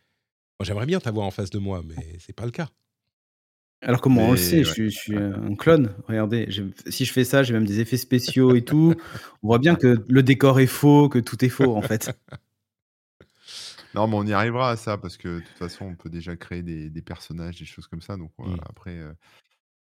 Moi, 0.59 0.65
j'aimerais 0.65 0.85
bien 0.85 0.99
t'avoir 0.99 1.25
en 1.25 1.31
face 1.31 1.49
de 1.49 1.59
moi, 1.59 1.81
mais 1.85 2.17
c'est 2.19 2.33
pas 2.33 2.45
le 2.45 2.51
cas. 2.51 2.69
Alors 3.85 4.01
comment 4.01 4.27
on 4.27 4.31
le 4.31 4.37
sait, 4.37 4.63
ouais. 4.63 4.63
je, 4.63 4.71
suis- 4.71 4.89
je 4.91 4.97
suis 4.97 5.17
un 5.17 5.55
clone. 5.55 5.93
Regardez, 6.07 6.47
si 6.87 7.05
je 7.05 7.13
fais 7.13 7.23
ça, 7.23 7.43
j'ai 7.43 7.53
même 7.53 7.65
des 7.65 7.79
effets 7.79 7.97
spéciaux 7.97 8.55
et 8.55 8.63
tout. 8.65 8.95
On 9.43 9.47
voit 9.47 9.59
bien 9.59 9.75
que 9.75 10.03
le 10.07 10.23
décor 10.23 10.59
est 10.59 10.65
faux, 10.67 11.07
que 11.09 11.19
tout 11.19 11.43
est 11.45 11.49
faux 11.49 11.75
en 11.75 11.81
fait. 11.81 12.11
Non, 13.93 14.07
mais 14.07 14.15
on 14.15 14.25
y 14.25 14.33
arrivera 14.33 14.71
à 14.71 14.77
ça 14.77 14.97
parce 14.97 15.17
que 15.17 15.37
de 15.37 15.39
toute 15.41 15.57
façon, 15.57 15.85
on 15.85 15.95
peut 15.95 16.09
déjà 16.09 16.35
créer 16.35 16.63
des, 16.63 16.89
des 16.89 17.01
personnages, 17.01 17.59
des 17.59 17.65
choses 17.65 17.87
comme 17.87 18.01
ça. 18.01 18.17
Donc 18.17 18.31
voilà, 18.37 18.57
Mm. 18.57 18.59
après, 18.69 18.97
euh, 18.99 19.13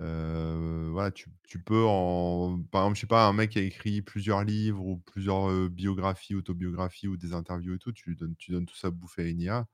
euh, 0.03 0.89
voilà, 0.93 1.11
tu, 1.13 1.31
tu 1.45 1.61
peux 1.61 1.85
en, 1.87 2.61
par 2.73 2.83
exemple, 2.85 2.97
je 2.97 3.03
sais 3.03 3.07
pas, 3.09 3.27
un 3.29 3.33
mec 3.35 3.51
qui 3.53 3.59
a 3.61 3.63
écrit 3.63 4.03
plusieurs 4.03 4.45
livres 4.45 4.85
ou 4.87 4.99
plusieurs 4.99 5.51
euh, 5.51 5.69
biographies, 5.71 6.35
autobiographies 6.37 7.09
ou 7.09 7.17
des 7.17 7.35
interviews 7.35 7.75
et 7.77 7.79
tout, 7.79 7.93
tu 7.93 8.15
donnes, 8.17 8.37
tu 8.39 8.53
donnes 8.53 8.67
tout 8.67 8.77
ça 8.77 8.89
à 8.89 8.91
bouffer 8.93 9.25
à 9.25 9.29
une 9.29 9.41
IA. 9.41 9.69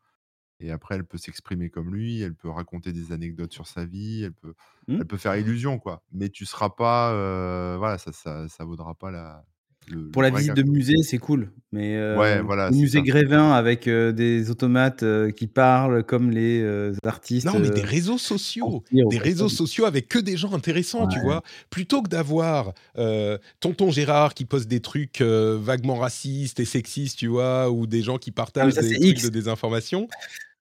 Et 0.61 0.71
après, 0.73 0.97
elle 0.97 1.05
peut 1.05 1.19
s'exprimer 1.19 1.71
comme 1.71 1.95
lui, 1.95 2.21
elle 2.21 2.35
peut 2.35 2.51
raconter 2.51 2.93
des 2.93 3.13
anecdotes 3.13 3.53
sur 3.53 3.67
sa 3.69 3.85
vie, 3.85 4.25
elle 4.25 4.33
peut, 4.33 4.55
Mm. 4.89 4.97
elle 5.01 5.07
peut 5.07 5.17
faire 5.17 5.37
illusion, 5.37 5.79
quoi. 5.79 6.03
Mais 6.13 6.29
tu 6.31 6.45
seras 6.47 6.71
pas, 6.71 7.13
euh, 7.13 7.77
voilà, 7.79 7.97
ça, 7.99 8.11
ça, 8.13 8.49
ça 8.49 8.65
vaudra 8.65 8.95
pas 8.95 9.11
la. 9.11 9.45
le- 9.91 10.11
Pour 10.11 10.21
le 10.21 10.27
la 10.29 10.33
vrai 10.33 10.41
visite 10.41 10.55
gars, 10.55 10.63
de 10.63 10.67
quoi. 10.69 10.73
musée, 10.77 11.03
c'est 11.03 11.17
cool. 11.19 11.51
Mais 11.73 11.97
euh, 11.97 12.19
Ouais, 12.19 12.43
voilà, 12.43 12.69
le 12.69 12.75
c'est 12.75 12.81
musée 12.81 12.99
ça. 12.99 13.05
Grévin 13.05 13.53
avec 13.53 13.87
euh, 13.89 14.13
des 14.13 14.51
automates 14.51 15.03
euh, 15.03 15.31
qui 15.31 15.47
parlent 15.47 16.03
comme 16.05 16.31
les 16.31 16.61
euh, 16.61 16.93
artistes. 17.05 17.47
Non, 17.47 17.59
mais 17.59 17.71
des 17.71 17.81
euh, 17.81 17.85
réseaux 17.87 18.19
sociaux. 18.19 18.85
Des 18.93 19.17
réseaux 19.19 19.49
sociaux 19.49 19.87
avec 19.87 20.09
que 20.09 20.19
des 20.19 20.37
gens 20.37 20.53
intéressants, 20.53 21.07
tu 21.09 21.17
Ouais. 21.19 21.25
vois. 21.25 21.43
Plutôt 21.71 22.03
que 22.03 22.09
d'avoir 22.11 22.75
euh, 22.99 23.39
tonton 23.61 23.91
Gérard 23.91 24.35
qui 24.35 24.45
poste 24.45 24.69
des 24.69 24.81
trucs 24.81 25.21
euh, 25.23 25.57
vaguement 25.59 25.95
racistes 25.97 26.61
et 26.61 26.65
sexistes, 26.67 27.19
tu 27.19 27.29
vois, 27.29 27.71
ou 27.71 27.87
des 27.87 28.03
gens 28.03 28.19
qui 28.19 28.31
partagent 28.31 28.73
ça, 28.75 28.83
des 28.83 28.89
c'est 28.91 28.95
trucs 28.97 29.19
X. 29.19 29.23
de 29.23 29.29
désinformation, 29.31 30.07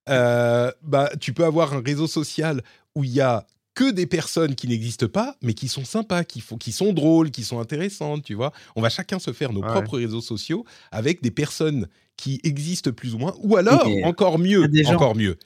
euh, 0.09 0.71
bah, 0.83 1.09
tu 1.19 1.33
peux 1.33 1.45
avoir 1.45 1.73
un 1.73 1.81
réseau 1.81 2.07
social 2.07 2.61
où 2.95 3.03
il 3.03 3.11
y 3.11 3.21
a 3.21 3.45
que 3.73 3.91
des 3.91 4.07
personnes 4.07 4.55
qui 4.55 4.67
n'existent 4.67 5.07
pas, 5.07 5.35
mais 5.43 5.53
qui 5.53 5.67
sont 5.67 5.85
sympas, 5.85 6.23
qui, 6.23 6.41
font, 6.41 6.57
qui 6.57 6.71
sont 6.71 6.93
drôles, 6.93 7.29
qui 7.29 7.43
sont 7.43 7.59
intéressantes, 7.59 8.23
tu 8.23 8.33
vois. 8.33 8.51
On 8.75 8.81
va 8.81 8.89
chacun 8.89 9.19
se 9.19 9.33
faire 9.33 9.53
nos 9.53 9.61
Ouais. 9.61 9.67
propres 9.67 9.97
réseaux 9.97 10.21
sociaux 10.21 10.65
avec 10.91 11.21
des 11.21 11.29
personnes 11.31 11.87
qui 12.15 12.39
existent 12.43 12.91
plus 12.91 13.13
ou 13.13 13.19
moins, 13.19 13.35
ou 13.41 13.55
alors, 13.55 13.87
encore 14.03 14.39
mieux, 14.39 14.67
des 14.67 14.87
encore 14.87 15.15
mieux, 15.15 15.37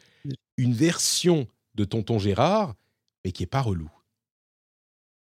une 0.57 0.73
version 0.73 1.45
de 1.75 1.83
Tonton 1.83 2.19
Gérard, 2.19 2.75
mais 3.25 3.33
qui 3.33 3.43
est 3.43 3.47
pas 3.47 3.61
relou. 3.61 3.89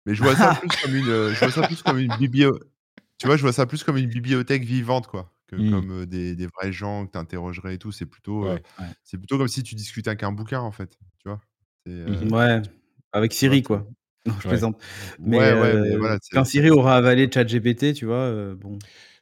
Mais 0.06 0.14
je 0.14 0.22
vois 0.22 0.36
ça 0.36 0.54
plus 0.60 0.68
comme 0.80 0.94
une, 0.94 1.08
euh, 1.08 1.34
je 1.34 1.38
vois 1.40 1.50
ça 1.50 1.66
plus 1.66 1.82
comme 1.82 1.98
une 1.98 2.14
biblio... 2.16 2.58
Tu 3.18 3.26
vois, 3.26 3.36
je 3.36 3.42
vois 3.42 3.52
ça 3.52 3.66
plus 3.66 3.82
comme 3.84 3.98
une 3.98 4.08
bibliothèque 4.08 4.64
vivante, 4.64 5.06
quoi. 5.08 5.30
Que 5.50 5.56
Mm. 5.56 5.70
comme 5.70 6.06
des, 6.06 6.36
des 6.36 6.46
vrais 6.46 6.70
gens 6.72 7.06
que 7.06 7.12
tu 7.12 7.18
interrogerais 7.18 7.74
et 7.74 7.78
tout. 7.78 7.90
C'est 7.92 8.06
plutôt, 8.06 8.46
euh, 8.46 8.54
Ouais. 8.78 8.84
C'est 9.02 9.18
plutôt 9.18 9.36
comme 9.36 9.48
si 9.48 9.62
tu 9.64 9.74
discutais 9.74 10.10
avec 10.10 10.22
un 10.22 10.30
bouquin, 10.32 10.60
en 10.60 10.70
fait. 10.70 10.96
Tu 11.18 11.28
vois? 11.28 11.40
Euh, 11.88 12.08
Mhm. 12.24 12.32
Ouais, 12.32 12.62
avec 13.12 13.32
Siri, 13.32 13.62
quoi. 13.62 13.86
Non, 14.26 14.34
je 14.40 14.44
Ouais. 14.44 14.50
plaisante. 14.50 14.80
Mais, 15.18 15.38
Ouais, 15.38 15.52
ouais, 15.60 15.80
mais 15.80 15.96
voilà. 15.96 16.18
c'est- 16.22 16.34
quand 16.36 16.44
Siri 16.44 16.70
aura 16.70 16.96
avalé 16.96 17.28
ChatGPT, 17.32 17.94
tu 17.94 18.04
vois, 18.06 18.16
euh, 18.16 18.54
bon. 18.54 18.78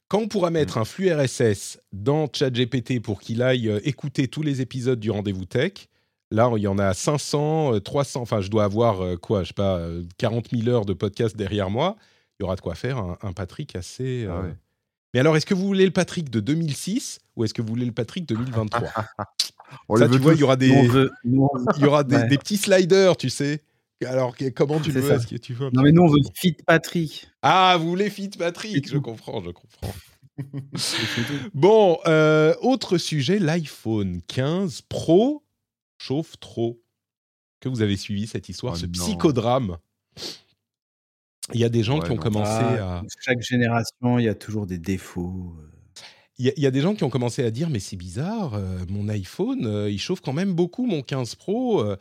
Quand 0.08 0.18
on 0.20 0.28
pourra 0.28 0.50
mettre 0.50 0.76
un 0.78 0.84
flux 0.84 1.10
RSS 1.12 1.78
dans 1.92 2.28
ChatGPT 2.32 3.00
pour 3.00 3.20
qu'il 3.20 3.42
aille 3.42 3.70
écouter 3.84 4.26
tous 4.28 4.42
les 4.42 4.60
épisodes 4.60 4.98
du 4.98 5.10
Rendez-vous 5.10 5.44
Tech, 5.44 5.88
là, 6.30 6.50
il 6.56 6.62
y 6.62 6.66
en 6.66 6.78
a 6.78 6.94
500, 6.94 7.74
euh, 7.74 7.78
300, 7.80 8.20
enfin, 8.22 8.40
je 8.40 8.48
dois 8.50 8.64
avoir, 8.64 9.18
quoi, 9.20 9.42
je 9.44 9.48
sais 9.48 9.54
pas, 9.54 9.78
euh, 9.78 10.02
40 10.18 10.48
000 10.50 10.68
heures 10.68 10.84
de 10.86 10.94
podcast 10.94 11.36
derrière 11.36 11.70
moi. 11.70 11.96
Il 12.40 12.42
y 12.42 12.44
aura 12.44 12.56
de 12.56 12.60
quoi 12.60 12.74
faire 12.74 12.98
un, 12.98 13.18
un 13.22 13.32
Patrick 13.32 13.76
assez... 13.76 14.26
Ah 14.28 14.42
euh. 14.44 14.52
Mais 15.14 15.20
alors, 15.20 15.36
est-ce 15.36 15.46
que 15.46 15.54
vous 15.54 15.66
voulez 15.66 15.84
le 15.86 15.90
Patrick 15.92 16.30
de 16.30 16.40
2006 16.40 17.18
ou 17.36 17.44
est-ce 17.44 17.54
que 17.54 17.62
vous 17.62 17.68
voulez 17.68 17.86
le 17.86 17.92
Patrick 17.92 18.26
2023 18.26 18.88
On 19.88 19.96
Ça, 19.96 20.08
tu 20.08 20.18
vois, 20.18 20.34
il 20.34 20.40
y 20.40 20.42
aura 20.42 20.56
des, 20.56 20.68
il 20.68 21.34
y 21.80 21.84
aura 21.84 22.02
des, 22.04 22.16
Ouais. 22.16 22.28
des 22.28 22.38
petits 22.38 22.56
sliders, 22.56 23.16
tu 23.16 23.28
sais. 23.30 23.62
Alors, 24.06 24.34
comment 24.54 24.80
tu 24.80 24.92
le 24.92 25.00
veux 25.00 25.18
que 25.18 25.36
tu 25.36 25.54
Non, 25.72 25.82
mais 25.82 25.92
nous, 25.92 26.02
on 26.02 26.08
veut 26.08 26.20
Fit 26.34 26.56
Patrick. 26.66 27.28
Ah, 27.42 27.76
vous 27.80 27.88
voulez 27.88 28.10
Fit 28.10 28.28
Patrick 28.30 28.88
Je 28.88 28.98
comprends, 28.98 29.42
je 29.42 29.50
comprends. 29.50 29.94
Bon, 31.54 31.98
euh, 32.06 32.54
autre 32.60 32.96
sujet, 32.98 33.38
l'iPhone 33.40 34.20
15 34.28 34.82
Pro 34.82 35.42
chauffe 35.98 36.38
trop. 36.38 36.80
Que 37.60 37.68
vous 37.68 37.82
avez 37.82 37.96
suivi 37.96 38.28
cette 38.28 38.48
histoire, 38.48 38.74
Oh 38.74 38.78
ce 38.78 38.86
non. 38.86 38.92
psychodrame? 38.92 39.78
Il 41.54 41.60
y 41.60 41.64
a 41.64 41.68
des 41.68 41.82
gens 41.82 41.98
Ouais, 41.98 42.04
qui 42.06 42.12
ont 42.12 42.16
commencé 42.16 42.50
Ah, 42.78 42.98
à... 42.98 43.02
Chaque 43.24 43.40
génération, 43.42 44.18
il 44.18 44.24
y 44.24 44.28
a 44.28 44.34
toujours 44.34 44.66
des 44.66 44.78
défauts. 44.78 45.54
euh. 45.58 45.64
Il 46.38 46.46
y, 46.46 46.50
a- 46.50 46.52
il 46.56 46.62
y 46.62 46.66
a 46.66 46.70
des 46.70 46.80
gens 46.80 46.94
qui 46.94 47.02
ont 47.04 47.10
commencé 47.10 47.42
à 47.44 47.50
dire, 47.50 47.68
mais 47.70 47.80
c'est 47.80 47.96
bizarre, 47.96 48.54
euh, 48.54 48.78
mon 48.88 49.08
iPhone, 49.08 49.66
euh, 49.66 49.90
il 49.90 49.98
chauffe 49.98 50.20
quand 50.20 50.32
même 50.32 50.52
beaucoup, 50.54 50.86
mon 50.86 51.02
15 51.02 51.34
Pro. 51.34 51.80
euh, 51.80 51.96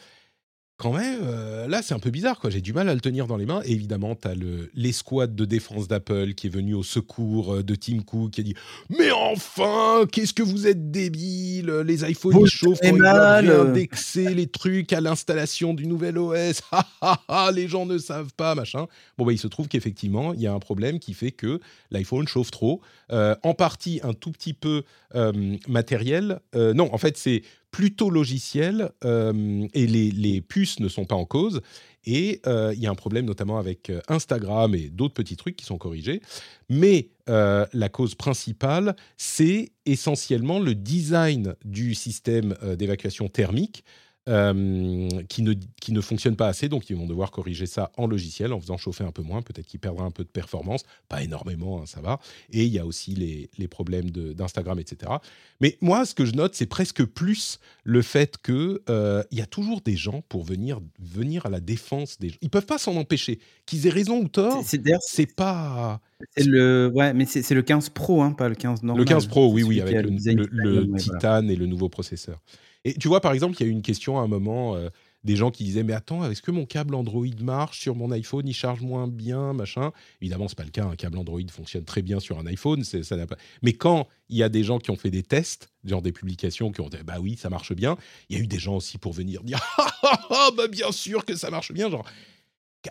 quand 0.78 0.94
même, 0.94 1.22
euh, 1.24 1.68
là, 1.68 1.82
c'est 1.82 1.95
un 1.95 1.99
peu 1.99 2.12
bizarre, 2.12 2.40
quoi. 2.40 2.52
J'ai 2.52 2.62
du 2.62 2.72
mal 2.72 2.88
à 2.88 2.94
le 2.94 2.99
tenir 2.99 3.26
dans 3.26 3.36
les 3.36 3.48
mains. 3.48 3.62
Et 3.66 3.72
évidemment, 3.72 4.14
tu 4.14 4.28
as 4.28 4.36
l'escouade 4.76 5.36
de 5.36 5.44
défense 5.44 5.88
d'Apple 5.88 6.36
qui 6.36 6.48
est 6.48 6.49
venue 6.52 6.76
au 6.76 6.84
secours 6.84 7.56
euh, 7.56 7.64
de 7.64 7.74
Tim 7.74 8.02
Cook, 8.02 8.32
qui 8.32 8.41
a 8.41 8.44
dit 8.44 8.54
Mais 8.90 9.10
enfin, 9.12 10.06
qu'est-ce 10.12 10.36
que 10.36 10.44
vous 10.44 10.68
êtes 10.68 10.91
débiles 10.91 11.72
Les 11.84 12.08
iPhones, 12.08 12.41
ils 12.41 12.48
chauffent 12.48 12.80
mal. 12.94 13.49
réindexer 13.49 14.36
les 14.36 14.45
trucs 14.45 14.94
à 14.94 15.02
l'installation 15.02 15.74
du 15.74 15.88
nouvel 15.88 16.20
OS. 16.20 16.62
Les 17.56 17.68
gens 17.68 17.88
ne 17.88 17.98
savent 17.98 18.34
pas, 18.38 18.54
machin. 18.54 18.86
Bon, 19.18 19.26
bah, 19.26 19.34
il 19.34 19.40
se 19.40 19.48
trouve 19.48 19.68
qu'effectivement, 19.68 20.36
il 20.36 20.41
y 20.41 20.48
a 20.48 20.54
un 20.54 20.60
problème 20.60 20.99
qui 20.99 21.16
fait 21.16 21.32
que 21.32 21.60
l'iPhone 21.90 22.28
chauffe 22.28 22.52
trop. 22.52 22.82
Euh, 23.12 23.36
en 23.41 23.56
partie, 23.56 23.99
un 24.04 24.14
tout 24.14 24.32
petit 24.32 24.54
peu 24.54 24.84
euh, 25.16 25.58
matériel. 25.68 26.40
Non, 26.54 26.94
en 26.94 26.98
fait, 26.99 27.18
c'est 27.18 27.41
plutôt 27.78 28.10
logiciel 28.10 28.90
euh, 29.06 29.68
et 29.76 29.86
les, 29.86 30.41
puces 30.41 30.80
ne 30.80 30.88
sont 30.88 31.06
pas 31.06 31.14
en 31.14 31.26
cause. 31.26 31.62
Et 32.08 32.41
euh, 32.48 32.74
il 32.74 32.82
y 32.82 32.88
a 32.88 32.90
un 32.90 32.95
problème 32.95 33.26
notamment 33.26 33.60
avec 33.60 33.91
euh, 33.91 34.02
Instagram 34.08 34.74
et 34.74 34.90
d'autres 34.90 35.14
petits 35.14 35.36
trucs 35.36 35.56
qui 35.56 35.64
sont 35.64 35.78
corrigés. 35.78 36.22
Mais 36.70 37.10
la 37.28 37.90
cause 37.90 38.16
principale, 38.16 38.95
c'est 39.18 39.74
essentiellement 39.86 40.60
le 40.60 40.74
design 40.74 41.56
du 41.66 41.94
système 41.94 42.56
d'évacuation 42.78 43.28
thermique 43.28 43.84
euh, 44.28 45.10
qui, 45.30 45.41
ne, 45.41 45.54
qui 45.80 45.91
ne 45.94 46.02
fonctionne 46.02 46.36
pas 46.36 46.48
assez, 46.48 46.68
donc 46.68 46.90
ils 46.90 46.95
vont 46.95 47.06
devoir 47.06 47.32
corriger 47.32 47.66
ça 47.66 47.91
en 47.98 48.08
logiciel 48.08 48.52
en 48.52 48.60
faisant 48.60 48.78
chauffer 48.78 49.04
un 49.04 49.12
peu 49.12 49.22
moins. 49.22 49.41
Peut-être 49.41 49.66
qu'il 49.66 49.80
perdra 49.80 50.04
un 50.04 50.12
peu 50.12 50.24
de 50.24 50.30
performance, 50.30 50.84
pas 51.08 51.24
énormément, 51.24 51.82
hein, 51.82 51.86
ça 51.86 52.02
va. 52.02 52.20
Et 52.52 52.66
il 52.66 52.74
y 52.74 52.80
a 52.80 52.86
aussi 52.86 53.12
les, 53.12 53.49
les 53.58 53.68
problèmes 53.68 54.10
d'Instagram, 54.12 54.80
etc. 54.80 55.14
Mais 55.62 55.78
moi, 55.82 56.06
ce 56.06 56.14
que 56.14 56.26
je 56.26 56.34
note, 56.34 56.56
c'est 56.56 56.66
presque 56.66 57.06
plus 57.06 57.60
le 57.84 58.02
fait 58.02 58.38
qu'il 58.44 58.80
euh, 58.90 59.24
y 59.32 59.41
a 59.41 59.45
toujours 59.45 59.82
des 59.82 59.95
gens 59.95 60.24
pour 60.30 60.44
venir, 60.44 60.82
venir 60.99 61.45
à 61.45 61.49
la 61.49 61.60
défense 61.60 62.20
des 62.20 62.30
gens. 62.30 62.38
Ils 62.41 62.49
peuvent 62.49 62.66
pas 62.66 62.78
s'en 62.78 62.95
empêcher. 62.98 63.40
Qu'ils 63.66 63.88
aient 63.88 63.91
raison 63.91 64.20
ou 64.20 64.28
tort, 64.28 64.64
c'est 64.66 65.36
pas. 65.36 66.02
C'est 66.36 66.45
le, 66.45 66.91
ouais, 66.94 67.14
mais 67.14 67.26
c'est 67.26 67.54
le 67.54 67.62
15 67.62 67.90
Pro, 67.90 68.24
hein, 68.24 68.32
pas 68.32 68.49
le 68.49 68.56
15 68.56 68.84
normal. 68.84 69.06
Le 69.06 69.10
15 69.10 69.28
Pro, 69.28 69.52
oui, 69.52 69.64
oui, 69.64 69.82
avec 69.82 69.95
le, 69.95 70.48
le, 70.52 70.98
titane 70.98 71.49
et 71.49 71.56
le 71.56 71.66
nouveau 71.66 71.90
processeur. 71.90 72.41
Et 72.86 72.94
tu 72.94 73.08
vois, 73.08 73.22
par 73.22 73.34
exemple, 73.34 73.56
il 73.60 73.64
y 73.64 73.64
a 73.66 73.68
eu 73.68 73.72
une 73.72 73.82
question 73.82 74.20
à 74.20 74.22
un 74.22 74.28
moment, 74.28 74.76
euh, 74.76 74.90
des 75.24 75.36
gens 75.36 75.52
qui 75.52 75.64
disaient, 75.64 75.84
mais 75.84 75.94
attends, 75.94 76.30
est-ce 76.30 76.41
que 76.41 76.52
mon 76.52 76.66
câble 76.66 76.95
Android 76.95 77.26
marche 77.41 77.82
sur 77.82 77.95
mon 77.95 78.12
iPhone, 78.12 78.48
il 78.48 78.54
charge 78.54 78.82
moins 78.82 79.08
bien, 79.08 79.54
machin 79.54 79.91
Évidemment, 80.22 80.48
c'est 80.48 80.58
pas 80.58 80.64
le 80.64 80.70
cas, 80.70 80.86
un 80.86 80.95
câble 80.95 81.18
Android 81.18 81.41
fonctionne 81.52 81.84
très 81.84 82.02
bien 82.02 82.20
sur 82.20 82.40
un 82.40 82.45
iPhone, 82.48 82.84
ça 82.84 83.16
n'a 83.16 83.28
pas... 83.28 83.36
Mais 83.62 83.74
quand 83.74 84.08
il 84.30 84.38
y 84.38 84.44
a 84.44 84.49
des 84.49 84.64
gens 84.64 84.80
qui 84.80 84.90
ont 84.90 84.95
fait 84.95 85.12
des 85.12 85.24
tests, 85.24 85.70
genre 85.84 86.02
des 86.02 86.12
publications 86.12 86.72
qui 86.72 86.82
ont 86.82 86.90
dit, 86.90 86.98
bah 87.06 87.20
oui, 87.20 87.36
ça 87.38 87.49
marche 87.49 87.74
bien, 87.74 87.98
il 88.30 88.38
y 88.38 88.40
a 88.40 88.44
eu 88.44 88.48
des 88.48 88.60
gens 88.60 88.78
aussi 88.78 88.98
pour 88.98 89.14
venir 89.14 89.44
dire, 89.44 89.60
ah, 89.78 89.91
ah, 90.04 90.28
ah 90.30 90.49
bah 90.56 90.68
bien 90.68 90.91
sûr 90.91 91.26
que 91.26 91.36
ça 91.36 91.49
marche 91.49 91.74
bien, 91.74 91.90
genre, 91.90 92.06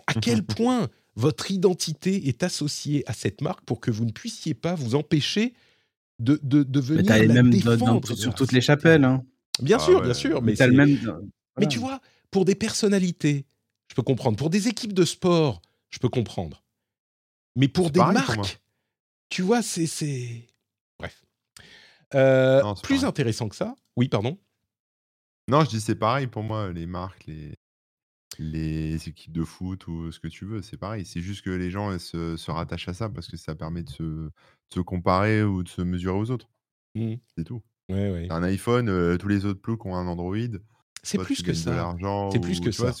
à 0.05 0.13
quel 0.13 0.43
point 0.45 0.89
votre 1.15 1.49
identité 1.49 2.27
est 2.27 2.43
associée 2.43 3.03
à 3.07 3.13
cette 3.13 3.41
marque 3.41 3.61
pour 3.61 3.79
que 3.79 3.89
vous 3.89 4.05
ne 4.05 4.11
puissiez 4.11 4.53
pas 4.53 4.75
vous 4.75 4.93
empêcher 4.93 5.53
de, 6.19 6.39
de, 6.43 6.61
de 6.61 6.79
venir 6.79 7.05
la 7.05 7.33
même 7.33 7.49
défendre? 7.49 8.15
sur 8.15 8.35
toutes 8.35 8.51
les 8.51 8.61
chapelles. 8.61 9.03
Hein. 9.03 9.23
Bien 9.59 9.77
ah 9.79 9.83
sûr, 9.83 10.01
bien 10.01 10.13
sûr. 10.13 10.41
Mais, 10.41 10.55
mais 11.59 11.67
tu 11.67 11.79
vois, 11.79 11.99
pour 12.31 12.45
des 12.45 12.55
personnalités, 12.55 13.45
je 13.89 13.95
peux 13.95 14.03
comprendre. 14.03 14.37
Pour 14.37 14.49
des 14.49 14.67
équipes 14.67 14.93
de 14.93 15.05
sport, 15.05 15.61
je 15.89 15.99
peux 15.99 16.09
comprendre. 16.09 16.63
Mais 17.55 17.67
pour 17.67 17.89
des 17.89 17.99
marques, 17.99 18.61
tu 19.29 19.41
vois, 19.41 19.61
c'est. 19.61 20.47
Bref. 20.99 21.23
Euh, 22.13 22.73
plus 22.83 23.03
intéressant 23.03 23.49
que 23.49 23.55
ça. 23.55 23.75
Oui, 23.95 24.07
pardon. 24.07 24.37
Non, 25.49 25.63
je 25.63 25.69
dis 25.69 25.81
c'est 25.81 25.95
pareil 25.95 26.27
pour 26.27 26.43
moi, 26.43 26.71
les 26.73 26.85
marques, 26.85 27.25
les, 27.25 27.53
les 28.37 29.07
équipes 29.07 29.31
de 29.31 29.43
foot 29.43 29.87
ou 29.87 30.11
ce 30.11 30.19
que 30.19 30.27
tu 30.27 30.45
veux, 30.45 30.61
c'est 30.61 30.77
pareil. 30.77 31.05
C'est 31.05 31.21
juste 31.21 31.43
que 31.43 31.49
les 31.49 31.71
gens 31.71 31.97
se, 31.99 32.35
se, 32.35 32.51
rattachent 32.51 32.89
à 32.89 32.93
ça 32.93 33.09
parce 33.09 33.27
que 33.27 33.37
ça 33.37 33.55
permet 33.55 33.83
de 33.83 33.89
se, 33.89 34.29
se 34.73 34.79
comparer 34.81 35.43
ou 35.43 35.63
de 35.63 35.69
se 35.69 35.81
mesurer 35.81 36.17
aux 36.17 36.31
autres. 36.31 36.49
Mmh. 36.95 37.15
C'est 37.35 37.45
tout. 37.45 37.61
Ouais, 37.89 38.27
Un 38.29 38.43
iPhone, 38.43 38.89
euh, 38.89 39.17
tous 39.17 39.27
les 39.27 39.45
autres 39.45 39.61
ploucs 39.61 39.85
ont 39.85 39.95
un 39.95 40.07
Android. 40.07 40.35
C'est 41.03 41.17
plus 41.19 41.41
que 41.41 41.53
ça. 41.53 41.95
C'est 42.31 42.39
plus 42.41 42.59
que 42.59 42.71
ça. 42.71 42.93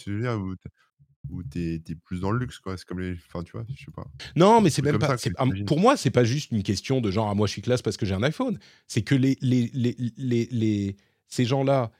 Ou 1.29 1.43
t'es 1.43 1.75
es 1.75 1.95
plus 2.05 2.21
dans 2.21 2.31
le 2.31 2.39
luxe, 2.39 2.59
quoi. 2.59 2.77
C'est 2.77 2.85
comme 2.85 3.01
les. 3.01 3.17
Enfin, 3.27 3.43
tu 3.43 3.51
vois, 3.51 3.65
je 3.69 3.83
sais 3.83 3.91
pas. 3.93 4.05
Non, 4.37 4.61
mais 4.61 4.69
c'est 4.69 4.81
même 4.81 4.97
pas. 4.97 5.17
pour 5.65 5.79
moi, 5.79 5.97
c'est 5.97 6.09
pas 6.09 6.23
juste 6.23 6.51
une 6.51 6.63
question 6.63 7.01
de 7.01 7.11
genre, 7.11 7.27
ah, 7.29 7.35
moi 7.35 7.47
je 7.47 7.51
suis 7.51 7.61
classe 7.61 7.81
parce 7.81 7.97
que 7.97 8.05
j'ai 8.05 8.13
un 8.13 8.23
iPhone. 8.23 8.57
C'est 8.87 9.01
que 9.01 9.13
les, 9.15 9.37
les, 9.41 9.69
les, 9.73 10.47
les, 10.49 10.95
ces 11.27 11.43
gens-là, 11.43 11.91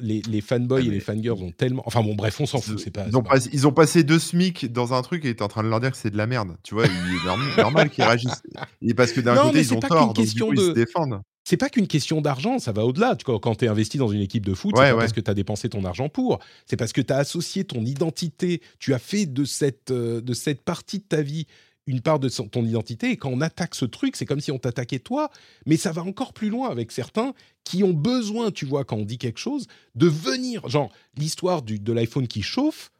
les, 0.00 0.22
les, 0.22 0.40
fanboys 0.40 0.86
et 0.86 0.90
les 0.90 1.00
fangirls 1.00 1.42
ont 1.42 1.50
tellement. 1.50 1.82
Enfin 1.86 2.02
bon, 2.02 2.14
bref, 2.14 2.40
on 2.40 2.46
s'en 2.46 2.60
fout. 2.60 2.78
C'est 2.78 2.92
pas, 2.92 3.06
ils, 3.08 3.16
ont 3.16 3.22
passé, 3.22 3.50
ils 3.52 3.66
ont 3.66 3.72
passé 3.72 4.04
deux 4.04 4.20
SMIC 4.20 4.72
dans 4.72 4.94
un 4.94 5.02
truc 5.02 5.24
et 5.24 5.34
t'es 5.34 5.42
en 5.42 5.48
train 5.48 5.64
de 5.64 5.68
leur 5.68 5.80
dire 5.80 5.90
que 5.90 5.96
c'est 5.96 6.10
de 6.10 6.16
la 6.16 6.28
merde. 6.28 6.56
Tu 6.62 6.74
vois, 6.74 6.86
il 6.86 6.92
est 6.92 7.60
normal, 7.60 7.90
qu'ils 7.90 8.04
réagissent. 8.04 8.42
Et 8.80 8.94
parce 8.94 9.10
que 9.10 9.20
d'un 9.20 9.36
côté, 9.36 9.60
ils 9.60 9.74
ont 9.74 9.80
tort, 9.80 10.14
donc 10.14 10.24
du 10.24 10.40
coup, 10.40 10.54
de... 10.54 10.60
ils 10.60 10.66
se 10.66 10.70
défendent 10.70 11.20
c'est 11.48 11.56
pas 11.56 11.70
qu'une 11.70 11.86
question 11.86 12.20
d'argent, 12.20 12.58
ça 12.58 12.72
va 12.72 12.84
au-delà. 12.84 13.16
quand 13.24 13.54
tu 13.54 13.64
es 13.64 13.68
investi 13.68 13.96
dans 13.96 14.08
une 14.08 14.20
équipe 14.20 14.44
de 14.44 14.52
foot, 14.52 14.74
c'est 14.76 14.82
pas 14.82 14.98
parce 14.98 15.14
que 15.14 15.20
tu 15.22 15.30
as 15.30 15.34
dépensé 15.34 15.70
ton 15.70 15.82
argent 15.86 16.10
pour, 16.10 16.40
c'est 16.66 16.76
parce 16.76 16.92
que 16.92 17.00
tu 17.00 17.10
as 17.10 17.16
associé 17.16 17.64
ton 17.64 17.86
identité, 17.86 18.60
tu 18.78 18.92
as 18.92 18.98
fait 18.98 19.24
de 19.24 19.46
cette, 19.46 19.90
euh, 19.90 20.20
de 20.20 20.34
cette 20.34 20.60
partie 20.60 20.98
de 20.98 21.04
ta 21.04 21.22
vie 21.22 21.46
une 21.86 22.02
part 22.02 22.18
de 22.18 22.28
ton 22.28 22.66
identité. 22.66 23.12
Et 23.12 23.16
quand 23.16 23.30
on 23.30 23.40
attaque 23.40 23.74
ce 23.76 23.86
truc, 23.86 24.14
c'est 24.14 24.26
comme 24.26 24.40
si 24.40 24.52
on 24.52 24.58
t'attaquait 24.58 24.98
toi. 24.98 25.30
Mais 25.64 25.78
ça 25.78 25.90
va 25.90 26.02
encore 26.02 26.34
plus 26.34 26.50
loin 26.50 26.68
avec 26.68 26.92
certains 26.92 27.32
qui 27.64 27.82
ont 27.82 27.94
besoin, 27.94 28.50
tu 28.50 28.66
vois, 28.66 28.84
quand 28.84 28.96
on 28.96 29.06
dit 29.06 29.16
quelque 29.16 29.40
chose, 29.40 29.68
de 29.94 30.06
venir. 30.06 30.68
Genre, 30.68 30.92
l'histoire 31.16 31.62
de 31.62 31.92
l'iPhone 31.94 32.28
qui 32.28 32.42
chauffe, 32.42 32.90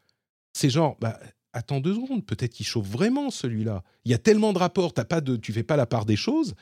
c'est 0.55 0.70
genre, 0.70 0.97
bah, 1.03 1.20
attends 1.53 1.81
deux 1.81 1.97
secondes, 1.97 2.25
peut-être 2.25 2.55
qu'il 2.55 2.65
chauffe 2.65 2.89
vraiment 2.89 3.31
celui-là. 3.31 3.83
Il 4.07 4.11
y 4.11 4.15
a 4.15 4.19
tellement 4.19 4.55
de 4.55 4.59
rapports, 4.59 4.95
as 4.97 5.05
pas 5.05 5.20
de, 5.20 5.37
tu 5.37 5.53
fais 5.53 5.62
pas 5.62 5.77
la 5.77 5.85
part 5.85 6.07
des 6.07 6.16
choses 6.16 6.55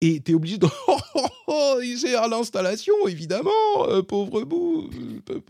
et 0.00 0.20
tu 0.20 0.32
es 0.32 0.34
obligé 0.34 0.58
de. 0.58 0.66
Oh, 0.88 0.98
oh, 1.14 1.28
oh, 1.46 1.80
il 1.82 1.98
gère 1.98 2.28
l'installation, 2.28 2.94
évidemment, 3.06 3.50
euh, 3.88 4.02
pauvre 4.02 4.42
bout, 4.42 4.90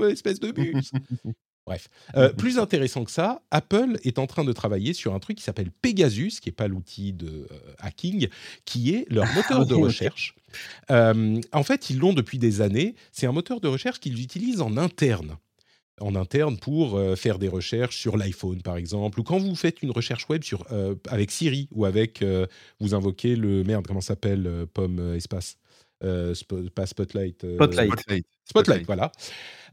euh, 0.00 0.08
espèce 0.10 0.40
de 0.40 0.50
bus. 0.50 0.90
Bref, 1.66 1.88
euh, 2.16 2.32
plus 2.32 2.58
intéressant 2.58 3.04
que 3.04 3.10
ça, 3.10 3.42
Apple 3.50 3.98
est 4.02 4.18
en 4.18 4.26
train 4.26 4.44
de 4.44 4.52
travailler 4.52 4.92
sur 4.92 5.14
un 5.14 5.18
truc 5.18 5.38
qui 5.38 5.44
s'appelle 5.44 5.70
Pegasus, 5.70 6.40
qui 6.40 6.48
n'est 6.48 6.54
pas 6.54 6.66
l'outil 6.66 7.12
de 7.12 7.46
hacking, 7.78 8.28
qui 8.64 8.94
est 8.94 9.06
leur 9.10 9.26
moteur 9.34 9.66
de 9.66 9.74
recherche. 9.74 10.34
en 10.88 11.62
fait, 11.62 11.90
ils 11.90 11.98
l'ont 11.98 12.12
depuis 12.12 12.38
des 12.38 12.60
années. 12.60 12.96
C'est 13.12 13.26
un 13.26 13.32
moteur 13.32 13.60
de 13.60 13.68
recherche 13.68 14.00
qu'ils 14.00 14.20
utilisent 14.20 14.62
en 14.62 14.76
interne 14.76 15.36
en 16.00 16.14
interne 16.14 16.58
pour 16.58 16.96
euh, 16.96 17.16
faire 17.16 17.38
des 17.38 17.48
recherches 17.48 17.96
sur 17.96 18.16
l'iPhone, 18.16 18.62
par 18.62 18.76
exemple, 18.76 19.20
ou 19.20 19.22
quand 19.22 19.38
vous 19.38 19.54
faites 19.54 19.82
une 19.82 19.90
recherche 19.90 20.28
web 20.28 20.42
sur, 20.42 20.64
euh, 20.72 20.94
avec 21.08 21.30
Siri 21.30 21.68
ou 21.72 21.84
avec, 21.84 22.22
euh, 22.22 22.46
vous 22.80 22.94
invoquez 22.94 23.36
le, 23.36 23.62
merde, 23.64 23.86
comment 23.86 24.00
s'appelle, 24.00 24.66
pomme 24.72 25.14
espace, 25.14 25.56
pas 26.00 26.86
Spotlight. 26.86 27.46
Spotlight. 27.54 28.26
Spotlight, 28.44 28.86
voilà 28.86 29.12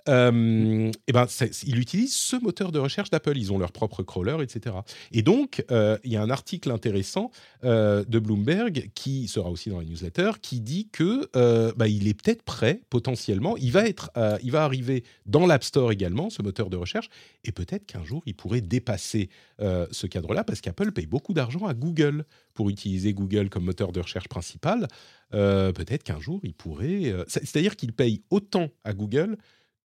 euh, 0.07 0.91
eh 1.07 1.11
ben, 1.11 1.27
ils 1.65 1.79
utilisent 1.79 2.15
ce 2.15 2.35
moteur 2.37 2.71
de 2.71 2.79
recherche 2.79 3.09
d'Apple. 3.09 3.37
Ils 3.37 3.51
ont 3.51 3.57
leur 3.57 3.71
propre 3.71 4.03
crawler, 4.03 4.37
etc. 4.41 4.75
Et 5.11 5.21
donc, 5.21 5.63
euh, 5.71 5.97
il 6.03 6.11
y 6.11 6.17
a 6.17 6.21
un 6.21 6.29
article 6.29 6.71
intéressant 6.71 7.31
euh, 7.63 8.03
de 8.05 8.19
Bloomberg 8.19 8.89
qui 8.95 9.27
sera 9.27 9.49
aussi 9.49 9.69
dans 9.69 9.79
la 9.79 9.85
newsletter, 9.85 10.31
qui 10.41 10.61
dit 10.61 10.89
que 10.91 11.29
bah, 11.75 11.87
il 11.87 12.07
est 12.07 12.13
peut-être 12.13 12.43
prêt 12.43 12.81
potentiellement. 12.89 13.57
Il 13.57 13.71
va 13.71 13.87
être, 13.87 14.11
il 14.43 14.51
va 14.51 14.63
arriver 14.63 15.03
dans 15.25 15.45
l'App 15.45 15.63
Store 15.63 15.91
également, 15.91 16.29
ce 16.29 16.41
moteur 16.41 16.69
de 16.69 16.77
recherche, 16.77 17.09
et 17.43 17.51
peut-être 17.51 17.85
qu'un 17.85 18.03
jour 18.03 18.23
il 18.25 18.35
pourrait 18.35 18.61
dépasser 18.61 19.29
ce 19.59 20.07
cadre-là, 20.07 20.43
parce 20.43 20.61
qu'Apple 20.61 20.91
paye 20.91 21.05
beaucoup 21.05 21.33
d'argent 21.33 21.65
à 21.65 21.73
Google 21.73 22.25
pour 22.53 22.69
utiliser 22.69 23.13
Google 23.13 23.49
comme 23.49 23.65
moteur 23.65 23.91
de 23.91 23.99
recherche 23.99 24.27
principal. 24.27 24.87
peut-être 25.31 26.03
qu'un 26.03 26.19
jour 26.19 26.39
il 26.43 26.53
pourrait, 26.53 27.13
c'est-à-dire 27.27 27.75
qu'il 27.75 27.93
paye 27.93 28.23
autant 28.29 28.69
à 28.83 28.93
Google 28.93 29.37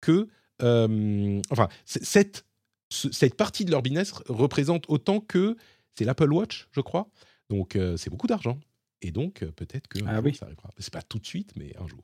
que, 0.02 0.28
euh, 0.62 1.42
enfin, 1.50 1.68
cette, 1.86 2.46
cette 2.90 3.36
partie 3.36 3.66
de 3.66 3.72
leur 3.72 3.82
business 3.82 4.12
représente 4.28 4.86
autant 4.88 5.20
que 5.20 5.56
c'est 5.96 6.06
l'Apple 6.06 6.32
Watch, 6.32 6.68
je 6.72 6.82
crois. 6.82 7.10
Donc, 7.50 7.76
euh, 7.76 7.98
c'est 7.98 8.10
beaucoup 8.10 8.28
d'argent. 8.28 8.60
Et 9.02 9.12
donc, 9.12 9.44
euh, 9.44 9.52
peut-être 9.52 9.88
que 9.88 10.00
ah 10.06 10.22
oui. 10.22 10.36
ça 10.36 10.46
arrivera. 10.46 10.70
C'est 10.78 10.94
pas 10.94 11.02
tout 11.02 11.20
de 11.20 11.26
suite, 11.26 11.52
mais 11.56 11.74
un 11.80 11.88
jour. 11.88 12.04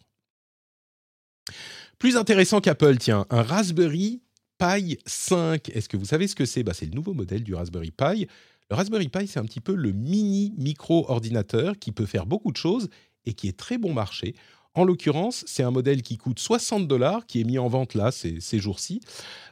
Plus 1.99 2.17
intéressant 2.17 2.61
qu'Apple, 2.61 2.97
tiens, 2.97 3.25
un 3.29 3.41
Raspberry 3.41 4.21
Pi 4.57 4.97
5. 5.05 5.69
Est-ce 5.69 5.89
que 5.89 5.97
vous 5.97 6.05
savez 6.05 6.27
ce 6.27 6.35
que 6.35 6.45
c'est? 6.45 6.63
Bah, 6.63 6.73
C'est 6.73 6.85
le 6.85 6.93
nouveau 6.93 7.13
modèle 7.13 7.43
du 7.43 7.53
Raspberry 7.53 7.91
Pi. 7.91 8.27
Le 8.69 8.75
Raspberry 8.75 9.09
Pi, 9.09 9.27
c'est 9.27 9.39
un 9.39 9.45
petit 9.45 9.61
peu 9.61 9.75
le 9.75 9.91
mini 9.91 10.53
micro-ordinateur 10.57 11.77
qui 11.77 11.91
peut 11.91 12.05
faire 12.05 12.25
beaucoup 12.25 12.51
de 12.51 12.57
choses 12.57 12.89
et 13.25 13.33
qui 13.33 13.47
est 13.47 13.57
très 13.57 13.77
bon 13.77 13.93
marché. 13.93 14.35
En 14.75 14.83
l'occurrence, 14.83 15.43
c'est 15.47 15.63
un 15.63 15.71
modèle 15.71 16.01
qui 16.01 16.17
coûte 16.17 16.39
60 16.39 16.87
dollars, 16.87 17.25
qui 17.25 17.41
est 17.41 17.45
mis 17.45 17.57
en 17.57 17.69
vente 17.69 17.93
là 17.93 18.11
ces, 18.11 18.59
jours-ci, 18.59 18.99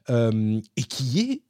euh, 0.09 0.59
et 0.75 0.83
qui 0.83 1.19
est 1.21 1.41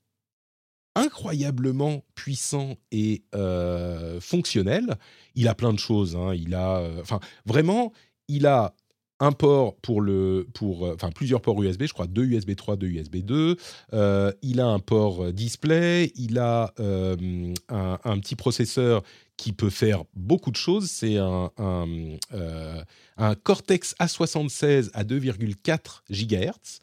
incroyablement 0.96 2.04
puissant 2.14 2.76
et 2.92 3.24
euh, 3.34 4.22
fonctionnel. 4.22 4.96
Il 5.34 5.48
a 5.48 5.56
plein 5.56 5.74
de 5.74 5.80
choses. 5.80 6.16
Hein. 6.16 6.36
Il 6.36 6.54
a, 6.54 6.78
euh, 6.78 7.02
vraiment, 7.46 7.94
il 8.28 8.46
a 8.46 8.76
un 9.24 9.32
port 9.32 9.76
pour 9.78 10.02
le, 10.02 10.48
pour, 10.54 10.84
enfin 10.94 11.10
plusieurs 11.12 11.42
ports 11.42 11.62
USB, 11.62 11.84
je 11.86 11.94
crois 11.94 12.08
deux 12.08 12.26
USB 12.26 12.56
3, 12.56 12.76
deux 12.76 12.88
USB 12.88 13.18
2. 13.18 13.58
il 14.42 14.60
a 14.60 14.66
un 14.66 14.80
port 14.80 15.32
display. 15.32 16.12
Il 16.16 16.40
a 16.40 16.74
un, 16.80 18.20
petit 18.20 18.36
processeur 18.36 19.04
qui 19.38 19.54
peut 19.54 19.70
faire 19.70 20.04
beaucoup 20.16 20.52
de 20.52 20.56
choses. 20.56 20.90
C'est 20.90 21.18
un, 21.18 21.52
euh, 21.60 22.84
un, 23.18 23.36
Cortex 23.36 23.96
A76 24.00 24.90
à 24.94 25.04
2,4 25.04 26.02
GHz, 26.10 26.80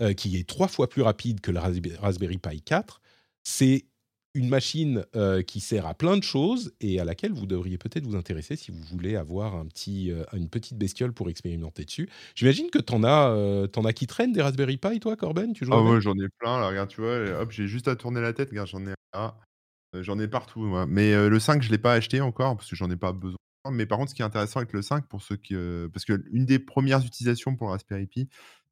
euh, 0.00 0.12
qui 0.12 0.36
est 0.36 0.48
trois 0.48 0.68
fois 0.68 0.88
plus 0.88 1.02
rapide 1.02 1.40
que 1.40 1.50
le 1.50 1.58
Raspberry 1.58 2.38
Pi 2.38 2.60
4. 2.62 3.00
C'est 3.42 3.86
une 4.34 4.48
machine 4.48 5.04
euh, 5.16 5.42
qui 5.42 5.60
sert 5.60 5.86
à 5.86 5.94
plein 5.94 6.16
de 6.16 6.22
choses 6.22 6.72
et 6.80 7.00
à 7.00 7.04
laquelle 7.04 7.32
vous 7.32 7.46
devriez 7.46 7.78
peut-être 7.78 8.06
vous 8.06 8.16
intéresser 8.16 8.56
si 8.56 8.70
vous 8.70 8.82
voulez 8.82 9.16
avoir 9.16 9.56
un 9.56 9.66
petit, 9.66 10.12
euh, 10.12 10.24
une 10.34 10.48
petite 10.48 10.78
bestiole 10.78 11.12
pour 11.12 11.28
expérimenter 11.30 11.84
dessus. 11.84 12.08
J'imagine 12.34 12.70
que 12.70 12.78
tu 12.78 12.92
en, 12.92 13.04
as, 13.04 13.30
euh, 13.30 13.66
en 13.76 13.84
as 13.84 13.92
qui 13.92 14.06
traînent 14.06 14.32
des 14.32 14.42
Raspberry 14.42 14.76
Pi, 14.76 15.00
toi, 15.00 15.16
Corben? 15.16 15.52
Tu 15.52 15.64
joues 15.64 15.72
Ah 15.74 15.82
ouais, 15.82 16.00
j'en 16.00 16.14
ai 16.14 16.28
plein. 16.38 16.60
Là, 16.60 16.68
regarde, 16.68 16.88
tu 16.88 17.00
vois, 17.00 17.40
hop, 17.40 17.50
j'ai 17.50 17.66
juste 17.66 17.88
à 17.88 17.96
tourner 17.96 18.20
la 18.20 18.32
tête. 18.32 18.50
Regarde, 18.50 18.68
j'en 18.68 18.86
ai. 18.86 18.94
Euh, 19.16 20.02
j'en 20.02 20.18
ai 20.18 20.28
partout, 20.28 20.60
moi. 20.60 20.86
Mais 20.86 21.28
le 21.28 21.40
5, 21.40 21.62
je 21.62 21.68
ne 21.68 21.72
l'ai 21.72 21.78
pas 21.78 21.94
acheté 21.94 22.20
encore 22.20 22.56
parce 22.56 22.68
que 22.68 22.76
j'en 22.76 22.90
ai 22.90 22.96
pas 22.96 23.12
besoin. 23.12 23.38
Mais 23.70 23.86
par 23.86 23.98
contre, 23.98 24.10
ce 24.10 24.14
qui 24.14 24.22
est 24.22 24.26
intéressant 24.26 24.60
avec 24.60 24.72
le 24.72 24.82
5, 24.82 25.06
pour 25.08 25.22
ceux 25.22 25.36
qui. 25.36 25.54
parce 25.92 26.04
que 26.04 26.22
des 26.32 26.58
premières 26.58 27.04
utilisations 27.04 27.56
pour 27.56 27.66
le 27.66 27.72
Raspberry 27.72 28.06
Pi, 28.06 28.28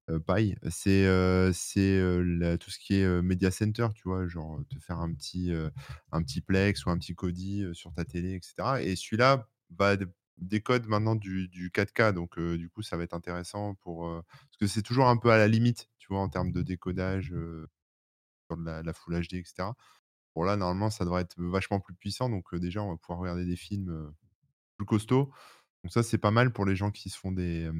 euh, 0.09 0.21
euh, 0.29 1.53
c'est, 1.53 1.99
euh, 1.99 2.57
tout 2.59 2.71
ce 2.71 2.79
qui 2.79 2.95
est 2.95 3.05
euh, 3.05 3.23
Media 3.23 3.51
Center, 3.51 3.89
tu 3.95 4.03
vois, 4.05 4.27
genre 4.29 4.61
te 4.69 4.79
faire 4.79 5.01
un 5.01 5.13
petit, 5.13 5.53
Plex 6.47 6.87
ou 6.87 6.91
un 6.91 6.99
petit 6.99 7.15
Kodi 7.15 7.65
sur 7.73 7.93
ta 7.93 8.05
télé, 8.05 8.35
etc. 8.35 8.81
Et 8.81 8.97
celui-là 8.97 9.49
bah, 9.71 9.97
décode 10.39 10.87
maintenant 10.87 11.17
du, 11.17 11.49
du 11.49 11.71
4K, 11.71 12.13
donc 12.13 12.39
du 12.39 12.69
coup, 12.71 12.83
ça 12.83 12.97
va 12.97 13.05
être 13.05 13.15
intéressant 13.15 13.75
pour. 13.77 14.05
parce 14.05 14.57
que 14.61 14.67
c'est 14.67 14.83
toujours 14.83 15.09
un 15.09 15.17
peu 15.17 15.31
à 15.31 15.39
la 15.39 15.49
limite, 15.49 15.89
tu 15.99 16.09
vois, 16.09 16.21
en 16.21 16.29
termes 16.29 16.53
de 16.53 16.63
décodage 16.63 17.35
sur 18.47 18.57
de 18.57 18.65
la, 18.65 18.93
Full 18.93 19.21
HD, 19.21 19.35
etc. 19.35 19.71
Bon, 20.35 20.43
là, 20.45 20.57
normalement, 20.57 20.91
ça 20.91 21.05
devrait 21.05 21.23
être 21.23 21.35
vachement 21.39 21.81
plus 21.81 21.95
puissant, 21.95 22.29
donc 22.29 22.55
déjà, 22.55 22.83
on 22.83 22.91
va 22.91 22.97
pouvoir 22.97 23.19
regarder 23.19 23.45
des 23.45 23.57
films 23.57 24.13
plus 24.77 24.87
costauds. 24.87 25.33
Donc 25.83 25.93
ça, 25.93 26.03
c'est 26.03 26.19
pas 26.19 26.31
mal 26.31 26.53
pour 26.53 26.67
les 26.67 26.77
gens 26.77 26.91
qui 26.91 27.11
se 27.11 27.19
font 27.19 27.33
des, 27.33 27.71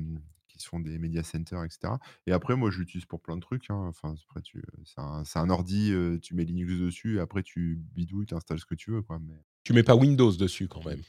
qui 0.57 0.63
se 0.65 0.69
font 0.69 0.81
des 0.81 0.99
media 0.99 1.23
centers, 1.23 1.65
et 1.65 1.71
cetera. 1.71 1.99
Et 2.27 2.33
après, 2.33 2.57
moi, 2.57 2.71
je 2.71 2.79
l'utilise 2.81 3.07
pour 3.07 3.21
plein 3.23 3.37
de 3.37 3.41
trucs, 3.43 3.71
hein. 3.71 3.87
Enfin, 3.89 4.15
après, 4.29 4.43
tu, 4.43 4.63
c'est 4.85 5.01
un 5.01 5.25
c'est 5.25 5.39
un 5.39 5.51
ordi, 5.51 5.93
tu 6.23 6.35
mets 6.35 6.45
Linux 6.45 6.75
dessus 6.79 7.17
et 7.17 7.21
après 7.21 7.43
tu 7.43 7.77
bidouilles, 7.95 8.27
tu 8.27 8.35
installes 8.35 8.59
ce 8.61 8.67
que 8.67 8.75
tu 8.75 8.91
veux, 8.93 9.03
quoi, 9.03 9.19
mais 9.21 9.35
Tu 9.65 9.75
mets 9.75 9.83
pas 9.83 9.95
Windows 9.95 10.33
dessus 10.35 10.67
quand 10.67 10.83
même, 10.83 11.05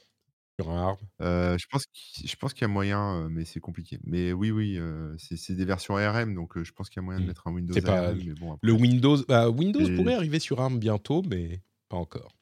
sur 0.59 0.69
un 0.71 0.77
ARM. 0.89 1.07
heu, 1.21 1.57
je 1.59 1.65
pense 1.69 1.85
qu'il 1.87 2.29
je 2.29 2.35
pense 2.35 2.53
qu'il 2.53 2.61
y 2.63 2.65
a 2.65 2.67
moyen, 2.67 3.29
mais 3.29 3.45
c'est 3.45 3.59
compliqué. 3.59 3.99
Mais 4.03 4.33
oui, 4.33 4.51
oui, 4.51 4.79
c'est 5.17 5.37
c'est 5.37 5.55
des 5.55 5.65
versions 5.65 5.95
ARM, 5.97 6.33
donc 6.35 6.61
je 6.61 6.71
pense 6.71 6.89
qu'il 6.89 7.01
y 7.01 7.03
a 7.03 7.05
moyen 7.05 7.21
de 7.21 7.25
Mmh. 7.25 7.27
mettre 7.27 7.47
un 7.47 7.53
Windows 7.53 7.75
C'est 7.75 7.81
pas 7.81 7.95
ARM, 7.95 8.21
mais 8.23 8.33
bon, 8.33 8.57
le 8.61 8.71
Windows. 8.73 9.17
bah, 9.27 9.49
Windows 9.49 9.85
pourrait 9.93 10.13
arriver 10.15 10.39
sur 10.39 10.59
ARM 10.61 10.79
bientôt, 10.79 11.21
mais 11.23 11.63
pas 11.89 11.97
encore. 11.97 12.37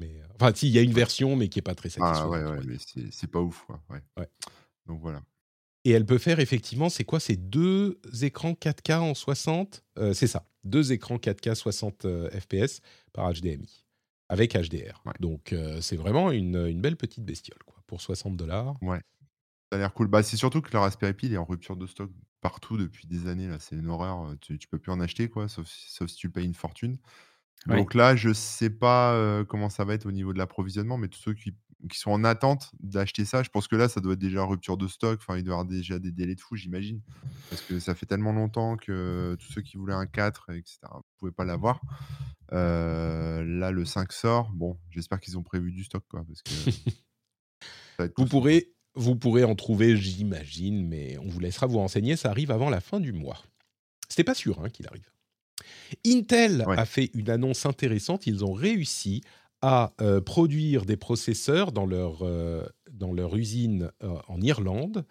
Mais, 0.00 0.20
euh, 0.22 0.26
enfin, 0.40 0.52
si, 0.54 0.68
il 0.68 0.72
y 0.74 0.78
a 0.78 0.82
une 0.82 0.92
version, 0.92 1.36
mais 1.36 1.48
qui 1.48 1.58
est 1.58 1.62
pas 1.62 1.74
très 1.74 1.90
ah 1.98 2.28
satisfaisante. 2.28 2.28
ouais, 2.28 2.44
on 2.52 2.54
ouais, 2.54 2.60
va 2.60 2.62
mais 2.62 2.78
c'est 2.78 3.10
c'est 3.12 3.28
pas 3.30 3.40
ouf, 3.40 3.64
quoi, 3.66 3.82
ouais. 3.90 4.02
Ouais. 4.16 4.28
Donc 4.86 5.00
voilà. 5.00 5.22
Et 5.84 5.90
elle 5.92 6.04
peut 6.04 6.18
faire 6.18 6.40
effectivement, 6.40 6.88
c'est 6.88 7.04
quoi 7.04 7.20
C'est 7.20 7.36
deux 7.36 7.98
écrans 8.22 8.52
4K 8.52 8.98
en 8.98 9.14
60 9.14 9.82
Euh, 9.98 10.12
C'est 10.12 10.26
ça, 10.26 10.46
deux 10.64 10.92
écrans 10.92 11.16
4K 11.16 11.54
60 11.54 12.04
euh, 12.04 12.28
FPS 12.30 12.80
par 13.12 13.32
HDMI, 13.32 13.84
avec 14.28 14.54
HDR. 14.54 15.02
Ouais. 15.06 15.12
Donc 15.20 15.52
euh, 15.52 15.80
c'est 15.80 15.96
vraiment 15.96 16.30
une, 16.32 16.66
une 16.66 16.80
belle 16.80 16.96
petite 16.96 17.24
bestiole, 17.24 17.58
quoi, 17.64 17.82
pour 17.86 18.00
60 18.00 18.36
dollars. 18.36 18.76
Ouais. 18.82 19.00
Ça 19.72 19.76
a 19.76 19.78
l'air 19.78 19.94
cool. 19.94 20.08
Bah, 20.08 20.22
c'est 20.22 20.36
surtout 20.36 20.60
que 20.60 20.70
le 20.72 20.78
Raspberry 20.80 21.14
Pi, 21.14 21.32
est 21.32 21.36
en 21.36 21.44
rupture 21.44 21.76
de 21.76 21.86
stock 21.86 22.10
partout 22.40 22.76
depuis 22.76 23.06
des 23.06 23.26
années, 23.28 23.48
là. 23.48 23.58
C'est 23.58 23.76
une 23.76 23.88
horreur, 23.88 24.34
tu 24.40 24.58
tu 24.58 24.68
peux 24.68 24.78
plus 24.78 24.92
en 24.92 25.00
acheter, 25.00 25.28
quoi, 25.30 25.48
sauf 25.48 25.66
si 25.66 25.90
sauf 25.92 26.10
si 26.10 26.16
tu 26.16 26.28
payes 26.30 26.44
une 26.46 26.54
fortune. 26.54 26.98
Donc 27.66 27.94
là, 27.94 28.16
je 28.16 28.32
sais 28.32 28.70
pas, 28.70 29.14
heu, 29.16 29.44
comment 29.44 29.68
ça 29.68 29.84
va 29.84 29.92
être 29.94 30.06
au 30.06 30.12
niveau 30.12 30.32
de 30.32 30.38
l'approvisionnement, 30.38 30.96
mais 30.96 31.08
tous 31.08 31.18
ceux 31.20 31.34
qui 31.34 31.54
qui 31.88 31.98
sont 31.98 32.10
en 32.10 32.24
attente 32.24 32.70
d'acheter 32.80 33.24
ça, 33.24 33.42
je 33.42 33.48
pense 33.48 33.68
que 33.68 33.76
là, 33.76 33.88
ça 33.88 34.00
doit 34.00 34.12
être 34.14 34.18
déjà 34.18 34.42
en 34.44 34.48
rupture 34.48 34.76
de 34.76 34.86
stock. 34.88 35.18
Enfin, 35.22 35.38
il 35.38 35.44
doit 35.44 35.52
y 35.52 35.54
avoir 35.54 35.64
déjà 35.66 35.98
des 35.98 36.12
délais 36.12 36.34
de 36.34 36.40
fou, 36.40 36.56
j'imagine. 36.56 37.00
Parce 37.48 37.62
que 37.62 37.78
ça 37.80 37.94
fait 37.94 38.06
tellement 38.06 38.32
longtemps 38.32 38.76
que 38.76 39.36
tous 39.40 39.52
ceux 39.52 39.62
qui 39.62 39.76
voulaient 39.76 39.94
un 39.94 40.06
4 40.06 40.50
et 40.50 40.62
cetera, 40.66 40.98
ne 40.98 41.18
pouvaient 41.18 41.32
pas 41.32 41.44
l'avoir. 41.44 41.80
Heu, 42.52 43.42
là, 43.44 43.70
le 43.70 43.84
5 43.84 44.12
sort. 44.12 44.50
Bon, 44.52 44.78
j'espère 44.90 45.20
qu'ils 45.20 45.38
ont 45.38 45.42
prévu 45.42 45.72
du 45.72 45.84
stock, 45.84 46.04
quoi, 46.10 46.24
parce 46.24 46.42
que 46.42 46.50
Vous 48.16 48.26
pourrez, 48.26 48.72
vous 48.94 49.16
pourrez 49.16 49.44
en 49.44 49.54
trouver, 49.54 49.96
j'imagine, 49.96 50.86
mais 50.86 51.18
on 51.18 51.28
vous 51.28 51.40
laissera 51.40 51.66
vous 51.66 51.78
renseigner. 51.78 52.16
Ça 52.16 52.30
arrive 52.30 52.50
avant 52.50 52.70
la 52.70 52.80
fin 52.80 53.00
du 53.00 53.12
mois. 53.12 53.42
C'était 54.08 54.24
pas 54.24 54.34
sûr 54.34 54.60
hein, 54.60 54.70
qu'il 54.70 54.86
arrive. 54.86 55.08
Intel 56.06 56.64
Ouais. 56.66 56.78
a 56.78 56.86
fait 56.86 57.10
une 57.14 57.28
annonce 57.30 57.66
intéressante. 57.66 58.26
Ils 58.26 58.44
ont 58.44 58.52
réussi 58.52 59.22
à 59.62 59.92
euh, 60.00 60.20
produire 60.20 60.84
des 60.84 60.96
processeurs 60.96 61.72
dans 61.72 61.86
leur, 61.86 62.22
euh, 62.22 62.64
dans 62.92 63.12
leur 63.12 63.36
usine 63.36 63.90
euh, 64.02 64.16
en 64.28 64.40
Irlande, 64.40 65.04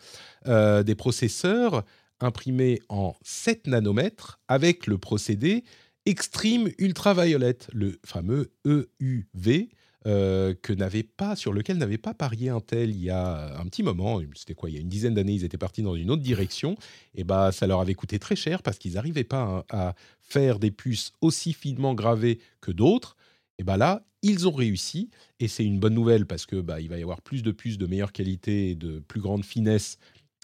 des 0.45 0.95
processeurs 0.95 1.83
imprimés 2.19 2.81
en 2.89 3.15
7 3.23 3.67
nanomètres 3.67 4.39
avec 4.47 4.87
le 4.87 4.97
procédé 4.97 5.63
Extreme 6.05 6.69
Ultraviolet, 6.79 7.57
le 7.71 7.99
fameux 8.05 8.51
EUV. 8.65 9.69
euh, 10.07 10.55
que 10.61 10.71
n'avait 10.71 11.03
pas, 11.03 11.35
sur 11.35 11.51
lequel 11.51 11.77
n'avait 11.77 11.97
pas 11.97 12.13
parié 12.13 12.49
Intel 12.49 12.91
il 12.91 13.03
y 13.03 13.09
a 13.09 13.59
un 13.59 13.65
petit 13.65 13.83
moment, 13.83 14.21
c'était 14.33 14.53
quoi, 14.55 14.69
il 14.69 14.75
y 14.75 14.77
a 14.77 14.81
une 14.81 14.87
dizaine 14.87 15.13
d'années, 15.13 15.33
ils 15.33 15.43
étaient 15.43 15.57
partis 15.57 15.81
dans 15.83 15.95
une 15.95 16.09
autre 16.09 16.21
direction, 16.21 16.77
et 17.15 17.25
bah 17.25 17.51
ça 17.51 17.67
leur 17.67 17.81
avait 17.81 17.95
coûté 17.95 18.17
très 18.17 18.37
cher 18.37 18.63
parce 18.63 18.77
qu'ils 18.77 18.93
n'arrivaient 18.93 19.25
pas 19.25 19.65
à 19.69 19.95
faire 20.21 20.57
des 20.59 20.71
puces 20.71 21.11
aussi 21.19 21.51
finement 21.51 21.93
gravées 21.93 22.39
que 22.61 22.71
d'autres. 22.71 23.17
Et 23.59 23.63
bah 23.63 23.77
là, 23.77 24.03
ils 24.21 24.47
ont 24.47 24.51
réussi 24.51 25.11
et 25.39 25.47
c'est 25.47 25.65
une 25.65 25.79
bonne 25.79 25.93
nouvelle 25.93 26.25
parce 26.25 26.45
que 26.45 26.59
bah 26.59 26.81
il 26.81 26.89
va 26.89 26.97
y 26.97 27.01
avoir 27.01 27.21
plus 27.21 27.43
de 27.43 27.51
puces 27.51 27.77
de 27.77 27.85
meilleure 27.85 28.13
qualité 28.13 28.71
et 28.71 28.75
de 28.75 28.99
plus 28.99 29.21
grande 29.21 29.45
finesse 29.45 29.97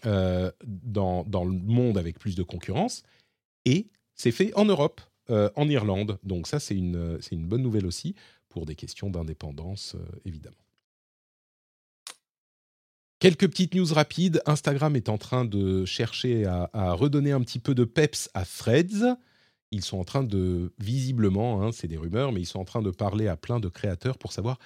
euh, 0.05 0.51
dans, 0.65 1.23
dans 1.23 1.45
le 1.45 1.53
monde 1.53 1.97
avec 1.97 2.19
plus 2.19 2.35
de 2.35 2.43
concurrence. 2.43 3.03
Et 3.65 3.87
c'est 4.13 4.31
fait 4.31 4.53
en 4.55 4.65
Europe, 4.65 5.01
euh, 5.29 5.49
en 5.55 5.67
Irlande. 5.67 6.19
Donc 6.23 6.47
ça, 6.47 6.59
c'est 6.59 6.75
une, 6.75 7.19
une 7.31 7.47
bonne 7.47 7.63
nouvelle 7.63 7.85
aussi 7.85 8.15
pour 8.49 8.65
des 8.65 8.75
questions 8.75 9.09
d'indépendance, 9.09 9.95
euh, 9.95 10.19
évidemment. 10.25 10.55
Quelques 13.19 13.49
petites 13.49 13.73
news 13.73 13.91
rapides. 13.93 14.41
Instagram 14.45 14.95
est 14.95 15.09
en 15.09 15.17
train 15.17 15.45
de 15.45 15.85
chercher 15.85 16.45
à, 16.45 16.69
à 16.73 16.93
redonner 16.93 17.31
un 17.31 17.41
petit 17.41 17.59
peu 17.59 17.73
de 17.73 17.85
peps 17.85 18.29
à 18.33 18.45
Threads. 18.45 19.17
Ils 19.71 19.83
sont 19.83 19.97
en 19.97 20.03
train 20.03 20.23
de, 20.23 20.73
visiblement, 20.79 21.61
hein, 21.61 21.71
c'est 21.71 21.87
des 21.87 21.97
rumeurs, 21.97 22.31
mais 22.31 22.41
ils 22.41 22.45
sont 22.45 22.59
en 22.59 22.65
train 22.65 22.81
de 22.81 22.91
parler 22.91 23.27
à 23.27 23.35
plein 23.35 23.59
de 23.59 23.67
créateurs 23.67 24.17
pour 24.17 24.31
savoir 24.31 24.57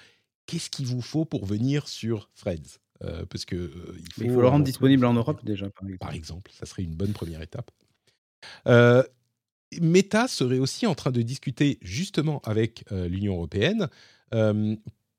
qu'est-ce 0.46 0.70
qu'il 0.70 0.86
vous 0.86 1.02
faut 1.02 1.24
pour 1.24 1.46
venir 1.46 1.88
sur 1.88 2.30
Threads. 2.36 2.78
Euh, 3.02 3.24
parce 3.26 3.44
que 3.44 3.56
euh, 3.56 3.96
il 3.98 4.12
faut, 4.12 4.22
Il 4.24 4.30
faut 4.30 4.40
le 4.42 4.48
rendre 4.48 4.64
disponible 4.64 5.06
en 5.06 5.14
Europe 5.14 5.44
déjà, 5.44 5.70
par 5.70 5.84
exemple. 5.84 5.98
par 5.98 6.12
exemple. 6.12 6.50
Ça 6.52 6.66
serait 6.66 6.82
une 6.82 6.94
bonne 6.94 7.12
première 7.12 7.40
étape. 7.40 7.70
Euh, 8.66 9.02
Meta 9.80 10.28
serait 10.28 10.58
aussi 10.58 10.86
en 10.86 10.94
train 10.94 11.10
de 11.10 11.22
discuter 11.22 11.78
justement 11.80 12.40
avec 12.44 12.84
l'Union 12.90 13.34
européenne 13.34 13.88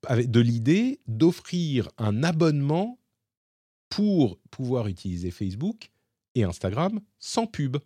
avec 0.07 0.31
de 0.31 0.39
l'idée 0.39 0.99
d'offrir 1.07 1.89
un 1.97 2.23
abonnement 2.23 2.99
pour 3.89 4.39
pouvoir 4.49 4.87
utiliser 4.87 5.31
Facebook 5.31 5.91
et 6.35 6.43
Instagram 6.43 6.99
sans 7.19 7.45
pub. 7.45 7.77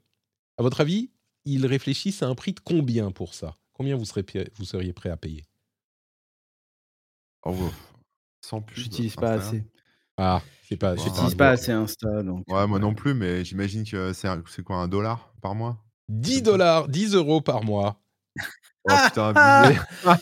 À 0.57 0.63
votre 0.63 0.81
avis, 0.81 1.09
ils 1.45 1.65
réfléchissent 1.65 2.23
à 2.23 2.27
un 2.27 2.35
prix 2.35 2.53
de 2.53 2.59
combien 2.59 3.11
pour 3.11 3.33
ça? 3.33 3.55
Combien 3.73 3.95
vous, 3.95 4.05
serez, 4.05 4.25
vous 4.57 4.65
seriez 4.65 4.93
prêt 4.93 5.09
à 5.09 5.17
payer? 5.17 5.45
Oh, 7.43 7.51
wow. 7.51 7.71
Sans 8.41 8.61
pub, 8.61 8.77
J'utilise 8.77 9.15
pas 9.15 9.33
assez. 9.33 9.63
Ah, 10.17 10.41
c'est 10.67 10.77
pas. 10.77 10.95
J'utilise 10.95 11.35
pas 11.35 11.49
assez 11.49 11.71
Insta, 11.71 12.23
donc. 12.23 12.43
Ouais, 12.47 12.65
moi 12.67 12.77
euh, 12.77 12.81
non 12.81 12.93
plus, 12.93 13.13
mais 13.13 13.43
j'imagine 13.43 13.83
que 13.83 14.13
c'est 14.13 14.63
quoi, 14.63 14.77
un 14.77 14.87
dollar 14.87 15.33
par 15.41 15.55
mois? 15.55 15.83
10 16.09 16.41
dollars, 16.41 16.87
10 16.87 17.15
euros 17.15 17.41
par 17.41 17.63
mois. 17.63 18.01
Oh 18.87 18.93
putain, 19.07 19.33
Ah. 19.35 19.71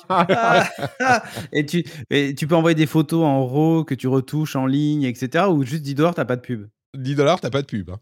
Ah, 0.09 0.69
ah, 1.01 1.23
et, 1.51 1.65
tu, 1.65 1.83
et 2.09 2.33
tu 2.33 2.47
peux 2.47 2.55
envoyer 2.55 2.75
des 2.75 2.85
photos 2.85 3.23
en 3.25 3.45
RAW 3.45 3.83
que 3.83 3.93
tu 3.93 4.07
retouches 4.07 4.55
en 4.55 4.65
ligne, 4.65 5.03
etc. 5.03 5.49
Ou 5.49 5.63
juste 5.63 5.83
10 5.83 5.95
dollars, 5.95 6.15
t'as 6.15 6.25
pas 6.25 6.37
de 6.37 6.41
pub? 6.41 6.69
10 6.95 7.15
dollars, 7.15 7.41
t'as 7.41 7.49
pas 7.49 7.61
de 7.61 7.67
pub. 7.67 7.89
hein. 7.89 7.99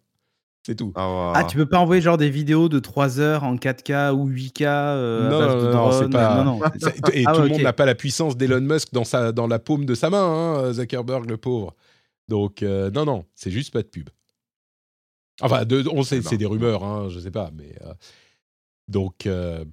C'est 0.63 0.75
tout. 0.75 0.91
Ah, 0.95 1.33
Ah, 1.35 1.43
tu 1.43 1.57
peux 1.57 1.65
pas 1.65 1.79
envoyer 1.79 2.01
genre 2.03 2.17
des 2.17 2.29
vidéos 2.29 2.69
de 2.69 2.77
3 2.79 3.19
heures 3.19 3.43
en 3.43 3.55
4K 3.55 4.11
ou 4.13 4.29
8K 4.29 4.63
euh, 4.65 5.29
Non, 5.29 5.39
à 5.41 5.47
base 5.47 5.55
non, 5.55 5.69
de 5.69 5.73
non, 5.73 5.91
c'est 5.91 6.09
pas- 6.09 6.43
Non, 6.43 6.59
non, 6.59 6.65
Et 7.13 7.23
Ah 7.25 7.33
tout 7.33 7.39
ouais, 7.39 7.43
le 7.47 7.49
monde 7.53 7.61
n'a 7.63 7.73
pas 7.73 7.85
la 7.85 7.95
puissance 7.95 8.37
d'Elon 8.37 8.61
Musk 8.61 8.93
dans, 8.93 9.03
sa, 9.03 9.31
dans 9.31 9.47
la 9.47 9.57
paume 9.59 9.85
de 9.85 9.95
sa 9.95 10.09
main, 10.11 10.23
hein, 10.67 10.73
Zuckerberg, 10.73 11.27
le 11.29 11.37
pauvre. 11.37 11.75
Donc, 12.27 12.61
euh, 12.61 12.91
non, 12.91 13.05
non, 13.05 13.25
c'est 13.33 13.49
juste 13.51 13.73
pas 13.73 13.81
de 13.81 13.87
pub. 13.87 14.09
Enfin, 15.41 15.65
de- 15.65 15.83
on 15.91 16.03
sait, 16.03 16.19
ben, 16.21 16.29
c'est 16.29 16.37
des 16.37 16.45
rumeurs, 16.45 16.83
hein, 16.83 17.09
je 17.09 17.19
sais 17.19 17.31
pas, 17.31 17.49
mais. 17.55 17.73
euh, 17.81 17.93
donc, 18.87 19.25
euh, 19.25 19.65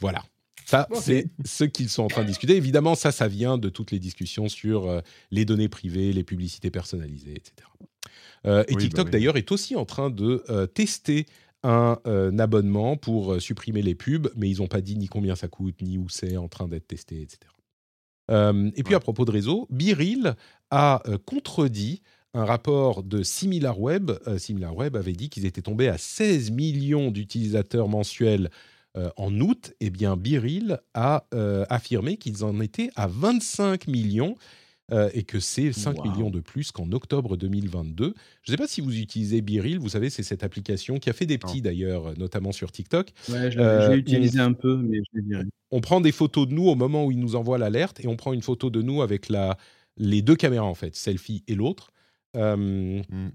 voilà. 0.00 0.22
Ça, 0.64 0.88
c'est 0.94 1.26
ce 1.44 1.64
qu'ils 1.64 1.90
sont 1.90 2.04
en 2.04 2.08
train 2.08 2.22
de 2.22 2.28
discuter. 2.28 2.56
Évidemment, 2.56 2.94
ça, 2.94 3.12
ça 3.12 3.28
vient 3.28 3.58
de 3.58 3.68
toutes 3.68 3.90
les 3.90 3.98
discussions 3.98 4.48
sur 4.48 4.88
euh, 4.88 5.00
les 5.30 5.44
données 5.44 5.68
privées, 5.68 6.12
les 6.14 6.24
publicités 6.24 6.70
personnalisées, 6.70 7.34
etc. 7.36 7.68
Euh, 8.46 8.62
et 8.68 8.70
Oui, 8.70 8.74
bah 8.74 8.80
TikTok, 8.82 9.06
oui. 9.06 9.10
d'ailleurs, 9.12 9.36
est 9.36 9.50
aussi 9.52 9.76
en 9.76 9.84
train 9.84 10.10
de 10.10 10.42
euh, 10.50 10.66
tester 10.66 11.26
un 11.62 11.98
euh, 12.06 12.36
abonnement 12.38 12.96
pour 12.96 13.40
supprimer 13.40 13.82
les 13.82 13.94
pubs, 13.94 14.28
mais 14.36 14.50
ils 14.50 14.58
n'ont 14.58 14.66
pas 14.66 14.80
dit 14.80 14.96
ni 14.96 15.06
combien 15.08 15.36
ça 15.36 15.48
coûte, 15.48 15.80
ni 15.80 15.96
où 15.96 16.08
c'est 16.08 16.36
en 16.36 16.48
train 16.48 16.66
d'être 16.68 16.88
testé, 16.88 17.22
etc. 17.22 17.38
Et 18.30 18.82
puis, 18.82 18.94
Ouais. 18.94 18.94
à 18.94 19.00
propos 19.00 19.24
de 19.26 19.30
réseau, 19.30 19.66
Biril 19.70 20.34
a 20.70 21.02
contredit 21.26 22.02
un 22.32 22.46
rapport 22.46 23.02
de 23.02 23.22
SimilarWeb. 23.22 24.10
SimilarWeb 24.38 24.96
avait 24.96 25.12
dit 25.12 25.28
qu'ils 25.28 25.44
étaient 25.44 25.60
tombés 25.60 25.88
à 25.88 25.98
16 25.98 26.50
millions 26.50 27.10
d'utilisateurs 27.10 27.88
mensuels 27.88 28.48
euh, 28.96 29.10
en 29.16 29.40
août, 29.40 29.72
eh 29.80 29.90
bien, 29.90 30.16
Biril 30.16 30.78
a 30.92 31.26
euh, 31.32 31.64
affirmé 31.70 32.18
qu'ils 32.18 32.44
en 32.44 32.60
étaient 32.60 32.90
à 32.94 33.06
25 33.06 33.86
millions 33.88 34.34
euh, 34.90 35.08
et 35.14 35.22
que 35.22 35.38
c'est 35.40 35.72
5 35.72 35.98
Wow. 35.98 36.10
millions 36.10 36.30
de 36.30 36.40
plus 36.40 36.72
qu'en 36.72 36.90
octobre 36.92 37.36
2022. 37.36 38.14
Je 38.42 38.50
ne 38.50 38.56
sais 38.56 38.56
pas 38.60 38.66
si 38.66 38.80
vous 38.80 38.98
utilisez 38.98 39.40
Biril, 39.40 39.78
vous 39.78 39.88
savez, 39.90 40.10
c'est 40.10 40.22
cette 40.22 40.42
application 40.42 40.98
qui 40.98 41.08
a 41.08 41.12
fait 41.12 41.26
des 41.26 41.38
petits 41.38 41.62
d'ailleurs, 41.62 42.08
euh, 42.08 42.14
notamment 42.18 42.52
sur 42.52 42.72
TikTok. 42.72 43.12
Ouais, 43.28 43.50
je 43.50 43.58
l'ai 43.58 43.64
Euh, 43.64 43.96
utilisé 43.96 44.40
un 44.40 44.52
peu, 44.52 44.76
mais 44.76 44.98
je 44.98 45.18
l'ai 45.20 45.26
viré. 45.28 45.44
On 45.70 45.80
prend 45.80 46.00
des 46.00 46.12
photos 46.12 46.48
de 46.48 46.52
nous 46.54 46.66
au 46.68 46.74
moment 46.74 47.04
où 47.06 47.12
il 47.12 47.18
nous 47.20 47.36
envoie 47.36 47.58
l'alerte 47.58 48.00
et 48.04 48.08
on 48.08 48.16
prend 48.16 48.32
une 48.32 48.42
photo 48.42 48.68
de 48.70 48.82
nous 48.82 49.02
avec 49.02 49.28
la, 49.28 49.56
les 49.96 50.20
deux 50.20 50.36
caméras 50.36 50.66
en 50.66 50.74
fait, 50.74 50.94
selfie 50.96 51.44
et 51.46 51.54
l'autre. 51.54 51.92
Euh, 52.36 52.56
Mm. 53.08 53.30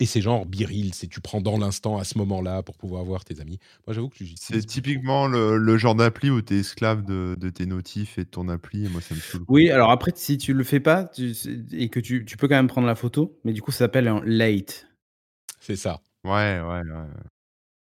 Et 0.00 0.06
c'est 0.06 0.20
genre 0.20 0.46
Biril, 0.46 0.94
c'est 0.94 1.08
tu 1.08 1.20
prends 1.20 1.40
dans 1.40 1.58
l'instant 1.58 1.98
à 1.98 2.04
ce 2.04 2.18
moment-là 2.18 2.62
pour 2.62 2.76
pouvoir 2.76 3.04
voir 3.04 3.24
tes 3.24 3.40
amis. 3.40 3.58
Moi 3.86 3.94
j'avoue 3.94 4.08
que 4.08 4.24
C'est 4.36 4.64
typiquement 4.64 5.26
le, 5.26 5.58
le 5.58 5.76
genre 5.78 5.94
d'appli 5.94 6.30
où 6.30 6.40
tu 6.40 6.54
es 6.54 6.60
esclave 6.60 7.04
de, 7.04 7.36
de 7.38 7.50
tes 7.50 7.66
notifs 7.66 8.16
et 8.18 8.24
de 8.24 8.28
ton 8.28 8.48
appli. 8.48 8.84
Et 8.84 8.88
moi, 8.88 9.00
ça 9.00 9.14
me 9.14 9.20
saoule. 9.20 9.44
Oui, 9.48 9.70
alors 9.70 9.90
après, 9.90 10.12
si 10.14 10.38
tu 10.38 10.52
le 10.54 10.62
fais 10.64 10.80
pas 10.80 11.04
tu- 11.04 11.32
et 11.72 11.88
que 11.88 12.00
tu, 12.00 12.24
tu 12.24 12.36
peux 12.36 12.46
quand 12.48 12.54
même 12.56 12.68
prendre 12.68 12.86
la 12.86 12.94
photo, 12.94 13.38
mais 13.44 13.52
du 13.52 13.60
coup, 13.62 13.72
ça 13.72 13.78
s'appelle 13.78 14.06
un 14.08 14.22
late. 14.24 14.86
C'est 15.60 15.76
ça. 15.76 16.00
Ouais, 16.24 16.60
ouais, 16.60 16.60
ouais. 16.60 16.82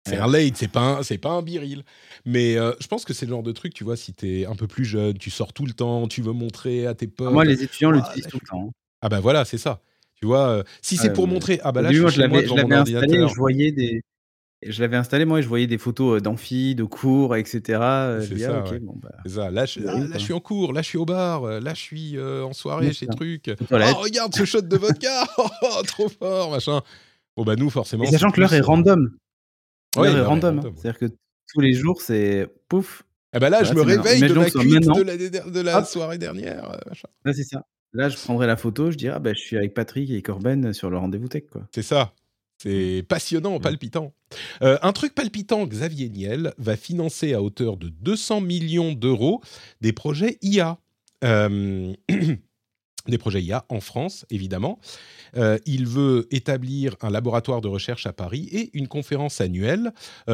C'est 0.06 0.12
Ouais. 0.12 0.18
un 0.18 0.28
late, 0.30 0.56
c'est 0.56 0.68
pas 0.68 0.98
un, 0.98 1.02
c'est 1.02 1.18
pas 1.18 1.30
un 1.30 1.43
biril. 1.43 1.82
Mais 2.24 2.56
euh, 2.56 2.72
je 2.80 2.86
pense 2.86 3.05
que 3.05 3.12
c'est 3.12 3.26
le 3.26 3.30
genre 3.30 3.43
de 3.43 3.52
truc, 3.52 3.74
tu 3.74 3.82
vois, 3.84 3.97
si 3.97 4.12
t'es 4.14 4.47
un 4.47 4.55
peu 4.55 4.66
plus 4.68 4.84
jeune, 4.84 5.18
tu 5.18 5.30
sors 5.30 5.52
tout 5.52 5.66
le 5.66 5.72
temps, 5.72 6.06
tu 6.06 6.22
veux 6.22 6.32
montrer 6.32 6.86
à 6.86 6.94
tes 6.94 7.09
potes. 7.09 7.32
Moi, 7.32 7.44
les 7.44 7.62
étudiants 7.62 7.90
Ouah, 7.90 7.97
l'utilisent 7.97 8.28
tout 8.28 8.38
le 8.40 8.47
temps. 8.47 8.66
hein. 8.68 8.72
Ah 9.02 9.09
ben 9.09 9.20
voilà, 9.20 9.44
c'est 9.44 9.59
ça. 9.59 9.82
Tu 10.20 10.26
vois, 10.26 10.48
euh, 10.48 10.62
si 10.82 10.97
c'est 10.97 11.12
pour 11.12 11.28
montrer, 11.28 11.60
ah 11.62 11.72
bah 11.72 11.82
là, 11.82 11.93
je 11.93 12.01
moi, 12.01 12.10
l'avais 12.16 12.74
installé 12.74 13.18
et 13.18 13.28
je 13.28 13.34
voyais 13.34 13.72
des. 13.72 14.02
Je 14.66 14.80
l'avais 14.80 14.97
installé, 14.97 15.26
moi, 15.26 15.38
et 15.38 15.43
je 15.43 15.48
voyais 15.48 15.66
des 15.66 15.76
photos 15.76 16.16
euh, 16.16 16.20
d'amphi, 16.20 16.74
de 16.74 16.84
cours, 16.84 17.36
etc. 17.36 17.60
euh, 17.82 18.20
Je 18.22 18.28
C'est 18.28 18.34
dis, 18.36 18.40
ça, 18.40 18.56
ah, 18.56 18.60
ok, 18.66 18.72
ouais. 18.72 18.78
bon, 18.78 18.94
bah. 19.01 19.10
C'est 19.26 19.32
ça. 19.34 19.51
Là, 19.51 19.66
je, 19.66 19.80
ah, 19.86 19.98
là, 19.98 20.06
je 20.14 20.18
suis 20.18 20.32
en 20.32 20.40
cours, 20.40 20.72
là, 20.72 20.80
je 20.80 20.86
suis 20.88 20.97
au 20.98 21.05
bar, 21.05 21.43
là, 21.60 21.74
je 21.74 21.80
suis 21.80 22.16
euh, 22.16 22.43
en 22.43 22.55
soirée 22.55 22.93
chez 22.94 23.06
truc. 23.06 23.51
Oh, 23.70 23.76
regarde 24.01 24.34
ce 24.34 24.47
shot 24.47 24.62
de 24.62 24.76
vodka, 24.78 25.26
oh, 25.38 25.47
oh, 25.62 25.82
trop 25.86 26.09
fort, 26.09 26.51
machin. 26.51 26.80
Bon 27.36 27.44
bah 27.44 27.55
nous, 27.55 27.68
forcément. 27.68 28.05
Et 28.05 28.10
sachant 28.10 28.28
c'est 28.30 28.36
que 28.36 28.40
l'heure 28.40 28.55
est 28.55 28.60
random. 28.60 29.10
Ouais, 29.98 30.09
L'heure 30.10 30.16
est 30.16 30.22
random. 30.26 30.59
hein. 30.59 30.62
ouais. 30.64 30.72
C'est-à-dire 30.76 30.98
que 31.01 31.06
tous 31.52 31.60
les 31.60 31.74
jours, 31.74 32.01
c'est 32.01 32.48
pouf. 32.68 33.02
Ah 33.34 33.38
bah 33.38 33.51
là, 33.51 33.62
Voilà, 33.62 33.68
je 33.70 33.74
me 33.74 33.80
c'est 33.84 33.97
réveille 34.01 34.20
de 34.28 34.34
ma 34.34 34.48
soit 34.48 34.62
cuite 34.62 34.84
de 34.86 35.02
la, 35.02 35.16
de 35.51 35.60
la 35.60 35.84
soirée 35.84 36.16
dernière. 36.18 36.78
machin. 36.88 37.09
Là, 37.26 37.34
c'est 37.34 37.44
ça. 37.44 37.62
Là, 37.97 38.10
je 38.10 38.16
prendrai 38.16 38.47
la 38.47 38.59
photo, 38.59 38.90
je 38.90 38.97
dirais, 38.97 39.14
ah, 39.16 39.18
bah, 39.18 39.32
je 39.32 39.40
suis 39.40 39.56
avec 39.56 39.73
Patrick 39.73 40.10
et 40.10 40.20
Corben 40.20 40.74
sur 40.74 40.90
le 40.90 40.98
rendez-vous 40.98 41.28
tech, 41.28 41.44
quoi. 41.51 41.62
C'est 41.74 41.82
ça. 41.82 42.12
C'est 42.59 43.02
passionnant, 43.09 43.59
palpitant. 43.59 44.12
Euh, 44.62 44.78
un 44.82 44.93
truc 44.93 45.14
palpitant, 45.14 45.66
Xavier 45.66 46.10
Niel 46.10 46.52
va 46.59 46.77
financer 46.77 47.32
à 47.32 47.43
hauteur 47.43 47.78
de 47.78 47.89
200 47.89 48.43
millions 48.43 48.93
d'euros 48.93 49.40
des 49.81 49.93
projets 49.93 50.39
IA. 50.43 50.78
Euh, 51.24 51.94
des 53.09 53.18
projets 53.18 53.43
IA 53.43 53.64
en 53.70 53.81
France, 53.81 54.27
évidemment. 54.31 54.78
Euh, 55.36 55.59
il 55.64 55.86
veut 55.86 56.27
établir 56.31 56.97
un 57.01 57.09
laboratoire 57.09 57.62
de 57.62 57.68
recherche 57.68 58.06
à 58.06 58.12
Paris 58.12 58.48
et 58.52 58.77
une 58.77 58.89
conférence 58.89 59.40
annuelle. 59.40 59.93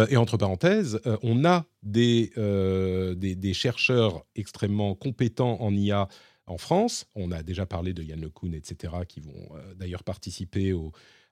Et 0.08 0.16
entre 0.16 0.36
parenthèses, 0.36 1.00
on 1.22 1.44
a 1.44 1.66
des, 1.82 2.32
des, 2.36 3.34
des 3.34 3.52
chercheurs 3.52 4.24
extrêmement 4.36 4.94
compétents 4.94 5.60
en 5.60 5.74
IA 5.74 6.08
en 6.46 6.58
France. 6.58 7.06
On 7.14 7.30
a 7.30 7.42
déjà 7.42 7.66
parlé 7.66 7.92
de 7.92 8.02
Yann 8.02 8.20
LeCun, 8.20 8.52
etc., 8.52 8.94
qui 9.08 9.20
vont 9.20 9.48
euh, 9.56 9.74
d'ailleurs 9.74 10.04
participer 10.04 10.74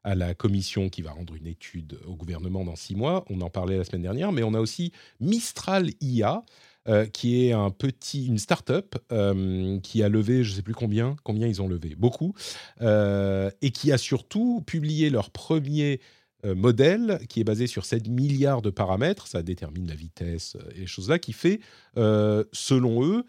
à 0.03 0.15
la 0.15 0.35
commission 0.35 0.89
qui 0.89 1.03
va 1.03 1.13
rendre 1.13 1.35
une 1.35 1.47
étude 1.47 1.99
au 2.07 2.17
gouvernement 2.17 2.65
dans 2.65 2.77
six 2.77 2.95
mois. 2.95 3.25
On 3.29 3.41
en 3.41 3.51
parlait 3.51 3.77
la 3.77 3.85
semaine 3.85 4.03
dernière, 4.03 4.33
mais 4.33 4.43
on 4.43 4.55
a 4.55 4.61
aussi 4.61 4.93
Mistral 5.21 5.91
IA, 6.01 6.43
euh, 6.89 7.07
qui 7.07 7.45
est 7.45 7.53
un 7.53 7.71
petit, 7.71 8.27
une 8.27 8.39
start-up 8.39 8.95
euh, 9.13 9.79
qui 9.81 10.03
a 10.03 10.09
levé, 10.09 10.43
je 10.43 10.53
ne 10.53 10.57
sais 10.57 10.63
plus 10.63 10.75
combien, 10.75 11.17
combien 11.23 11.47
ils 11.47 11.61
ont 11.61 11.69
levé, 11.69 11.95
beaucoup, 11.97 12.35
et 12.81 13.71
qui 13.73 13.93
a 13.93 13.99
surtout 13.99 14.63
publié 14.67 15.11
leur 15.11 15.31
premier 15.31 16.01
modèle 16.43 17.21
qui 17.29 17.41
est 17.41 17.45
basé 17.45 17.67
sur 17.67 17.85
7 17.85 18.09
milliards 18.09 18.63
de 18.63 18.71
paramètres, 18.71 19.27
ça 19.27 19.43
détermine 19.43 19.87
la 19.87 19.95
vitesse 19.95 20.57
et 20.75 20.81
les 20.81 20.87
choses 20.87 21.11
là, 21.11 21.19
qui 21.19 21.35
fait, 21.35 21.61
selon 21.97 23.05
eux, 23.05 23.27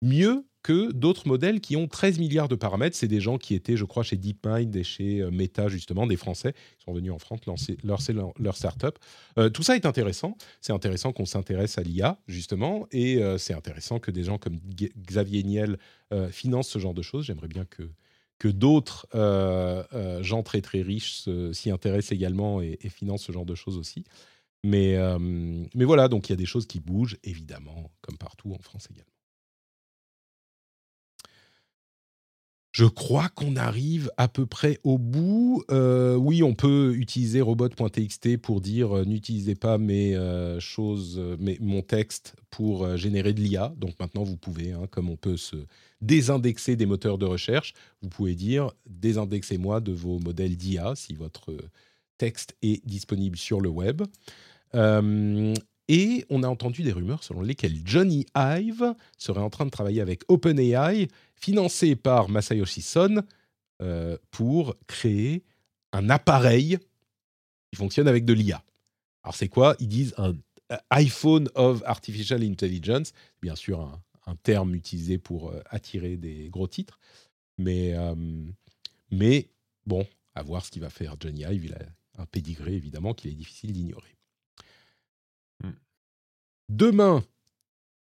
mieux 0.00 0.44
que 0.62 0.92
d'autres 0.92 1.26
modèles 1.26 1.60
qui 1.60 1.76
ont 1.76 1.88
13 1.88 2.18
milliards 2.18 2.48
de 2.48 2.54
paramètres. 2.54 2.96
C'est 2.96 3.08
des 3.08 3.20
gens 3.20 3.38
qui 3.38 3.54
étaient, 3.54 3.76
je 3.76 3.84
crois, 3.84 4.02
chez 4.02 4.16
DeepMind 4.16 4.74
et 4.76 4.84
chez 4.84 5.20
euh, 5.20 5.30
Meta, 5.30 5.68
justement, 5.68 6.06
des 6.06 6.16
Français 6.16 6.52
qui 6.78 6.84
sont 6.84 6.92
venus 6.92 7.12
en 7.12 7.18
France 7.18 7.40
lancer, 7.46 7.76
leur, 8.12 8.32
leur 8.38 8.56
start-up. 8.56 8.98
Euh, 9.38 9.50
tout 9.50 9.62
ça 9.62 9.76
est 9.76 9.86
intéressant. 9.86 10.36
C'est 10.60 10.72
intéressant 10.72 11.12
qu'on 11.12 11.26
s'intéresse 11.26 11.78
à 11.78 11.82
l'IA, 11.82 12.18
justement, 12.28 12.86
et 12.92 13.18
euh, 13.18 13.38
c'est 13.38 13.54
intéressant 13.54 13.98
que 13.98 14.10
des 14.10 14.24
gens 14.24 14.38
comme 14.38 14.58
Xavier 15.06 15.42
Niel 15.42 15.78
financent 16.30 16.68
ce 16.68 16.78
genre 16.78 16.92
de 16.92 17.00
choses. 17.00 17.24
J'aimerais 17.24 17.48
bien 17.48 17.64
que, 17.64 17.84
que 18.38 18.48
d'autres 18.48 19.06
gens 20.20 20.42
très 20.42 20.60
très 20.60 20.82
riches 20.82 21.26
s'y 21.52 21.70
intéressent 21.70 22.12
également 22.12 22.60
et, 22.60 22.78
et 22.82 22.90
financent 22.90 23.22
ce 23.22 23.32
genre 23.32 23.46
de 23.46 23.54
choses 23.54 23.78
aussi. 23.78 24.04
Mais, 24.62 24.98
mais 25.74 25.86
voilà, 25.86 26.08
donc 26.08 26.28
il 26.28 26.32
y 26.32 26.34
a 26.34 26.36
des 26.36 26.44
choses 26.44 26.66
qui 26.66 26.80
bougent, 26.80 27.16
évidemment, 27.24 27.90
comme 28.02 28.18
partout 28.18 28.52
en 28.52 28.58
France 28.58 28.88
également. 28.90 29.12
Je 32.72 32.86
crois 32.86 33.28
qu'on 33.28 33.56
arrive 33.56 34.10
à 34.16 34.28
peu 34.28 34.46
près 34.46 34.78
au 34.82 34.96
bout. 34.96 35.62
Euh, 35.70 36.16
oui, 36.16 36.42
on 36.42 36.54
peut 36.54 36.94
utiliser 36.96 37.42
robot.txt 37.42 38.38
pour 38.38 38.62
dire 38.62 38.96
euh, 38.96 39.04
n'utilisez 39.04 39.54
pas 39.54 39.76
mes 39.76 40.16
euh, 40.16 40.58
choses, 40.58 41.20
mes- 41.38 41.58
mon 41.60 41.82
texte 41.82 42.34
pour 42.50 42.96
générer 42.96 43.34
de 43.34 43.40
l'IA. 43.42 43.74
Donc 43.76 43.98
maintenant, 44.00 44.22
vous 44.24 44.38
pouvez, 44.38 44.72
hein, 44.72 44.86
comme 44.90 45.10
on 45.10 45.16
peut 45.16 45.36
se 45.36 45.56
désindexer 46.00 46.74
des 46.76 46.86
moteurs 46.86 47.18
de 47.18 47.26
recherche, 47.26 47.74
vous 48.00 48.08
pouvez 48.08 48.34
dire 48.34 48.72
désindexez-moi 48.86 49.80
de 49.80 49.92
vos 49.92 50.18
modèles 50.18 50.56
d'IA 50.56 50.94
si 50.96 51.12
votre 51.12 51.54
texte 52.16 52.56
est 52.62 52.84
disponible 52.86 53.36
sur 53.36 53.60
le 53.60 53.68
web. 53.68 54.00
Et 55.88 56.24
on 56.30 56.42
a 56.42 56.48
entendu 56.48 56.82
des 56.82 56.92
rumeurs 56.92 57.24
selon 57.24 57.42
lesquelles 57.42 57.76
Johnny 57.84 58.26
Ive 58.36 58.94
serait 59.18 59.40
en 59.40 59.50
train 59.50 59.64
de 59.64 59.70
travailler 59.70 60.00
avec 60.00 60.22
OpenAI, 60.28 61.08
financé 61.34 61.96
par 61.96 62.28
Masayoshi 62.28 62.82
Son, 62.82 63.22
euh, 63.82 64.16
pour 64.30 64.76
créer 64.86 65.42
un 65.92 66.08
appareil 66.08 66.78
qui 67.70 67.76
fonctionne 67.76 68.06
avec 68.06 68.24
de 68.24 68.32
l'IA. 68.32 68.62
Alors 69.24 69.34
c'est 69.34 69.48
quoi? 69.48 69.74
Ils 69.80 69.88
disent 69.88 70.14
un 70.18 70.34
euh, 70.70 70.76
iPhone 70.90 71.48
of 71.54 71.82
Artificial 71.84 72.42
Intelligence, 72.44 73.12
bien 73.40 73.56
sûr 73.56 73.80
un, 74.26 74.36
terme 74.44 74.74
utilisé 74.76 75.18
pour 75.18 75.50
euh, 75.50 75.60
attirer 75.68 76.16
des 76.16 76.48
gros 76.48 76.68
titres, 76.68 77.00
mais, 77.58 77.94
bon, 79.84 80.06
à 80.34 80.42
voir 80.42 80.64
ce 80.64 80.70
qu'il 80.70 80.82
va 80.82 80.90
faire 80.90 81.16
Johnny 81.20 81.42
Ive. 81.42 81.64
Il 81.64 81.74
a 81.74 82.22
un 82.22 82.26
pédigré 82.26 82.74
évidemment 82.74 83.14
qu'il 83.14 83.30
est 83.30 83.34
difficile 83.34 83.72
d'ignorer. 83.72 84.16
Demain, 86.72 87.22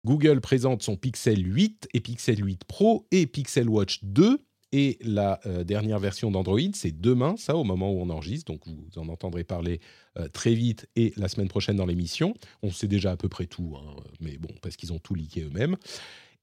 Google 0.05 0.39
présente 0.39 0.81
son 0.81 0.95
Pixel 0.95 1.45
8 1.45 1.89
et 1.93 1.99
Pixel 1.99 2.41
8 2.41 2.63
Pro 2.63 3.05
et 3.11 3.27
Pixel 3.27 3.67
Watch 3.67 3.99
2 4.03 4.39
et 4.71 4.97
la 5.01 5.41
euh, 5.45 5.65
dernière 5.65 5.99
version 5.99 6.31
d'Android, 6.31 6.61
c'est 6.73 6.97
demain, 6.97 7.35
ça, 7.35 7.57
au 7.57 7.65
moment 7.65 7.91
où 7.91 7.99
on 7.99 8.09
enregistre. 8.09 8.49
Donc, 8.53 8.65
vous 8.65 8.87
en 8.95 9.09
entendrez 9.09 9.43
parler 9.43 9.81
euh, 10.17 10.29
très 10.29 10.53
vite 10.53 10.87
et 10.95 11.11
la 11.17 11.27
semaine 11.27 11.49
prochaine 11.49 11.75
dans 11.75 11.85
l'émission. 11.85 12.33
On 12.63 12.71
sait 12.71 12.87
déjà 12.87 13.11
à 13.11 13.17
peu 13.17 13.27
près 13.27 13.45
tout, 13.45 13.75
hein, 13.75 13.97
mais 14.21 14.37
bon, 14.37 14.55
parce 14.61 14.77
qu'ils 14.77 14.93
ont 14.93 14.99
tout 14.99 15.15
leaké 15.15 15.41
eux-mêmes. 15.41 15.75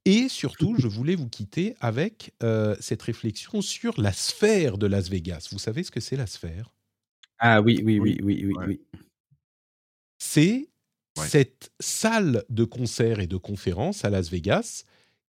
Et 0.04 0.28
surtout, 0.28 0.76
je 0.78 0.86
voulais 0.86 1.14
vous 1.14 1.30
quitter 1.30 1.76
avec 1.80 2.34
euh, 2.42 2.76
cette 2.78 3.00
réflexion 3.00 3.62
sur 3.62 3.98
la 3.98 4.12
sphère 4.12 4.76
de 4.76 4.86
Las 4.86 5.08
Vegas. 5.08 5.48
Vous 5.50 5.58
savez 5.58 5.82
ce 5.82 5.90
que 5.90 6.00
c'est 6.00 6.16
la 6.16 6.26
sphère? 6.26 6.74
Ah 7.38 7.62
oui, 7.62 7.80
oui, 7.82 7.98
oui, 7.98 8.18
Oui. 8.20 8.20
oui, 8.22 8.44
oui, 8.48 8.52
Ouais. 8.58 8.66
oui. 8.66 8.80
c'est 10.18 10.68
Cette 11.28 11.70
salle 11.80 12.44
de 12.48 12.64
concert 12.64 13.20
et 13.20 13.26
de 13.26 13.36
conférence 13.36 14.04
à 14.04 14.10
Las 14.10 14.30
Vegas 14.30 14.84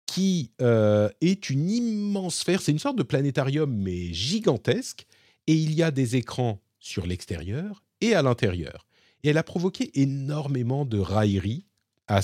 qui 0.06 0.50
euh, 0.60 1.08
est 1.20 1.50
une 1.50 1.70
immense 1.70 2.36
sphère. 2.36 2.60
C'est 2.62 2.72
une 2.72 2.78
sorte 2.78 2.98
de 2.98 3.02
planétarium, 3.04 3.72
mais 3.72 4.12
gigantesque. 4.12 5.06
Et 5.46 5.54
il 5.54 5.72
y 5.72 5.82
a 5.82 5.90
des 5.90 6.16
écrans 6.16 6.60
sur 6.80 7.06
l'extérieur 7.06 7.82
et 8.00 8.14
à 8.14 8.22
l'intérieur. 8.22 8.86
Et 9.22 9.28
elle 9.30 9.38
a 9.38 9.42
provoqué 9.42 9.90
énormément 10.00 10.84
de 10.84 10.98
railleries 10.98 11.64
à 12.08 12.20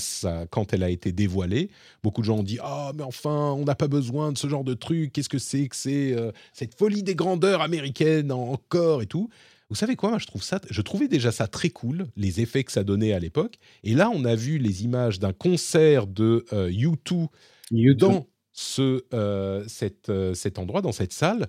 quand 0.51 0.73
elle 0.73 0.83
a 0.83 0.89
été 0.89 1.13
dévoilée. 1.13 1.69
Beaucoup 2.03 2.21
de 2.21 2.25
gens 2.25 2.39
ont 2.39 2.43
dit 2.43 2.59
Ah, 2.61 2.91
mais 2.95 3.03
enfin, 3.03 3.53
on 3.53 3.63
n'a 3.63 3.75
pas 3.75 3.87
besoin 3.87 4.33
de 4.33 4.37
ce 4.37 4.47
genre 4.49 4.65
de 4.65 4.73
truc. 4.73 5.13
Qu'est-ce 5.13 5.29
que 5.29 5.39
c'est 5.39 5.67
que 5.69 5.75
c'est 5.77 6.13
euh, 6.13 6.31
cette 6.51 6.77
folie 6.77 7.03
des 7.03 7.15
grandeurs 7.15 7.61
américaines 7.61 8.31
en- 8.33 8.51
encore 8.51 9.01
et 9.01 9.05
tout 9.07 9.29
vous 9.69 9.75
savez 9.75 9.95
quoi, 9.95 10.09
moi, 10.11 10.19
je 10.19 10.25
trouve 10.27 10.43
ça, 10.43 10.59
je 10.69 10.81
trouvais 10.81 11.07
déjà 11.07 11.31
ça 11.31 11.47
très 11.47 11.69
cool, 11.69 12.07
les 12.15 12.39
effets 12.41 12.63
que 12.63 12.71
ça 12.71 12.83
donnait 12.83 13.13
à 13.13 13.19
l'époque. 13.19 13.55
Et 13.83 13.93
là, 13.95 14.09
on 14.13 14.23
a 14.25 14.35
vu 14.35 14.57
les 14.59 14.83
images 14.83 15.19
d'un 15.19 15.33
concert 15.33 16.07
de 16.07 16.45
euh, 16.53 16.69
U2 16.69 17.27
YouTube. 17.71 17.97
dans 17.97 18.27
ce, 18.53 19.03
euh, 19.13 19.63
cette, 19.67 20.09
euh, 20.09 20.33
cet 20.33 20.57
endroit, 20.57 20.81
dans 20.81 20.91
cette 20.93 21.13
salle. 21.13 21.47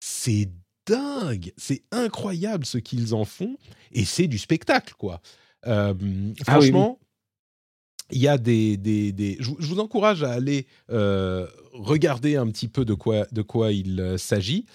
C'est 0.00 0.50
dingue, 0.86 1.52
c'est 1.56 1.82
incroyable 1.92 2.66
ce 2.66 2.76
qu'ils 2.78 3.14
en 3.14 3.24
font, 3.24 3.56
et 3.92 4.04
c'est 4.04 4.26
du 4.26 4.36
spectacle, 4.38 4.94
quoi. 4.98 5.22
Ah 5.62 5.92
oui, 5.94 6.34
franchement, 6.44 6.98
il 8.10 8.18
y 8.20 8.28
a 8.28 8.36
des, 8.36 8.76
des, 8.76 9.12
des- 9.12 9.38
Je, 9.40 9.50
vous- 9.50 9.78
encourage 9.80 10.22
à 10.22 10.32
aller 10.32 10.66
euh, 10.90 11.46
regarder 11.72 12.36
un 12.36 12.46
petit 12.48 12.68
peu 12.68 12.84
de 12.84 12.92
quoi, 12.92 13.26
de 13.32 13.40
quoi 13.40 13.72
il 13.72 14.16
s'agit. 14.18 14.66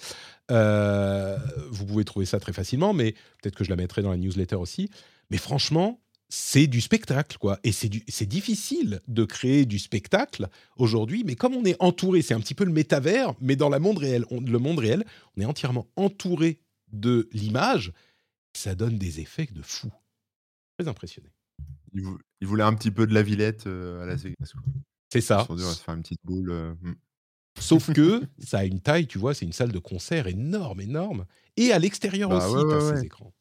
Euh, 0.50 1.36
vous 1.70 1.86
pouvez 1.86 2.04
trouver 2.04 2.26
ça 2.26 2.40
très 2.40 2.52
facilement, 2.52 2.92
mais 2.92 3.12
peut-être 3.42 3.54
que 3.56 3.64
je 3.64 3.70
la 3.70 3.76
mettrai 3.76 4.02
dans 4.02 4.10
la 4.10 4.16
newsletter 4.16 4.56
aussi. 4.56 4.90
Mais 5.30 5.36
franchement, 5.38 6.00
c'est 6.28 6.66
du 6.66 6.80
spectacle, 6.80 7.38
quoi. 7.38 7.58
Et 7.64 7.72
c'est 7.72 8.26
difficile 8.26 9.00
de 9.08 9.24
créer 9.24 9.66
du 9.66 9.78
spectacle 9.78 10.48
aujourd'hui, 10.76 11.24
mais 11.24 11.34
comme 11.34 11.54
on 11.54 11.64
est 11.64 11.76
entouré, 11.80 12.22
c'est 12.22 12.34
un 12.34 12.40
petit 12.40 12.54
peu 12.54 12.64
le 12.64 12.72
métavers, 12.72 13.34
mais 13.40 13.56
dans 13.56 13.68
la 13.68 13.78
monde 13.80 13.98
réel, 13.98 14.24
on- 14.30 14.40
le 14.40 14.58
monde 14.58 14.78
réel, 14.78 15.04
on 15.36 15.40
est 15.40 15.44
entièrement 15.44 15.88
entouré 15.96 16.60
de 16.92 17.28
l'image, 17.32 17.92
ça 18.52 18.74
donne 18.74 18.96
des 18.98 19.20
effets 19.20 19.48
de 19.52 19.62
fou. 19.62 19.92
Très 20.78 20.88
impressionné. 20.88 21.28
Il, 21.92 22.02
vou- 22.02 22.18
il 22.40 22.46
voulait 22.46 22.62
un 22.64 22.74
petit 22.74 22.90
peu 22.92 23.06
de 23.06 23.14
la 23.14 23.22
Villette 23.22 23.66
euh, 23.66 24.02
à 24.02 24.06
Las 24.06 24.22
Vegas. 24.22 24.52
C'est 25.12 25.18
Ils 25.18 25.22
ça. 25.22 25.40
se 25.40 25.46
sont 25.46 25.54
dit, 25.56 25.62
on 25.64 25.68
va 25.68 25.74
se 25.74 25.82
faire 25.82 25.94
une 25.94 26.02
petite 26.02 26.20
boule. 26.24 26.50
euh, 26.50 26.74
hmm. 26.82 26.94
Sauf 27.58 27.92
que 27.92 28.22
ça 28.38 28.60
a 28.60 28.64
une 28.64 28.80
taille, 28.80 29.06
tu 29.06 29.18
vois, 29.18 29.34
c'est 29.34 29.44
une 29.44 29.52
salle 29.52 29.72
de 29.72 29.78
concert 29.78 30.26
énorme, 30.28 30.80
énorme. 30.80 31.26
Et 31.56 31.72
à 31.72 31.78
l'extérieur 31.78 32.30
Bah 32.30 32.32
aussi, 32.32 32.64
ouais, 32.64 32.64
ouais, 32.64 32.76
ces 32.78 33.04
ouais. 33.04 33.04
écrans. 33.04 33.34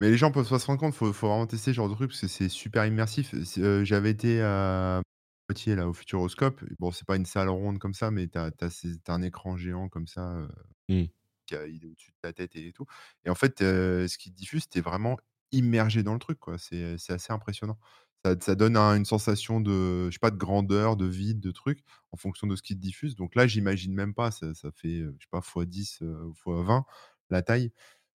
Mais 0.00 0.10
les 0.10 0.16
gens 0.16 0.30
peuvent 0.32 0.48
pas 0.48 0.58
se 0.58 0.66
rendre 0.66 0.80
compte, 0.80 0.94
faut, 0.94 1.12
faut 1.12 1.28
vraiment 1.28 1.46
tester 1.46 1.70
ce 1.72 1.76
genre 1.76 1.88
de 1.88 1.94
truc 1.94 2.10
parce 2.10 2.20
que 2.20 2.26
c'est 2.28 2.48
super 2.48 2.84
immersif. 2.86 3.34
Euh, 3.58 3.84
J'avais 3.84 4.10
été 4.10 4.42
à 4.42 5.02
Poitiers, 5.48 5.76
là, 5.76 5.88
au 5.88 5.92
Futuroscope. 5.92 6.62
Bon, 6.78 6.90
c'est 6.90 7.06
pas 7.06 7.16
une 7.16 7.26
salle 7.26 7.48
ronde 7.48 7.78
comme 7.78 7.94
ça, 7.94 8.10
mais 8.10 8.26
t'as 8.28 8.50
as, 8.60 8.86
un 9.08 9.22
écran 9.22 9.56
géant 9.56 9.88
comme 9.88 10.06
ça. 10.06 10.32
euh, 10.36 10.48
Mm. 10.88 11.08
qui 11.46 11.54
a- 11.56 11.66
il 11.66 11.82
est 11.84 11.86
au-dessus 11.86 12.12
de 12.12 12.16
ta 12.22 12.32
tête 12.32 12.56
et 12.56 12.72
tout. 12.72 12.86
Et 13.24 13.30
en 13.30 13.34
fait, 13.34 13.60
euh, 13.62 14.08
ce 14.08 14.18
qui 14.18 14.30
diffuse, 14.30 14.68
t'es 14.68 14.80
vraiment 14.80 15.18
immergé 15.52 16.02
dans 16.02 16.14
le 16.14 16.18
truc, 16.18 16.38
quoi. 16.40 16.58
C'est 16.58 16.96
assez 17.10 17.32
impressionnant. 17.32 17.78
Ça, 18.24 18.34
ça 18.40 18.54
donne 18.54 18.76
un- 18.76 18.96
une 18.96 19.04
sensation 19.04 19.60
de, 19.60 20.06
je 20.06 20.12
sais 20.12 20.18
pas, 20.18 20.30
de 20.30 20.36
grandeur, 20.36 20.96
de 20.96 21.06
vide, 21.06 21.40
de 21.40 21.50
truc, 21.50 21.80
en 22.12 22.16
fonction 22.16 22.46
de 22.46 22.56
ce 22.56 22.62
qui 22.62 22.74
te 22.74 22.80
diffuse. 22.80 23.16
Donc 23.16 23.34
là, 23.34 23.46
j'imagine 23.46 23.92
même 23.94 24.14
pas, 24.14 24.30
ça, 24.30 24.54
ça 24.54 24.70
fait, 24.72 25.00
euh, 25.00 25.14
je 25.18 25.24
sais 25.24 25.30
pas, 25.30 25.40
x10, 25.40 25.98
euh, 26.02 26.30
x20 26.46 26.84
la 27.30 27.42
taille. 27.42 27.72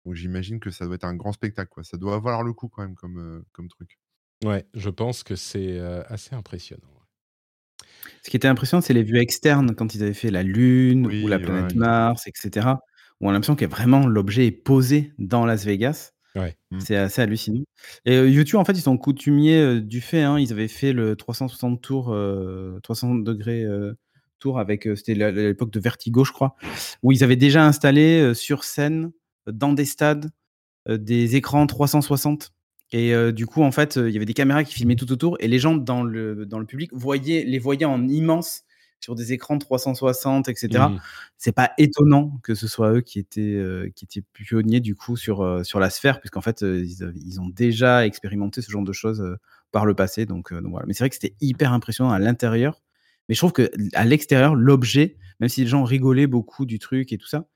Donc 0.06 0.16
j'imagine 0.16 0.60
que 0.60 0.70
ça 0.72 0.86
doit 0.86 0.96
être 0.96 1.06
un 1.06 1.16
grand 1.16 1.32
spectacle, 1.34 1.70
quoi. 1.70 1.84
Ça 1.84 1.98
doit 1.98 2.20
valoir 2.20 2.44
le 2.44 2.54
coup 2.54 2.70
quand 2.70 2.84
même 2.84 2.96
comme, 2.96 3.18
euh, 3.20 3.46
comme 3.52 3.68
truc. 3.70 4.00
Ouais, 4.44 4.66
je 4.74 4.90
pense 4.90 5.24
que 5.24 5.36
c'est 5.36 5.80
euh, 5.80 6.04
assez 6.08 6.36
impressionnant. 6.36 6.82
Ce 8.24 8.30
qui 8.30 8.38
était 8.38 8.48
impressionnant, 8.48 8.82
c'est 8.82 8.94
les 8.94 9.04
vues 9.04 9.20
externes 9.20 9.76
quand 9.76 9.96
ils 9.96 10.04
avaient 10.04 10.14
fait 10.14 10.32
la 10.32 10.44
Lune 10.44 11.08
Oui, 11.08 11.24
ou 11.24 11.28
la 11.28 11.40
planète 11.40 11.76
ouais. 11.76 11.80
Mars, 11.80 12.28
etc. 12.28 12.82
Où 13.22 13.28
on 13.28 13.30
a 13.30 13.34
l'impression 13.34 13.56
que 13.56 13.66
vraiment 13.66 14.08
l'objet 14.08 14.48
est 14.48 14.52
posé 14.52 15.14
dans 15.18 15.46
Las 15.46 15.66
Vegas. 15.66 16.12
Ouais. 16.36 16.56
Mm. 16.72 16.80
C'est 16.80 16.96
assez 16.96 17.22
hallucinant. 17.22 17.64
Et 18.06 18.18
YouTube, 18.18 18.60
en 18.60 18.66
fait, 18.66 18.74
ils 18.74 18.82
sont 18.82 18.98
coutumiers 18.98 19.82
du 19.82 20.02
fait. 20.02 20.22
hein, 20.22 20.38
ils 20.40 20.52
avaient 20.52 20.68
fait 20.68 20.94
le 20.94 21.16
360 21.16 21.82
tours, 21.82 22.12
euh, 22.14 22.80
360 22.84 23.24
degrés 23.24 23.64
euh, 23.64 23.94
tour 24.40 24.60
avec, 24.60 24.88
c'était 24.96 25.16
l'époque 25.16 25.72
de 25.72 25.80
Vertigo, 25.80 26.26
je 26.26 26.34
crois, 26.34 26.56
où 27.04 27.12
ils 27.12 27.24
avaient 27.24 27.38
déjà 27.38 27.66
installé 27.66 28.34
sur 28.34 28.64
scène, 28.66 29.12
dans 29.48 29.72
des 29.74 29.86
stades, 29.86 30.30
des 30.90 31.36
écrans 31.38 31.66
360. 31.66 32.52
Et 32.92 33.14
du 33.32 33.48
coup, 33.48 33.64
en 33.64 33.72
fait, 33.72 33.96
il 33.96 34.10
y 34.10 34.18
avait 34.18 34.26
des 34.26 34.34
caméras 34.34 34.66
qui 34.66 34.74
filmaient 34.74 34.98
tout 34.98 35.12
autour 35.12 35.38
et 35.40 35.48
les 35.48 35.58
gens 35.58 35.76
dans 35.76 36.04
le, 36.04 36.46
dans 36.46 36.60
le 36.60 36.66
public 36.66 36.92
voyaient, 36.94 37.46
les 37.46 37.60
voyaient 37.60 37.86
en 37.86 38.08
immense 38.08 38.65
sur 39.00 39.16
des 39.16 39.34
écrans 39.34 39.58
360, 39.58 40.50
etc. 40.50 40.68
Mhm. 40.90 41.00
C'est 41.38 41.52
pas 41.52 41.72
étonnant 41.78 42.40
que 42.44 42.56
ce 42.56 42.68
soit 42.68 42.94
eux 42.94 43.02
qui 43.02 43.20
étaient, 43.20 43.42
euh, 43.42 43.90
qui 43.96 44.06
étaient 44.06 44.24
pionniers 44.34 44.80
du 44.80 44.96
coup 44.96 45.16
sur, 45.16 45.42
euh, 45.42 45.64
sur 45.64 45.80
la 45.80 45.90
sphère, 45.90 46.20
puisqu'en 46.20 46.42
fait, 46.42 46.64
euh, 46.64 46.84
ils, 46.84 47.14
ils 47.24 47.40
ont 47.40 47.50
déjà 47.50 48.06
expérimenté 48.06 48.62
ce 48.62 48.72
genre 48.72 48.84
de 48.84 48.94
choses 48.94 49.24
par 49.72 49.86
le 49.86 49.94
passé. 49.94 50.26
Donc, 50.26 50.54
donc 50.54 50.72
voilà. 50.72 50.86
Mais 50.88 50.94
c'est 50.94 51.04
vrai 51.04 51.10
que 51.10 51.16
c'était 51.16 51.36
hyper 51.42 51.72
impressionnant 51.74 52.12
à 52.12 52.20
l'intérieur. 52.20 52.82
Mais 53.30 53.36
je 53.36 53.40
trouve 53.40 53.54
que 53.54 53.70
à 53.94 54.06
l'extérieur, 54.06 54.56
l'objet, 54.56 55.18
même 55.40 55.50
si 55.50 55.62
les 55.62 55.68
gens 55.68 55.84
rigolaient 55.84 56.28
beaucoup 56.28 56.66
du 56.66 56.80
truc 56.80 57.12
et 57.12 57.18
tout 57.18 57.28
ça, 57.28 57.48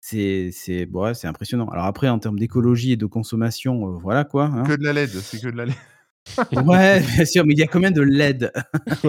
c'est 0.00 0.50
c'est 0.52 0.86
bon, 0.86 1.02
ouais, 1.02 1.14
c'est 1.14 1.26
impressionnant. 1.26 1.68
Alors 1.68 1.84
après, 1.86 2.08
en 2.08 2.18
termes 2.18 2.38
d'écologie 2.38 2.92
et 2.92 2.96
de 2.96 3.06
consommation, 3.06 3.98
voilà 3.98 4.24
quoi. 4.24 4.44
hein. 4.44 4.62
Que 4.62 4.76
de 4.76 4.84
la 4.84 4.92
LED, 4.92 5.10
c'est 5.10 5.40
que 5.40 5.48
de 5.48 5.56
la 5.56 5.66
LED. 5.66 5.74
Ouais, 6.52 7.00
bien 7.00 7.24
sûr, 7.24 7.44
mais 7.46 7.54
il 7.54 7.58
y 7.58 7.62
a 7.62 7.66
combien 7.66 7.90
de 7.90 8.02
LED? 8.02 8.52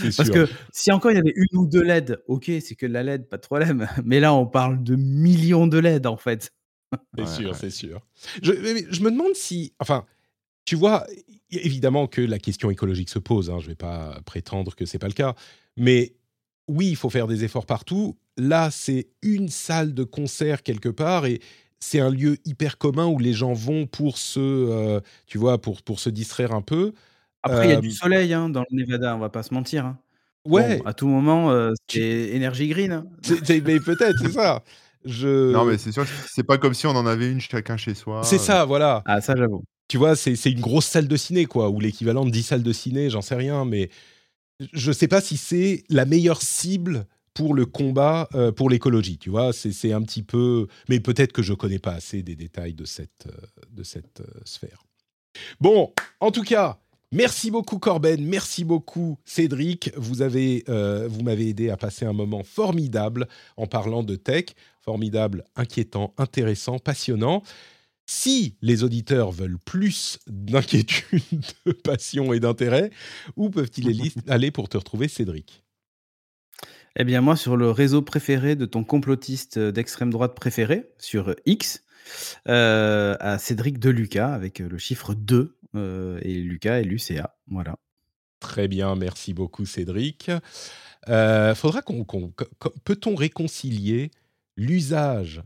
Parce 0.00 0.12
sûr. 0.12 0.34
que 0.34 0.48
si 0.72 0.90
encore 0.92 1.10
il 1.12 1.16
y 1.16 1.20
avait 1.20 1.32
une 1.36 1.58
ou 1.58 1.66
deux 1.66 1.82
LED, 1.82 2.22
ok, 2.26 2.50
c'est 2.60 2.74
que 2.74 2.86
de 2.86 2.92
la 2.92 3.02
LED, 3.02 3.28
pas 3.28 3.36
de 3.36 3.42
problème. 3.42 3.88
Mais 4.04 4.20
là, 4.20 4.34
on 4.34 4.46
parle 4.46 4.82
de 4.82 4.96
millions 4.96 5.66
de 5.66 5.78
LED 5.78 6.06
en 6.06 6.16
fait. 6.16 6.50
C'est 7.16 7.22
Ouais, 7.22 7.26
sûr, 7.26 7.50
ouais. 7.52 7.54
c'est 7.54 7.70
sûr. 7.70 8.00
Je, 8.42 8.52
mais 8.52 8.84
je 8.90 9.02
me 9.02 9.10
demande 9.10 9.34
si, 9.34 9.72
enfin, 9.80 10.04
tu 10.64 10.76
vois, 10.76 11.06
évidemment 11.50 12.06
que 12.06 12.20
la 12.22 12.38
question 12.38 12.70
écologique 12.70 13.08
se 13.10 13.18
pose. 13.18 13.48
hein, 13.50 13.58
je 13.60 13.66
ne 13.66 13.70
vais 13.70 13.76
pas 13.76 14.20
prétendre 14.26 14.74
que 14.74 14.84
c'est 14.86 14.98
pas 14.98 15.08
le 15.08 15.12
cas, 15.14 15.34
mais 15.76 16.14
oui, 16.68 16.88
il 16.88 16.96
faut 16.96 17.10
faire 17.10 17.26
des 17.28 17.44
efforts 17.44 17.66
partout. 17.66 18.16
Là, 18.38 18.70
c'est 18.70 19.08
une 19.22 19.48
salle 19.48 19.92
de 19.94 20.04
concert 20.04 20.62
quelque 20.62 20.88
part 20.90 21.24
et 21.26 21.40
c'est 21.82 22.00
un 22.00 22.10
lieu 22.10 22.38
hyper 22.44 22.78
commun 22.78 23.06
où 23.06 23.18
les 23.18 23.32
gens 23.32 23.52
vont 23.52 23.86
pour 23.86 24.16
se, 24.18 24.38
euh, 24.40 25.00
tu 25.26 25.36
vois, 25.38 25.60
pour 25.60 25.82
pour 25.82 25.98
se 26.00 26.10
distraire 26.10 26.52
un 26.52 26.62
peu. 26.62 26.92
Après, 27.42 27.66
il 27.66 27.70
y 27.70 27.74
a 27.74 27.78
Euh, 27.78 27.80
du 27.80 27.90
soleil 27.90 28.32
hein, 28.34 28.48
dans 28.48 28.60
le 28.70 28.76
Nevada, 28.76 29.16
on 29.16 29.18
va 29.18 29.28
pas 29.30 29.42
se 29.42 29.52
mentir. 29.52 29.84
hein. 29.86 29.98
Ouais, 30.44 30.78
Bon, 30.78 30.84
à 30.86 30.92
tout 30.94 31.06
moment, 31.08 31.50
euh, 31.50 31.72
c'est 31.88 32.00
énergie 32.00 32.68
green. 32.68 32.92
hein. 32.92 33.06
mais 33.64 33.80
peut-être, 33.80 34.18
c'est 34.20 34.32
ça. 34.32 34.62
Je... 35.04 35.52
Non, 35.52 35.64
mais 35.64 35.78
c'est 35.78 35.90
sûr 35.92 36.04
c'est 36.30 36.44
pas 36.44 36.58
comme 36.58 36.74
si 36.74 36.86
on 36.86 36.90
en 36.96 37.06
avait 37.06 37.30
une 37.30 37.40
chacun 37.40 37.76
chez 37.76 37.94
soi. 37.94 38.22
c'est 38.24 38.36
euh, 38.36 38.38
ça, 38.38 38.64
voilà. 38.64 39.02
Ah, 39.06 39.20
ça, 39.20 39.34
j'avoue. 39.36 39.64
tu 39.88 39.98
vois, 39.98 40.14
c'est 40.16 40.36
c'est 40.36 40.50
une 40.52 40.60
grosse 40.60 40.86
salle 40.86 41.08
de 41.08 41.16
ciné, 41.16 41.46
quoi, 41.46 41.68
ou 41.70 41.80
l'équivalent 41.80 42.24
de 42.24 42.30
10 42.30 42.44
salles 42.44 42.62
de 42.62 42.72
ciné, 42.72 43.10
j'en 43.10 43.22
sais 43.22 43.34
rien, 43.34 43.64
mais 43.64 43.90
je 44.72 44.90
ne 44.90 44.94
sais 44.94 45.08
pas 45.08 45.20
si 45.20 45.36
c'est 45.36 45.84
la 45.88 46.04
meilleure 46.04 46.42
cible 46.42 47.06
pour 47.34 47.54
le 47.54 47.66
combat 47.66 48.28
euh, 48.34 48.52
pour 48.52 48.70
l'écologie, 48.70 49.18
tu 49.18 49.30
vois, 49.30 49.52
c'est 49.52 49.92
un 49.92 50.02
petit 50.02 50.22
peu... 50.22 50.66
Mais 50.88 51.00
peut-être 51.00 51.32
que 51.32 51.42
je 51.42 51.54
connais 51.54 51.78
pas 51.78 51.92
assez 51.92 52.22
des 52.22 52.36
détails 52.36 52.74
de 52.74 52.84
cette, 52.84 53.26
euh, 53.26 53.46
de 53.70 53.82
cette 53.82 54.20
euh, 54.20 54.40
sphère. 54.44 54.84
Bon, 55.60 55.92
en 56.20 56.30
tout 56.30 56.42
cas, 56.42 56.78
merci 57.10 57.50
beaucoup 57.50 57.78
Corben, 57.78 58.24
merci 58.24 58.64
beaucoup 58.64 59.18
Cédric, 59.24 59.90
vous 59.96 60.22
avez, 60.22 60.64
euh, 60.68 61.08
vous 61.08 61.22
m'avez 61.22 61.48
aidé 61.48 61.70
à 61.70 61.76
passer 61.76 62.04
un 62.04 62.12
moment 62.12 62.42
formidable 62.42 63.28
en 63.56 63.66
parlant 63.66 64.02
de 64.02 64.16
tech, 64.16 64.46
formidable, 64.80 65.44
inquiétant, 65.56 66.12
intéressant, 66.18 66.78
passionnant. 66.78 67.42
Si 68.04 68.56
les 68.60 68.82
auditeurs 68.82 69.30
veulent 69.30 69.58
plus 69.58 70.18
d'inquiétude, 70.26 71.22
de 71.66 71.72
passion 71.72 72.32
et 72.32 72.40
d'intérêt, 72.40 72.90
où 73.36 73.48
peuvent-ils 73.48 74.12
aller 74.28 74.50
pour 74.50 74.68
te 74.68 74.76
retrouver, 74.76 75.08
Cédric 75.08 75.62
Eh 76.96 77.04
bien, 77.04 77.22
moi, 77.22 77.36
sur 77.36 77.56
le 77.56 77.70
réseau 77.70 78.02
préféré 78.02 78.54
de 78.54 78.66
ton 78.66 78.84
complotiste 78.84 79.56
euh, 79.56 79.72
d'extrême 79.72 80.10
droite 80.10 80.34
préféré, 80.34 80.90
sur 80.98 81.30
euh, 81.30 81.36
X, 81.46 81.84
euh, 82.48 83.16
à 83.18 83.38
Cédric 83.38 83.78
de 83.78 83.88
Lucas, 83.88 84.32
avec 84.32 84.58
le 84.58 84.76
chiffre 84.76 85.14
2, 85.14 85.56
euh, 85.74 86.18
et 86.22 86.34
Lucas 86.34 86.80
et 86.80 86.84
Lucea. 86.84 87.34
Voilà. 87.46 87.78
Très 88.40 88.68
bien, 88.68 88.94
merci 88.94 89.32
beaucoup, 89.32 89.64
Cédric. 89.64 90.30
Faudra 91.06 91.82
qu'on, 91.82 92.04
peut-on 92.84 93.14
réconcilier 93.14 94.10
l'usage 94.56 95.42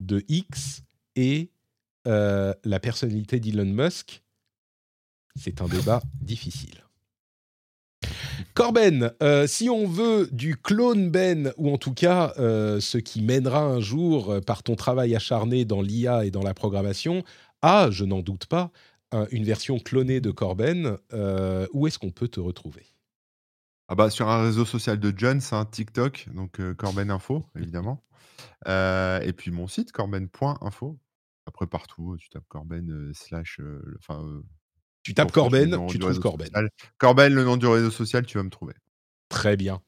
de 0.00 0.24
X 0.28 0.82
et 1.16 1.50
la 2.04 2.80
personnalité 2.80 3.38
d'Elon 3.38 3.66
Musk? 3.66 4.22
C'est 5.36 5.62
un 5.62 5.68
débat 5.68 6.02
difficile. 6.20 6.82
Corben, 8.54 9.12
euh, 9.22 9.46
si 9.46 9.70
on 9.70 9.86
veut 9.86 10.28
du 10.32 10.56
clone 10.56 11.10
Ben, 11.10 11.52
ou 11.56 11.70
en 11.72 11.78
tout 11.78 11.94
cas 11.94 12.32
euh, 12.38 12.80
ce 12.80 12.98
qui 12.98 13.22
mènera 13.22 13.62
un 13.62 13.80
jour 13.80 14.30
euh, 14.30 14.40
par 14.40 14.62
ton 14.62 14.74
travail 14.76 15.14
acharné 15.14 15.64
dans 15.64 15.82
l'IA 15.82 16.24
et 16.24 16.30
dans 16.30 16.42
la 16.42 16.54
programmation, 16.54 17.22
à, 17.62 17.90
je 17.90 18.04
n'en 18.04 18.20
doute 18.20 18.46
pas, 18.46 18.70
un- 19.12 19.26
une 19.30 19.44
version 19.44 19.78
clonée 19.78 20.20
de 20.20 20.30
Corben, 20.30 20.98
où 21.72 21.86
est-ce 21.86 21.98
qu'on 21.98 22.10
peut 22.10 22.28
te 22.28 22.40
retrouver? 22.40 22.86
Ah 23.88 23.94
bah, 23.96 24.08
sur 24.08 24.28
un 24.28 24.42
réseau 24.44 24.64
social 24.64 25.00
de 25.00 25.12
John, 25.16 25.40
c'est 25.40 25.56
un 25.56 25.64
TikTok, 25.64 26.28
donc 26.32 26.60
Corben 26.76 27.10
Info, 27.10 27.44
évidemment. 27.56 28.04
Et 28.66 29.32
puis 29.36 29.50
mon 29.50 29.66
site, 29.66 29.90
corben.info. 29.90 30.98
Après, 31.46 31.66
partout, 31.66 32.16
tu 32.18 32.28
tapes 32.28 32.46
Corben 32.48 33.10
slash. 33.14 33.60
Enfin, 33.98 34.42
Tu 35.02 35.14
tapes 35.14 35.32
Corben, 35.32 35.70
nom 35.70 35.86
tu 35.86 35.94
du 35.94 35.98
trouves 36.00 36.10
réseau 36.10 36.20
Corben. 36.20 36.46
social? 36.46 36.70
Corben, 36.98 37.34
le 37.34 37.44
nom 37.44 37.56
du 37.56 37.66
réseau 37.66 37.90
social, 37.90 38.26
tu 38.26 38.38
vas 38.38 38.44
me 38.44 38.50
trouver. 38.50 38.74
Très 39.28 39.56
bien. 39.56 39.80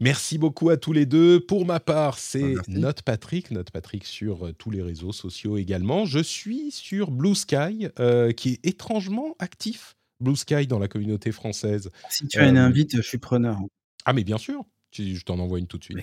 Merci 0.00 0.36
beaucoup 0.38 0.70
à 0.70 0.76
tous 0.76 0.92
les 0.92 1.06
deux. 1.06 1.38
Pour 1.38 1.64
ma 1.64 1.78
part, 1.78 2.18
c'est 2.18 2.42
Merci. 2.42 2.70
Note 2.72 3.02
Patrick, 3.02 3.50
Note 3.52 3.70
Patrick 3.70 4.04
sur 4.04 4.46
euh, 4.46 4.52
tous 4.52 4.70
les 4.70 4.82
réseaux 4.82 5.12
sociaux 5.12 5.58
également. 5.58 6.06
Je 6.06 6.18
suis 6.18 6.72
sur 6.72 7.10
Blue 7.12 7.36
Sky, 7.36 7.88
euh, 8.00 8.32
qui 8.32 8.54
est 8.54 8.66
étrangement 8.66 9.36
actif. 9.38 9.94
Blue 10.18 10.34
Sky 10.36 10.66
dans 10.66 10.78
la 10.80 10.88
communauté 10.88 11.30
française. 11.30 11.90
Si 12.08 12.26
tu 12.26 12.38
as 12.40 12.48
une 12.48 12.56
Euh, 12.56 12.66
invite, 12.66 12.96
je 12.96 13.02
suis 13.02 13.18
preneur. 13.18 13.58
Ah 14.04 14.12
mais 14.12 14.24
bien 14.24 14.38
sûr, 14.38 14.64
Je 14.92 15.22
t'en 15.24 15.38
envoie 15.38 15.58
une 15.58 15.66
tout 15.66 15.78
de 15.78 15.84
suite. 15.84 15.96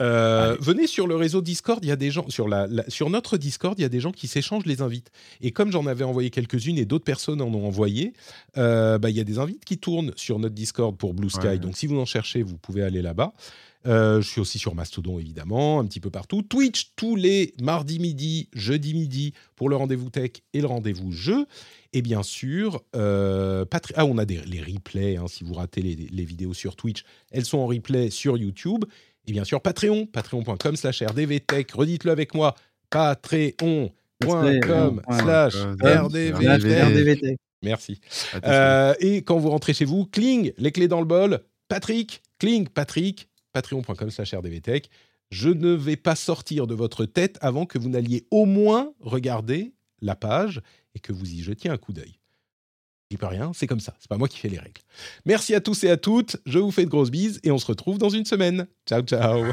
Euh, 0.00 0.56
venez 0.60 0.86
sur 0.86 1.06
le 1.06 1.16
réseau 1.16 1.42
Discord, 1.42 1.78
il 1.84 1.88
y 1.88 1.92
a 1.92 1.96
des 1.96 2.10
gens 2.10 2.28
sur 2.28 2.48
la, 2.48 2.66
la- 2.66 2.88
sur 2.88 3.10
notre 3.10 3.36
Discord, 3.36 3.78
il 3.78 3.82
y 3.82 3.84
a 3.84 3.88
des 3.88 4.00
gens 4.00 4.12
qui 4.12 4.28
s'échangent 4.28 4.66
les 4.66 4.80
invites. 4.82 5.10
Et 5.40 5.50
comme 5.52 5.70
j'en 5.72 5.86
avais 5.86 6.04
envoyé 6.04 6.30
quelques-unes 6.30 6.78
et 6.78 6.84
d'autres 6.84 7.04
personnes 7.04 7.40
en 7.42 7.52
ont 7.52 7.66
envoyé, 7.66 8.12
euh, 8.56 8.98
bah, 8.98 9.10
il 9.10 9.16
y 9.16 9.20
a 9.20 9.24
des 9.24 9.38
invites 9.38 9.64
qui 9.64 9.78
tournent 9.78 10.12
sur 10.16 10.38
notre 10.38 10.54
Discord 10.54 10.96
pour 10.96 11.14
Blue 11.14 11.30
Sky. 11.30 11.46
Ouais. 11.46 11.58
Donc 11.58 11.76
si 11.76 11.86
vous 11.86 11.98
en 11.98 12.04
cherchez, 12.06 12.42
vous 12.42 12.56
pouvez 12.56 12.82
aller 12.82 13.02
là-bas. 13.02 13.32
Euh, 13.86 14.20
je 14.20 14.28
suis 14.28 14.40
aussi 14.40 14.58
sur 14.58 14.74
Mastodon 14.74 15.18
évidemment, 15.18 15.78
un 15.80 15.86
petit 15.86 16.00
peu 16.00 16.10
partout. 16.10 16.42
Twitch 16.42 16.92
tous 16.96 17.14
les 17.16 17.54
mardis 17.62 17.98
midi, 18.00 18.48
jeudi 18.52 18.92
midi 18.92 19.32
pour 19.54 19.68
le 19.68 19.76
rendez-vous 19.76 20.10
tech 20.10 20.32
et 20.52 20.60
le 20.60 20.66
rendez-vous 20.66 21.12
jeu. 21.12 21.46
Et 21.92 22.02
bien 22.02 22.22
sûr, 22.22 22.82
euh, 22.96 23.64
Patri- 23.64 23.94
ah, 23.96 24.04
on 24.04 24.18
a 24.18 24.24
des, 24.24 24.40
les 24.46 24.60
replays. 24.60 25.16
hein, 25.16 25.26
si 25.28 25.44
vous 25.44 25.54
ratez 25.54 25.80
les, 25.80 25.94
les 25.94 26.24
vidéos 26.24 26.54
sur 26.54 26.76
Twitch, 26.76 27.04
elles 27.30 27.44
sont 27.44 27.58
en 27.58 27.66
replay 27.66 28.10
sur 28.10 28.36
YouTube. 28.36 28.84
Et 29.26 29.32
bien 29.32 29.44
sûr, 29.44 29.60
Patreon, 29.60 30.06
patreon.com 30.06 30.76
slash 30.76 31.02
rdvtech. 31.02 31.70
Redites-le 31.72 32.10
avec 32.10 32.34
moi, 32.34 32.54
patreon.com 32.90 33.90
Patreon. 34.20 35.00
slash 35.20 35.54
rdvtech. 35.54 36.34
RDVT. 36.34 37.36
Merci. 37.62 38.00
Euh, 38.44 38.94
et 39.00 39.22
quand 39.22 39.38
vous 39.38 39.50
rentrez 39.50 39.74
chez 39.74 39.84
vous, 39.84 40.06
cling, 40.06 40.52
les 40.58 40.72
clés 40.72 40.88
dans 40.88 41.00
le 41.00 41.06
bol. 41.06 41.40
Patrick, 41.68 42.22
cling, 42.38 42.68
Patrick, 42.68 43.28
patreon.com 43.58 44.10
slash 44.10 44.34
rdvtech. 44.34 44.88
Je 45.30 45.50
ne 45.50 45.72
vais 45.72 45.96
pas 45.96 46.14
sortir 46.14 46.66
de 46.66 46.74
votre 46.74 47.04
tête 47.04 47.38
avant 47.40 47.66
que 47.66 47.78
vous 47.78 47.88
n'alliez 47.88 48.26
au 48.30 48.46
moins 48.46 48.92
regarder 49.00 49.74
la 50.00 50.16
page 50.16 50.62
et 50.94 51.00
que 51.00 51.12
vous 51.12 51.30
y 51.30 51.42
jetiez 51.42 51.70
un 51.70 51.76
coup 51.76 51.92
d'œil. 51.92 52.18
Dis 53.10 53.16
pas 53.16 53.28
rien, 53.28 53.52
c'est 53.54 53.66
comme 53.66 53.80
ça, 53.80 53.94
c'est 53.98 54.08
pas 54.08 54.18
moi 54.18 54.28
qui 54.28 54.38
fais 54.38 54.48
les 54.48 54.58
règles. 54.58 54.82
Merci 55.24 55.54
à 55.54 55.60
tous 55.60 55.82
et 55.84 55.90
à 55.90 55.96
toutes, 55.96 56.36
je 56.44 56.58
vous 56.58 56.70
fais 56.70 56.84
de 56.84 56.90
grosses 56.90 57.10
bises 57.10 57.40
et 57.42 57.50
on 57.50 57.58
se 57.58 57.66
retrouve 57.66 57.98
dans 57.98 58.10
une 58.10 58.26
semaine. 58.26 58.66
Ciao 58.86 59.02
Ciao. 59.02 59.52